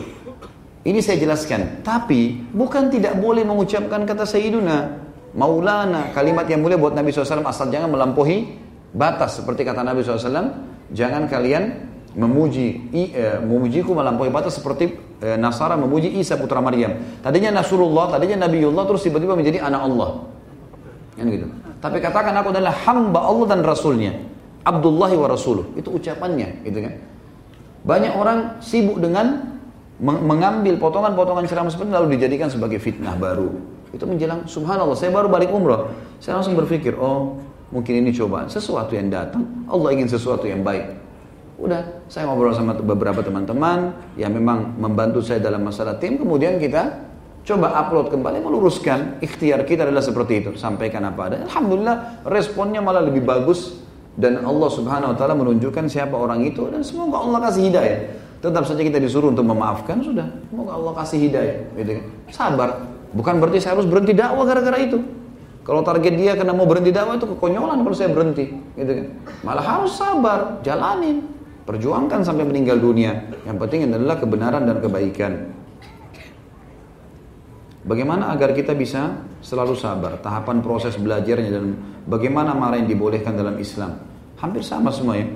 [0.86, 1.84] Ini saya jelaskan.
[1.84, 5.10] Tapi bukan tidak boleh mengucapkan kata Sayyiduna.
[5.30, 8.50] Maulana, kalimat yang boleh buat Nabi SAW asal jangan melampaui
[8.98, 9.38] batas.
[9.38, 10.26] Seperti kata Nabi SAW,
[10.94, 16.98] jangan kalian memuji e, memujiku melampaui batas seperti e, Nasara memuji Isa putra Maryam.
[17.22, 20.10] Tadinya Nasrullah, tadinya Nabiullah terus tiba-tiba menjadi anak Allah.
[21.16, 21.46] Kan gitu.
[21.80, 24.14] Tapi katakan aku adalah hamba Allah dan Rasulnya.
[24.66, 25.72] Abdullahi wa Rasuluh.
[25.80, 26.94] Itu ucapannya gitu kan.
[27.88, 29.56] Banyak orang sibuk dengan
[30.00, 33.52] mengambil potongan-potongan ceramah seperti lalu dijadikan sebagai fitnah baru.
[33.92, 35.92] Itu menjelang subhanallah saya baru balik umrah.
[36.20, 38.50] Saya langsung berpikir, oh mungkin ini cobaan.
[38.50, 41.00] Sesuatu yang datang, Allah ingin sesuatu yang baik.
[41.60, 46.16] Udah, saya ngobrol sama beberapa teman-teman yang memang membantu saya dalam masalah tim.
[46.16, 47.04] Kemudian kita
[47.44, 49.20] coba upload kembali, meluruskan.
[49.20, 50.52] Ikhtiar kita adalah seperti itu.
[50.56, 51.38] Sampaikan apa ada.
[51.44, 53.76] Alhamdulillah responnya malah lebih bagus.
[54.20, 56.64] Dan Allah subhanahu wa ta'ala menunjukkan siapa orang itu.
[56.72, 58.00] Dan semoga Allah kasih hidayah.
[58.40, 60.28] Tetap saja kita disuruh untuk memaafkan, sudah.
[60.48, 61.58] Semoga Allah kasih hidayah.
[61.76, 62.06] Gitu kan.
[62.32, 62.70] Sabar.
[63.12, 65.19] Bukan berarti saya harus berhenti dakwah gara-gara itu.
[65.70, 69.08] Kalau target dia karena mau berhenti dakwah itu kekonyolan kalau saya berhenti, gitu kan.
[69.46, 71.30] Malah harus sabar, jalanin.
[71.70, 73.30] Perjuangkan sampai meninggal dunia.
[73.46, 75.54] Yang penting adalah kebenaran dan kebaikan.
[77.86, 81.78] Bagaimana agar kita bisa selalu sabar, tahapan proses belajarnya dan
[82.10, 84.02] bagaimana marah yang dibolehkan dalam Islam.
[84.42, 85.30] Hampir sama semua ya.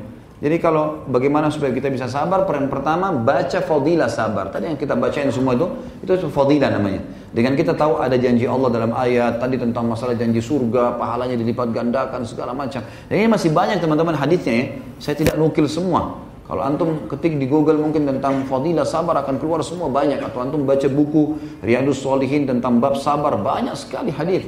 [0.44, 4.52] Jadi kalau bagaimana supaya kita bisa sabar, peran pertama baca fadilah sabar.
[4.52, 5.72] Tadi yang kita bacain semua itu,
[6.04, 7.00] itu fadilah namanya.
[7.32, 11.72] Dengan kita tahu ada janji Allah dalam ayat, tadi tentang masalah janji surga, pahalanya dilipat
[11.72, 12.84] gandakan, segala macam.
[12.84, 14.66] Dan ini masih banyak teman-teman hadisnya ya.
[15.00, 16.20] Saya tidak nukil semua.
[16.44, 20.20] Kalau antum ketik di Google mungkin tentang fadilah sabar akan keluar semua banyak.
[20.20, 24.44] Atau antum baca buku Riyadus Solihin tentang bab sabar banyak sekali hadis.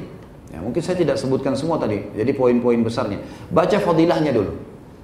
[0.51, 2.03] Ya, mungkin saya tidak sebutkan semua tadi.
[2.11, 3.24] Jadi poin-poin besarnya.
[3.48, 4.51] Baca fadilahnya dulu.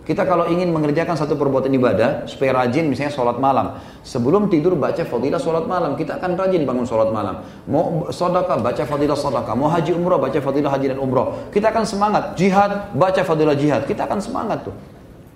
[0.02, 3.78] Kita kalau ingin mengerjakan satu perbuatan ibadah supaya rajin misalnya sholat malam.
[4.02, 5.94] Sebelum tidur baca fadilah sholat malam.
[5.94, 7.46] Kita akan rajin bangun sholat malam.
[7.70, 9.54] Mau sodaka baca fadilah sodaka.
[9.54, 11.54] Mau haji umroh baca fadilah haji dan umroh.
[11.54, 12.34] Kita akan semangat.
[12.34, 13.86] Jihad baca fadilah jihad.
[13.86, 14.76] Kita akan semangat tuh.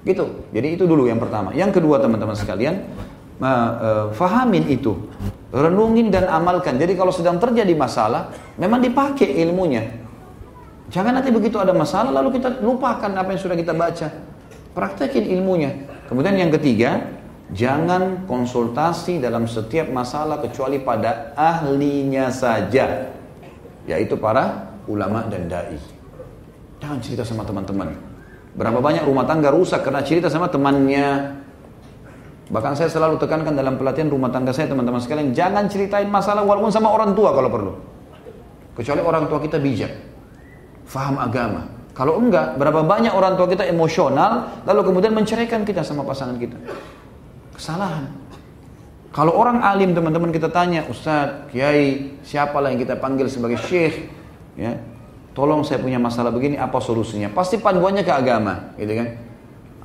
[0.02, 0.50] Gitu.
[0.50, 1.53] Jadi itu dulu yang pertama.
[1.53, 2.90] Yang kedua teman-teman sekalian,
[3.42, 4.98] uh, fahamin itu,
[5.53, 6.82] renungin dan amalkan.
[6.82, 10.06] Jadi kalau sedang terjadi masalah, memang dipakai ilmunya.
[10.90, 14.34] Jangan nanti begitu ada masalah lalu kita lupakan apa yang sudah kita baca.
[14.76, 15.72] Praktekin ilmunya.
[16.12, 17.16] Kemudian yang ketiga,
[17.56, 23.16] jangan konsultasi dalam setiap masalah kecuali pada ahlinya saja,
[23.88, 25.80] yaitu para ulama dan dai.
[26.84, 27.95] Jangan cerita sama teman-teman.
[28.56, 31.40] Berapa banyak rumah tangga rusak karena cerita sama temannya.
[32.52, 36.70] Bahkan saya selalu tekankan dalam pelatihan rumah tangga saya teman-teman sekalian, jangan ceritain masalah walaupun
[36.70, 37.74] sama orang tua kalau perlu.
[38.76, 39.92] Kecuali orang tua kita bijak,
[40.84, 41.75] faham agama.
[41.95, 46.59] Kalau enggak, berapa banyak orang tua kita emosional, lalu kemudian menceraikan kita sama pasangan kita.
[47.56, 48.11] Kesalahan.
[49.15, 54.11] Kalau orang alim teman-teman kita tanya, Ustadz, Kiai, siapalah yang kita panggil sebagai syekh,
[54.59, 54.75] ya,
[55.32, 57.32] tolong saya punya masalah begini, apa solusinya?
[57.32, 59.15] Pasti panduannya ke agama, gitu kan?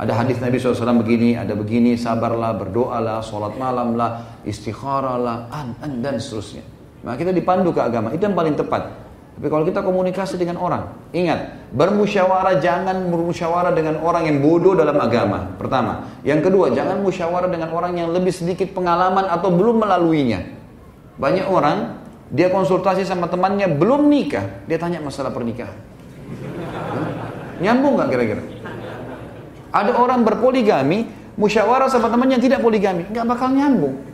[0.03, 5.79] Ada hadis Nabi SAW begini, ada begini, sabarlah, berdoalah, sholat malam lah, istikharah lah, an,
[5.79, 6.67] an, dan seterusnya.
[7.07, 9.10] Maka kita dipandu ke agama, itu yang paling tepat.
[9.41, 15.01] Tapi kalau kita komunikasi dengan orang, ingat, bermusyawarah jangan bermusyawarah dengan orang yang bodoh dalam
[15.01, 15.57] agama.
[15.57, 16.13] Pertama.
[16.21, 20.45] Yang kedua, jangan musyawarah dengan orang yang lebih sedikit pengalaman atau belum melaluinya.
[21.17, 25.73] Banyak orang, dia konsultasi sama temannya belum nikah, dia tanya masalah pernikahan.
[27.65, 28.45] Nyambung nggak kira-kira?
[29.73, 31.09] Ada orang berpoligami,
[31.41, 34.05] musyawarah sama temannya yang tidak poligami, nggak bakal nyambung.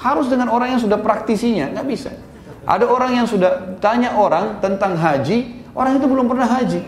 [0.00, 2.16] Harus dengan orang yang sudah praktisinya, nggak bisa.
[2.66, 6.82] Ada orang yang sudah tanya orang tentang haji, orang itu belum pernah haji.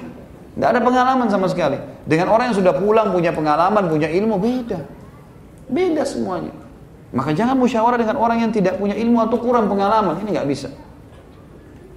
[0.58, 1.78] Tidak ada pengalaman sama sekali.
[2.02, 4.82] Dengan orang yang sudah pulang, punya pengalaman, punya ilmu, beda.
[5.70, 6.50] Beda semuanya.
[7.15, 10.18] Maka jangan musyawarah dengan orang yang tidak punya ilmu atau kurang pengalaman.
[10.18, 10.68] Ini nggak bisa.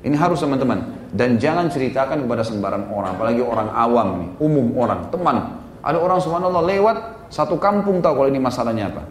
[0.05, 1.09] Ini harus teman-teman.
[1.09, 3.17] Dan jangan ceritakan kepada sembarang orang.
[3.17, 5.57] Apalagi orang awam nih, umum orang, teman.
[5.81, 6.97] Ada orang subhanallah lewat
[7.33, 9.01] satu kampung tahu kalau ini masalahnya apa.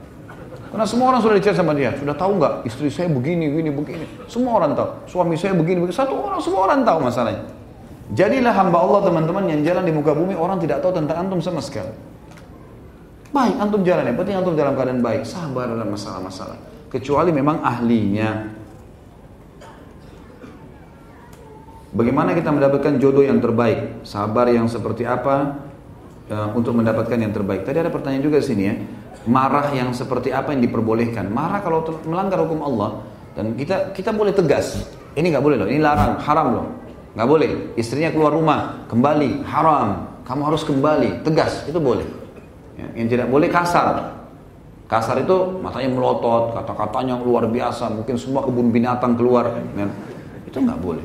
[0.71, 1.91] Karena semua orang sudah dicerita sama dia.
[1.99, 4.07] Sudah tahu nggak istri saya begini, begini, begini.
[4.31, 4.89] Semua orang tahu.
[5.11, 5.97] Suami saya begini, begini.
[5.99, 7.43] Satu orang, semua orang tahu masalahnya.
[8.15, 11.59] Jadilah hamba Allah teman-teman yang jalan di muka bumi orang tidak tahu tentang antum sama
[11.59, 11.91] sekali.
[13.35, 14.15] Baik, antum jalan ya.
[14.15, 15.27] Penting antum dalam keadaan baik.
[15.27, 16.59] Sabar dalam masalah-masalah.
[16.87, 18.31] Kecuali memang ahlinya.
[21.91, 24.07] Bagaimana kita mendapatkan jodoh yang terbaik?
[24.07, 25.67] Sabar yang seperti apa
[26.31, 27.67] uh, untuk mendapatkan yang terbaik?
[27.67, 28.75] Tadi ada pertanyaan juga sini ya
[29.29, 31.29] marah yang seperti apa yang diperbolehkan.
[31.29, 33.05] Marah kalau melanggar hukum Allah
[33.37, 34.87] dan kita kita boleh tegas.
[35.15, 36.67] Ini nggak boleh loh, ini larang, haram loh.
[37.19, 37.51] Nggak boleh.
[37.75, 40.07] Istrinya keluar rumah, kembali, haram.
[40.23, 42.07] Kamu harus kembali, tegas, itu boleh.
[42.79, 44.15] Ya, yang tidak boleh kasar.
[44.87, 49.51] Kasar itu matanya melotot, kata-katanya luar biasa, mungkin semua kebun binatang keluar.
[49.75, 49.91] Ya.
[50.47, 51.03] Itu nggak boleh.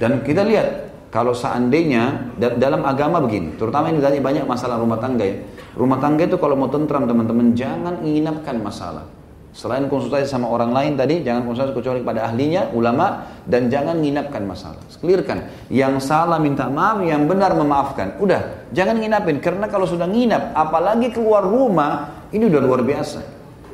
[0.00, 5.26] Dan kita lihat kalau seandainya dalam agama begini, terutama ini tadi banyak masalah rumah tangga
[5.26, 5.42] ya.
[5.74, 9.10] Rumah tangga itu kalau mau tentram teman-teman jangan inginapkan masalah.
[9.50, 14.46] Selain konsultasi sama orang lain tadi, jangan konsultasi kecuali pada ahlinya, ulama, dan jangan nginapkan
[14.46, 14.78] masalah.
[15.02, 15.66] Clearkan.
[15.66, 18.14] Yang salah minta maaf, yang benar memaafkan.
[18.22, 19.42] Udah, jangan nginapin.
[19.42, 23.26] Karena kalau sudah nginap, apalagi keluar rumah, ini udah luar biasa.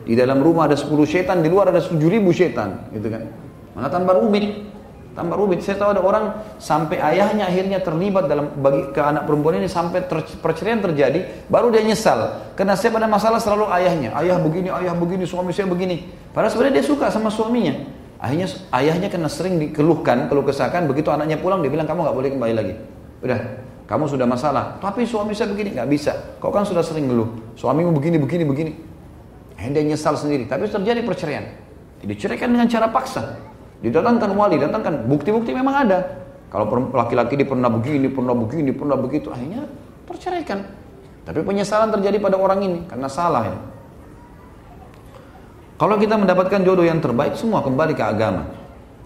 [0.08, 2.89] Di dalam rumah ada 10 setan, di luar ada 7 ribu setan.
[2.97, 3.28] Gitu kan.
[3.76, 4.65] Mana tambah rumit
[5.16, 5.64] tambah rumit.
[5.64, 6.24] Saya tahu ada orang
[6.60, 11.72] sampai ayahnya akhirnya terlibat dalam bagi ke anak perempuan ini sampai ter, perceraian terjadi, baru
[11.72, 12.52] dia nyesal.
[12.52, 16.04] Karena saya pada masalah selalu ayahnya, ayah begini, ayah begini, suami saya begini.
[16.36, 17.72] Padahal sebenarnya dia suka sama suaminya.
[18.20, 20.84] Akhirnya ayahnya kena sering dikeluhkan, keluh kesahkan.
[20.84, 22.74] Begitu anaknya pulang, dia bilang kamu nggak boleh kembali lagi.
[23.24, 23.40] Udah,
[23.88, 24.76] kamu sudah masalah.
[24.84, 26.12] Tapi suami saya begini nggak bisa.
[26.44, 27.56] Kau kan sudah sering ngeluh.
[27.56, 28.72] Suamimu begini, begini, begini.
[29.56, 30.44] Akhirnya dia nyesal sendiri.
[30.44, 31.44] Tapi terjadi perceraian.
[32.04, 33.56] Diceraikan dengan cara paksa.
[33.86, 35.98] Didatangkan wali, datangkan bukti-bukti memang ada.
[36.50, 39.62] Kalau laki-laki dia pernah begini, pernah begini, pernah begitu, akhirnya
[40.10, 40.66] terceraikan.
[41.23, 43.58] Tapi penyesalan terjadi pada orang ini karena salah ya.
[45.76, 48.48] Kalau kita mendapatkan jodoh yang terbaik, semua kembali ke agama.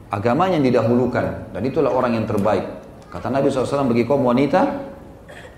[0.08, 2.66] Agama yang didahulukan, dan itulah orang yang terbaik.
[3.10, 4.89] Kata Nabi SAW bagi kaum wanita,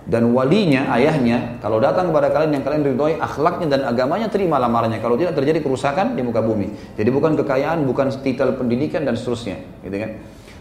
[0.03, 4.99] dan walinya, ayahnya, kalau datang kepada kalian yang kalian ridhoi akhlaknya dan agamanya, terima lamarannya.
[4.99, 6.99] Kalau tidak terjadi kerusakan di muka bumi.
[6.99, 10.11] Jadi bukan kekayaan, bukan titel pendidikan dan seterusnya, gitu kan?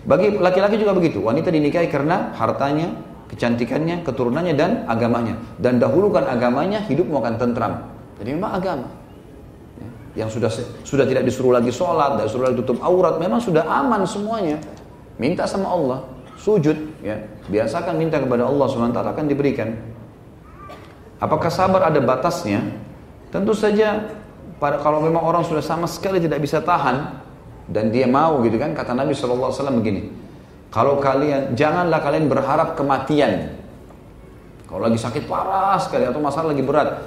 [0.06, 1.26] Bagi laki-laki juga begitu.
[1.26, 2.94] Wanita dinikahi karena hartanya,
[3.34, 5.42] kecantikannya, keturunannya dan agamanya.
[5.58, 7.74] Dan dahulukan agamanya, hidupmu akan tentram.
[8.22, 8.88] Jadi memang agama.
[9.82, 9.90] Ya.
[10.22, 10.50] Yang sudah
[10.86, 14.62] sudah tidak disuruh lagi sholat, tidak disuruh lagi tutup aurat, memang sudah aman semuanya.
[15.18, 16.06] Minta sama Allah
[16.38, 17.18] sujud ya
[17.50, 19.74] biasakan minta kepada Allah SWT akan diberikan
[21.18, 22.62] apakah sabar ada batasnya
[23.34, 24.06] tentu saja
[24.62, 27.22] pada kalau memang orang sudah sama sekali tidak bisa tahan
[27.70, 29.50] dan dia mau gitu kan kata Nabi SAW
[29.82, 30.14] begini
[30.70, 33.58] kalau kalian janganlah kalian berharap kematian
[34.70, 37.04] kalau lagi sakit parah sekali atau masalah lagi berat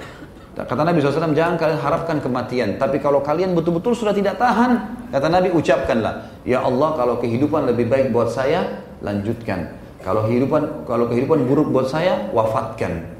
[0.55, 2.79] Kata Nabi SAW, jangan kalian harapkan kematian.
[2.79, 6.31] Tapi kalau kalian betul-betul sudah tidak tahan, kata Nabi, ucapkanlah.
[6.47, 9.75] Ya Allah, kalau kehidupan lebih baik buat saya, lanjutkan.
[10.05, 13.17] Kalau kehidupan kalau kehidupan buruk buat saya, wafatkan.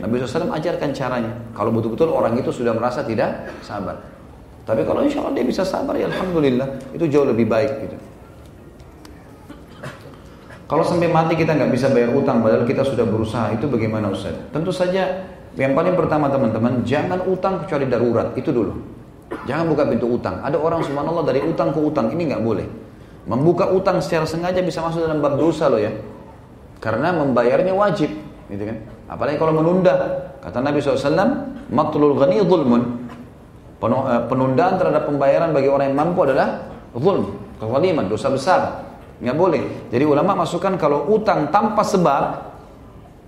[0.00, 1.32] Nabi SAW ajarkan caranya.
[1.52, 4.00] Kalau betul-betul orang itu sudah merasa tidak sabar.
[4.64, 6.96] Tapi kalau insya Allah dia bisa sabar, ya Alhamdulillah.
[6.96, 7.96] Itu jauh lebih baik gitu.
[10.66, 14.34] Kalau sampai mati kita nggak bisa bayar utang, padahal kita sudah berusaha, itu bagaimana Ustaz?
[14.50, 15.22] Tentu saja
[15.54, 18.74] yang paling pertama teman-teman, jangan utang kecuali darurat, itu dulu.
[19.46, 20.42] Jangan buka pintu utang.
[20.42, 22.66] Ada orang subhanallah dari utang ke utang, ini nggak boleh.
[23.26, 25.90] Membuka utang secara sengaja bisa masuk dalam bab dosa loh ya.
[26.78, 28.14] Karena membayarnya wajib,
[28.46, 28.76] gitu kan.
[29.10, 29.94] Apalagi kalau menunda.
[30.46, 31.10] Kata Nabi SAW,
[31.66, 32.82] matlul ghani zulmun.
[33.82, 38.60] Eh, penundaan terhadap pembayaran bagi orang yang mampu adalah zulm, kezaliman, dosa besar.
[39.18, 39.62] Nggak boleh.
[39.90, 42.46] Jadi ulama masukkan kalau utang tanpa sebab,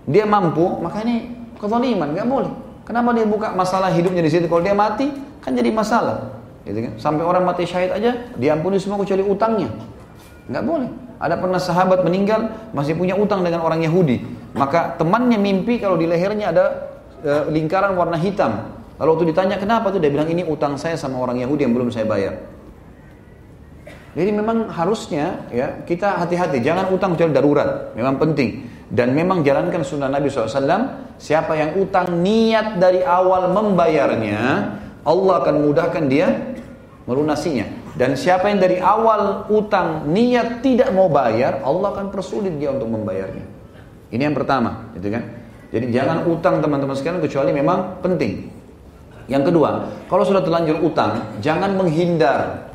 [0.07, 2.53] dia mampu, maka ini kezaliman, nggak boleh.
[2.87, 4.47] Kenapa dia buka masalah hidupnya di situ?
[4.49, 5.11] Kalau dia mati,
[5.45, 6.38] kan jadi masalah.
[6.69, 6.93] Gitu kan?
[7.01, 9.73] Sampai orang mati syahid aja, diampuni semua kecuali utangnya.
[10.53, 10.91] Nggak boleh.
[11.19, 14.23] Ada pernah sahabat meninggal masih punya utang dengan orang Yahudi.
[14.55, 16.65] Maka temannya mimpi kalau di lehernya ada
[17.25, 18.79] e, lingkaran warna hitam.
[19.01, 21.91] Lalu waktu ditanya kenapa tuh dia bilang ini utang saya sama orang Yahudi yang belum
[21.91, 22.39] saya bayar.
[24.15, 27.95] Jadi memang harusnya ya kita hati-hati jangan utang kecuali darurat.
[27.95, 31.09] Memang penting dan memang jalankan sunnah Nabi SAW.
[31.19, 34.43] Siapa yang utang niat dari awal membayarnya,
[35.09, 36.29] Allah akan mudahkan dia
[37.09, 37.65] melunasinya.
[37.97, 42.93] Dan siapa yang dari awal utang niat tidak mau bayar, Allah akan persulit dia untuk
[42.93, 43.43] membayarnya.
[44.13, 45.25] Ini yang pertama, gitu kan?
[45.73, 48.53] Jadi jangan utang teman-teman sekalian kecuali memang penting.
[49.29, 52.69] Yang kedua, kalau sudah terlanjur utang, jangan menghindar.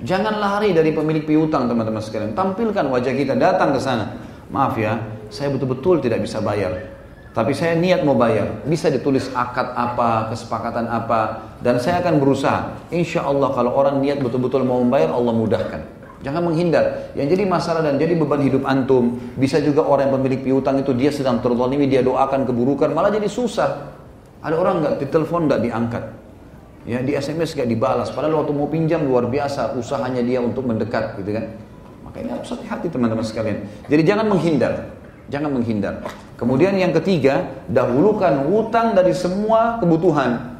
[0.00, 2.32] Jangan lari dari pemilik piutang teman-teman sekalian.
[2.32, 4.16] Tampilkan wajah kita, datang ke sana.
[4.48, 7.01] Maaf ya, saya betul-betul tidak bisa bayar.
[7.32, 8.60] Tapi saya niat mau bayar.
[8.68, 11.48] Bisa ditulis akad apa, kesepakatan apa.
[11.64, 12.76] Dan saya akan berusaha.
[12.92, 15.80] Insya Allah kalau orang niat betul-betul mau membayar, Allah mudahkan.
[16.22, 17.10] Jangan menghindar.
[17.16, 19.16] Yang jadi masalah dan jadi beban hidup antum.
[19.34, 23.26] Bisa juga orang yang pemilik piutang itu dia sedang terzalimi, dia doakan keburukan, malah jadi
[23.26, 23.90] susah.
[24.44, 26.04] Ada orang nggak ditelepon nggak diangkat.
[26.84, 28.12] Ya, di SMS nggak dibalas.
[28.12, 31.48] Padahal waktu mau pinjam luar biasa usahanya dia untuk mendekat gitu kan.
[32.06, 33.64] Maka ini harus hati-hati teman-teman sekalian.
[33.88, 35.01] Jadi jangan menghindar.
[35.30, 36.02] Jangan menghindar.
[36.40, 40.58] Kemudian yang ketiga, dahulukan hutang dari semua kebutuhan.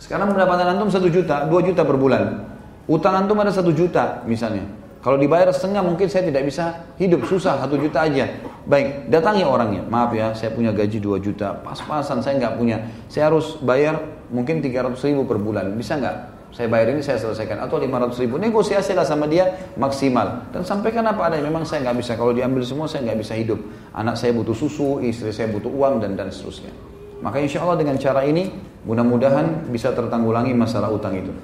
[0.00, 2.44] Sekarang pendapatan antum satu juta, dua juta per bulan.
[2.84, 4.68] Utang antum ada satu juta misalnya.
[5.04, 8.24] Kalau dibayar setengah mungkin saya tidak bisa hidup susah satu juta aja.
[8.64, 9.84] Baik, datangi orangnya.
[9.84, 11.60] Maaf ya, saya punya gaji 2 juta.
[11.60, 12.88] Pas-pasan saya nggak punya.
[13.12, 14.00] Saya harus bayar
[14.32, 15.76] mungkin 300 ribu per bulan.
[15.76, 16.33] Bisa nggak?
[16.54, 17.58] Saya bayar ini saya selesaikan.
[17.58, 20.46] Atau 500 ribu negosiasilah sama dia maksimal.
[20.54, 22.14] Dan sampaikan apa ada memang saya nggak bisa.
[22.14, 23.58] Kalau diambil semua saya nggak bisa hidup.
[23.90, 26.70] Anak saya butuh susu istri saya butuh uang dan dan seterusnya.
[27.18, 28.54] Maka insya Allah dengan cara ini
[28.86, 31.34] mudah-mudahan bisa tertanggulangi masalah utang itu.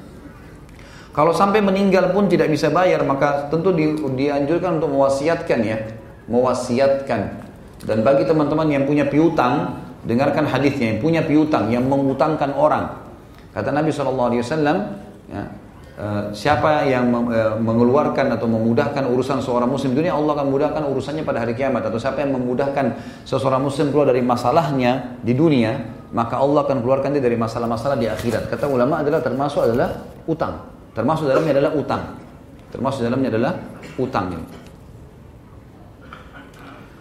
[1.10, 5.78] Kalau sampai meninggal pun tidak bisa bayar maka tentu di, dianjurkan untuk mewasiatkan ya.
[6.30, 7.50] Mewasiatkan.
[7.82, 9.74] Dan bagi teman-teman yang punya piutang
[10.06, 12.99] dengarkan hadisnya yang punya piutang yang mengutangkan orang
[13.50, 14.30] Kata Nabi SAW,
[15.26, 15.42] ya,
[15.98, 21.26] uh, siapa yang uh, mengeluarkan atau memudahkan urusan seorang muslim dunia, Allah akan memudahkan urusannya
[21.26, 21.82] pada hari kiamat.
[21.82, 22.94] Atau siapa yang memudahkan
[23.26, 25.76] seseorang muslim keluar dari masalahnya di dunia,
[26.14, 28.46] maka Allah akan keluarkan dia dari masalah-masalah di akhirat.
[28.46, 30.70] Kata ulama adalah termasuk adalah utang.
[30.94, 32.02] Termasuk dalamnya adalah utang.
[32.70, 33.52] Termasuk dalamnya adalah
[33.98, 34.46] utang ini.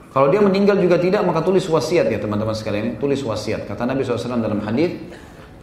[0.09, 2.97] Kalau dia meninggal juga tidak, maka tulis wasiat ya teman-teman sekalian.
[2.97, 3.69] Tulis wasiat.
[3.69, 4.97] Kata Nabi SAW dalam hadis,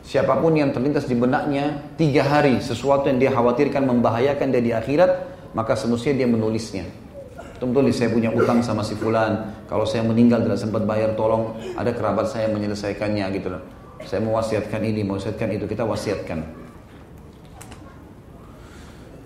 [0.06, 4.70] Siapa pun yang terlintas di benaknya tiga hari sesuatu yang dia khawatirkan membahayakan dia di
[4.70, 5.10] akhirat,
[5.50, 6.86] maka semestinya dia menulisnya.
[7.58, 9.66] Tulis saya punya utang sama si fulan.
[9.66, 13.50] Kalau saya meninggal tidak sempat bayar, tolong ada kerabat saya menyelesaikannya gitu.
[14.06, 16.38] Saya mau wasiatkan ini, mau wasiatkan itu, kita wasiatkan.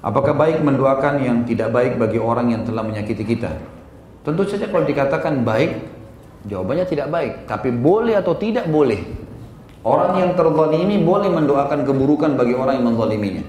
[0.00, 3.52] Apakah baik mendoakan yang tidak baik bagi orang yang telah menyakiti kita?
[4.24, 5.76] Tentu saja kalau dikatakan baik,
[6.48, 7.44] jawabannya tidak baik.
[7.44, 9.19] Tapi boleh atau tidak boleh.
[9.80, 13.44] Orang yang terzalimi boleh mendoakan keburukan bagi orang yang menzaliminya.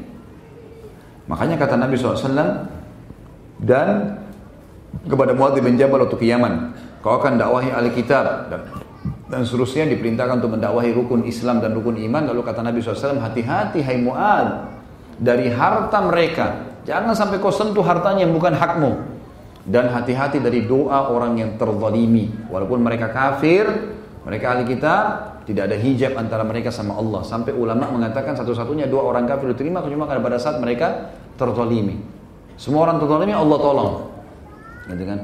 [1.28, 2.68] Makanya kata Nabi SAW
[3.60, 4.20] dan
[5.08, 6.72] kepada Muadz bin Jabal waktu ke Yaman,
[7.04, 8.64] kau akan dakwahi ahli kitab dan
[9.32, 12.28] dan seterusnya diperintahkan untuk mendakwahi rukun Islam dan rukun iman.
[12.28, 14.68] Lalu kata Nabi SAW, hati-hati hai Muad
[15.16, 16.76] dari harta mereka.
[16.84, 18.92] Jangan sampai kau sentuh hartanya yang bukan hakmu.
[19.64, 22.28] Dan hati-hati dari doa orang yang terzalimi.
[22.52, 23.72] Walaupun mereka kafir,
[24.22, 25.06] mereka ahli kitab,
[25.50, 27.26] tidak ada hijab antara mereka sama Allah.
[27.26, 31.10] Sampai ulama mengatakan satu-satunya dua orang kafir diterima cuma karena pada saat mereka
[31.42, 31.98] terzalimi.
[32.54, 33.94] Semua orang terzalimi Allah tolong.
[34.86, 35.20] Gitu kan?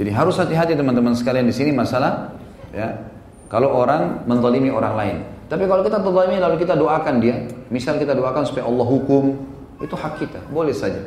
[0.00, 2.32] Jadi harus hati-hati teman-teman sekalian di sini masalah
[2.72, 3.12] ya.
[3.52, 5.16] Kalau orang menzalimi orang lain.
[5.50, 9.34] Tapi kalau kita terzalimi lalu kita doakan dia, misal kita doakan supaya Allah hukum,
[9.82, 11.02] itu hak kita, boleh saja.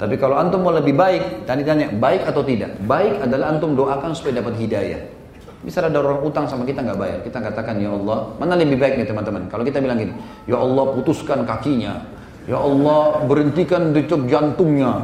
[0.00, 2.78] Tapi kalau antum mau lebih baik, tadi tanya baik atau tidak?
[2.86, 5.17] Baik adalah antum doakan supaya dapat hidayah.
[5.58, 7.18] Bisa ada orang utang sama kita nggak bayar.
[7.26, 9.50] Kita katakan ya Allah, mana lebih baik nih teman-teman?
[9.50, 10.14] Kalau kita bilang gini,
[10.46, 11.98] ya Allah putuskan kakinya,
[12.46, 15.02] ya Allah berhentikan detak jantungnya.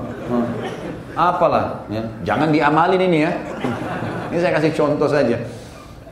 [1.15, 2.03] Apalah, ya.
[2.23, 3.33] jangan diamalin ini ya.
[4.31, 5.39] Ini saya kasih contoh saja.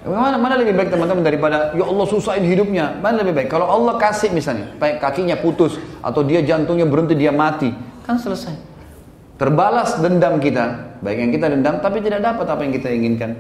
[0.02, 2.98] Mana, mana lebih baik teman-teman daripada ya Allah susahin hidupnya.
[2.98, 3.48] Mana lebih baik?
[3.50, 7.70] Kalau Allah kasih misalnya, baik kakinya putus atau dia jantungnya berhenti dia mati,
[8.02, 8.58] kan selesai.
[9.38, 13.30] Terbalas dendam kita, baik yang kita dendam tapi tidak dapat apa yang kita inginkan.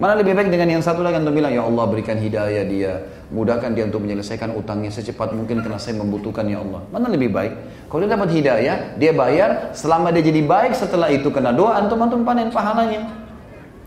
[0.00, 3.76] Mana lebih baik dengan yang satu lagi untuk bilang, Ya Allah berikan hidayah dia, mudahkan
[3.76, 6.80] dia untuk menyelesaikan utangnya secepat mungkin karena saya membutuhkan Ya Allah.
[6.88, 7.52] Mana lebih baik?
[7.92, 12.24] Kalau dia dapat hidayah, dia bayar, selama dia jadi baik setelah itu kena doa, antum-antum
[12.24, 13.12] panen pahalanya.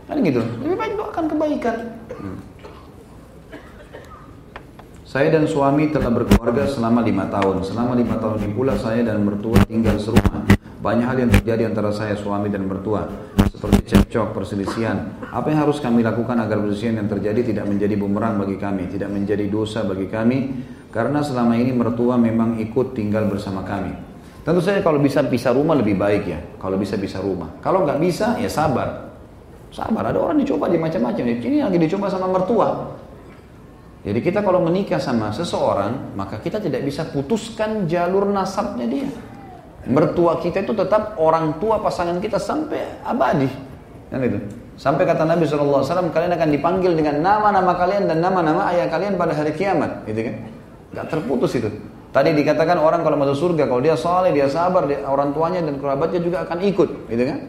[0.05, 0.45] Kan gitu.
[0.61, 1.77] Lebih baik doakan kebaikan.
[2.13, 2.37] Hmm.
[5.01, 7.65] Saya dan suami telah berkeluarga selama lima tahun.
[7.65, 10.52] Selama lima tahun ini pula saya dan mertua tinggal serumah.
[10.83, 13.07] Banyak hal yang terjadi antara saya suami dan mertua
[13.47, 15.23] seperti cekcok, perselisihan.
[15.31, 19.07] Apa yang harus kami lakukan agar perselisihan yang terjadi tidak menjadi bumerang bagi kami, tidak
[19.07, 20.51] menjadi dosa bagi kami
[20.91, 23.95] karena selama ini mertua memang ikut tinggal bersama kami.
[24.43, 26.43] Tentu saja kalau bisa pisah rumah lebih baik ya.
[26.59, 27.63] Kalau bisa pisah rumah.
[27.63, 29.15] Kalau nggak bisa ya sabar.
[29.71, 30.03] Sabar.
[30.11, 31.23] Ada orang dicoba di macam-macam.
[31.23, 32.91] Ini lagi dicoba sama mertua.
[34.03, 39.07] Jadi kita kalau menikah sama seseorang, maka kita tidak bisa putuskan jalur nasabnya dia.
[39.83, 43.51] Mertua kita itu tetap orang tua pasangan kita sampai abadi.
[44.07, 44.39] Kan itu.
[44.73, 49.35] Sampai kata Nabi SAW, kalian akan dipanggil dengan nama-nama kalian dan nama-nama ayah kalian pada
[49.35, 50.07] hari kiamat.
[50.07, 50.35] Gitu kan?
[50.95, 51.69] Gak terputus itu.
[52.13, 55.81] Tadi dikatakan orang kalau masuk surga, kalau dia soleh, dia sabar, dia, orang tuanya dan
[55.81, 56.89] kerabatnya juga akan ikut.
[57.09, 57.39] Gitu kan?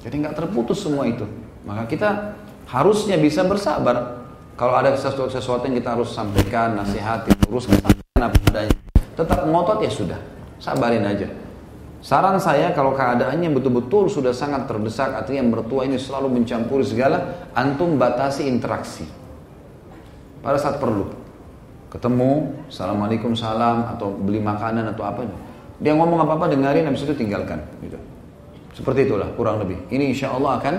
[0.00, 1.28] Jadi nggak terputus semua itu.
[1.68, 2.32] Maka kita
[2.72, 4.24] harusnya bisa bersabar.
[4.56, 8.74] Kalau ada sesuatu, sesuatu yang kita harus sampaikan, nasihati, uruskan apa adanya.
[9.14, 10.18] Tetap ngotot ya sudah,
[10.58, 11.28] sabarin aja.
[11.98, 17.98] Saran saya kalau keadaannya betul-betul sudah sangat terdesak, artinya mertua ini selalu mencampuri segala, antum
[17.98, 19.02] batasi interaksi.
[20.38, 21.10] Pada saat perlu.
[21.90, 25.26] Ketemu, Assalamualaikum salam, atau beli makanan atau apa.
[25.82, 27.66] Dia ngomong apa-apa dengarin, habis itu tinggalkan.
[27.82, 27.98] Gitu.
[28.78, 29.90] Seperti itulah kurang lebih.
[29.90, 30.74] Ini insya Allah akan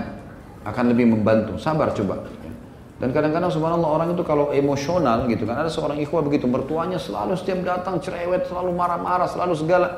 [0.64, 1.60] akan lebih membantu.
[1.60, 2.24] Sabar coba.
[3.00, 7.32] Dan kadang-kadang subhanallah orang itu kalau emosional gitu kan, ada seorang ikhwah begitu, mertuanya selalu
[7.36, 9.88] setiap datang cerewet, selalu marah-marah, selalu segala.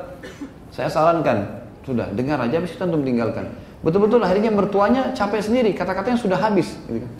[0.73, 3.53] Saya sarankan, sudah dengar aja habis itu antum tinggalkan.
[3.85, 6.73] Betul-betul akhirnya mertuanya capek sendiri, kata-katanya sudah habis.
[6.89, 7.11] Gitu kan.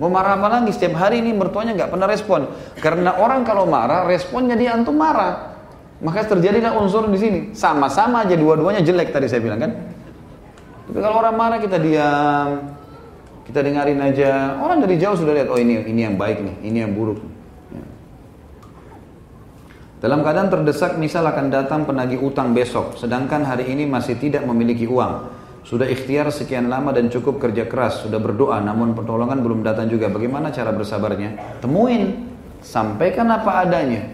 [0.00, 0.72] Mau marah apa lagi?
[0.72, 2.48] Setiap hari ini mertuanya nggak pernah respon.
[2.80, 5.58] Karena orang kalau marah, responnya dia antum marah.
[6.00, 7.40] Maka terjadilah unsur di sini.
[7.52, 9.72] Sama-sama aja dua-duanya jelek tadi saya bilang kan.
[10.88, 12.72] Tapi kalau orang marah kita diam,
[13.44, 14.56] kita dengarin aja.
[14.62, 17.20] Orang dari jauh sudah lihat, oh ini ini yang baik nih, ini yang buruk.
[17.20, 17.39] Ya.
[20.00, 24.88] Dalam keadaan terdesak, misal akan datang penagih utang besok, sedangkan hari ini masih tidak memiliki
[24.88, 25.28] uang.
[25.60, 30.08] Sudah ikhtiar sekian lama dan cukup kerja keras, sudah berdoa, namun pertolongan belum datang juga.
[30.08, 31.60] Bagaimana cara bersabarnya?
[31.60, 32.32] Temuin,
[32.64, 34.08] sampaikan apa adanya.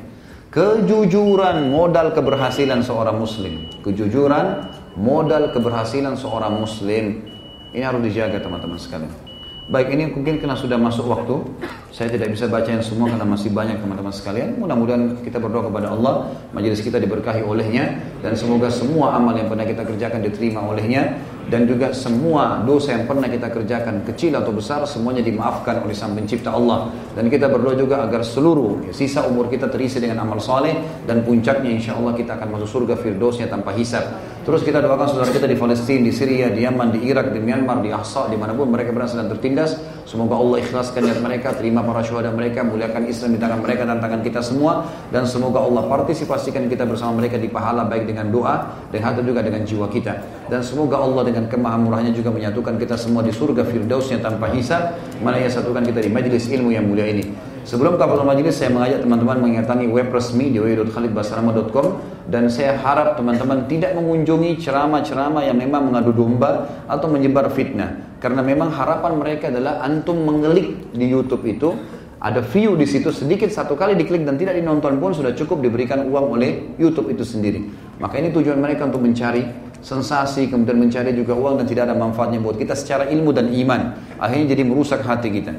[0.51, 3.71] Kejujuran modal keberhasilan seorang muslim.
[3.87, 4.67] Kejujuran
[4.99, 7.31] modal keberhasilan seorang muslim.
[7.71, 9.26] Ini harus dijaga teman-teman sekalian.
[9.67, 11.43] Baik ini mungkin karena sudah masuk waktu
[11.91, 14.55] Saya tidak bisa baca yang semua karena masih banyak teman-teman sekalian.
[14.63, 19.67] Mudah-mudahan kita berdoa kepada Allah Majelis kita diberkahi olehnya Dan semoga semua amal yang pernah
[19.67, 24.83] kita kerjakan diterima olehnya dan juga semua dosa yang pernah kita kerjakan kecil atau besar
[24.83, 26.91] semuanya dimaafkan oleh sang pencipta Allah.
[27.15, 30.75] Dan kita berdoa juga agar seluruh ya, sisa umur kita terisi dengan amal soleh
[31.07, 34.03] dan puncaknya insya Allah kita akan masuk surga firdausnya tanpa hisab
[34.47, 37.83] terus kita doakan saudara kita di Palestina di Syria di Yaman di Irak di Myanmar
[37.83, 39.75] di Ahsa di mana pun mereka berada dan tertindas
[40.07, 43.99] semoga Allah ikhlaskan niat mereka terima para syuhada mereka muliakan Islam di tangan mereka dan
[43.99, 44.87] tangan kita semua.
[45.11, 49.43] Dan semoga Allah partisipasikan kita bersama mereka di pahala baik dengan doa dan hati juga
[49.43, 50.15] dengan jiwa kita.
[50.47, 54.95] Dan semoga Allah dengan kemahamurahnya juga menyatukan kita semua di surga firdausnya tanpa hisab.
[55.21, 59.03] Mana ia satukan kita di majlis ilmu yang mulia ini sebelum kapal majlis saya mengajak
[59.03, 61.87] teman-teman mengingatkan web resmi di www.khalidbasrama.com
[62.31, 68.41] dan saya harap teman-teman tidak mengunjungi ceramah-ceramah yang memang mengadu domba atau menyebar fitnah karena
[68.41, 71.75] memang harapan mereka adalah antum mengelik di YouTube itu
[72.17, 76.01] ada view di situ sedikit satu kali diklik dan tidak dinonton pun sudah cukup diberikan
[76.09, 77.61] uang oleh YouTube itu sendiri.
[78.01, 79.45] Maka ini tujuan mereka untuk mencari
[79.85, 84.01] sensasi, kemudian mencari juga uang dan tidak ada manfaatnya buat kita secara ilmu dan iman.
[84.17, 85.53] Akhirnya jadi merusak hati kita.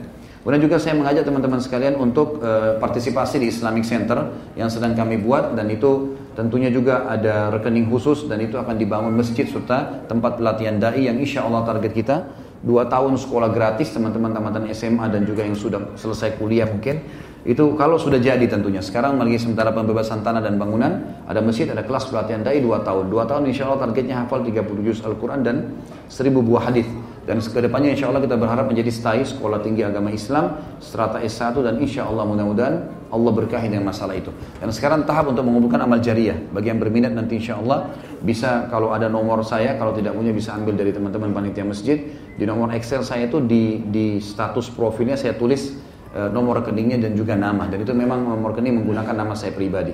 [0.48, 5.19] Kemudian juga saya mengajak teman-teman sekalian untuk uh, partisipasi di Islamic Center yang sedang kami
[5.19, 10.40] buat dan itu tentunya juga ada rekening khusus dan itu akan dibangun masjid serta tempat
[10.40, 12.32] pelatihan dai yang insya Allah target kita
[12.64, 17.03] dua tahun sekolah gratis teman-teman tamatan SMA dan juga yang sudah selesai kuliah mungkin
[17.43, 18.80] itu kalau sudah jadi tentunya.
[18.80, 23.11] Sekarang lagi sementara pembebasan tanah dan bangunan, ada masjid, ada kelas pelatihan dai 2 tahun.
[23.11, 25.76] 2 tahun insya Allah targetnya hafal 30 juz Al-Quran dan
[26.08, 26.88] 1000 buah hadis.
[27.27, 31.59] Dan ke depannya insya Allah kita berharap menjadi STAI, Sekolah Tinggi Agama Islam, strata S1
[31.59, 34.31] dan insya Allah mudah-mudahan Allah berkahi dengan masalah itu.
[34.64, 36.39] Dan sekarang tahap untuk mengumpulkan amal jariah.
[36.56, 37.91] Bagi yang berminat nanti insya Allah
[38.23, 41.99] bisa kalau ada nomor saya, kalau tidak punya bisa ambil dari teman-teman panitia masjid.
[42.39, 45.75] Di nomor Excel saya itu di, di status profilnya saya tulis
[46.17, 49.91] Eh, nomor rekeningnya dan juga nama dan itu memang nomor rekening menggunakan nama saya pribadi.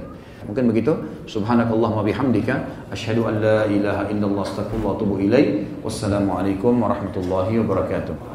[0.47, 0.93] Mungkin begitu.
[1.29, 5.81] Subhanakallahumma bihamdika asyhadu an la ilaha illallah astaghfirullah wa atubu ilaik.
[5.85, 8.32] Wassalamualaikum warahmatullahi wabarakatuh.